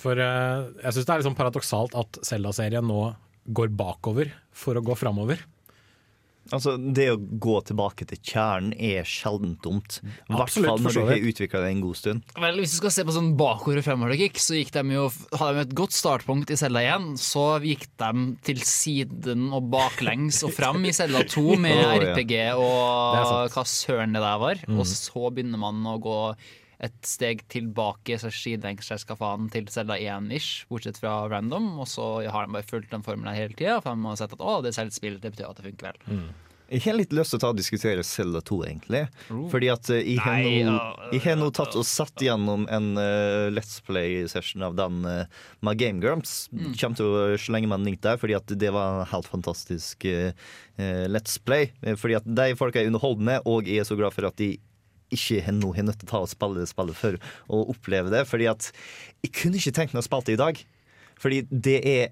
For 0.00 0.16
uh, 0.16 0.70
jeg 0.80 0.96
syns 0.96 1.08
det 1.08 1.14
er 1.14 1.26
sånn 1.28 1.38
paradoksalt 1.38 1.96
at 1.98 2.20
Zelda-serien 2.26 2.86
nå 2.88 3.02
går 3.50 3.72
bakover 3.76 4.30
for 4.56 4.78
å 4.78 4.84
gå 4.84 4.96
framover. 4.98 5.42
Altså, 6.50 6.74
Det 6.78 7.06
å 7.12 7.18
gå 7.18 7.56
tilbake 7.68 8.06
til 8.10 8.18
kjernen 8.26 8.72
er 8.74 9.06
sjelden 9.06 9.52
dumt. 9.62 10.00
I 10.02 10.34
hvert 10.34 10.50
fall 10.50 10.82
når 10.82 10.96
du 10.96 11.00
har 11.06 11.26
utvikla 11.30 11.62
det 11.62 11.72
en 11.74 11.82
god 11.84 11.98
stund. 12.00 12.32
Vel, 12.42 12.62
Hvis 12.62 12.74
du 12.74 12.78
skal 12.80 12.94
se 12.94 13.04
på 13.06 13.14
sånn 13.14 13.34
bakover 13.38 13.78
og 13.78 13.86
fremover-logikk, 13.86 14.40
så 14.42 14.56
gikk 14.58 14.72
de 14.74 14.96
jo, 14.96 15.06
hadde 15.36 15.52
de 15.60 15.64
et 15.68 15.76
godt 15.78 15.94
startpunkt 15.94 16.50
i 16.50 16.58
Selda 16.58 16.82
1. 16.96 17.12
Så 17.22 17.44
gikk 17.62 17.86
de 18.02 18.24
til 18.46 18.64
siden 18.66 19.50
og 19.54 19.68
baklengs 19.70 20.42
og 20.46 20.54
fram 20.56 20.82
i 20.88 20.94
Selda 20.96 21.22
2 21.28 21.60
med 21.60 21.76
oh, 21.84 21.92
ja. 22.00 22.16
RPG 22.16 22.34
og 22.56 23.52
hva 23.54 23.66
søren 23.68 24.16
det 24.16 24.24
der 24.24 24.42
var. 24.42 24.64
Og 24.74 24.82
så 24.88 25.30
begynner 25.30 25.60
man 25.60 25.86
å 25.86 26.00
gå 26.02 26.18
et 26.80 27.00
steg 27.06 27.42
tilbake 27.52 28.16
så 28.20 28.30
sidelengs 28.32 28.88
til 28.88 29.66
Selda 29.72 29.98
1-ish, 30.00 30.66
bortsett 30.70 31.00
fra 31.00 31.26
random. 31.28 31.72
Og 31.82 31.88
så 31.88 32.10
har 32.24 32.46
de 32.46 32.56
bare 32.56 32.68
fulgt 32.68 32.92
den 32.94 33.04
formelen 33.06 33.36
hele 33.36 33.56
tida, 33.56 33.80
for 33.80 33.92
de 33.92 34.08
har 34.08 34.20
sett 34.20 34.36
at 34.36 34.44
å, 34.44 34.60
det 34.64 34.72
er 34.72 34.78
selvspill, 34.82 35.20
det 35.20 35.34
betyr 35.34 35.50
at 35.50 35.60
det 35.60 35.68
funker 35.68 35.90
vel. 35.90 36.30
Jeg 36.70 36.84
har 36.84 36.94
litt 36.94 37.10
lyst 37.10 37.32
til 37.34 37.40
å 37.40 37.42
ta 37.42 37.48
og 37.50 37.58
diskutere 37.58 38.02
Zelda 38.06 38.40
2, 38.46 38.56
egentlig. 38.68 39.00
Fordi 39.50 39.70
at 39.72 39.90
eh, 39.90 40.04
jeg 40.12 40.22
har 40.22 40.38
Nei, 40.38 40.60
nå, 40.68 40.76
ja. 40.76 41.08
jeg 41.16 41.24
har 41.24 41.38
nå 41.40 41.48
tatt 41.56 41.74
og 41.74 41.86
satt 41.86 42.22
gjennom 42.22 42.68
en 42.70 42.92
uh, 42.94 43.50
Let's 43.50 43.80
Play-session 43.82 44.62
av 44.62 44.76
den 44.78 45.02
uh, 45.02 45.24
med 45.66 45.80
Game 45.82 45.98
Grumps. 46.02 46.44
Kommer 46.78 47.00
til 47.00 47.10
å 47.10 47.24
slenge 47.42 47.66
meg 47.66 47.80
en 47.80 47.90
link 47.90 48.00
der, 48.06 48.20
fordi 48.22 48.38
at 48.38 48.54
det 48.54 48.70
var 48.76 49.00
en 49.00 49.10
helt 49.10 49.26
fantastisk 49.32 50.06
eh, 50.06 50.30
Let's 51.10 51.40
Play. 51.42 51.72
Fordi 51.98 52.20
at 52.20 52.30
de 52.38 52.54
folka 52.58 52.80
er 52.80 52.92
underholdende, 52.92 53.40
og 53.50 53.66
jeg 53.66 53.82
er 53.82 53.90
så 53.90 53.98
glad 53.98 54.14
for 54.14 54.30
at 54.30 54.38
de 54.38 54.54
ikke 55.14 55.42
har 55.46 55.56
nå 55.56 55.72
har 55.76 55.86
nødt 55.86 56.00
til 56.02 56.08
å 56.08 56.12
ta 56.14 56.22
og 56.24 56.32
spille 56.32 56.62
det 56.62 56.70
spillet 56.70 56.98
for 56.98 57.18
å 57.50 57.62
oppleve 57.74 58.12
det. 58.12 58.24
Fordi 58.30 58.48
at 58.50 58.70
jeg 59.24 59.34
kunne 59.36 59.60
ikke 59.60 59.74
tenkt 59.76 59.96
meg 59.96 60.04
å 60.04 60.08
spille 60.08 60.28
det 60.28 60.38
i 60.38 60.42
dag. 60.42 60.64
Fordi 61.20 61.44
det 61.50 61.78
er 61.84 62.10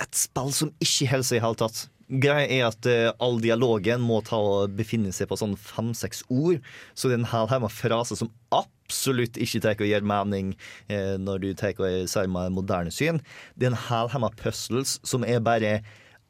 et 0.00 0.16
spill 0.16 0.52
som 0.56 0.72
ikke 0.82 1.10
holder 1.12 1.28
seg 1.28 1.40
i 1.40 1.44
hele 1.44 1.60
tatt. 1.60 1.86
Greia 2.10 2.46
er 2.50 2.64
at 2.66 2.86
uh, 2.90 3.12
all 3.22 3.38
dialogen 3.42 4.02
må 4.02 4.18
ta 4.26 4.38
og 4.42 4.74
befinne 4.74 5.12
seg 5.14 5.28
på 5.30 5.38
sånn 5.38 5.54
fem-seks 5.60 6.24
ord. 6.26 6.58
Så 6.98 7.06
det 7.06 7.16
er 7.16 7.22
en 7.22 7.30
hel 7.30 7.50
haug 7.52 7.62
med 7.62 7.74
fraser 7.74 8.18
som 8.18 8.32
absolutt 8.56 9.38
ikke 9.38 9.62
tar 9.62 9.78
og 9.78 9.86
gir 9.86 10.06
mening 10.06 10.56
eh, 10.90 11.14
når 11.22 11.44
du 11.44 11.48
tar 11.54 11.78
og 11.78 12.08
ser 12.10 12.30
med 12.32 12.56
moderne 12.56 12.90
syn. 12.94 13.20
Det 13.54 13.68
er 13.68 13.74
en 13.76 13.84
hel 13.86 14.10
haug 14.10 14.24
med 14.26 14.38
puzzles 14.40 14.98
som 15.06 15.22
er 15.22 15.38
bare 15.44 15.76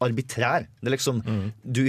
arbitrær. 0.04 0.68
Det 0.80 0.90
er 0.90 0.96
liksom 0.98 1.22
du, 1.64 1.86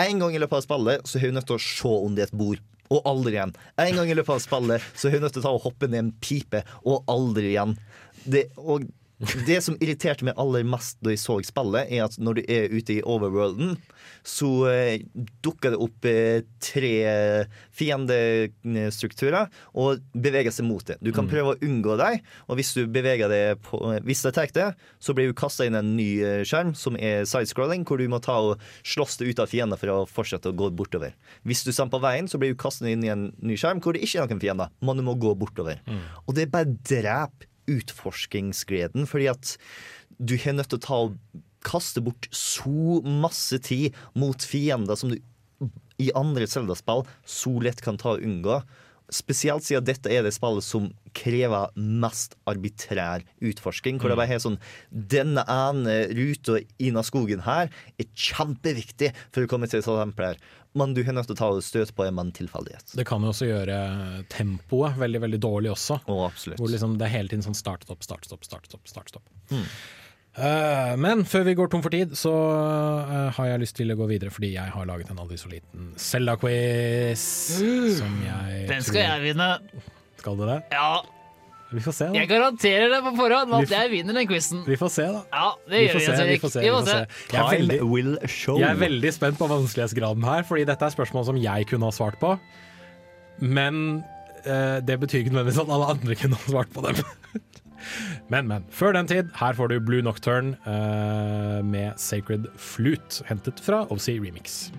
En 0.00 0.22
gang 0.22 0.32
i 0.34 0.40
løpet 0.40 0.62
av 0.62 0.64
spillet 0.64 1.04
så 1.06 1.20
er 1.20 1.28
du 1.28 1.36
nødt 1.36 1.46
til 1.52 1.58
å 1.58 1.64
se 1.64 1.92
om 2.08 2.16
det 2.16 2.24
er 2.24 2.32
et 2.32 2.40
bord. 2.40 2.62
Og 2.92 3.06
aldri 3.08 3.38
igjen. 3.38 3.54
En 3.80 3.96
gang 3.96 4.10
i 4.10 4.16
løpet 4.18 4.34
av 4.36 4.42
spillet 4.44 4.90
så 4.92 5.08
er 5.08 5.16
hun 5.16 5.24
nødt 5.24 5.36
til 5.36 5.44
å 5.44 5.46
ta 5.46 5.54
og 5.56 5.64
hoppe 5.64 5.88
ned 5.88 6.02
en 6.02 6.12
pipe, 6.20 6.64
og 6.84 7.08
aldri 7.10 7.54
igjen. 7.54 7.78
det, 8.24 8.48
og 8.56 8.84
det 9.46 9.60
som 9.64 9.76
irriterte 9.80 10.24
meg 10.26 10.34
aller 10.40 10.64
mest 10.68 10.98
da 11.04 11.12
jeg 11.14 11.20
så 11.22 11.38
spillet, 11.46 11.90
er 11.92 12.04
at 12.06 12.16
når 12.18 12.38
du 12.38 12.42
er 12.50 12.72
ute 12.72 12.96
i 12.96 13.02
overworlden, 13.02 13.76
så 14.26 14.48
eh, 14.70 15.04
dukker 15.44 15.74
det 15.74 15.80
opp 15.84 16.08
eh, 16.08 16.42
tre 16.62 16.92
fiendestrukturer 17.74 19.48
og 19.80 20.02
beveger 20.14 20.54
seg 20.54 20.66
mot 20.68 20.84
det. 20.86 20.98
Du 21.00 21.12
kan 21.12 21.24
Mm. 21.24 21.30
prøve 21.30 21.54
å 21.54 21.58
unngå 21.64 21.96
dem, 21.98 22.20
og 22.48 22.56
hvis 22.58 22.74
du 22.74 22.86
beveger 22.86 23.28
deg 23.28 23.60
på 23.62 23.80
Hvis 24.04 24.22
det 24.22 24.34
tar 24.34 24.48
det, 24.52 24.74
så 25.00 25.14
blir 25.14 25.28
du 25.28 25.34
kasta 25.34 25.64
inn 25.64 25.74
en 25.74 25.96
ny 25.96 26.20
eh, 26.22 26.42
skjerm 26.44 26.74
som 26.76 26.96
er 26.96 27.24
sidescrolling, 27.24 27.84
hvor 27.84 27.98
du 27.98 28.08
må 28.08 28.20
ta 28.20 28.38
og 28.40 28.60
slåss 28.84 29.18
deg 29.18 29.28
ut 29.32 29.38
av 29.40 29.48
fiender 29.48 29.76
for 29.80 29.88
å 29.88 30.06
fortsette 30.08 30.50
å 30.50 30.56
gå 30.56 30.70
bortover. 30.74 31.14
Hvis 31.44 31.64
du 31.64 31.72
på 31.72 32.00
veien, 32.00 32.28
så 32.28 32.38
blir 32.38 32.52
du 32.52 32.56
kastet 32.56 32.88
inn 32.88 33.04
i 33.04 33.08
en 33.08 33.32
ny 33.40 33.56
skjerm 33.56 33.80
hvor 33.80 33.92
det 33.94 34.02
ikke 34.02 34.22
er 34.22 34.28
noen 34.28 34.40
fiender, 34.40 34.68
men 34.80 34.96
du 34.96 35.02
må 35.02 35.14
gå 35.18 35.34
bortover. 35.36 35.80
Og 36.26 36.34
det 36.34 36.42
er 36.46 36.52
bare 36.52 36.76
dreper 36.82 37.46
utforskingsgleden, 37.70 39.08
fordi 39.10 39.28
at 39.32 39.56
du 40.18 40.36
har 40.38 40.56
nødt 40.56 40.72
til 40.72 40.80
å 40.80 40.86
ta 40.86 41.00
og 41.08 41.18
kaste 41.64 42.02
bort 42.04 42.28
så 42.34 43.00
masse 43.04 43.56
tid 43.64 43.96
mot 44.18 44.42
fiender 44.44 44.98
som 45.00 45.14
du 45.14 45.18
i 46.02 46.10
andre 46.18 46.46
Zelda-spill 46.50 47.04
så 47.28 47.52
lett 47.62 47.80
kan 47.84 47.98
ta 48.00 48.16
og 48.16 48.24
unngå. 48.26 48.58
Spesielt 49.14 49.66
siden 49.66 49.86
dette 49.86 50.10
er 50.10 50.26
det 50.26 50.34
spillet 50.34 50.66
som 50.66 50.90
krever 51.14 51.70
mest 51.78 52.34
arbitrær 52.50 53.22
utforsking. 53.44 54.00
Hvor 54.02 54.10
det 54.10 54.18
bare 54.18 54.34
er 54.34 54.42
sånn 54.42 54.58
Denne 54.90 55.44
ene 55.50 56.00
ruta 56.16 56.58
inn 56.82 56.98
av 56.98 57.06
skogen 57.06 57.44
her 57.46 57.70
er 57.70 58.10
kjempeviktig 58.10 59.12
for 59.30 59.44
å 59.44 59.50
komme 59.50 59.70
til 59.70 59.82
et 59.82 59.88
her. 60.18 60.38
Men 60.74 60.94
du 60.96 61.04
har 61.06 61.14
nødt 61.14 61.28
til 61.30 61.36
å 61.36 61.38
ta 61.38 61.48
støt 61.62 61.92
på 61.94 62.02
en 62.02 62.16
tilfeldighet. 62.34 62.96
Det 62.98 63.06
kan 63.06 63.22
jo 63.22 63.30
også 63.30 63.46
gjøre 63.46 63.76
tempoet 64.32 64.98
veldig 64.98 65.20
veldig 65.22 65.38
dårlig 65.44 65.70
også. 65.70 66.00
absolutt. 66.26 66.58
Hvor 66.58 66.72
liksom 66.72 66.96
det 66.98 67.06
er 67.06 67.14
hele 67.20 67.30
tiden 67.30 67.46
sånn 67.46 67.58
start, 67.58 67.86
stopp, 67.86 68.02
start, 68.02 68.26
stopp, 68.26 68.42
start, 68.42 68.66
stopp. 68.66 68.88
Start, 68.90 69.14
stopp. 69.14 69.28
Mm. 69.54 69.68
Eh, 70.34 70.92
men 70.98 71.20
før 71.30 71.44
vi 71.46 71.52
går 71.54 71.68
tom 71.70 71.82
for 71.84 71.94
tid, 71.94 72.14
så 72.18 72.32
eh, 72.34 73.28
har 73.36 73.46
jeg 73.52 73.60
lyst 73.62 73.76
til 73.78 73.92
å 73.94 73.96
gå 74.00 74.08
videre, 74.10 74.32
fordi 74.34 74.52
jeg 74.56 74.72
har 74.74 74.86
laget 74.88 75.10
en 75.14 75.20
aldri 75.22 75.36
så 75.38 75.50
liten 75.52 75.92
Selda-quiz. 76.00 77.22
Som 78.00 78.16
jeg 78.26 78.64
Den 78.70 78.82
skal 78.82 78.98
tror- 78.98 79.04
jeg 79.12 79.26
vinne. 79.28 79.50
Skal 80.18 80.40
du 80.40 80.46
det? 80.48 80.56
Ja. 80.74 80.94
Vi 81.74 81.80
får 81.82 81.94
se, 81.96 82.06
da. 82.06 82.14
Jeg 82.20 82.28
garanterer 82.30 82.90
det 82.92 82.98
på 83.02 83.12
forhånd 83.18 83.54
at 83.58 83.70
jeg 83.72 83.90
vinner 83.90 84.14
den 84.14 84.28
quizen. 84.30 84.60
Vi 84.66 84.76
får 84.78 84.90
se, 84.94 85.06
da. 85.10 85.22
Ja, 85.34 85.46
det 85.66 85.74
Vi 85.74 85.86
gjør 85.88 85.94
får 85.94 86.02
vi, 86.02 86.04
se, 86.06 86.26
vi 86.28 86.36
får 86.42 86.52
se, 86.54 86.60
Vi 86.62 86.68
får 86.70 86.82
får 86.84 86.90
se. 86.90 86.98
se. 86.98 87.32
Jeg 87.34 87.40
er 87.40 87.56
veldig- 87.58 87.78
will 87.90 88.12
show. 88.30 88.58
Jeg 88.62 88.68
er 88.70 88.78
veldig 88.82 89.12
spent 89.16 89.38
på 89.40 89.48
vanskelighetsgraden 89.50 90.22
her, 90.28 90.42
fordi 90.46 90.66
dette 90.70 90.86
er 90.86 90.94
spørsmål 90.94 91.24
som 91.30 91.36
jeg 91.42 91.66
kunne 91.70 91.88
ha 91.90 91.94
svart 91.94 92.18
på. 92.22 92.34
Men 93.42 94.04
eh, 94.46 94.78
det 94.86 95.00
betyr 95.02 95.24
ikke 95.24 95.34
nødvendigvis 95.34 95.62
at 95.64 95.72
alle 95.74 95.90
andre 95.96 96.14
kunne 96.20 96.38
ha 96.38 96.50
svart 96.52 96.70
på 96.74 96.86
dem. 96.86 97.02
men, 98.32 98.48
men. 98.50 98.66
Før 98.70 98.94
den 98.96 99.10
tid, 99.10 99.30
her 99.38 99.56
får 99.56 99.72
du 99.72 99.78
Blue 99.84 100.04
Nocturne 100.04 100.56
uh, 100.66 101.60
med 101.64 101.98
Sacred 102.00 102.48
Flute, 102.56 103.24
hentet 103.28 103.60
fra 103.64 103.84
OC 103.90 104.08
Remix. 104.20 104.70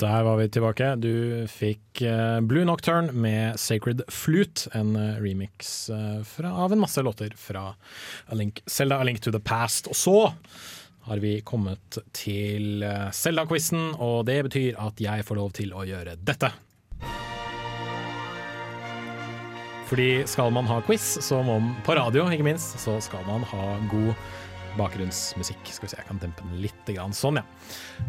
Der 0.00 0.22
var 0.24 0.38
vi 0.40 0.46
tilbake. 0.48 0.94
Du 0.96 1.44
fikk 1.52 2.00
eh, 2.08 2.38
Blue 2.40 2.64
Nocturne 2.64 3.12
med 3.12 3.58
Sacred 3.60 4.00
Flute, 4.08 4.70
en 4.72 4.94
eh, 4.96 5.18
remix 5.20 5.90
fra, 6.24 6.54
av 6.64 6.72
en 6.72 6.80
masse 6.80 7.04
låter 7.04 7.34
fra 7.36 7.66
A 7.76 8.38
Link, 8.38 8.62
A 8.80 9.02
Link 9.04 9.20
to 9.20 9.32
the 9.34 9.42
Past. 9.44 9.90
Og 9.92 9.98
så 10.00 10.16
har 11.04 11.20
vi 11.20 11.34
kommet 11.44 12.00
til 12.16 12.80
Zelda-quizen, 13.12 13.90
og 14.00 14.24
det 14.30 14.40
betyr 14.48 14.80
at 14.80 15.04
jeg 15.04 15.28
får 15.28 15.40
lov 15.40 15.52
til 15.60 15.76
å 15.76 15.84
gjøre 15.84 16.16
dette. 16.16 16.48
Fordi 19.90 20.22
skal 20.30 20.52
man 20.54 20.68
ha 20.70 20.78
quiz, 20.86 21.16
må 21.42 21.58
på 21.86 21.96
radio 21.98 22.28
ikke 22.30 22.46
minst, 22.46 22.78
så 22.78 22.94
skal 23.02 23.24
man 23.26 23.42
ha 23.50 23.74
god 23.90 24.12
bakgrunnsmusikk. 24.78 25.64
Skal 25.66 25.88
vi 25.88 25.90
se, 25.90 25.98
jeg 25.98 26.06
kan 26.06 26.20
dempe 26.22 26.44
den 26.46 26.60
litt. 26.62 26.76
Grann. 26.90 27.14
Sånn, 27.14 27.40
ja. 27.40 27.44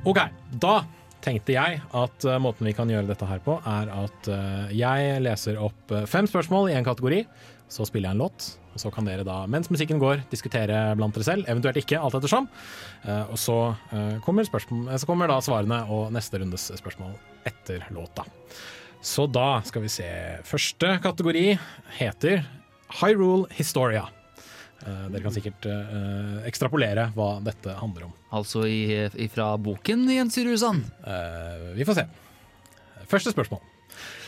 OK, 0.09 0.19
da 0.61 0.81
tenkte 1.21 1.53
jeg 1.53 1.81
at 1.97 2.25
uh, 2.25 2.37
måten 2.41 2.65
vi 2.65 2.73
kan 2.77 2.89
gjøre 2.89 3.09
dette 3.09 3.27
her 3.29 3.41
på, 3.45 3.57
er 3.67 3.89
at 3.93 4.29
uh, 4.29 4.69
jeg 4.73 5.21
leser 5.21 5.59
opp 5.61 5.93
uh, 5.93 6.05
fem 6.09 6.29
spørsmål 6.29 6.71
i 6.71 6.77
en 6.77 6.85
kategori. 6.85 7.23
Så 7.71 7.85
spiller 7.87 8.09
jeg 8.11 8.17
en 8.17 8.23
låt, 8.25 8.47
og 8.75 8.81
så 8.83 8.91
kan 8.93 9.07
dere 9.07 9.25
da, 9.25 9.39
mens 9.49 9.69
musikken 9.71 10.01
går, 10.01 10.25
diskutere 10.31 10.83
blant 10.99 11.15
dere 11.15 11.27
selv. 11.27 11.47
Eventuelt 11.49 11.79
ikke, 11.79 12.01
alt 12.01 12.17
ettersom. 12.17 12.49
Og 13.31 13.37
så, 13.39 13.55
kommer 14.25 14.43
så 14.43 15.07
kommer 15.07 15.31
da 15.31 15.37
svarene 15.39 15.77
og 15.87 16.11
neste 16.11 16.41
rundes 16.43 16.67
spørsmål 16.81 17.15
etter 17.47 17.87
låta. 17.95 18.27
Så 19.01 19.25
da 19.27 19.61
skal 19.65 19.81
vi 19.81 19.89
se. 19.89 20.07
Første 20.45 20.95
kategori 21.01 21.45
heter 21.97 22.43
Hyrule 23.01 23.49
Historia. 23.57 24.05
Uh, 24.81 25.07
dere 25.13 25.21
kan 25.25 25.33
sikkert 25.33 25.65
uh, 25.69 26.41
ekstrapolere 26.45 27.07
hva 27.15 27.35
dette 27.45 27.73
handler 27.77 28.07
om. 28.07 28.13
Altså 28.33 28.63
i, 28.69 29.27
fra 29.33 29.51
boken, 29.61 30.07
Jens 30.09 30.37
Rusan? 30.45 30.83
Uh, 31.05 31.73
vi 31.77 31.85
får 31.85 32.01
se. 32.01 32.05
Første 33.09 33.33
spørsmål. 33.33 33.61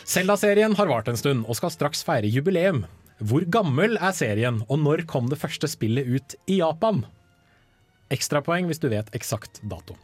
Zelda-serien 0.04 0.74
har 0.76 0.90
vart 0.90 1.08
en 1.08 1.18
stund 1.18 1.46
og 1.48 1.58
skal 1.58 1.72
straks 1.72 2.04
feire 2.06 2.30
jubileum. 2.30 2.84
Hvor 3.22 3.46
gammel 3.46 3.94
er 3.96 4.14
serien, 4.14 4.60
og 4.68 4.82
når 4.82 5.06
kom 5.10 5.30
det 5.30 5.38
første 5.40 5.70
spillet 5.70 6.10
ut 6.10 6.34
i 6.50 6.58
Japan? 6.58 7.04
Ekstrapoeng 8.12 8.66
hvis 8.68 8.82
du 8.82 8.90
vet 8.92 9.10
eksakt 9.16 9.62
dato. 9.62 9.96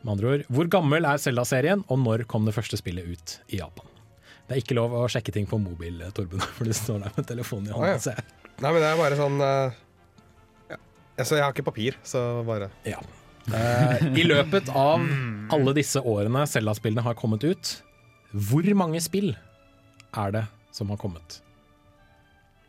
Med 0.00 0.14
andre 0.14 0.30
ord, 0.32 0.44
hvor 0.48 0.68
gammel 0.72 1.04
er 1.04 1.20
Zelda-serien, 1.20 1.82
og 1.92 1.98
når 2.00 2.22
kom 2.30 2.46
det 2.48 2.54
første 2.56 2.78
spillet 2.80 3.04
ut 3.10 3.34
i 3.52 3.58
Japan? 3.60 3.86
Det 4.48 4.56
er 4.56 4.62
ikke 4.64 4.76
lov 4.78 4.94
å 4.96 5.04
sjekke 5.12 5.34
ting 5.34 5.44
på 5.50 5.58
mobil, 5.62 6.00
Torben, 6.16 6.40
for 6.56 6.66
du 6.68 6.72
står 6.74 7.02
der 7.04 7.12
med 7.18 7.28
telefonen 7.28 7.68
i 7.70 7.74
hånda. 7.76 7.92
Ah, 7.94 8.08
ja. 8.16 8.46
Nei, 8.60 8.70
men 8.72 8.80
det 8.82 8.88
er 8.90 8.98
bare 9.00 9.18
sånn 9.20 9.36
uh, 9.40 9.76
ja. 10.72 10.78
Altså, 11.20 11.36
jeg 11.38 11.44
har 11.44 11.52
ikke 11.54 11.66
papir, 11.68 11.98
så 12.04 12.22
bare 12.48 12.70
Ja. 12.88 12.98
uh, 13.52 14.00
I 14.16 14.24
løpet 14.26 14.72
av 14.76 15.04
alle 15.54 15.76
disse 15.76 16.00
årene 16.00 16.46
Zelda-spillene 16.48 17.04
har 17.06 17.16
kommet 17.20 17.44
ut, 17.46 17.74
hvor 18.32 18.66
mange 18.78 19.00
spill 19.04 19.32
er 20.16 20.34
det 20.34 20.44
som 20.74 20.90
har 20.92 21.00
kommet? 21.02 21.40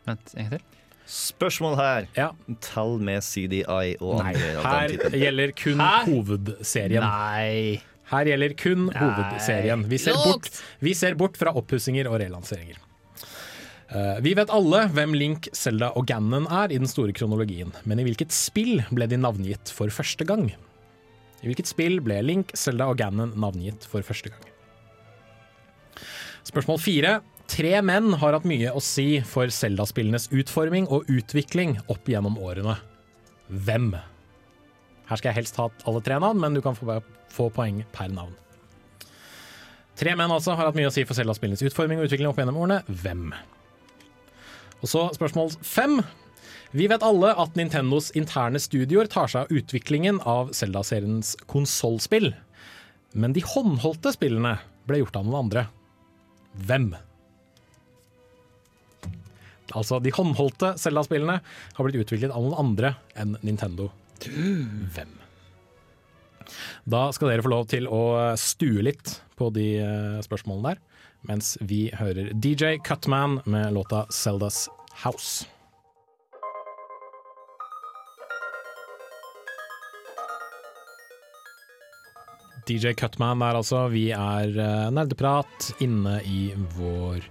Vent, 0.07 0.31
en 0.35 0.47
gang 0.51 0.59
til. 0.59 0.80
Spørsmål 1.09 1.77
her. 1.79 2.07
Ja. 2.15 2.29
Tall 2.63 2.99
med 3.03 3.23
CDI 3.25 3.63
og 3.99 4.21
Nei, 4.21 4.35
andre 4.35 4.61
her 4.65 5.17
gjelder 5.23 5.55
kun 5.57 5.81
Hæ? 5.81 5.89
hovedserien. 6.07 7.03
Nei. 7.03 7.81
Her 8.11 8.27
gjelder 8.27 8.55
kun 8.59 8.87
hovedserien. 8.95 9.83
Vi 9.89 9.99
ser, 10.01 10.17
bort, 10.19 10.47
vi 10.83 10.93
ser 10.97 11.15
bort 11.19 11.37
fra 11.39 11.53
oppussinger 11.55 12.09
og 12.11 12.19
relanseringer. 12.23 12.79
Uh, 13.91 14.21
vi 14.23 14.31
vet 14.37 14.51
alle 14.55 14.85
hvem 14.95 15.15
Link, 15.17 15.49
Zelda 15.55 15.89
og 15.99 16.05
Ganon 16.07 16.45
er 16.47 16.71
i 16.71 16.79
den 16.79 16.87
store 16.87 17.11
kronologien, 17.15 17.73
men 17.83 17.99
i 17.99 18.05
hvilket 18.07 18.31
spill 18.31 18.79
ble 18.95 19.07
de 19.11 19.19
navngitt 19.19 19.71
for 19.75 19.91
første 19.91 20.27
gang? 20.27 20.45
I 21.41 21.49
hvilket 21.49 21.67
spill 21.67 21.99
ble 22.03 22.21
Link, 22.23 22.53
Zelda 22.55 22.87
og 22.91 22.99
Ganon 23.01 23.33
navngitt 23.35 23.83
for 23.91 24.05
første 24.07 24.31
gang? 24.31 24.47
Spørsmål 26.47 26.79
fire. 26.81 27.19
Tre 27.51 27.71
menn 27.83 28.13
har 28.15 28.31
hatt 28.37 28.45
mye 28.47 28.71
å 28.71 28.79
si 28.83 29.19
for 29.27 29.51
Zelda-spillenes 29.51 30.29
utforming 30.31 30.85
og 30.87 31.09
utvikling 31.11 31.75
opp 31.91 32.07
gjennom 32.07 32.37
årene. 32.39 32.77
Hvem? 33.51 33.89
Her 35.09 35.19
skal 35.19 35.33
jeg 35.33 35.41
helst 35.41 35.59
ha 35.59 35.65
alle 35.89 36.03
tre 36.05 36.19
navn, 36.23 36.39
men 36.39 36.55
du 36.55 36.61
kan 36.63 36.77
få, 36.77 37.01
få 37.27 37.49
poeng 37.51 37.81
per 37.91 38.13
navn. 38.13 38.31
Tre 39.99 40.15
menn 40.15 40.31
altså 40.31 40.55
har 40.55 40.69
hatt 40.69 40.79
mye 40.79 40.87
å 40.87 40.95
si 40.95 41.03
for 41.03 41.17
Zelda-spillenes 41.19 41.65
utforming 41.67 41.99
og 41.99 42.07
utvikling 42.07 42.31
opp 42.31 42.39
gjennom 42.39 42.61
årene. 42.63 42.79
Hvem? 42.87 43.27
Og 44.79 44.87
så 44.87 45.03
spørsmål 45.19 45.51
fem. 45.59 45.99
Vi 46.71 46.87
vet 46.87 47.03
alle 47.03 47.35
at 47.35 47.59
Nintendos 47.59 48.13
interne 48.15 48.63
studioer 48.63 49.11
tar 49.11 49.27
seg 49.27 49.43
av 49.43 49.51
utviklingen 49.59 50.23
av 50.23 50.55
Zelda-seriens 50.55 51.35
konsollspill. 51.51 52.31
Men 53.11 53.35
de 53.35 53.43
håndholdte 53.43 54.15
spillene 54.15 54.55
ble 54.87 55.03
gjort 55.03 55.19
av 55.19 55.27
noen 55.27 55.41
andre. 55.43 55.67
Hvem? 56.55 56.93
Altså, 59.77 59.99
de 60.03 60.13
håndholdte 60.15 60.75
Zelda-spillene 60.81 61.39
har 61.41 61.87
blitt 61.87 62.01
utviklet 62.03 62.33
av 62.33 62.45
noen 62.45 62.59
andre 62.59 62.95
enn 63.19 63.37
Nintendo. 63.45 63.89
Hvem? 64.21 65.17
Da 66.89 67.07
skal 67.15 67.31
dere 67.31 67.45
få 67.45 67.53
lov 67.53 67.69
til 67.71 67.87
å 67.87 68.03
stue 68.39 68.83
litt 68.85 69.19
på 69.39 69.49
de 69.55 69.67
eh, 69.81 70.19
spørsmålene 70.25 70.73
der, 70.73 70.83
mens 71.29 71.55
vi 71.61 71.85
hører 71.95 72.33
DJ 72.33 72.77
Cutman 72.83 73.39
med 73.45 73.73
låta 73.77 74.05
'Zeldas 74.09 74.67
House'. 75.05 75.47
DJ 82.69 82.93
Cutman 82.93 83.41
er 83.41 83.57
altså. 83.57 83.87
Vi 83.91 84.11
er 84.15 84.51
uh, 84.53 84.89
nerdeprat 84.93 85.71
inne 85.83 86.19
i 86.29 86.51
vår 86.77 87.25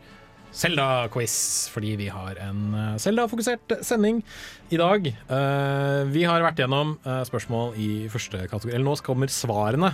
Selda-quiz, 0.51 1.35
fordi 1.71 1.95
vi 2.01 2.09
har 2.11 2.39
en 2.43 2.75
uh, 2.75 2.97
Selda-fokusert 3.01 3.79
sending 3.87 4.23
i 4.71 4.79
dag. 4.81 5.07
Eh, 5.07 6.01
vi 6.11 6.25
har 6.27 6.43
vært 6.45 6.61
gjennom 6.63 6.93
eh, 7.03 7.23
spørsmål 7.27 7.73
i 7.81 7.89
første 8.11 8.45
kategori. 8.51 8.75
Eller 8.75 8.87
nå 8.87 8.95
kommer 9.03 9.31
svarene 9.31 9.93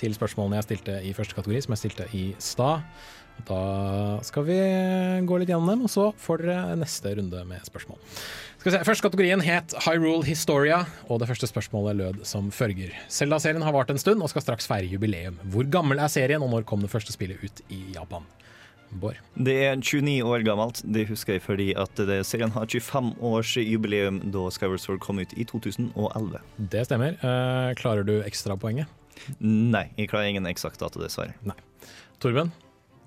til 0.00 0.14
spørsmålene 0.16 0.58
jeg 0.58 0.66
stilte 0.66 0.96
i 1.06 1.12
første 1.16 1.36
kategori, 1.36 1.60
som 1.62 1.74
jeg 1.74 1.82
stilte 1.84 2.08
i 2.16 2.24
stad. 2.42 2.86
Da 3.46 3.60
skal 4.24 4.46
vi 4.48 4.56
gå 5.28 5.38
litt 5.38 5.50
gjennom 5.52 5.68
dem, 5.68 5.84
og 5.86 5.92
så 5.92 6.08
får 6.18 6.42
dere 6.42 6.76
neste 6.80 7.12
runde 7.18 7.42
med 7.48 7.66
spørsmål. 7.68 8.00
Første 8.64 9.04
kategorien 9.04 9.42
het 9.44 9.76
Hyrule 9.84 10.24
Historia, 10.26 10.80
og 11.06 11.20
det 11.20 11.28
første 11.30 11.50
spørsmålet 11.50 12.00
lød 12.00 12.24
som 12.26 12.48
følger. 12.54 12.96
Zelda-serien 13.12 13.62
har 13.62 13.76
vart 13.76 13.92
en 13.92 14.00
stund 14.00 14.24
og 14.24 14.32
skal 14.32 14.42
straks 14.42 14.70
feire 14.70 14.88
jubileum. 14.90 15.38
Hvor 15.52 15.68
gammel 15.70 16.00
er 16.02 16.10
serien, 16.10 16.42
og 16.42 16.50
når 16.50 16.66
kom 16.66 16.82
det 16.82 16.90
første 16.90 17.14
spillet 17.14 17.44
ut 17.44 17.62
i 17.68 17.84
Japan? 17.94 18.26
Bård. 18.90 19.18
Det 19.34 19.54
er 19.66 19.76
29 19.80 20.20
år 20.26 20.44
gammelt. 20.46 20.82
Det 20.84 21.06
husker 21.10 21.36
jeg 21.36 21.44
fordi 21.44 21.70
at 21.78 21.94
det, 22.08 22.20
serien 22.28 22.52
har 22.54 22.66
25 22.70 23.14
års 23.24 23.56
jubileum 23.60 24.20
da 24.34 24.46
Skyward 24.54 24.82
Sword 24.82 25.00
kom 25.04 25.18
ut 25.22 25.32
i 25.36 25.44
2011. 25.48 26.38
Det 26.72 26.84
stemmer. 26.88 27.16
Eh, 27.20 27.72
klarer 27.80 28.06
du 28.06 28.18
ekstrapoenget? 28.22 28.86
Nei, 29.40 29.88
jeg 29.96 30.10
klarer 30.12 30.30
ingen 30.30 30.46
eksakt 30.48 30.80
dato, 30.80 31.00
dessverre. 31.02 31.34
Nei. 31.48 31.56
Torben? 32.22 32.52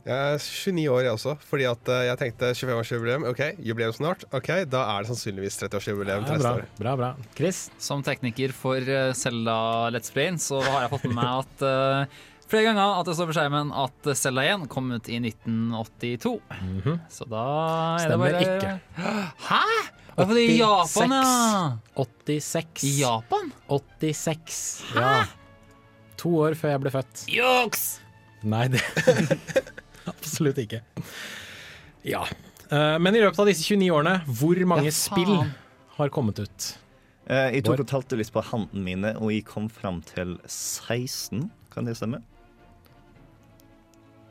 Jeg 0.08 0.16
er 0.16 0.40
29 0.42 0.86
år, 0.90 1.02
jeg 1.06 1.14
også. 1.18 1.36
Fordi 1.50 1.66
at 1.70 1.90
eh, 1.92 2.06
jeg 2.08 2.20
tenkte 2.22 2.52
25-årsjubileum. 2.56 3.28
OK, 3.30 3.42
jubileum 3.62 3.94
snart. 3.94 4.24
Ok, 4.34 4.50
Da 4.72 4.86
er 4.96 5.04
det 5.06 5.12
sannsynligvis 5.12 5.60
30-årsjubileum 5.62 6.26
til 6.26 6.40
Ja, 6.40 6.54
bra, 6.56 6.66
bra, 6.80 6.96
bra. 7.02 7.12
Chris? 7.38 7.68
Som 7.82 8.02
tekniker 8.06 8.54
for 8.56 8.80
Selda 8.80 9.14
Zelda 9.14 9.58
Let's 9.94 10.14
Play 10.14 10.34
så 10.42 10.62
har 10.66 10.86
jeg 10.86 10.94
fått 10.96 11.06
med 11.10 11.18
meg 11.20 11.44
at 11.44 11.66
eh, 11.68 12.20
flere 12.50 12.66
ganger 12.70 12.96
at 13.00 13.06
det 13.10 13.16
står 13.18 13.30
på 13.30 13.36
skjermen 13.38 13.72
at 13.78 14.10
Zelda 14.18 14.44
1 14.56 14.68
kom 14.72 14.90
ut 14.96 15.10
i 15.12 15.20
1982. 15.22 16.34
Så 17.14 17.28
da 17.30 17.46
er 18.02 18.12
det 18.14 18.20
bare 18.22 18.44
ikke. 18.46 18.74
Hæ?! 19.50 19.64
Hvorfor 20.20 20.36
det 20.36 20.42
i 20.50 20.56
Japan, 20.60 21.14
ja? 21.16 21.78
86. 21.96 22.84
I 22.84 22.90
Japan? 23.06 23.52
86. 23.72 24.58
Ja. 24.98 25.12
To 26.20 26.34
år 26.44 26.58
før 26.60 26.74
jeg 26.74 26.82
ble 26.84 26.92
født. 26.92 27.22
Juks! 27.32 27.86
Nei, 28.44 28.66
det 28.74 28.82
Absolutt 30.12 30.60
ikke. 30.60 30.82
Ja. 32.08 32.26
Eh, 32.72 32.98
Men 33.00 33.16
i 33.16 33.22
løpet 33.24 33.40
av 33.44 33.48
disse 33.52 33.64
29 33.68 33.88
årene, 33.96 34.18
hvor 34.40 34.60
mange 34.68 34.90
Ja, 34.90 34.96
spill 34.96 35.36
har 36.00 36.12
kommet 36.16 36.40
ut? 36.44 36.68
Eh, 37.30 37.54
jeg 37.56 37.64
tok 37.68 37.84
og 37.86 37.88
talte 37.92 38.18
litt 38.20 38.32
på 38.34 38.44
hendene 38.50 38.84
mine, 38.84 39.14
og 39.22 39.32
jeg 39.32 39.46
kom 39.48 39.70
fram 39.72 40.02
til 40.08 40.36
16. 40.50 41.48
Kan 41.72 41.88
det 41.88 41.96
stemme? 42.00 42.20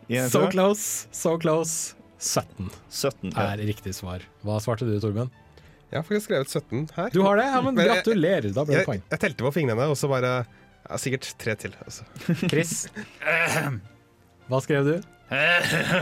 Jeg 0.09 0.30
So 0.32 0.46
close, 0.52 1.06
so 1.12 1.36
close. 1.40 1.94
17 2.18 2.70
17. 2.90 3.30
Ja. 3.36 3.52
er 3.54 3.61
riktig 3.68 3.92
svar. 3.94 4.24
Hva 4.42 4.56
svarte 4.64 4.86
du, 4.88 4.96
Torben? 5.02 5.28
Jeg 5.92 6.00
har 6.00 6.04
faktisk 6.04 6.26
skrevet 6.28 6.50
17 6.50 6.88
her. 6.96 7.11
Du 7.14 7.22
har 7.24 7.38
det? 7.38 7.44
Ja, 7.48 7.61
men 7.64 7.76
Gratulerer. 7.78 8.48
Da 8.52 8.64
ble 8.66 8.74
det 8.74 8.80
Jeg, 8.82 8.88
poeng. 8.88 9.02
jeg 9.12 9.20
telte 9.22 9.46
på 9.46 9.52
fingrene, 9.54 9.86
og 9.88 9.96
så 9.96 10.11
bare 10.11 10.32
ja, 10.42 10.98
Sikkert 11.00 11.28
tre 11.40 11.54
til. 11.61 11.76
Altså. 11.84 12.04
Chris? 12.50 12.88
Hva 14.48 14.61
skrev 14.64 14.84
du? 14.88 14.94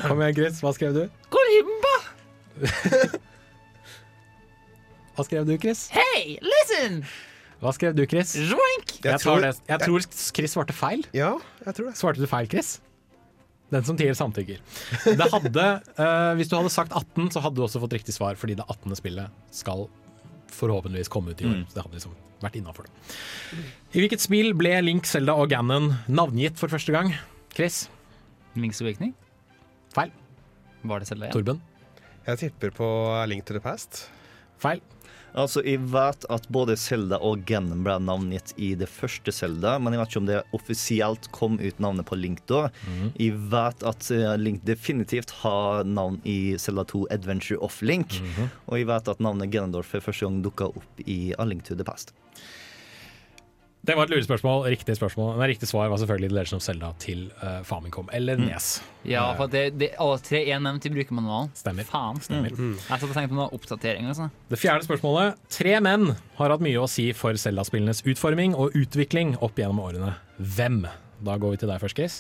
Kom 0.07 0.22
igjen, 0.22 0.34
Chris. 0.38 0.62
Hva 0.64 0.72
skrev 0.74 0.94
du? 0.96 1.04
Kolimba! 1.34 1.94
Hva 5.16 5.24
skrev 5.24 5.46
du, 5.48 5.54
Chris? 5.61 5.86
Hey, 5.94 6.36
listen! 6.44 7.00
Hva 7.62 7.72
skrev 7.72 7.94
du, 7.96 8.02
Chris? 8.11 8.34
Joink! 8.36 8.98
Jeg, 9.04 9.20
tror- 9.22 9.46
jeg 9.46 9.78
tror 9.80 10.04
Chris 10.12 10.52
svarte 10.57 10.74
feil. 10.76 11.07
Ja, 11.16 11.34
jeg 11.64 11.76
tror 11.78 11.88
det. 11.88 11.94
Svarte 11.98 12.20
du 12.20 12.28
feil, 12.28 12.48
Chris? 12.52 12.74
Den 13.72 13.82
som 13.82 13.96
tier, 13.98 14.14
samtykker. 14.14 14.60
Det 15.18 15.26
hadde, 15.32 15.64
eh, 15.98 16.32
hvis 16.38 16.50
du 16.50 16.54
hadde 16.54 16.70
sagt 16.70 16.92
18, 16.94 17.32
så 17.34 17.42
hadde 17.42 17.58
du 17.58 17.64
også 17.66 17.80
fått 17.82 17.96
riktig 17.98 18.14
svar, 18.14 18.38
fordi 18.38 18.54
det 18.58 18.66
18. 18.70 18.94
spillet 18.98 19.32
skal 19.50 19.88
forhåpentligvis 20.54 21.10
komme 21.10 21.34
ut 21.34 21.42
i 21.42 21.48
år. 21.48 21.64
Så 21.66 21.74
det 21.74 21.82
hadde 21.82 21.98
liksom 21.98 22.14
vært 22.44 22.58
innafor 22.60 22.86
det. 22.86 22.92
I 23.96 24.02
hvilket 24.04 24.22
spill 24.22 24.52
ble 24.54 24.74
Link, 24.84 25.08
Zelda 25.10 25.34
og 25.34 25.50
Ganon 25.50 25.96
navngitt 26.06 26.60
for 26.60 26.70
første 26.72 26.94
gang? 26.94 27.10
Chris? 27.56 27.86
Link's 28.56 28.80
Awakening? 28.84 29.14
Feil. 29.96 30.12
Var 30.86 31.02
det 31.02 31.08
Selda 31.10 31.26
igjen? 31.26 31.34
Torben? 31.40 31.62
Jeg 32.26 32.40
tipper 32.44 32.72
på 32.74 32.86
Link 33.30 33.46
to 33.48 33.56
the 33.56 33.62
Past. 33.64 34.06
Feil. 34.62 34.80
Altså, 35.37 35.61
Jeg 35.66 35.82
vet 35.93 36.24
at 36.32 36.47
både 36.49 36.76
Zelda 36.80 37.18
og 37.20 37.43
Ganon 37.49 37.82
ble 37.84 37.99
navngitt 38.01 38.55
i 38.57 38.70
det 38.74 38.89
første 38.89 39.32
Zelda, 39.37 39.74
men 39.78 39.93
jeg 39.93 40.01
vet 40.01 40.09
ikke 40.14 40.22
om 40.22 40.28
det 40.30 40.39
offisielt 40.57 41.28
kom 41.37 41.59
ut 41.61 41.78
navnet 41.82 42.07
på 42.09 42.16
Link 42.16 42.41
da. 42.49 42.70
Jeg 43.20 43.37
vet 43.53 43.84
at 43.84 44.11
eh, 44.16 44.37
Link 44.41 44.64
definitivt 44.64 45.30
har 45.43 45.84
navn 45.84 46.20
i 46.24 46.57
Zelda 46.59 46.84
2 46.89 47.07
Adventure 47.11 47.59
of 47.61 47.82
Link. 47.82 48.16
Og 48.66 48.78
jeg 48.80 48.89
vet 48.89 49.09
at 49.12 49.20
navnet 49.20 49.51
Ganondorf 49.53 49.93
for 49.93 50.01
første 50.01 50.24
gang 50.24 50.41
dukka 50.43 50.70
opp 50.72 51.05
i 51.05 51.34
A 51.39 51.45
Link 51.45 51.64
to 51.68 51.74
the 51.76 51.84
Past. 51.84 52.14
Det 53.87 53.95
var 53.95 54.09
et 54.09 54.12
lurespørsmål. 54.16 54.64
Riktig 54.72 54.97
spørsmål 54.99 55.37
Men 55.39 55.51
riktig 55.53 55.68
svar 55.70 55.91
var 55.93 56.01
selvfølgelig 56.01 56.30
The 56.32 56.37
Legend 56.37 56.59
of 56.59 56.64
Zelda 56.64 56.89
til 57.03 57.20
uh, 57.39 57.61
Famicom 57.66 58.09
eller 58.12 58.41
Nes. 58.41 58.80
Ja, 59.07 59.28
for 59.39 59.51
det, 59.53 59.76
det, 59.78 59.93
alle 60.03 60.18
tre 60.26 60.41
er 60.43 60.62
nevnt 60.62 60.89
i 60.89 60.91
brukermanualen. 60.91 61.53
Stemmer. 61.55 61.87
Faen. 61.87 62.18
Stemmer. 62.24 62.51
Jeg 62.51 62.89
satt 62.89 63.05
og 63.07 63.14
tenkte 63.14 63.30
på 63.30 63.39
noen 63.39 63.55
oppdateringer. 63.55 64.11
Altså. 64.11 64.26
Det 64.51 64.59
fjerde 64.59 64.89
spørsmålet. 64.89 65.37
Tre 65.55 65.76
menn 65.87 66.09
har 66.41 66.55
hatt 66.55 66.64
mye 66.66 66.80
å 66.82 66.89
si 66.91 67.12
for 67.14 67.39
Zelda-spillenes 67.39 68.03
utforming 68.11 68.57
og 68.59 68.74
utvikling 68.78 69.37
opp 69.39 69.61
gjennom 69.61 69.78
årene. 69.84 70.16
Hvem? 70.57 70.80
Da 71.26 71.37
går 71.39 71.55
vi 71.55 71.61
til 71.62 71.70
deg 71.70 71.84
først, 71.84 72.01
Chris. 72.01 72.16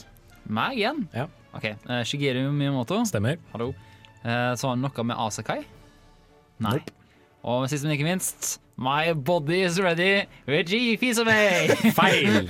Meg 0.46 0.78
igjen? 0.78 1.02
Ja. 1.16 1.26
Ok, 1.56 1.72
uh, 1.88 2.04
Shigeru 2.06 2.44
Miyamoto. 2.54 3.00
Stemmer. 3.10 3.40
Hallo. 3.56 3.72
Uh, 4.22 4.54
så 4.54 4.70
var 4.70 4.78
det 4.78 4.84
noe 4.84 5.08
med 5.10 5.18
Asakai. 5.26 5.64
Nei. 6.62 6.78
Og 7.42 7.66
sist, 7.70 7.82
men 7.82 7.96
ikke 7.96 8.06
minst 8.06 8.56
My 8.76 9.14
body 9.14 9.62
is 9.64 9.78
ready, 9.80 10.26
Reggie 10.46 10.96
Fisabay! 11.00 11.70
Feil! 11.96 12.42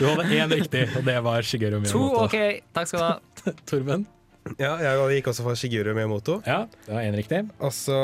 Du 0.00 0.06
hadde 0.08 0.24
én 0.32 0.48
riktig, 0.54 0.86
og 0.96 1.04
det 1.04 1.16
var 1.24 1.44
Shigeru 1.44 1.82
to, 1.84 2.00
OK. 2.24 2.36
Takk 2.72 2.88
skal 2.88 3.02
du 3.02 3.04
ha. 3.04 3.18
Torben? 3.68 4.06
Ja, 4.56 4.74
jeg 4.80 5.18
gikk 5.18 5.28
også 5.32 5.44
for 5.44 5.56
Shigeru 5.60 5.92
Miyamoto. 5.96 6.38
Ja, 6.48 6.62
det 6.86 6.94
var 6.96 7.04
én 7.04 7.16
riktig. 7.18 7.42
Og 7.60 7.74
så 7.76 7.98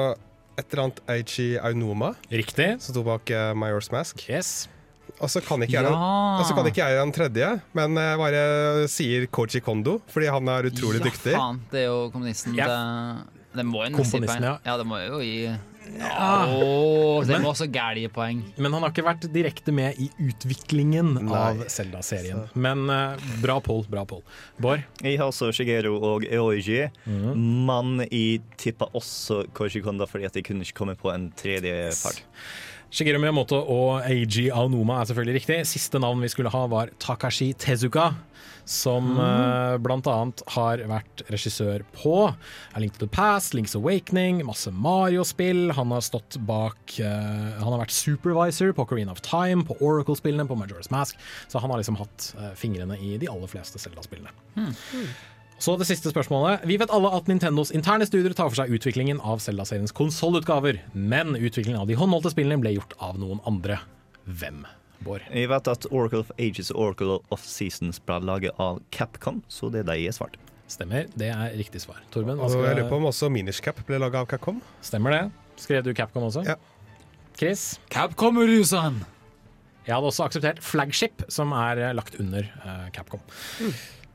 et 0.61 0.67
eller 0.69 0.85
annet 0.91 1.01
Aichi 1.09 1.55
Aonoma, 1.57 2.13
Riktig. 2.29 2.75
som 2.85 2.93
sto 2.93 3.07
bak 3.09 3.33
uh, 3.33 3.55
Majors 3.57 3.89
Mask. 3.93 4.27
Yes. 4.29 4.69
Og 5.21 5.33
så 5.33 5.41
kan 5.41 5.65
Ja. 5.65 5.83
kan 6.57 6.67
ikke 6.69 6.85
jeg 6.85 7.01
den 7.01 7.13
tredje, 7.13 7.49
men 7.73 7.97
jeg 7.97 8.19
bare 8.21 8.87
sier 8.89 9.27
Koji 9.33 9.61
Kondo, 9.65 9.99
fordi 10.13 10.29
han 10.29 10.49
er 10.49 10.69
utrolig 10.69 11.01
ja, 11.01 11.09
dyktig. 11.09 11.33
faen. 11.35 11.61
Det 11.73 11.81
er 11.81 11.89
jo 11.89 12.11
kommunisten. 12.13 12.55
Ja. 12.57 12.69
Det, 12.69 13.57
det 13.57 13.65
må 13.67 13.85
jo 13.85 13.91
nesten 13.97 14.05
si 14.05 14.11
Komponisten, 14.13 14.45
ja. 14.45 14.59
Ja, 14.65 14.77
det 14.77 14.87
må 14.87 15.01
jo 15.01 15.21
gi 15.25 15.49
ja. 15.99 16.47
Åh, 16.47 17.25
det 17.27 17.39
var 17.43 17.51
også 17.51 17.67
gæli 17.73 18.07
poeng. 18.13 18.43
Men 18.57 18.73
han 18.73 18.83
har 18.85 18.93
ikke 18.93 19.05
vært 19.07 19.27
direkte 19.33 19.73
med 19.75 19.99
i 20.01 20.09
utviklingen 20.23 21.15
Nei. 21.19 21.35
av 21.37 21.65
Zelda-serien. 21.73 22.47
Men 22.55 22.87
uh, 22.91 23.17
bra 23.43 23.59
poll, 23.65 23.85
bra 23.91 24.05
poll. 24.09 24.23
Bård? 24.61 24.85
Jeg 25.03 25.19
har 25.21 25.31
også 25.33 25.51
Shigeru 25.57 25.97
og 25.99 26.25
Eoiji, 26.29 26.91
Mhm. 27.07 27.45
men 27.67 28.07
jeg 28.11 28.43
tippa 28.57 28.87
også 28.95 29.45
Koji 29.55 29.81
fordi 29.83 30.25
at 30.25 30.35
jeg 30.37 30.45
kunne 30.45 30.63
ikke 30.63 30.75
komme 30.79 30.97
på 30.97 31.13
en 31.15 31.33
tredje 31.37 31.91
part. 32.03 32.23
Shigeru 32.91 33.21
Miyamoto 33.23 33.55
og 33.71 34.03
Eiji 34.03 34.49
Aonoma 34.51 35.01
er 35.01 35.05
selvfølgelig 35.07 35.35
riktig. 35.41 35.67
Siste 35.67 35.99
navn 36.01 36.21
vi 36.21 36.29
skulle 36.29 36.51
ha, 36.51 36.67
var 36.67 36.89
Takashi 36.99 37.53
Tezuka. 37.53 38.15
Som 38.71 39.17
eh, 39.19 39.77
blant 39.83 40.07
annet 40.07 40.45
har 40.55 40.79
vært 40.87 41.25
regissør 41.33 41.83
på 41.97 42.15
A 42.31 42.83
Link 42.83 42.95
to 42.95 43.03
the 43.03 43.11
Past, 43.11 43.57
Link's 43.59 43.75
Awakening, 43.75 44.45
masse 44.47 44.71
Mario-spill. 44.71 45.73
Han 45.75 45.91
har 45.91 46.05
stått 46.07 46.39
bak 46.47 46.95
uh, 47.03 47.59
Han 47.59 47.73
har 47.73 47.83
vært 47.83 47.97
supervisor 47.97 48.71
på 48.79 48.87
Coreen 48.93 49.11
of 49.11 49.25
Time, 49.27 49.67
på 49.67 49.75
Oracle-spillene, 49.83 50.47
på 50.47 50.59
Majora's 50.61 50.93
Mask. 50.95 51.19
Så 51.51 51.59
han 51.59 51.75
har 51.75 51.83
liksom 51.83 51.99
hatt 51.99 52.31
uh, 52.39 52.53
fingrene 52.55 52.95
i 53.03 53.17
de 53.19 53.33
aller 53.33 53.51
fleste 53.51 53.83
Zelda-spillene. 53.83 54.31
Så 55.61 55.75
det 55.77 55.91
siste 55.91 56.15
spørsmålet. 56.15 56.63
Vi 56.65 56.79
vet 56.81 56.95
alle 56.95 57.11
at 57.13 57.27
Nintendos 57.29 57.75
interne 57.77 58.07
studier 58.09 58.33
tar 58.33 58.49
for 58.49 58.63
seg 58.63 58.71
utviklingen 58.73 59.19
av 59.21 59.43
Zelda-seriens 59.45 59.93
konsollutgaver, 59.93 60.79
men 60.95 61.35
utviklingen 61.35 61.83
av 61.83 61.91
de 61.91 61.99
håndholdte 61.99 62.33
spillene 62.33 62.63
ble 62.63 62.79
gjort 62.79 62.95
av 63.03 63.19
noen 63.21 63.43
andre. 63.51 63.83
Hvem? 64.31 64.63
Bård? 65.05 65.25
Jeg 65.33 65.49
vet 65.51 65.69
at 65.73 65.87
Oracle 65.91 66.23
of 66.25 66.31
Ages 66.39 66.71
og 66.75 66.81
Oracle 66.85 67.19
of 67.33 67.45
Seasons 67.47 68.01
ble 68.05 68.19
laget 68.27 68.57
av 68.61 68.81
Capcom, 68.95 69.43
så 69.49 69.71
det 69.73 69.85
er 69.85 69.91
de 69.93 69.99
jeg 70.05 70.17
svarte. 70.17 70.41
Stemmer, 70.71 71.09
det 71.19 71.33
er 71.35 71.55
riktig 71.59 71.81
svar. 71.83 71.99
Torben, 72.15 72.37
hva 72.39 72.47
Og 72.47 72.53
skal 72.53 72.69
jeg 72.69 72.77
lurer 72.79 72.91
på 72.93 72.99
om 73.01 73.09
også 73.11 73.31
Minish 73.33 73.63
Cap 73.65 73.81
ble 73.89 73.99
laga 73.99 74.21
av 74.23 74.29
Capcom. 74.31 74.61
Stemmer 74.87 75.17
det? 75.17 75.23
Skrev 75.59 75.83
du 75.87 75.91
Capcom 75.99 76.29
også? 76.29 76.45
Ja. 76.47 76.55
Chris? 77.39 77.79
Capcom 77.91 78.39
Rusan! 78.39 79.01
Jeg 79.87 79.97
hadde 79.97 80.11
også 80.13 80.27
akseptert 80.29 80.61
Flagship, 80.63 81.25
som 81.33 81.55
er 81.57 81.81
eh, 81.89 81.95
lagt 81.97 82.15
under 82.21 82.45
eh, 82.47 82.85
Capcom. 82.95 83.23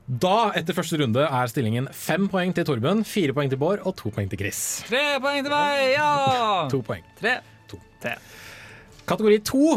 Da, 0.06 0.52
etter 0.56 0.76
første 0.76 0.96
runde, 1.02 1.24
er 1.26 1.50
stillingen 1.50 1.88
fem 1.92 2.28
poeng 2.30 2.54
til 2.54 2.64
Torben, 2.68 3.02
fire 3.04 3.34
poeng 3.36 3.50
til 3.50 3.58
Bård 3.60 3.82
og 3.82 3.96
to 3.98 4.12
poeng 4.14 4.30
til 4.30 4.38
Chris. 4.40 4.60
Tre 4.86 5.18
poeng 5.20 5.42
til 5.42 5.50
meg! 5.52 5.82
Ja! 5.96 6.10
To 6.70 6.80
poeng. 6.86 7.02
Tre. 7.18 7.40
To. 7.72 7.80
Tre. 8.04 8.14
Kategori 9.10 9.40
to 9.50 9.74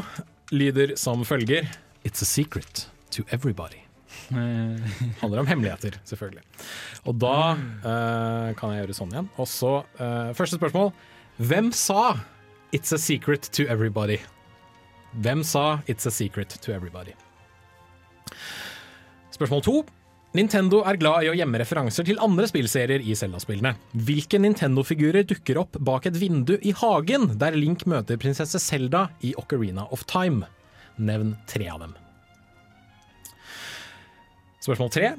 lyder 0.52 0.96
som 1.00 1.26
følger 1.26 1.68
It's 2.06 2.22
a 2.24 2.26
secret 2.26 2.88
to 3.12 3.24
everybody. 3.32 3.82
Handler 4.30 5.40
om 5.40 5.48
hemmeligheter, 5.48 6.00
selvfølgelig. 6.06 6.44
Og 7.06 7.16
da 7.22 7.36
uh, 7.54 8.56
kan 8.58 8.74
jeg 8.74 8.84
gjøre 8.84 8.98
sånn 8.98 9.14
igjen. 9.14 9.30
Og 9.38 9.50
så 9.50 9.74
uh, 10.00 10.32
Første 10.38 10.60
spørsmål. 10.60 10.92
Hvem 11.40 11.72
sa 11.72 12.20
'It's 12.74 12.94
a 12.94 12.98
secret 12.98 13.50
to 13.54 13.64
everybody'? 13.64 14.22
Hvem 15.14 15.44
sa 15.44 15.82
'It's 15.88 16.08
a 16.08 16.12
secret 16.12 16.50
to 16.50 16.72
everybody'? 16.72 17.16
Spørsmål 19.32 19.62
to. 19.62 19.86
Nintendo 20.38 20.84
er 20.86 21.00
glad 21.02 21.26
i 21.26 21.30
å 21.32 21.34
gjemme 21.34 21.58
referanser 21.58 22.06
til 22.06 22.20
andre 22.22 22.46
spillserier 22.46 23.02
i 23.02 23.16
Zelda-spillene. 23.18 23.72
Hvilke 24.06 24.38
Nintendo-figurer 24.38 25.26
dukker 25.26 25.58
opp 25.58 25.80
bak 25.82 26.06
et 26.06 26.20
vindu 26.22 26.54
i 26.62 26.74
hagen 26.78 27.32
der 27.42 27.58
Link 27.58 27.88
møter 27.90 28.20
prinsesse 28.22 28.62
Zelda 28.62 29.08
i 29.26 29.34
Ocarina 29.42 29.88
of 29.90 30.06
Time? 30.10 30.46
Nevn 31.02 31.34
tre 31.50 31.72
av 31.74 31.82
dem. 31.82 31.98
Spørsmål 34.62 34.94
tre. 34.94 35.12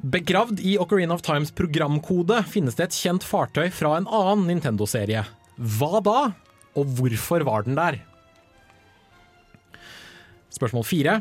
Begravd 0.00 0.64
i 0.64 0.78
Ocarina 0.80 1.18
of 1.18 1.24
Times 1.26 1.52
programkode 1.52 2.40
finnes 2.48 2.80
det 2.80 2.88
et 2.88 2.96
kjent 2.96 3.28
fartøy 3.28 3.68
fra 3.74 3.98
en 3.98 4.08
annen 4.08 4.48
Nintendo-serie. 4.48 5.26
Hva 5.56 6.00
da, 6.00 6.18
og 6.72 6.96
hvorfor 6.96 7.44
var 7.44 7.68
den 7.68 7.76
der? 7.76 8.00
Spørsmål 10.56 10.88
fire. 10.88 11.20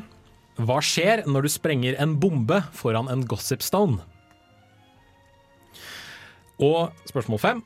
Hva 0.56 0.78
skjer 0.80 1.26
når 1.28 1.46
du 1.46 1.52
sprenger 1.52 1.98
en 2.00 2.14
bombe 2.20 2.62
foran 2.72 3.10
en 3.12 3.26
gossip 3.28 3.64
stone? 3.66 4.00
Og 6.64 6.94
spørsmål 7.10 7.42
fem. 7.44 7.64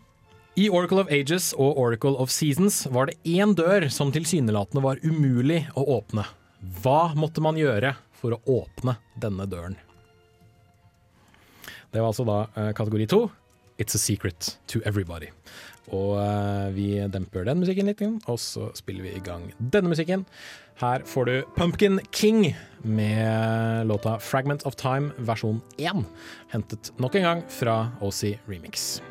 I 0.57 0.65
Oracle 0.73 1.03
of 1.03 1.11
Ages 1.13 1.51
og 1.53 1.77
Oracle 1.77 2.17
of 2.17 2.33
Seasons 2.33 2.81
var 2.89 3.07
det 3.07 3.19
én 3.29 3.53
dør 3.55 3.85
som 3.93 4.09
tilsynelatende 4.11 4.81
var 4.83 4.99
umulig 5.05 5.61
å 5.77 5.85
åpne. 5.99 6.25
Hva 6.81 7.13
måtte 7.15 7.43
man 7.45 7.59
gjøre 7.59 7.93
for 8.17 8.35
å 8.35 8.41
åpne 8.63 8.97
denne 9.21 9.45
døren? 9.47 9.77
Det 11.93 12.01
var 12.01 12.09
altså 12.09 12.25
da 12.25 12.39
eh, 12.57 12.73
kategori 12.77 13.07
to. 13.13 13.21
It's 13.79 13.95
a 13.95 14.01
secret 14.01 14.57
to 14.67 14.81
everybody. 14.83 15.29
Og 15.95 16.17
eh, 16.21 16.67
vi 16.75 16.89
demper 17.09 17.45
den 17.47 17.61
musikken 17.63 17.87
litt, 17.89 18.03
og 18.29 18.41
så 18.41 18.69
spiller 18.77 19.07
vi 19.07 19.15
i 19.15 19.23
gang 19.23 19.47
denne 19.57 19.93
musikken. 19.93 20.25
Her 20.79 21.01
får 21.05 21.25
du 21.25 21.43
Pumpkin 21.55 21.99
King 22.11 22.55
med 22.81 23.87
låta 23.87 24.19
'Fragment 24.19 24.63
of 24.63 24.75
Time' 24.75 25.11
versjon 25.17 25.61
1. 25.77 26.05
Hentet 26.49 26.93
nok 26.97 27.15
en 27.15 27.21
gang 27.21 27.43
fra 27.49 27.91
OC 28.01 28.23
Remix. 28.47 29.01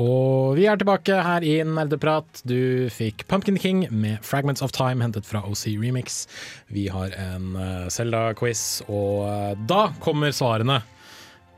Og 0.00 0.56
vi 0.56 0.64
er 0.70 0.78
tilbake 0.80 1.18
her 1.20 1.44
i 1.44 1.58
Nerdeprat. 1.68 2.40
Du 2.48 2.88
fikk 2.92 3.26
Pumpkin 3.28 3.58
King 3.60 3.84
med 3.90 4.22
'Fragments 4.24 4.62
of 4.62 4.72
Time' 4.72 5.02
hentet 5.02 5.26
fra 5.26 5.42
OC 5.44 5.66
Remix. 5.76 6.26
Vi 6.68 6.88
har 6.88 7.12
en 7.12 7.56
uh, 7.56 7.88
Zelda-quiz, 7.88 8.82
og 8.88 9.28
eh, 9.28 9.58
da 9.68 9.92
kommer 10.00 10.32
svarene 10.32 10.80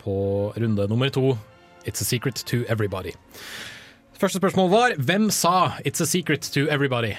på 0.02 0.52
runde 0.56 0.88
nummer 0.88 1.08
to. 1.08 1.38
It's 1.86 2.00
a 2.00 2.04
secret 2.04 2.34
to 2.34 2.64
everybody. 2.68 3.14
Første 4.18 4.38
spørsmål 4.38 4.70
var 4.70 4.96
hvem 4.98 5.30
sa 5.30 5.78
'It's 5.84 6.02
a 6.02 6.06
secret 6.06 6.42
to 6.42 6.66
everybody'? 6.66 7.16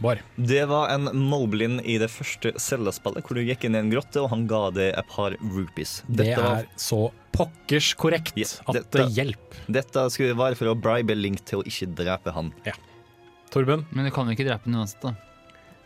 Bård. 0.00 0.20
Det 0.38 0.62
var 0.70 0.88
en 0.94 1.08
Moblin 1.18 1.80
i 1.82 1.96
det 1.98 2.06
første 2.12 2.52
Zelda-spillet, 2.60 3.24
hvor 3.26 3.34
du 3.34 3.42
gikk 3.42 3.64
inn 3.66 3.74
i 3.74 3.80
en 3.82 3.90
grotte, 3.90 4.20
og 4.22 4.30
han 4.30 4.44
ga 4.46 4.68
deg 4.70 4.92
et 4.94 5.08
par 5.10 5.34
rupees. 5.42 6.02
Det 6.06 6.28
er 6.36 6.42
var- 6.42 6.66
så 6.78 7.10
pokkers 7.34 7.94
korrekt 7.98 8.36
at 8.68 8.90
det 8.94 9.08
hjelper. 9.16 9.58
Dette 9.68 10.04
skulle 10.14 10.36
være 10.38 10.54
for 10.56 10.66
å 10.70 10.76
bribe 10.80 11.16
Link 11.18 11.44
til 11.44 11.60
å 11.62 11.66
ikke 11.66 11.90
drepe 11.98 12.32
han. 12.32 12.52
Torben? 13.50 13.86
Men 13.90 14.04
du 14.06 14.10
kan 14.14 14.26
jo 14.28 14.36
ikke 14.36 14.46
drepe 14.46 14.64
den 14.68 14.74
uansett, 14.78 15.00
da. 15.02 15.14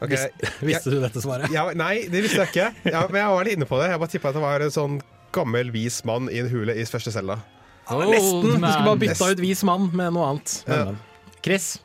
Okay. 0.02 0.28
Visste 0.66 0.90
du 0.90 0.98
dette 1.00 1.20
svaret? 1.22 1.48
Ja, 1.54 1.68
nei, 1.78 2.08
det 2.10 2.24
visste 2.24 2.42
jeg 2.42 2.48
ikke. 2.50 2.90
Ja, 2.90 3.04
men 3.06 3.20
jeg 3.22 3.28
var 3.36 3.44
litt 3.46 3.56
inne 3.56 3.68
på 3.70 3.78
det. 3.80 3.90
Jeg 3.92 4.00
bare 4.02 4.10
tippa 4.10 4.28
at 4.32 4.34
det 4.34 4.42
var 4.42 4.60
en 4.66 4.72
sånn 4.74 4.96
gammel, 5.32 5.70
vis 5.70 6.00
mann 6.04 6.26
i 6.28 6.40
en 6.42 6.48
hule 6.50 6.74
i 6.74 6.82
første 6.84 7.12
Zelda. 7.14 7.38
Nesten. 7.88 8.42
Du 8.42 8.50
skulle 8.50 8.60
bare 8.66 8.84
man. 8.84 8.98
bytta 8.98 9.30
ut 9.30 9.38
vis 9.40 9.62
mann 9.64 9.88
med 9.94 10.12
noe 10.16 10.26
annet. 10.32 10.56
Men, 10.66 10.78
Ja. 10.78 10.84
men. 10.90 10.98
Chris? 11.42 11.78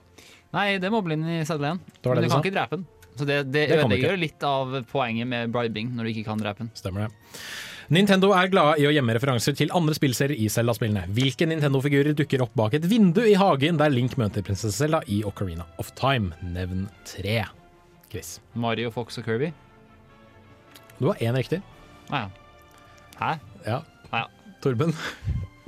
Nei, 0.55 0.77
det 0.79 0.91
må 0.93 1.01
bli 1.03 1.17
inn 1.17 1.25
i 1.27 1.39
igjen. 1.41 1.79
Det 2.01 2.07
var 2.07 2.15
Men 2.15 2.23
du 2.23 2.27
du 2.27 2.31
kan 2.31 2.37
sa. 2.37 2.43
ikke 2.45 2.55
drepe 2.55 2.77
den. 2.77 2.85
Så 3.17 3.25
det, 3.25 3.37
det, 3.51 3.63
Det 3.67 3.79
kan 3.79 3.89
du 3.89 3.95
ødelegger 3.95 4.13
jo 4.13 4.21
litt 4.21 4.43
av 4.45 4.75
poenget 4.91 5.27
med 5.27 5.51
bribing, 5.51 5.89
når 5.95 6.05
du 6.05 6.09
ikke 6.13 6.27
kan 6.29 6.37
drepe 6.41 6.63
den. 6.63 6.69
Stemmer 6.77 7.07
det. 7.07 7.41
Nintendo 7.89 8.33
er 8.35 8.49
glade 8.51 8.81
i 8.83 8.85
å 8.85 8.91
gjemme 8.91 9.13
referanser 9.15 9.55
til 9.55 9.71
andre 9.75 9.95
spillserier 9.95 10.35
i 10.43 10.49
Zelda-spillene. 10.51 11.05
Hvilke 11.15 11.47
Nintendo-figurer 11.47 12.13
dukker 12.19 12.43
opp 12.43 12.51
bak 12.59 12.75
et 12.75 12.85
vindu 12.91 13.21
i 13.23 13.37
hagen 13.39 13.79
der 13.79 13.93
Link 13.93 14.17
møter 14.19 14.43
prinsesse 14.43 14.75
Zelda 14.75 14.99
i 15.07 15.21
Ocarina 15.23 15.63
of 15.79 15.93
Time? 15.95 16.33
Nevn 16.43 16.89
tre. 17.07 17.45
Chris. 18.11 18.37
Mario, 18.53 18.91
Fox 18.91 19.17
og 19.21 19.25
Kirby. 19.27 19.53
Du 20.99 21.07
har 21.07 21.15
én 21.23 21.35
riktig. 21.37 21.61
Ah, 22.09 22.27
ja. 22.27 22.29
Hæ? 23.21 23.31
Ja. 23.65 23.79
Ja. 24.11 24.25
Torben. 24.63 24.93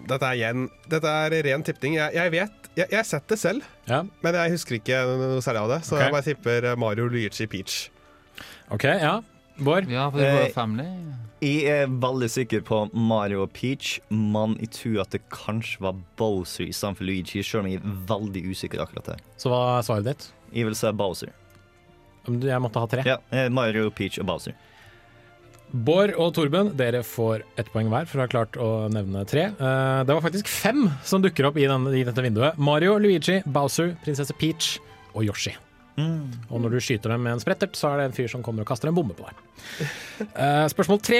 Dette 0.09 0.25
er 0.25 0.37
igjen 0.39 0.67
Dette 0.89 1.11
er 1.25 1.35
ren 1.45 1.63
tipping. 1.63 1.95
Jeg, 1.99 2.15
jeg 2.17 2.31
vet 2.33 2.58
Jeg 2.79 2.87
jeg 2.93 2.99
har 3.01 3.07
sett 3.09 3.27
det 3.27 3.37
selv, 3.41 3.63
Ja. 3.89 4.03
men 4.23 4.37
jeg 4.37 4.51
husker 4.55 4.77
ikke 4.79 4.99
noe 5.19 5.41
særlig 5.43 5.63
av 5.65 5.69
det. 5.73 5.79
Så 5.87 5.95
okay. 5.97 6.05
jeg 6.05 6.15
bare 6.15 6.27
tipper 6.29 6.69
Mario, 6.79 7.07
Luigi, 7.11 7.47
Peach. 7.51 7.89
OK, 8.71 8.83
ja. 8.85 9.17
Bård? 9.59 9.89
Ja, 9.91 10.05
for 10.09 10.21
det 10.21 10.27
Eh, 10.29 10.37
var 10.45 10.53
family. 10.55 10.85
Jeg 11.41 11.63
er 11.71 11.87
veldig 11.87 12.27
sikker 12.31 12.61
på 12.67 12.77
Mario 12.93 13.41
og 13.43 13.51
Peach, 13.55 13.99
men 14.11 14.55
jeg 14.59 14.69
tror 14.75 15.01
at 15.01 15.09
det 15.15 15.21
kanskje 15.31 15.79
var 15.83 15.95
Bowser 16.19 16.65
istedenfor 16.67 17.03
Luigi, 17.07 17.41
selv 17.43 17.63
om 17.65 17.69
jeg 17.71 17.79
er 17.81 17.97
veldig 18.07 18.43
usikker 18.51 18.79
akkurat 18.83 19.05
der. 19.13 19.19
Så 19.37 19.49
hva 19.51 19.79
er 19.79 19.83
svaret 19.87 20.05
ditt? 20.09 20.31
Jeg 20.53 20.65
vil 20.67 20.75
si 20.75 20.91
Bowser. 20.91 21.31
Jeg 22.27 22.61
måtte 22.61 22.79
ha 22.79 22.87
tre. 22.91 23.03
Ja, 23.07 23.17
eh, 23.31 23.49
Mario, 23.49 23.89
Peach 23.89 24.19
og 24.19 24.27
Bowser. 24.27 24.53
Bård 25.71 26.15
og 26.17 26.31
Torben, 26.33 26.71
dere 26.79 27.03
får 27.05 27.43
ett 27.61 27.67
poeng 27.73 27.89
hver 27.91 28.07
for 28.09 28.17
å 28.19 28.25
ha 28.25 28.31
klart 28.31 28.57
å 28.57 28.69
nevne 28.89 29.21
tre. 29.29 29.47
Eh, 29.53 30.03
Det 30.07 30.15
var 30.15 30.21
faktisk 30.25 30.47
fem 30.49 30.87
som 31.05 31.21
dukker 31.21 31.45
opp 31.45 31.57
i, 31.61 31.67
denne, 31.69 31.91
i 31.93 32.03
dette 32.07 32.23
vinduet. 32.25 32.57
Mario, 32.57 32.97
Luigi, 32.97 33.41
Bowser, 33.45 33.95
prinsesse 34.03 34.33
Peach 34.39 34.77
og 35.13 35.23
Yoshi. 35.27 35.55
Og 35.99 36.61
når 36.63 36.71
du 36.71 36.79
skyter 36.79 37.11
dem 37.11 37.25
med 37.25 37.33
en 37.35 37.41
sprettert, 37.43 37.75
så 37.75 37.89
er 37.91 37.97
det 37.99 38.03
en 38.07 38.13
fyr 38.15 38.29
som 38.31 38.41
kommer 38.41 38.63
og 38.63 38.69
kaster 38.69 38.87
en 38.87 38.95
bombe 38.95 39.17
på 39.17 39.25
deg. 39.27 39.41
Eh, 40.31 40.65
spørsmål 40.71 41.01
tre 41.03 41.19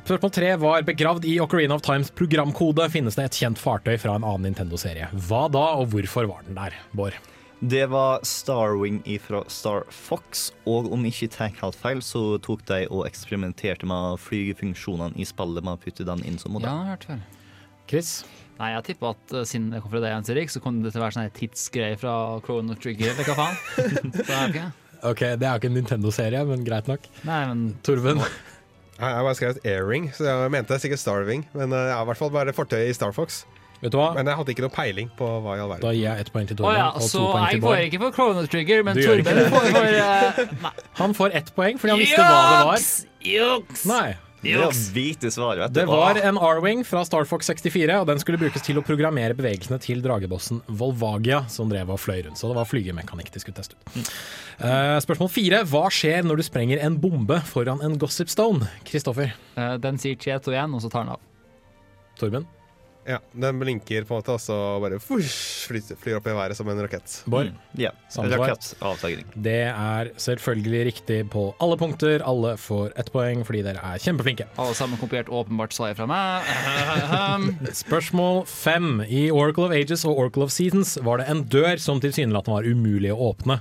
Spørsmål 0.00 0.32
tre 0.32 0.54
var 0.56 0.82
begravd 0.88 1.26
i 1.28 1.34
Ocarina 1.44 1.76
of 1.76 1.82
Times 1.84 2.08
programkode. 2.16 2.86
Finnes 2.90 3.14
det 3.18 3.26
et 3.28 3.36
kjent 3.42 3.60
fartøy 3.60 3.98
fra 4.00 4.14
en 4.16 4.24
annen 4.24 4.48
Nintendo-serie? 4.48 5.10
Hva 5.28 5.42
da, 5.52 5.66
og 5.76 5.90
hvorfor 5.92 6.24
var 6.30 6.40
den 6.46 6.56
der, 6.56 6.72
Bård? 6.96 7.12
Det 7.60 7.82
var 7.92 8.22
Starwing 8.24 9.02
fra 9.20 9.42
Star 9.52 9.82
Fox, 9.92 10.46
og 10.64 10.88
om 10.92 11.02
jeg 11.04 11.12
ikke 11.12 11.32
tar 11.34 11.50
helt 11.60 11.76
feil, 11.76 11.98
så 12.00 12.38
tok 12.40 12.62
de 12.70 12.86
og 12.88 13.04
eksperimenterte 13.08 13.84
med 13.88 14.16
flygefunksjonene 14.24 15.12
i 15.20 15.26
spillet 15.28 15.66
med 15.66 15.76
å 15.76 15.80
putte 15.82 16.06
den 16.08 16.22
inn 16.24 16.38
som 16.40 16.54
Ja, 16.54 16.56
modell. 16.56 16.70
jeg 16.70 16.78
har 16.78 16.94
hørt 16.94 17.04
før. 17.10 17.20
Chris? 17.90 18.12
Nei, 18.60 18.70
jeg 18.74 18.84
tipper 18.88 19.12
at 19.12 19.34
uh, 19.36 19.42
siden 19.48 19.68
det 19.74 19.82
kom 19.84 19.92
fra 19.92 20.00
deg, 20.00 20.12
Jens 20.14 20.30
Erik, 20.32 20.50
så 20.52 20.60
kom 20.64 20.80
det 20.84 20.92
til 20.94 21.00
å 21.02 21.04
være 21.04 21.16
sånn 21.18 21.30
tidsgreie 21.36 21.98
fra 22.00 22.14
Chrono 22.46 22.76
Trigger, 22.80 23.12
eller 23.12 23.28
hva 23.28 23.36
faen. 23.38 24.12
Så 24.24 24.30
er 24.30 24.40
det 24.40 24.48
ikke. 24.54 24.66
Ok, 25.10 25.20
det 25.40 25.46
er 25.48 25.52
jo 25.54 25.60
ikke 25.62 25.68
en 25.70 25.76
Nintendo-serie, 25.80 26.42
men 26.48 26.64
greit 26.64 26.88
nok. 26.88 27.06
Nei, 27.28 27.38
men 27.48 27.62
Torben? 27.84 28.20
Jeg 29.00 29.14
har 29.16 29.24
bare 29.24 29.36
skrevet 29.38 29.62
airing, 29.64 30.10
så 30.12 30.26
jeg 30.28 30.50
mente 30.52 30.76
sikkert 30.80 31.00
Starving. 31.00 31.46
Men 31.56 31.72
jeg 31.72 31.92
har 31.96 32.04
i 32.04 32.08
hvert 32.10 32.20
fall 32.20 32.32
bare 32.34 32.52
fortøyet 32.52 32.90
i 32.92 32.96
Star 32.96 33.14
Fox. 33.16 33.46
Vet 33.80 33.94
du 33.94 33.96
hva? 33.96 34.10
Men 34.16 34.28
jeg 34.28 34.36
hadde 34.36 34.52
ikke 34.54 34.64
noe 34.66 34.74
peiling 34.74 35.12
på 35.16 35.26
hva 35.44 35.56
i 35.56 35.60
all 35.64 35.76
Da 35.80 35.92
gir 35.96 36.04
jeg 36.04 36.24
ett 36.24 36.32
poeng 36.34 36.48
til 36.48 36.58
Å 36.58 36.62
Torben 36.62 36.80
ja, 36.80 36.88
så 37.00 37.26
jeg 37.32 37.54
til 37.56 37.62
får 37.64 37.84
ikke 37.88 38.00
for 38.02 38.16
Chrono 38.16 38.42
Trigger, 38.52 38.82
men 38.84 38.98
Torben 39.00 39.44
får 39.54 39.68
for 39.76 40.00
uh, 40.04 40.82
Han 41.00 41.14
får 41.16 41.38
ett 41.40 41.54
poeng 41.56 41.80
fordi 41.80 41.94
han 41.96 42.02
visste 42.02 42.26
hva 42.26 42.42
det 42.50 42.66
var. 42.68 42.90
Juks! 43.30 43.86
Nei. 43.88 44.08
Det 44.40 44.56
du. 44.56 45.64
Det 45.68 45.84
var 45.84 46.16
en 46.16 46.38
R-Wing 46.38 46.84
fra 46.88 47.02
Star 47.04 47.26
Fox 47.28 47.46
64, 47.46 47.98
og 48.00 48.06
den 48.08 48.20
skulle 48.22 48.40
brukes 48.40 48.62
til 48.64 48.80
å 48.80 48.84
programmere 48.84 49.36
bevegelsene 49.36 49.76
til 49.84 50.00
dragebossen 50.04 50.62
Volvagia, 50.80 51.42
som 51.52 51.68
drev 51.68 51.92
og 51.92 52.00
fløy 52.00 52.22
rundt. 52.24 52.40
Så 52.40 52.48
det 52.48 52.56
var 52.56 52.68
flygemekanikk 52.68 53.28
de 53.34 53.42
skulle 53.42 53.58
teste 53.58 53.76
ut. 53.76 54.12
Uh, 54.62 54.96
spørsmål 55.04 55.28
fire. 55.32 55.60
Hva 55.68 55.84
skjer 55.92 56.24
når 56.24 56.40
du 56.40 56.46
sprenger 56.48 56.80
en 56.86 56.96
bombe 57.00 57.36
foran 57.48 57.84
en 57.84 57.98
Gossip 58.00 58.32
Stone? 58.32 58.70
Kristoffer. 58.88 59.36
Uh, 59.58 59.76
den 59.80 60.00
sier 60.00 60.16
Cheto 60.20 60.56
igjen, 60.56 60.72
og 60.72 60.84
så 60.84 60.92
tar 60.92 61.04
den 61.04 61.18
av. 61.18 61.28
Torben. 62.20 62.48
Ja, 63.08 63.18
Den 63.32 63.58
blinker 63.58 64.04
på 64.04 64.14
en 64.14 64.20
måte, 64.20 64.34
og 64.36 64.40
så 64.44 64.56
bare 64.82 64.98
fush, 65.00 65.66
flyr, 65.70 65.96
flyr 65.98 66.18
opp 66.18 66.26
i 66.28 66.34
været 66.36 66.56
som 66.58 66.68
en 66.68 66.78
rakett. 66.84 67.22
Bård. 67.30 67.48
Ja. 67.80 67.90
Rakettavsagring. 68.12 68.42
Rakettavtagning. 68.44 69.26
Det 69.46 69.54
er 69.72 70.10
selvfølgelig 70.20 70.82
riktig 70.90 71.18
på 71.32 71.46
alle 71.64 71.78
punkter. 71.80 72.20
Alle 72.28 72.52
får 72.60 72.92
ett 73.00 73.10
poeng 73.14 73.42
fordi 73.48 73.62
dere 73.66 73.80
er 73.94 74.02
kjempeflinke. 74.04 74.46
Alle 74.60 74.76
sammen 74.78 75.00
kopiert 75.00 75.30
åpenbart 75.32 75.72
svaret 75.74 75.96
fra 75.98 76.06
meg. 76.10 76.50
Spørsmål 77.84 78.44
fem. 78.50 79.00
I 79.08 79.30
Oracle 79.32 79.64
of 79.70 79.74
Ages 79.74 80.04
og 80.08 80.18
Oracle 80.20 80.44
of 80.46 80.52
Seasons 80.54 80.96
var 81.06 81.22
det 81.22 81.28
en 81.32 81.42
dør 81.50 81.80
som 81.82 82.00
tilsynelatende 82.02 82.58
var 82.60 82.68
umulig 82.68 83.12
å 83.14 83.18
åpne. 83.30 83.60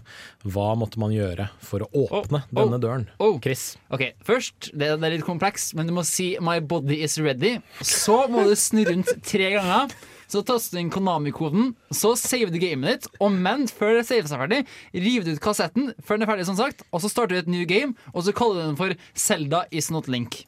Hva 0.50 0.74
måtte 0.80 1.00
man 1.02 1.12
gjøre 1.16 1.50
for 1.64 1.84
å 1.84 1.90
åpne 2.06 2.40
Oh, 2.40 2.46
oh, 2.54 2.60
denne 2.64 2.80
døren? 2.82 3.08
oh. 3.20 3.40
Chris. 3.44 3.78
Ok, 3.92 4.04
Først, 4.26 4.70
det, 4.74 4.92
det 5.00 5.08
er 5.10 5.16
litt 5.18 5.26
kompleks, 5.28 5.72
men 5.78 5.88
du 5.90 5.94
må 5.96 6.04
si 6.08 6.36
'my 6.40 6.60
body 6.62 7.02
is 7.04 7.18
ready'. 7.18 7.62
Så 7.82 8.28
må 8.30 8.44
du 8.48 8.56
snu 8.56 8.84
rundt 8.88 9.10
tre 9.30 9.52
ganger. 9.56 9.94
Så 10.30 10.44
taster 10.46 10.78
du 10.78 10.84
inn 10.84 10.92
Konami-koden, 10.94 11.72
så 11.90 12.12
saver 12.20 12.52
du 12.54 12.60
gamet 12.62 12.92
ditt, 12.92 13.08
og 13.18 13.34
men 13.34 13.66
før 13.66 13.96
det 13.98 14.04
saver 14.06 14.30
seg 14.30 14.44
ferdig, 14.44 14.60
river 14.94 15.26
du 15.26 15.32
ut 15.34 15.42
kassetten 15.42 15.90
før 16.06 16.20
den 16.20 16.28
er 16.28 16.30
ferdig, 16.30 16.46
som 16.46 16.58
sagt, 16.60 16.84
og 16.94 17.02
så 17.02 17.10
starter 17.10 17.34
du 17.34 17.40
et 17.40 17.50
new 17.50 17.66
game, 17.70 17.98
og 18.14 18.28
så 18.28 18.36
kaller 18.38 18.62
du 18.62 18.68
den 18.68 18.78
for 18.78 18.94
Zelda 19.18 19.64
is 19.74 19.90
not 19.90 20.06
link. 20.06 20.44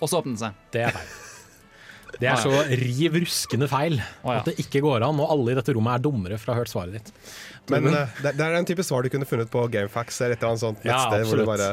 Og 0.00 0.10
så 0.10 0.18
åpner 0.18 0.34
den 0.34 0.40
seg. 0.42 0.64
Det 0.74 0.88
er 0.88 0.96
feil. 0.96 1.12
Det 2.20 2.28
er 2.28 2.40
så 2.42 2.50
riv 2.80 3.14
ruskende 3.22 3.68
feil 3.70 4.00
at 4.00 4.48
det 4.50 4.56
ikke 4.60 4.82
går 4.84 5.06
an, 5.06 5.20
og 5.22 5.30
alle 5.32 5.54
i 5.54 5.56
dette 5.60 5.72
rommet 5.76 5.94
er 5.94 6.04
dummere 6.04 6.40
for 6.40 6.50
å 6.50 6.56
ha 6.56 6.64
hørt 6.64 6.72
svaret 6.72 6.98
ditt. 6.98 7.12
Men 7.70 7.86
eh, 7.92 8.18
det, 8.24 8.34
er 8.34 8.56
den 8.56 8.66
type 8.68 8.84
svar 8.84 9.06
du 9.06 9.12
kunne 9.12 9.28
funnet 9.28 9.52
på 9.52 9.62
Gamefax 9.72 10.18
eller 10.20 10.34
et 10.34 10.42
eller 10.42 10.56
annet 10.56 10.64
sånt 10.64 10.84
Ja, 10.84 11.04
hvor 11.22 11.38
du 11.38 11.46
bare 11.48 11.70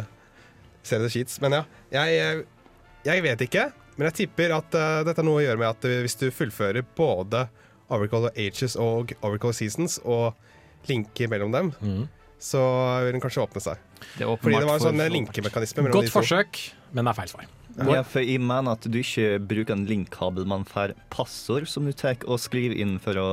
ser 0.86 1.02
det 1.04 1.10
skits. 1.12 1.42
Men 1.44 1.58
ja, 1.58 1.64
jeg, 1.98 2.22
eh, 2.22 2.78
jeg 3.10 3.26
vet 3.26 3.44
ikke. 3.48 3.66
Men 3.98 4.10
jeg 4.12 4.16
tipper 4.28 4.54
at 4.56 4.76
uh, 4.78 5.04
dette 5.08 5.18
har 5.22 5.26
noe 5.26 5.42
å 5.42 5.46
gjøre 5.46 5.58
med 5.62 5.70
at 5.72 5.86
eh, 5.90 6.02
hvis 6.06 6.16
du 6.20 6.28
fullfører 6.34 6.86
både 6.98 7.48
Oracle 7.90 8.30
Ages 8.38 8.76
og 8.78 9.14
Oracle 9.26 9.54
Seasons 9.58 9.98
og 10.06 10.36
linker 10.88 11.30
mellom 11.32 11.52
dem, 11.56 11.72
så 12.40 12.62
vil 13.04 13.16
den 13.16 13.24
kanskje 13.24 13.42
åpne 13.46 13.62
seg. 13.64 13.80
Det 14.20 14.28
er 14.28 14.38
Fordi 14.38 14.60
det 14.60 14.68
var 14.70 14.78
en 14.78 14.84
sånn 14.86 15.00
for- 15.02 15.14
linkemekanisme 15.16 15.84
mellom 15.86 15.96
Godt 15.98 16.06
de 16.10 16.12
to. 16.12 16.20
forsøk, 16.20 16.60
men 16.94 17.08
det 17.08 17.12
er 17.14 17.18
feil 17.22 17.32
svar. 17.32 17.48
Ja, 17.78 18.02
for 18.04 18.22
jeg 18.26 18.42
mener 18.42 18.72
at 18.78 18.86
du 18.90 18.98
ikke 19.00 19.40
bruker 19.48 19.74
en 19.76 19.86
linkkabel, 19.90 20.46
man 20.50 20.64
får 20.66 20.94
passord 21.14 21.68
som 21.70 21.86
du 21.86 21.94
tar 21.94 22.18
og 22.26 22.40
skriver 22.42 22.78
inn 22.78 22.98
for 23.00 23.14
å 23.22 23.28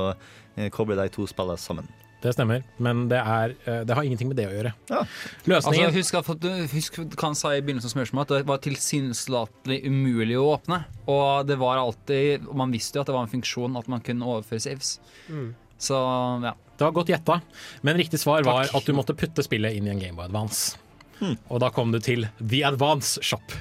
eh, 0.57 0.69
koble 0.73 0.95
de 0.97 1.07
to 1.13 1.25
spillene 1.29 1.57
sammen. 1.61 1.87
Det 2.25 2.31
stemmer, 2.33 2.63
men 2.81 3.03
det, 3.11 3.19
er, 3.21 3.51
eh, 3.69 3.81
det 3.85 3.93
har 3.93 4.05
ingenting 4.07 4.31
med 4.31 4.39
det 4.39 4.47
å 4.49 4.53
gjøre. 4.55 4.71
Ja. 4.89 5.03
Løsningen 5.51 5.91
husk, 5.93 6.15
at, 6.17 6.31
du- 6.41 6.67
husk 6.71 6.97
hva 7.03 7.27
han 7.27 7.37
sa 7.37 7.51
i 7.53 7.59
begynnelsen 7.61 7.91
av 7.91 7.93
spørsmålet, 7.93 8.31
at 8.31 8.41
det 8.41 8.47
var 8.49 8.63
tilsynelatende 8.65 9.77
umulig 9.85 10.39
å 10.41 10.47
åpne. 10.55 10.79
Og 11.11 11.45
det 11.45 11.59
var 11.61 11.77
alltid 11.77 12.47
Man 12.57 12.73
visste 12.73 12.97
jo 12.97 13.03
at 13.03 13.11
det 13.11 13.13
var 13.13 13.27
en 13.27 13.33
funksjon 13.35 13.77
at 13.77 13.87
man 13.91 14.01
kunne 14.01 14.25
overføre 14.25 14.63
saves. 14.63 14.95
Mm. 15.29 15.53
Så 15.77 15.99
ja. 16.47 16.55
Det 16.75 16.83
var 16.87 16.95
godt 16.97 17.11
gjetta, 17.13 17.37
men 17.85 17.95
riktig 18.01 18.19
svar 18.19 18.43
var 18.43 18.67
at 18.73 18.87
du 18.87 18.91
måtte 18.97 19.13
putte 19.15 19.43
spillet 19.45 19.77
inn 19.77 19.85
i 19.87 19.93
en 19.93 20.01
Gameboy 20.01 20.25
Advance. 20.25 20.79
Og 21.21 21.61
da 21.63 21.69
kom 21.71 21.93
du 21.93 21.99
til 22.03 22.25
The 22.41 22.63
Advance 22.67 23.21
Shop. 23.23 23.53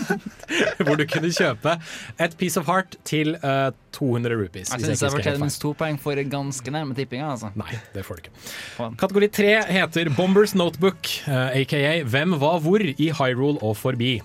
Hvor 0.84 0.98
du 1.00 1.04
kunne 1.10 1.30
kjøpe 1.34 1.76
et 2.20 2.36
Piece 2.40 2.60
of 2.60 2.68
Heart 2.70 2.96
til 3.06 3.34
uh, 3.40 3.72
200 3.96 4.38
rupees. 4.38 4.72
Jeg 4.72 4.84
syns 4.84 5.04
jeg 5.04 5.14
fortjener 5.14 5.42
minst 5.42 5.62
to 5.62 5.72
poeng 5.78 5.98
for 6.00 6.18
ganske 6.30 6.74
nærme 6.74 6.96
tippinga. 6.96 7.32
Altså. 7.34 7.50
Nei, 7.58 7.78
det 7.94 8.04
får 8.06 8.20
du 8.20 8.24
ikke. 8.26 8.94
Kategori 9.00 9.30
tre 9.34 9.52
heter 9.70 10.12
Bombers 10.16 10.54
Notebook, 10.58 11.10
uh, 11.28 11.50
aka 11.54 12.00
Hvem 12.02 12.38
var 12.40 12.62
hvor 12.64 12.84
i 12.84 13.10
Hyrule 13.14 13.60
og 13.62 13.76
forbi. 13.80 14.16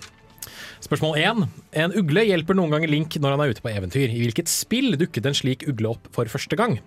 Spørsmål 0.80 1.18
én. 1.20 1.44
En 1.76 1.94
ugle 2.00 2.24
hjelper 2.30 2.56
noen 2.56 2.72
ganger 2.72 2.92
Link 2.92 3.18
når 3.20 3.36
han 3.36 3.44
er 3.44 3.52
ute 3.54 3.64
på 3.64 3.72
eventyr. 3.74 4.08
I 4.08 4.24
hvilket 4.24 4.52
spill 4.52 4.96
dukket 5.00 5.28
en 5.28 5.36
slik 5.38 5.68
ugle 5.68 5.92
opp 5.92 6.08
for 6.16 6.30
første 6.32 6.56
gang? 6.60 6.80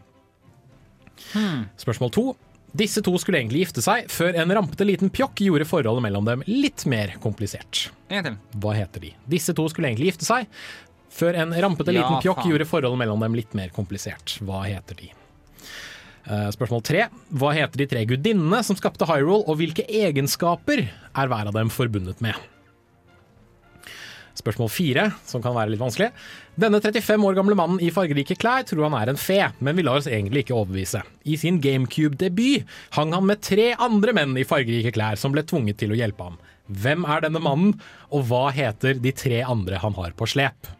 Spørsmål 1.80 2.12
to. 2.14 2.24
Disse 2.72 3.02
to 3.04 3.12
skulle 3.20 3.38
egentlig 3.42 3.66
gifte 3.66 3.82
seg, 3.84 4.06
før 4.08 4.38
en 4.40 4.52
rampete 4.56 4.86
liten 4.88 5.10
pjokk 5.12 5.42
gjorde 5.44 5.66
forholdet 5.68 6.02
mellom 6.06 6.24
dem 6.24 6.42
litt 6.48 6.86
mer 6.88 7.12
komplisert. 7.20 7.90
En 8.08 8.24
til. 8.24 8.38
Hva 8.62 8.72
heter 8.78 9.04
de? 9.04 9.10
Disse 9.28 9.52
to 9.56 9.66
skulle 9.68 9.90
egentlig 9.90 10.12
gifte 10.12 10.24
seg, 10.24 10.46
før 11.12 11.36
en 11.42 11.52
rampete 11.52 11.92
Ja, 11.92 12.00
liten 12.00 12.22
pjokk 12.24 12.40
faen. 12.40 12.50
gjorde 12.54 12.68
forholdet 12.70 12.98
mellom 13.02 13.20
dem 13.20 13.36
litt 13.36 13.52
mer 13.58 13.68
komplisert. 13.76 14.38
Hva 14.40 14.62
heter 14.64 14.96
de? 15.02 15.10
Eh, 16.24 16.48
Spørsmål 16.54 16.82
tre. 16.86 17.08
Hva 17.34 17.52
heter 17.52 17.82
de 17.82 17.86
tre 17.90 18.06
gudinnene 18.08 18.62
som 18.64 18.76
skapte 18.78 19.04
Hyrule, 19.10 19.42
og 19.44 19.58
hvilke 19.60 19.84
egenskaper 19.88 20.86
er 20.88 21.28
hver 21.28 21.50
av 21.50 21.52
dem 21.58 21.68
forbundet 21.68 22.20
med? 22.24 22.38
Spørsmål 24.38 24.70
fire, 24.72 25.04
som 25.28 25.42
kan 25.44 25.54
være 25.56 25.74
litt 25.74 25.82
vanskelig. 25.82 26.08
Denne 26.60 26.80
35 26.80 27.26
år 27.28 27.36
gamle 27.36 27.56
mannen 27.58 27.82
i 27.84 27.90
fargerike 27.92 28.36
klær 28.40 28.64
tror 28.68 28.86
han 28.86 28.96
er 28.96 29.12
en 29.12 29.20
fe, 29.20 29.40
men 29.60 29.76
vi 29.76 29.84
lar 29.84 30.00
oss 30.00 30.08
egentlig 30.08 30.46
ikke 30.46 30.56
overbevise. 30.56 31.02
I 31.28 31.36
sin 31.40 31.60
GameCube-debut 31.62 32.68
hang 32.96 33.12
han 33.12 33.28
med 33.28 33.42
tre 33.44 33.72
andre 33.76 34.14
menn 34.16 34.36
i 34.40 34.46
fargerike 34.48 34.94
klær 34.96 35.20
som 35.20 35.36
ble 35.36 35.44
tvunget 35.44 35.82
til 35.82 35.92
å 35.92 35.98
hjelpe 36.00 36.30
ham. 36.30 36.38
Hvem 36.72 37.04
er 37.04 37.26
denne 37.26 37.42
mannen, 37.42 37.74
og 38.08 38.24
hva 38.30 38.46
heter 38.54 38.96
de 39.02 39.12
tre 39.16 39.42
andre 39.44 39.82
han 39.82 39.98
har 39.98 40.16
på 40.16 40.28
slep? 40.30 40.70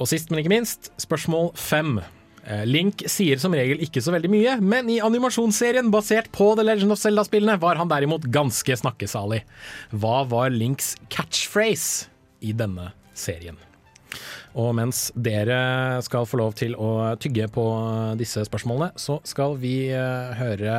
Og 0.00 0.08
sist, 0.10 0.32
men 0.32 0.42
ikke 0.42 0.56
minst, 0.56 0.90
spørsmål 0.98 1.52
fem. 1.54 2.00
Eh, 2.44 2.64
Link 2.66 3.04
sier 3.10 3.38
som 3.38 3.54
regel 3.54 3.82
ikke 3.84 4.02
så 4.02 4.14
veldig 4.14 4.30
mye, 4.32 4.54
men 4.62 4.88
i 4.90 5.00
animasjonsserien 5.04 5.90
basert 5.94 6.30
på 6.34 6.52
The 6.58 6.66
Legend 6.66 6.94
of 6.94 7.02
Zelda-spillene 7.02 7.58
var 7.62 7.78
han 7.78 7.90
derimot 7.90 8.26
ganske 8.34 8.76
snakkesalig. 8.82 9.42
Hva 9.94 10.22
var 10.28 10.54
Links 10.54 10.96
catchphrase 11.12 12.08
i 12.42 12.54
denne 12.56 12.90
serien? 13.14 13.60
Og 14.58 14.74
mens 14.76 15.06
dere 15.16 16.02
skal 16.04 16.26
få 16.28 16.42
lov 16.42 16.56
til 16.58 16.74
å 16.76 17.14
tygge 17.22 17.46
på 17.54 17.64
disse 18.20 18.44
spørsmålene, 18.48 18.92
så 19.00 19.20
skal 19.24 19.56
vi 19.62 19.76
eh, 19.94 20.34
høre 20.36 20.76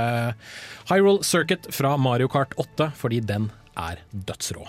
Hyrule 0.92 1.26
Circuit 1.26 1.72
fra 1.74 1.96
Mario 1.98 2.30
Kart 2.30 2.54
8, 2.60 2.92
fordi 3.00 3.24
den 3.26 3.50
er 3.80 4.04
dødsrå. 4.14 4.68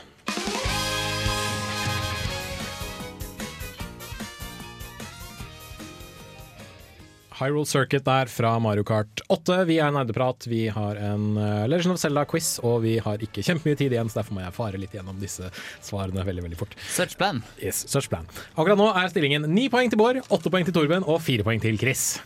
Hyrule 7.35 7.67
Circuit 7.67 8.05
der 8.07 8.29
fra 8.31 8.53
Mario 8.63 8.85
Kart 8.87 9.23
8. 9.33 9.57
Vi 9.67 9.81
er 9.83 9.91
Nerdeprat. 9.95 10.47
Vi 10.47 10.69
har 10.71 10.99
en 11.03 11.35
eh, 11.41 11.65
Legend 11.67 11.97
of 11.97 11.99
Zelda-quiz, 12.03 12.61
og 12.63 12.85
vi 12.85 12.95
har 13.03 13.23
ikke 13.27 13.43
kjempemye 13.43 13.79
tid 13.81 13.95
igjen, 13.97 14.11
så 14.13 14.21
derfor 14.21 14.37
må 14.37 14.45
jeg 14.45 14.55
fare 14.55 14.79
litt 14.79 14.95
gjennom 14.95 15.19
disse 15.19 15.51
svarene 15.83 16.23
veldig 16.27 16.45
veldig 16.47 16.61
fort. 16.61 16.77
Search 16.95 17.19
plan. 17.19 17.43
Yes, 17.59 17.83
search 17.91 18.07
plan. 18.13 18.29
Akkurat 18.55 18.79
nå 18.79 18.87
er 18.93 19.11
stillingen 19.11 19.49
ni 19.51 19.67
poeng 19.73 19.91
til 19.91 19.99
Bård, 19.99 20.23
åtte 20.31 20.53
poeng 20.55 20.69
til 20.69 20.77
Torben 20.77 21.07
og 21.11 21.19
fire 21.27 21.47
poeng 21.47 21.63
til 21.65 21.81
Chris. 21.81 22.21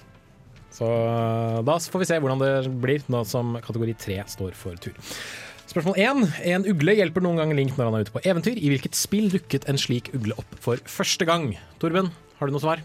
Så 0.77 0.85
eh, 0.85 1.63
da 1.65 1.79
får 1.81 2.05
vi 2.05 2.11
se 2.13 2.21
hvordan 2.21 2.45
det 2.45 2.53
blir 2.85 3.09
nå 3.09 3.25
som 3.29 3.57
kategori 3.65 3.97
tre 4.05 4.21
står 4.29 4.53
for 4.61 4.77
tur. 4.77 4.93
Spørsmål 5.69 5.99
én. 6.05 6.23
En 6.53 6.69
ugle 6.69 6.99
hjelper 7.01 7.25
noen 7.25 7.41
ganger 7.41 7.57
Link 7.57 7.81
når 7.81 7.89
han 7.89 7.97
er 7.97 8.05
ute 8.05 8.15
på 8.15 8.25
eventyr. 8.29 8.61
I 8.61 8.75
hvilket 8.75 8.97
spill 8.97 9.33
dukket 9.33 9.65
en 9.69 9.81
slik 9.81 10.13
ugle 10.17 10.37
opp 10.37 10.61
for 10.65 10.81
første 10.89 11.29
gang? 11.29 11.55
Torben, 11.81 12.13
har 12.41 12.49
du 12.49 12.57
noe 12.57 12.65
svar? 12.65 12.85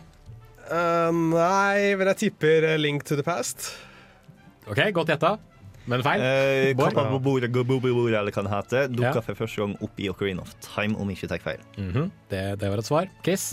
Eh, 0.63 1.09
nei, 1.11 1.95
men 1.99 2.07
jeg 2.13 2.19
tipper 2.27 2.69
eh, 2.71 2.77
Link 2.79 3.03
to 3.07 3.17
the 3.19 3.23
Past. 3.25 3.71
OK, 4.69 4.79
godt 4.95 5.11
gjetta. 5.11 5.33
Men 5.91 5.99
feil. 6.05 6.21
Eh? 6.23 6.69
Kappa 6.79 7.03
Bobora 7.11 7.49
Gobobora, 7.51 8.21
eller 8.21 8.31
hva 8.31 8.43
det 8.45 8.53
heter, 8.53 8.87
dukka 8.93 9.17
Ja. 9.19 9.21
for 9.25 9.35
første 9.35 9.59
gang 9.59 9.73
opp 9.83 9.99
i 9.99 10.07
Ocarina 10.09 10.41
of 10.45 10.53
Time, 10.63 10.95
om 10.95 11.09
ikke 11.11 11.27
tar 11.27 11.41
feil. 11.43 11.59
Mhm, 11.77 12.07
det, 12.31 12.43
det 12.61 12.69
var 12.71 12.79
et 12.79 12.87
svar. 12.87 13.09
Chris? 13.25 13.49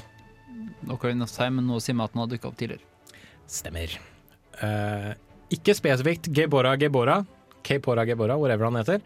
Ocarina 0.89 1.24
of 1.27 1.32
Time, 1.35 1.57
men 1.59 1.66
nå 1.66 1.81
sier 1.82 1.97
meg 1.99 2.05
at 2.07 2.15
den 2.15 2.23
har 2.23 2.31
dukka 2.31 2.49
opp 2.53 2.57
tidligere. 2.61 2.87
Stemmer. 3.51 3.97
Uh, 4.62 5.15
ikke 5.51 5.74
spesifikt 5.74 6.31
Gebora 6.37 6.77
Gebora, 6.78 7.24
Kepora 7.66 8.05
Gebora, 8.07 8.39
whatever 8.39 8.69
han 8.70 8.77
heter. 8.78 9.01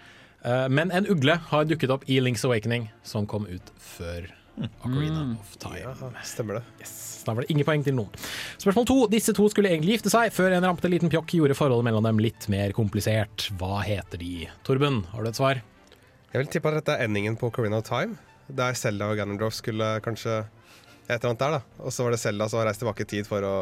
uh, 0.44 0.68
men 0.68 0.90
en 0.92 1.06
ugle 1.08 1.38
har 1.48 1.64
dukket 1.64 1.90
opp 1.90 2.04
i 2.10 2.20
Link's 2.20 2.44
Awakening, 2.44 2.90
som 3.02 3.24
kom 3.26 3.46
ut 3.48 3.72
før 3.80 4.28
Ocarina 4.56 5.36
of 5.40 5.56
Time. 5.58 5.82
Ja, 5.82 6.10
stemmer 6.22 6.60
det. 6.60 6.64
Yes. 6.80 6.94
Da 7.26 7.32
var 7.34 7.44
det 7.44 7.50
ingen 7.54 7.66
poeng 7.66 7.84
til 7.86 7.96
noen. 7.96 8.12
Spørsmål 8.60 8.86
to. 8.88 8.98
Disse 9.12 9.34
to 9.36 9.48
skulle 9.50 9.72
egentlig 9.72 9.96
gifte 9.96 10.12
seg, 10.12 10.32
før 10.34 10.54
en 10.54 10.66
rampete 10.66 10.90
liten 10.92 11.12
pjokk 11.12 11.34
gjorde 11.38 11.56
forholdet 11.58 11.88
mellom 11.88 12.06
dem 12.06 12.20
litt 12.22 12.46
mer 12.52 12.74
komplisert. 12.76 13.48
Hva 13.60 13.80
heter 13.86 14.20
de? 14.20 14.48
Torben, 14.66 15.02
har 15.12 15.24
du 15.24 15.30
et 15.32 15.40
svar? 15.40 15.62
Jeg 16.34 16.42
vil 16.42 16.52
tippe 16.52 16.70
at 16.70 16.80
dette 16.80 16.98
er 16.98 17.08
endingen 17.08 17.38
på 17.40 17.48
Ocarina 17.50 17.80
of 17.80 17.88
Time. 17.88 18.18
Der 18.52 18.76
Selda 18.76 19.08
og 19.10 19.18
Ganondorf 19.18 19.56
skulle 19.56 19.96
kanskje 20.04 20.42
et 21.04 21.16
eller 21.16 21.32
annet 21.32 21.42
der, 21.42 21.58
da. 21.58 21.82
Og 21.84 21.94
så 21.94 22.04
var 22.04 22.14
det 22.14 22.20
Selda 22.22 22.48
som 22.50 22.60
har 22.60 22.68
reist 22.70 22.82
tilbake 22.82 23.06
i 23.06 23.10
tid 23.16 23.28
for 23.28 23.44
å 23.46 23.56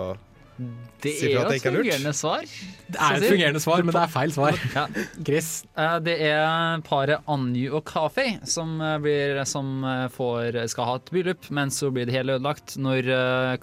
Det 1.02 1.12
er 1.16 1.32
jo 1.32 1.40
et 1.48 1.64
er 1.64 1.72
fungerende 1.74 2.12
svar. 2.14 2.44
Det 2.92 2.98
er 3.00 3.16
et 3.16 3.24
fungerende 3.26 3.60
svar, 3.62 3.82
men 3.82 3.94
det 3.96 4.02
er 4.02 4.10
feil 4.12 4.34
svar. 4.34 4.58
Ja. 4.76 4.84
Chris? 5.26 5.48
Eh, 5.76 5.98
Det 6.04 6.16
er 6.28 6.82
paret 6.86 7.24
Anju 7.26 7.72
og 7.78 7.84
Kafei 7.88 8.38
som, 8.46 8.76
eh, 8.80 8.98
blir, 9.02 9.42
som 9.48 9.82
eh, 9.84 10.06
får, 10.12 10.60
skal 10.70 10.84
ha 10.90 10.96
et 11.00 11.10
bryllup, 11.10 11.50
men 11.50 11.72
så 11.74 11.90
blir 11.90 12.06
det 12.06 12.14
hele 12.14 12.36
ødelagt 12.38 12.76
når 12.76 13.10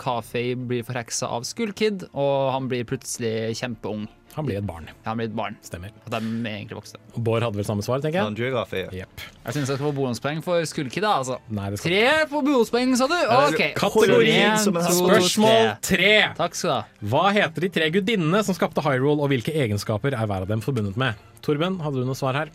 Kafei 0.02 0.56
blir 0.56 0.84
forheksa 0.84 1.30
av 1.30 1.46
Skull 1.48 1.72
Kid, 1.74 2.08
og 2.14 2.52
han 2.56 2.68
blir 2.72 2.84
plutselig 2.90 3.56
kjempeung. 3.62 4.08
Han 4.40 4.48
blir 4.48 4.56
et 4.62 4.64
barn. 4.64 4.86
Han 5.04 5.20
blir 5.20 5.28
et 5.28 5.34
barn. 5.36 5.58
Stemmer. 5.66 5.92
At 6.06 6.14
de 6.14 6.20
er 6.24 6.54
egentlig 6.54 6.78
voksne. 6.78 7.00
Bård 7.20 7.44
hadde 7.44 7.60
vel 7.60 7.66
samme 7.68 7.84
svar, 7.84 8.00
tenker 8.00 8.22
jeg? 8.22 8.32
Andrew 8.32 8.54
ja. 8.56 8.86
Yep. 9.02 9.24
Jeg 9.44 9.56
syns 9.58 9.72
jeg 9.74 9.80
skal 9.80 9.82
få 9.84 9.92
bonuspoeng 9.98 10.40
for 10.46 10.64
Skullkid, 10.70 11.04
da, 11.04 11.18
altså. 11.20 11.36
Nei, 11.52 11.66
det 11.74 11.82
skal 11.82 11.92
Tre 11.92 12.30
på 12.32 12.42
bonuspoeng, 12.48 12.94
sa 12.96 13.10
du? 13.12 13.18
OK. 13.36 13.64
Kategorien 13.76 14.56
som 14.64 14.80
en 14.80 14.88
Spørsmål 14.96 15.74
tre. 15.84 16.14
Takk 16.40 16.56
skal 16.56 16.72
du 16.72 16.76
ha. 16.78 17.10
Hva 17.12 17.26
heter 17.36 17.68
de 17.68 17.72
tre 17.80 17.90
gudinnene 17.98 18.42
som 18.48 18.56
skapte 18.56 18.86
Hyrule, 18.86 19.20
og 19.20 19.34
hvilke 19.34 19.52
egenskaper 19.52 20.16
er 20.16 20.32
hver 20.32 20.48
av 20.48 20.54
dem 20.54 20.64
forbundet 20.64 20.96
med? 21.00 21.20
Torben, 21.44 21.82
hadde 21.84 22.00
du 22.00 22.08
noe 22.08 22.20
svar 22.20 22.40
her? 22.40 22.54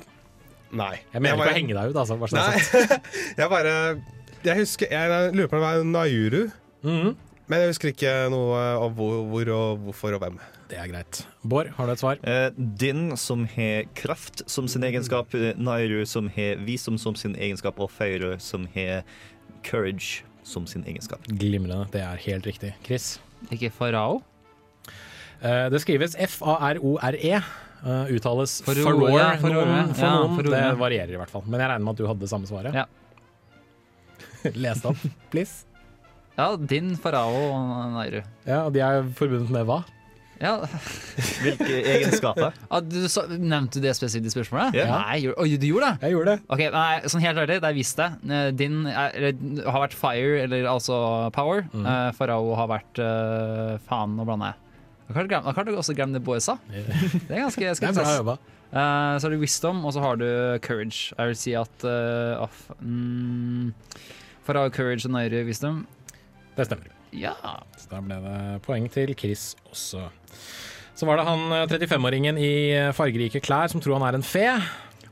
Nei. 0.72 0.94
Jeg 1.12 1.20
mener 1.20 1.36
ikke 1.36 1.44
bare- 1.44 1.52
å 1.52 1.58
henge 1.60 1.76
deg 1.76 1.92
ut, 1.92 2.00
altså. 2.00 2.16
Bare. 2.16 2.40
Nei, 2.40 2.98
jeg 3.42 3.52
bare 3.52 3.76
Jeg 4.44 4.60
husker 4.60 4.90
Jeg 4.92 5.36
lurer 5.36 5.52
på 5.52 5.56
om 5.56 5.62
det 5.62 5.68
var 5.68 5.84
Nayuru. 5.92 6.42
Mm 6.84 6.96
-hmm. 7.02 7.14
Men 7.46 7.60
jeg 7.60 7.74
husker 7.74 7.88
ikke 7.92 8.12
noe 8.32 8.60
om 8.80 8.94
hvor, 8.96 9.16
hvor 9.28 9.48
og 9.52 9.78
hvorfor 9.78 10.16
og 10.16 10.20
hvem. 10.20 10.38
Det 10.70 10.78
er 10.80 10.88
greit. 10.88 11.20
Bård, 11.44 11.68
har 11.76 11.86
du 11.86 11.92
et 11.92 12.00
svar? 12.00 12.20
Eh, 12.24 12.50
Din 12.56 13.16
som 13.20 13.44
har 13.52 13.84
kraft 13.98 14.42
som 14.48 14.68
sin 14.68 14.84
egenskap, 14.86 15.34
eh, 15.34 15.52
Nairu 15.60 16.04
som 16.08 16.28
har 16.32 16.56
visdom 16.64 16.96
som 16.98 17.14
sin 17.14 17.34
egenskap, 17.36 17.78
og 17.80 17.90
Feiro 17.92 18.38
som 18.40 18.66
har 18.74 19.02
courage 19.62 20.24
som 20.42 20.66
sin 20.66 20.84
egenskap. 20.84 21.20
Glimrende. 21.28 21.90
Det 21.92 22.00
er 22.00 22.16
helt 22.16 22.46
riktig. 22.48 22.74
Chris? 22.84 23.18
Ikke 23.52 23.70
farao? 23.72 24.22
Eh, 25.42 25.68
det 25.68 25.80
skrives 25.84 26.16
F-A-R-O-R-E. 26.16 27.42
Uh, 27.84 28.06
uttales 28.16 28.62
for 28.64 28.78
Faroe 28.80 29.10
ja, 29.12 29.34
for 29.36 29.52
noen, 29.52 29.90
Ja, 29.92 30.12
noen. 30.24 30.46
Det 30.48 30.60
varierer 30.80 31.10
i 31.12 31.18
hvert 31.20 31.28
fall. 31.28 31.42
Men 31.44 31.60
jeg 31.60 31.68
regner 31.68 31.84
med 31.84 31.92
at 31.92 31.98
du 32.00 32.06
hadde 32.08 32.24
det 32.24 32.30
samme 32.30 32.48
svaret. 32.48 32.72
Ja. 32.72 32.86
Les 34.62 34.80
det 34.80 34.88
opp, 34.88 35.02
please. 35.28 35.66
Ja, 36.38 36.46
din 36.56 36.94
farao, 36.96 37.34
og 37.52 37.92
Nairu. 37.92 38.22
Ja, 38.48 38.62
og 38.64 38.72
de 38.72 38.80
er 38.80 39.04
forbundet 39.18 39.52
med 39.52 39.68
hva? 39.68 39.82
Ja. 40.40 40.54
Hvilke 41.44 41.68
egenskaper? 41.94 42.56
Ah, 42.68 42.80
du, 42.82 43.04
så, 43.10 43.26
nevnte 43.30 43.78
du 43.78 43.86
det 43.86 43.94
spesifikt 43.98 44.30
i 44.30 44.34
spørsmålet? 44.34 44.78
Ja. 44.80 44.88
Nei, 44.90 45.20
gjorde- 45.24 45.38
oh, 45.44 45.46
du 45.60 45.66
gjorde 45.68 45.92
det? 45.92 46.08
Jeg 46.08 46.16
gjorde 46.16 46.34
det. 46.34 46.46
Ok, 46.56 46.64
nei, 46.74 46.88
sånn 47.12 47.24
helt 47.24 47.42
ærlig, 47.44 47.60
det 47.62 47.70
er 47.70 47.76
visst 47.78 48.00
det. 48.02 48.08
Eh, 48.30 48.48
Din 48.58 48.80
er, 48.90 49.14
eller, 49.14 49.70
har 49.70 49.84
vært 49.86 49.98
fire, 49.98 50.42
eller 50.46 50.68
altså 50.70 50.98
power. 51.36 51.64
Mm. 51.72 51.86
Uh, 51.86 52.08
Farao 52.18 52.50
har 52.58 52.70
vært 52.72 53.02
uh, 53.02 53.76
faen, 53.88 54.18
nå 54.18 54.26
jeg. 54.26 54.60
Jeg 55.04 55.20
har 55.44 55.52
klart 55.54 55.68
å 55.68 55.78
også 55.78 55.94
glemme 55.96 56.16
det 56.16 56.24
boysa. 56.24 56.56
Det 56.72 57.36
er 57.36 57.44
ganske 57.44 57.60
Det 57.60 57.90
er 57.92 58.00
ass. 58.00 58.16
jobba. 58.18 58.38
Eh, 58.74 59.18
så 59.20 59.28
har 59.28 59.30
du 59.30 59.38
wisdom, 59.38 59.84
og 59.86 59.92
så 59.94 60.02
har 60.02 60.16
du 60.18 60.26
courage. 60.64 61.12
Jeg 61.14 61.30
vil 61.30 61.38
si 61.38 61.54
at 61.54 61.86
uh, 61.86 62.42
off, 62.42 62.66
mm, 62.80 63.70
Farao 64.46 64.72
courage 64.74 65.06
og 65.06 65.14
Nairi 65.14 65.44
wisdom. 65.46 65.84
Det 66.56 66.66
stemmer. 66.66 66.93
Ja. 67.14 67.34
Så 67.78 67.88
da 67.92 68.00
ble 68.04 68.16
det 68.24 68.38
poeng 68.66 68.88
til 68.92 69.14
Chris 69.18 69.52
også. 69.70 70.08
Så 70.94 71.06
var 71.08 71.18
det 71.18 71.26
han 71.26 71.42
eh, 71.54 71.64
35-åringen 71.70 72.38
i 72.38 72.52
eh, 72.74 72.92
fargerike 72.94 73.40
klær 73.42 73.70
som 73.72 73.82
tror 73.82 73.98
han 73.98 74.06
er 74.08 74.18
en 74.20 74.26
fe. 74.26 74.46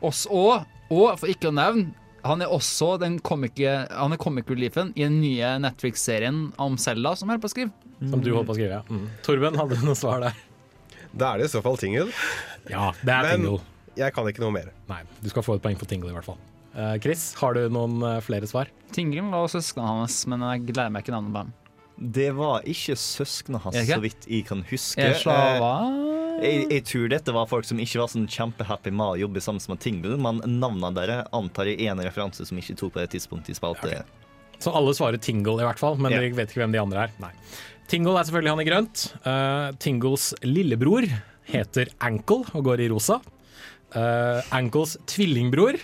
Oss 0.03 0.25
og, 0.31 0.65
og 0.93 1.17
for 1.21 1.31
ikke 1.31 1.51
å 1.51 1.55
nevne, 1.55 1.93
han 2.23 2.43
er 2.45 2.51
også 2.55 2.93
den 3.03 3.17
comic- 3.19 3.59
han 3.91 4.15
er 4.15 4.21
comic 4.23 4.47
reliefen 4.51 4.93
i 4.95 5.03
den 5.09 5.17
nye 5.23 5.57
Netflix-serien 5.63 6.53
om 6.63 6.77
Selda 6.79 7.17
som 7.19 7.27
jeg 7.31 7.35
holder 7.39 7.43
på 7.43 7.51
å 7.51 7.55
skrive. 7.57 7.73
Som 8.13 8.23
du 8.23 8.31
holdt 8.35 8.47
på 8.51 8.55
å 8.55 8.59
skrive, 8.59 8.79
ja. 8.79 8.83
Mm. 8.91 9.09
Torben, 9.27 9.59
hadde 9.59 9.79
du 9.81 9.85
noe 9.89 9.99
svar 9.99 10.23
der? 10.23 10.39
Da 11.13 11.33
er 11.35 11.43
det 11.43 11.49
i 11.51 11.53
så 11.53 11.63
fall 11.65 11.77
Tingle. 11.83 12.07
Ja, 12.71 12.93
det 13.03 13.11
er 13.15 13.27
Men 13.27 13.43
Tingle. 13.43 13.59
jeg 13.99 14.15
kan 14.15 14.31
ikke 14.31 14.43
noe 14.47 14.55
mer. 14.55 14.71
Nei, 14.91 15.01
du 15.23 15.29
skal 15.35 15.45
få 15.47 15.59
et 15.59 15.65
poeng 15.67 15.79
for 15.83 15.91
Tingle 15.91 16.11
i 16.11 16.17
hvert 16.17 16.27
fall. 16.31 16.39
Eh, 16.73 16.95
Chris, 17.05 17.27
har 17.43 17.59
du 17.59 17.67
noen 17.75 17.99
eh, 18.07 18.21
flere 18.25 18.47
svar? 18.49 18.71
Tingle 18.95 19.27
var 19.35 19.51
søsknene 19.53 19.99
hans, 19.99 20.23
men 20.31 20.47
jeg 20.47 20.63
gleder 20.71 20.95
meg 20.95 21.03
ikke 21.05 21.15
navnet 21.19 21.35
på 21.35 21.43
dem. 21.43 21.51
Det 22.03 22.31
var 22.35 22.65
ikke 22.67 22.97
søsknene 22.99 23.61
hans, 23.63 23.79
så 23.87 23.99
vidt 24.03 24.27
jeg 24.27 24.47
kan 24.49 24.65
huske. 24.67 25.05
Eh, 25.05 25.27
Jeg, 26.43 26.65
jeg 26.73 26.85
tror 26.89 27.11
dette 27.13 27.35
var 27.37 27.47
folk 27.47 27.67
som 27.69 27.79
ikke 27.79 28.01
var 28.01 28.11
sånn 28.11 28.25
kjempehappy 28.27 28.91
med 28.91 29.05
å 29.05 29.19
jobbe 29.21 29.43
sammen 29.45 29.63
med 29.71 29.83
Tingle, 29.85 30.17
men 30.19 30.41
navnene 30.59 30.91
deres 30.97 31.29
antar 31.37 31.71
jeg 31.71 31.79
er 31.85 31.93
en 31.93 32.03
referanse 32.03 32.47
som 32.49 32.59
ikke 32.59 32.75
tok 32.81 32.97
på 32.97 33.03
det 33.03 33.13
tidspunktet 33.15 33.55
i 33.55 33.59
spalte. 33.61 34.01
Så 34.63 34.73
alle 34.75 34.95
svarer 34.97 35.23
Tingle 35.23 35.61
i 35.63 35.67
hvert 35.67 35.79
fall, 35.79 35.99
men 36.01 36.11
yeah. 36.11 36.25
dere 36.25 36.41
vet 36.41 36.51
ikke 36.51 36.65
hvem 36.65 36.75
de 36.75 36.83
andre 36.83 37.07
er. 37.07 37.15
Nei. 37.23 37.31
Tingle 37.91 38.17
er 38.19 38.27
selvfølgelig 38.27 38.55
han 38.55 38.65
i 38.65 38.67
grønt. 38.67 39.05
Uh, 39.27 39.69
Tingles 39.83 40.33
lillebror 40.47 41.07
heter 41.53 41.91
Ankle 42.03 42.47
og 42.57 42.67
går 42.71 42.85
i 42.85 42.91
rosa. 42.91 43.21
Uh, 43.93 44.41
Ankles 44.55 44.97
tvillingbror 45.11 45.77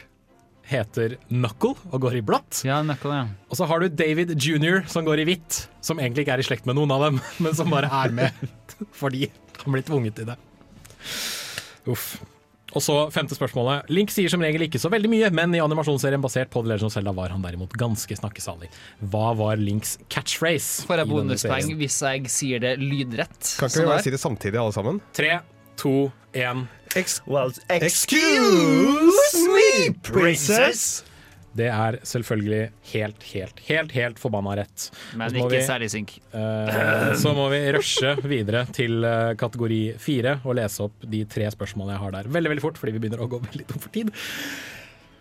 heter 0.68 1.16
Knuckle 1.30 1.74
og 1.90 2.00
går 2.04 2.18
i 2.20 2.22
blått. 2.24 2.62
Ja, 2.68 2.80
Knuckle, 2.84 3.20
ja. 3.22 3.26
Og 3.48 3.58
så 3.60 3.68
har 3.68 3.82
du 3.82 3.88
David 3.88 4.34
jr. 4.36 4.82
som 4.90 5.06
går 5.08 5.24
i 5.24 5.28
hvitt, 5.30 5.62
som 5.84 6.00
egentlig 6.00 6.26
ikke 6.26 6.36
er 6.38 6.44
i 6.44 6.48
slekt 6.48 6.68
med 6.68 6.78
noen 6.78 6.92
av 6.94 7.08
dem, 7.08 7.20
men 7.44 7.56
som 7.56 7.72
bare 7.72 7.90
er 8.04 8.14
med 8.14 8.48
fordi 9.00 9.28
han 9.62 9.74
blir 9.74 9.86
tvunget 9.86 10.20
til 10.20 10.28
det. 10.30 10.38
Uff. 11.88 12.18
Og 12.76 12.82
så 12.84 12.94
femte 13.08 13.32
spørsmålet. 13.32 13.88
Link 13.92 14.12
sier 14.12 14.28
som 14.28 14.42
regel 14.44 14.66
ikke 14.66 14.80
så 14.80 14.90
veldig 14.92 15.08
mye, 15.08 15.28
men 15.32 15.54
i 15.56 15.60
animasjonsserien 15.64 16.20
basert 16.20 16.50
på 16.52 16.60
The 16.60 16.74
Legend 16.74 16.90
of 16.90 16.94
Zelda 16.94 17.14
var 17.16 17.32
han 17.32 17.44
derimot 17.44 17.72
ganske 17.80 18.18
snakkesalig. 18.18 18.68
Hva 19.08 19.30
var 19.38 19.56
Links 19.60 19.96
catchphrase? 20.12 20.84
Får 20.88 21.00
jeg 21.00 21.08
bonuspoeng 21.08 21.72
hvis 21.80 21.96
jeg 22.04 22.28
sier 22.32 22.60
det 22.64 22.74
lydrett? 22.82 23.54
Kan 23.56 23.70
ikke 23.70 23.78
Sånn 23.78 23.86
vi 23.86 23.92
bare 23.94 24.04
si 24.04 24.12
det 24.12 24.20
samtidig, 24.20 24.60
alle 24.60 24.76
sammen? 24.76 25.00
Tre, 25.16 25.38
to, 25.78 26.10
én. 26.36 26.66
Well, 27.28 27.52
excuse 27.68 29.44
me, 29.52 29.92
princess! 30.02 31.05
Det 31.59 31.66
er 31.72 31.96
selvfølgelig 32.06 32.68
helt, 32.92 33.24
helt, 33.32 33.60
helt, 33.66 33.92
helt 33.96 34.20
forbanna 34.20 34.55
rett. 34.60 34.88
Men 35.18 35.34
ikke 35.34 35.56
vi- 35.56 35.64
særlig 35.66 35.90
synk. 35.90 36.14
Uh, 36.30 37.14
så 37.18 37.32
må 37.34 37.48
vi 37.50 37.60
rushe 37.74 38.14
videre 38.28 38.64
til 38.74 39.02
uh, 39.02 39.34
kategori 39.38 39.82
fire 39.98 40.38
og 40.44 40.59
lese 40.60 40.86
opp 40.86 41.09
de 41.09 41.24
tre 41.26 41.48
spørsmålene 41.55 41.96
jeg 41.96 42.05
har 42.05 42.18
der. 42.18 42.32
Veldig 42.38 42.52
veldig 42.55 42.66
fort, 42.68 42.78
fordi 42.78 42.94
vi 42.94 43.02
begynner 43.02 43.24
å 43.24 43.30
gå 43.32 43.40
veldig 43.48 43.66
tom 43.72 43.82
for 43.82 43.94
tid. 43.94 44.12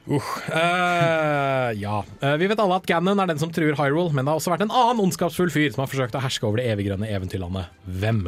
Uh, 0.08 0.24
eh, 0.56 1.72
ja. 1.82 2.04
Eh, 2.22 2.38
vi 2.40 2.48
vet 2.48 2.60
alle 2.64 2.78
at 2.80 2.86
Ganon 2.88 3.20
er 3.20 3.28
den 3.28 3.42
som 3.42 3.52
truer 3.52 3.76
Hyrule, 3.76 4.14
men 4.16 4.24
det 4.24 4.32
har 4.32 4.40
også 4.40 4.54
vært 4.54 4.64
en 4.64 4.72
annen 4.72 5.04
ondskapsfull 5.04 5.52
fyr 5.52 5.74
som 5.74 5.84
har 5.84 5.92
forsøkt 5.92 6.16
å 6.16 6.24
herske 6.24 6.48
over 6.48 6.62
det 6.62 6.70
eviggrønne 6.72 7.10
eventyrlandet. 7.12 7.74
Hvem? 8.00 8.24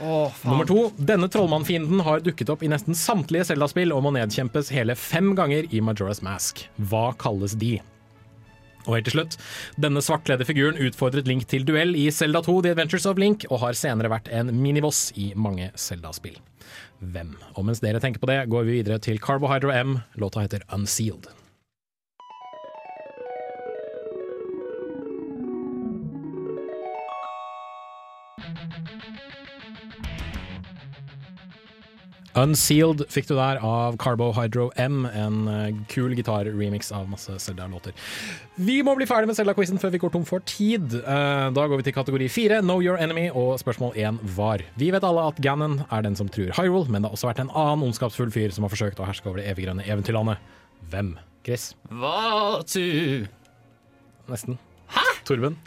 Nummer 0.00 0.68
to. 0.68 0.88
Denne 0.96 1.28
trollmannfienden 1.32 2.02
har 2.06 2.22
dukket 2.24 2.50
opp 2.52 2.62
i 2.62 2.70
nesten 2.70 2.96
samtlige 2.98 3.48
Zelda-spill 3.50 3.94
og 3.94 4.04
må 4.06 4.12
nedkjempes 4.14 4.72
hele 4.74 4.96
fem 4.98 5.32
ganger 5.38 5.68
i 5.74 5.82
Majora's 5.84 6.22
Mask. 6.24 6.64
Hva 6.90 7.10
kalles 7.18 7.56
de? 7.58 7.78
Og 8.88 8.94
helt 8.96 9.08
til 9.10 9.18
slutt, 9.18 9.36
denne 9.80 10.00
svartkledde 10.04 10.46
figuren 10.48 10.78
utfordret 10.80 11.28
Link 11.28 11.44
til 11.50 11.66
duell 11.68 11.92
i 11.98 12.06
Zelda 12.14 12.40
2 12.46 12.60
The 12.64 12.72
Adventures 12.76 13.08
of 13.10 13.20
Link, 13.20 13.44
og 13.50 13.60
har 13.66 13.76
senere 13.76 14.12
vært 14.12 14.30
en 14.32 14.52
miniboss 14.62 15.10
i 15.20 15.32
mange 15.36 15.68
Zelda-spill. 15.76 16.38
Hvem? 16.98 17.34
Og 17.54 17.68
mens 17.68 17.82
dere 17.84 18.00
tenker 18.02 18.22
på 18.22 18.30
det, 18.30 18.40
går 18.50 18.64
vi 18.66 18.80
videre 18.80 19.02
til 19.02 19.20
Carbohydro 19.22 19.74
M. 19.74 19.98
Låta 20.18 20.46
heter 20.46 20.64
Unsealed. 20.74 21.28
Unsealed 32.38 33.02
fikk 33.10 33.26
du 33.30 33.34
der 33.38 33.58
av 33.64 33.96
Carbohydro 34.00 34.68
M, 34.78 35.00
en 35.10 35.38
eh, 35.50 35.70
kul 35.90 36.12
gitarremix 36.14 36.90
av 36.94 37.08
masse 37.10 37.34
Zelda-låter. 37.42 37.94
Vi 38.60 38.76
må 38.86 38.94
bli 38.98 39.06
ferdig 39.08 39.30
med 39.30 39.38
Zelda-quizen 39.38 39.80
før 39.82 39.92
vi 39.94 40.00
går 40.02 40.12
tom 40.14 40.26
for 40.28 40.44
tid. 40.46 40.94
Eh, 41.00 41.48
Da 41.56 41.64
går 41.66 41.80
vi 41.80 41.88
til 41.88 41.96
kategori 41.96 42.28
fire, 42.30 42.60
Know 42.62 42.82
Your 42.84 43.00
Enemy, 43.00 43.28
og 43.34 43.56
spørsmål 43.62 43.96
én 43.98 44.20
var. 44.36 44.62
Vi 44.78 44.90
vet 44.94 45.06
alle 45.06 45.24
at 45.32 45.40
Ganon 45.42 45.80
er 45.90 46.06
den 46.06 46.16
som 46.18 46.30
truer 46.30 46.54
Hyrule, 46.58 46.86
men 46.88 47.02
det 47.02 47.10
har 47.10 47.18
også 47.18 47.30
vært 47.32 47.42
en 47.46 47.50
annen 47.54 47.88
ondskapsfull 47.88 48.30
fyr 48.34 48.54
som 48.54 48.66
har 48.66 48.74
forsøkt 48.74 49.02
å 49.02 49.08
herske 49.08 49.26
over 49.30 49.42
det 49.42 49.48
eviggrønne 49.54 49.86
eventyrlandet. 49.88 50.38
Hvem? 50.92 51.16
Chris? 51.46 51.72
Vatu. 51.90 53.26
Nesten. 54.28 54.58
Hæ? 54.94 55.04
Torben? 55.28 55.58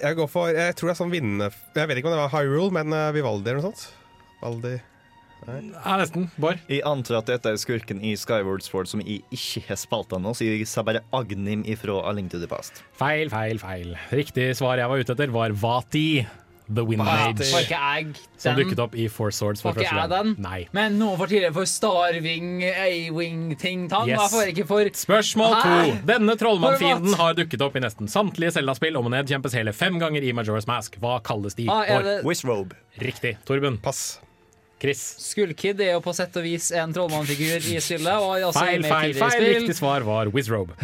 Jeg 0.00 0.16
går 0.18 0.28
for 0.28 0.50
Jeg 0.50 0.74
tror 0.76 0.88
det 0.90 0.92
er 0.94 0.98
sånn 0.98 1.12
vinnende 1.12 1.46
Jeg 1.76 1.86
vet 1.88 1.98
ikke 2.00 2.08
om 2.10 2.14
det 2.16 2.22
var 2.24 2.32
Hyrule, 2.34 2.72
men 2.74 2.92
uh, 2.92 3.12
Vivaldi 3.14 3.50
eller 3.50 3.62
noe 3.62 3.70
sånt. 3.72 3.86
Valdi 4.42 4.78
Ja, 5.46 5.96
nesten. 6.00 6.28
Bård? 6.40 6.58
Jeg 6.70 6.82
antar 6.88 7.18
at 7.20 7.26
dette 7.32 7.52
er 7.52 7.58
skurken 7.60 8.00
i 8.04 8.14
Skyward 8.16 8.62
Sword 8.64 8.88
som 8.90 9.02
jeg 9.04 9.22
ikke 9.34 9.64
har 9.68 9.76
spilt 9.80 10.14
ennå, 10.16 10.32
så 10.36 10.46
jeg 10.48 10.66
sa 10.70 10.82
bare 10.86 11.02
Agnim 11.12 11.64
ifra 11.68 12.00
A 12.08 12.12
Link 12.16 12.30
to 12.32 12.40
the 12.40 12.48
Past. 12.50 12.82
Feil, 13.00 13.28
feil, 13.32 13.58
feil. 13.60 13.92
Riktig 14.14 14.50
svar 14.56 14.80
jeg 14.80 14.88
var 14.88 15.04
ute 15.04 15.12
etter, 15.16 15.30
var 15.34 15.52
Vati. 15.52 16.24
The 16.64 16.80
Wind 16.80 17.02
Mage. 17.04 17.44
Får 17.44 17.66
ikke 17.66 17.76
jeg 17.76 18.14
Som 18.40 18.54
dukket 18.56 18.78
opp 18.80 18.94
i 18.96 19.04
Four 19.12 19.34
Swords 19.36 19.60
for 19.60 19.76
første 19.76 19.92
gang. 19.92 20.08
den? 20.08 20.30
Nei. 20.40 20.62
Men 20.72 20.94
nå 20.96 21.10
for 21.20 21.28
tidligere 21.28 21.52
for 21.52 21.68
Starwing, 21.68 22.62
A-wing-ting-tang. 22.64 24.08
Yes. 24.08 24.16
Hva 24.16 24.28
får 24.32 24.46
jeg 24.46 24.54
ikke 24.54 24.66
for 24.70 24.88
Spørsmål 24.96 25.58
to. 25.60 25.74
Denne 26.08 26.36
trollmannfienden 26.40 27.18
har 27.20 27.36
dukket 27.36 27.60
opp 27.66 27.76
i 27.76 27.84
nesten 27.84 28.08
samtlige 28.08 28.54
Zelda-spill 28.56 28.96
og 28.96 29.04
må 29.04 29.12
nedkjempes 29.12 29.52
hele 29.58 29.76
fem 29.76 30.00
ganger 30.00 30.24
i 30.24 30.32
Majora's 30.32 30.64
Mask. 30.70 30.96
Hva 31.04 31.18
kalles 31.22 31.52
de? 31.58 31.68
Ah, 31.68 31.84
det- 32.00 32.24
Riktig. 32.98 33.36
Torben? 33.44 33.76
Pass. 33.82 34.20
Chris? 34.84 35.02
Skullkid 35.30 35.80
er 35.80 35.94
jo 35.94 36.02
på 36.04 36.12
sett 36.16 36.34
og 36.36 36.44
vis 36.44 36.66
en 36.76 36.92
trollmannfigur 36.92 37.56
i 37.72 37.78
spillet. 37.80 38.12
Og 38.12 38.50
også 38.50 38.60
Feil, 38.60 38.82
med 38.84 38.92
feil, 38.92 39.14
feil. 39.16 39.32
spill. 39.32 39.48
Riktig 39.62 39.76
svar 39.78 40.04
var 40.04 40.28
Wizrobe. 40.34 40.76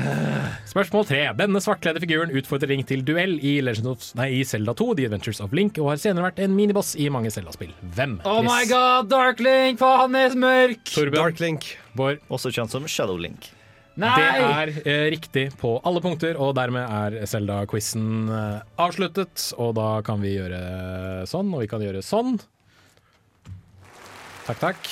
Spørsmål 0.71 1.07
tre. 1.11 1.23
Denne 1.37 1.61
svartkledde 1.61 2.01
figuren 2.01 2.33
utfordrer 2.33 2.73
Ring 2.73 2.85
til 2.89 3.05
duell 3.05 3.37
i, 3.45 3.59
Legend 3.65 3.93
of, 3.93 4.09
nei, 4.17 4.31
i 4.39 4.43
Zelda 4.47 4.73
2, 4.79 4.89
The 4.97 5.09
Adventures 5.11 5.43
of 5.45 5.53
Link, 5.57 5.79
og 5.83 5.93
har 5.93 6.01
senere 6.01 6.31
vært 6.31 6.41
en 6.45 6.57
miniboss 6.57 6.95
i 6.97 7.09
mange 7.13 7.33
Zelda-spill. 7.35 7.73
Hvem? 7.97 8.19
Oh 8.25 8.41
my 8.47 8.63
god, 8.71 8.71
god, 8.71 9.09
Darklink, 9.13 9.81
for 9.83 10.05
han 10.05 10.17
er 10.19 10.37
mørk! 10.39 10.93
Dark 11.13 11.41
Link, 11.43 11.73
Bård? 11.99 12.23
Også 12.33 12.53
kjent 12.55 12.73
som 12.73 12.87
Shadowlink. 12.89 13.51
Nei! 14.01 14.15
Det 14.17 14.29
er 14.47 14.71
eh, 14.87 15.07
riktig 15.13 15.45
på 15.61 15.75
alle 15.85 16.01
punkter, 16.01 16.39
og 16.41 16.55
dermed 16.57 16.87
er 16.87 17.27
Zelda-quizen 17.29 18.31
eh, 18.33 18.63
avsluttet. 18.81 19.51
Og 19.61 19.75
da 19.77 19.91
kan 20.07 20.23
vi 20.23 20.37
gjøre 20.39 20.61
sånn, 21.29 21.51
og 21.53 21.67
vi 21.67 21.69
kan 21.71 21.85
gjøre 21.85 22.05
sånn. 22.07 22.39
Takk, 24.51 24.59
takk. 24.65 24.89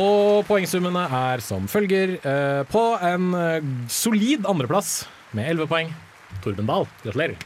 Og 0.00 0.46
poengsummene 0.48 1.02
er 1.12 1.42
som 1.44 1.66
følger. 1.68 2.14
Eh, 2.22 2.62
på 2.70 2.82
en 3.04 3.32
eh, 3.36 3.66
solid 3.92 4.46
andreplass 4.48 5.02
med 5.36 5.50
11 5.52 5.68
poeng, 5.68 5.90
Torben 6.44 6.68
Dahl. 6.68 6.86
Gratulerer. 7.02 7.36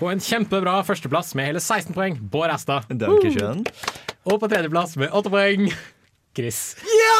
På 0.00 0.10
en 0.10 0.20
kjempebra 0.20 0.80
førsteplass 0.84 1.30
med 1.38 1.46
hele 1.52 1.62
16 1.62 1.94
poeng, 1.94 2.18
Bård 2.32 2.50
Asta. 2.52 2.80
Og 4.28 4.40
på 4.42 4.50
tredjeplass 4.50 4.96
med 5.00 5.14
8 5.14 5.30
poeng, 5.32 5.68
Chris. 6.38 6.60
Ja! 6.86 7.18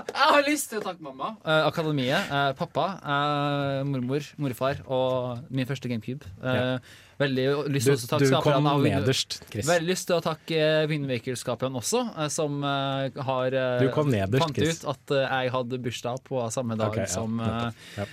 Jeg 0.00 0.32
har 0.32 0.46
lyst 0.46 0.70
til 0.72 0.80
å 0.80 0.84
takke 0.84 1.02
mamma, 1.04 1.34
eh, 1.44 1.66
Akademiet, 1.68 2.30
eh, 2.32 2.52
pappa, 2.56 2.86
eh, 3.04 3.82
mormor, 3.84 4.24
morfar 4.40 4.80
og 4.88 5.44
min 5.52 5.66
første 5.68 5.90
GameCube. 5.92 6.24
Eh, 6.42 6.78
Veldig 7.20 7.44
lyst 7.68 7.84
til 7.84 7.98
å 7.98 8.08
takke 8.08 8.24
du 8.24 8.30
skaperne 8.30 8.56
kom 8.56 8.66
av 8.70 8.80
nederst, 8.86 9.34
Chris. 9.52 9.66
Veldig 9.68 9.90
lyst 9.90 10.06
til 10.08 10.16
å 10.16 10.22
takke 10.24 10.60
Windmaker-skaperne 10.88 11.76
også, 11.82 12.00
eh, 12.16 12.30
som 12.32 12.62
eh, 12.64 13.10
har 13.28 13.52
eh, 13.52 13.82
Du 13.84 13.90
kom 13.92 14.08
nederst, 14.10 14.40
fant 14.46 14.56
Chris. 14.56 14.80
ut 14.80 14.88
at 14.94 15.14
eh, 15.18 15.26
jeg 15.44 15.52
hadde 15.58 15.82
bursdag 15.84 16.22
på 16.24 16.40
samme 16.54 16.78
dag 16.80 16.88
Ok, 16.94 17.02
ja, 17.02 17.10
som, 17.12 17.36
eh, 17.44 17.44
nettopp. 17.44 18.00
Ja. 18.00 18.06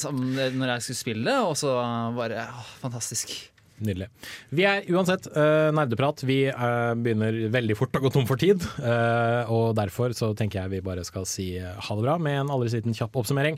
som 0.00 0.18
eh, 0.34 0.50
når 0.50 0.74
jeg 0.74 0.82
skulle 0.88 1.00
spille, 1.04 1.36
og 1.46 1.54
så 1.62 1.76
bare 2.18 2.42
åh, 2.50 2.66
fantastisk. 2.82 3.36
Nydelig. 3.80 4.10
Vi 4.52 4.64
er 4.68 4.84
uansett 4.92 5.26
uh, 5.32 5.70
nerdeprat. 5.72 6.20
Vi 6.28 6.42
uh, 6.52 6.92
begynner 7.00 7.36
veldig 7.52 7.76
fort 7.78 7.96
å 7.96 8.02
gå 8.04 8.12
tom 8.12 8.26
for 8.28 8.40
tid. 8.40 8.60
Uh, 8.76 9.48
og 9.48 9.72
derfor 9.78 10.12
så 10.16 10.32
tenker 10.36 10.60
jeg 10.60 10.74
vi 10.74 10.82
bare 10.84 11.04
skal 11.06 11.24
si 11.28 11.48
ha 11.60 11.96
det 11.96 12.04
bra 12.04 12.18
med 12.20 12.42
en 12.42 12.52
aldri 12.52 12.70
liten 12.76 12.94
kjapp 12.96 13.16
oppsummering. 13.18 13.56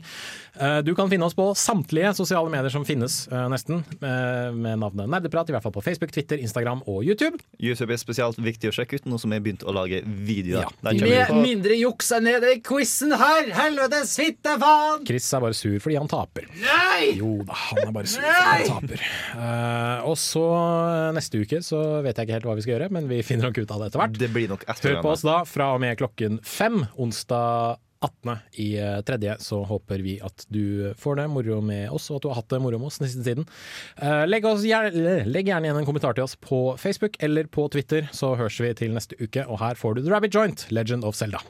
Du 0.85 0.91
kan 0.97 1.09
finne 1.11 1.25
oss 1.25 1.35
på 1.37 1.45
samtlige 1.57 2.13
sosiale 2.17 2.49
medier 2.51 2.71
som 2.73 2.85
finnes, 2.85 3.23
nesten, 3.51 3.81
med 4.01 4.79
navnet 4.81 5.09
Nerdeprat. 5.09 5.49
I 5.49 5.55
hvert 5.55 5.65
fall 5.65 5.75
på 5.75 5.83
Facebook, 5.85 6.13
Twitter, 6.13 6.39
Instagram 6.41 6.83
og 6.89 7.03
YouTube. 7.05 7.39
YouTube 7.61 7.93
er 7.93 8.01
spesielt 8.01 8.39
viktig 8.41 8.71
å 8.71 8.75
sjekke 8.75 8.99
ut, 8.99 9.07
nå 9.09 9.19
som 9.21 9.33
jeg 9.33 9.41
har 9.41 9.45
begynt 9.47 9.65
å 9.65 9.73
lage 9.75 10.01
videoer. 10.05 10.69
Ja. 10.69 10.93
Vi 10.93 11.01
Med 11.03 11.33
mindre 11.41 11.77
juks 11.79 12.11
enn 12.15 12.29
i 12.29 12.57
quizen 12.65 13.13
her! 13.17 13.49
Helvetes 13.57 14.15
fittefaen! 14.19 15.05
Chris 15.07 15.29
er 15.33 15.43
bare 15.43 15.57
sur 15.57 15.77
fordi 15.83 15.97
han 15.99 16.09
taper. 16.11 16.47
Nei! 16.61 17.13
Jo 17.19 17.35
da, 17.47 17.57
han 17.69 17.83
er 17.87 17.93
bare 17.95 18.11
sur 18.11 18.23
fordi 18.23 18.69
han 18.69 18.81
taper. 18.81 19.05
Eh, 19.33 20.09
og 20.13 20.19
så 20.19 20.43
eh, 20.53 21.13
neste 21.17 21.41
uke 21.41 21.61
så 21.65 21.79
vet 22.05 22.17
jeg 22.17 22.27
ikke 22.27 22.37
helt 22.39 22.49
hva 22.49 22.57
vi 22.57 22.65
skal 22.65 22.77
gjøre, 22.77 22.91
men 22.93 23.09
vi 23.09 23.23
finner 23.25 23.49
nok 23.49 23.63
ut 23.63 23.73
av 23.73 23.81
det 23.81 23.89
etter 23.91 24.03
hvert. 24.03 24.19
Det 24.21 24.29
blir 24.33 24.51
nok 24.51 24.67
etter 24.67 24.93
Hør 24.93 25.01
på 25.05 25.15
oss 25.15 25.25
da 25.25 25.39
fra 25.49 25.73
og 25.75 25.81
med 25.83 25.97
klokken 26.01 26.39
fem 26.45 26.85
onsdag 27.01 27.81
18. 28.03 28.37
i 28.59 28.67
eh, 28.77 28.99
tredje, 29.07 29.37
så 29.39 29.61
håper 29.63 30.03
vi 30.03 30.17
at 30.23 30.45
du 30.51 30.91
får 30.99 31.21
det 31.21 31.27
moro 31.31 31.61
med 31.63 31.87
oss, 31.95 32.09
og 32.11 32.19
at 32.19 32.25
du 32.25 32.29
har 32.33 32.41
hatt 32.41 32.51
det 32.51 32.61
moro 32.63 32.81
med 32.81 32.91
oss 32.91 32.99
den 32.99 33.09
siste 33.09 33.25
tiden. 33.29 33.47
Eh, 33.95 34.25
legg, 34.27 34.45
oss 34.49 34.67
gjerne, 34.67 35.23
legg 35.29 35.49
gjerne 35.49 35.69
igjen 35.69 35.81
en 35.81 35.87
kommentar 35.87 36.17
til 36.17 36.27
oss 36.27 36.35
på 36.35 36.65
Facebook 36.81 37.17
eller 37.23 37.47
på 37.47 37.69
Twitter, 37.73 38.11
så 38.11 38.35
høres 38.39 38.59
vi 38.59 38.75
til 38.83 38.95
neste 38.97 39.17
uke. 39.23 39.47
Og 39.47 39.61
her 39.63 39.79
får 39.79 39.97
du 39.97 40.05
The 40.05 40.15
Rabbit 40.17 40.35
Joint, 40.35 40.67
Legend 40.75 41.07
of 41.07 41.15
Zelda. 41.19 41.41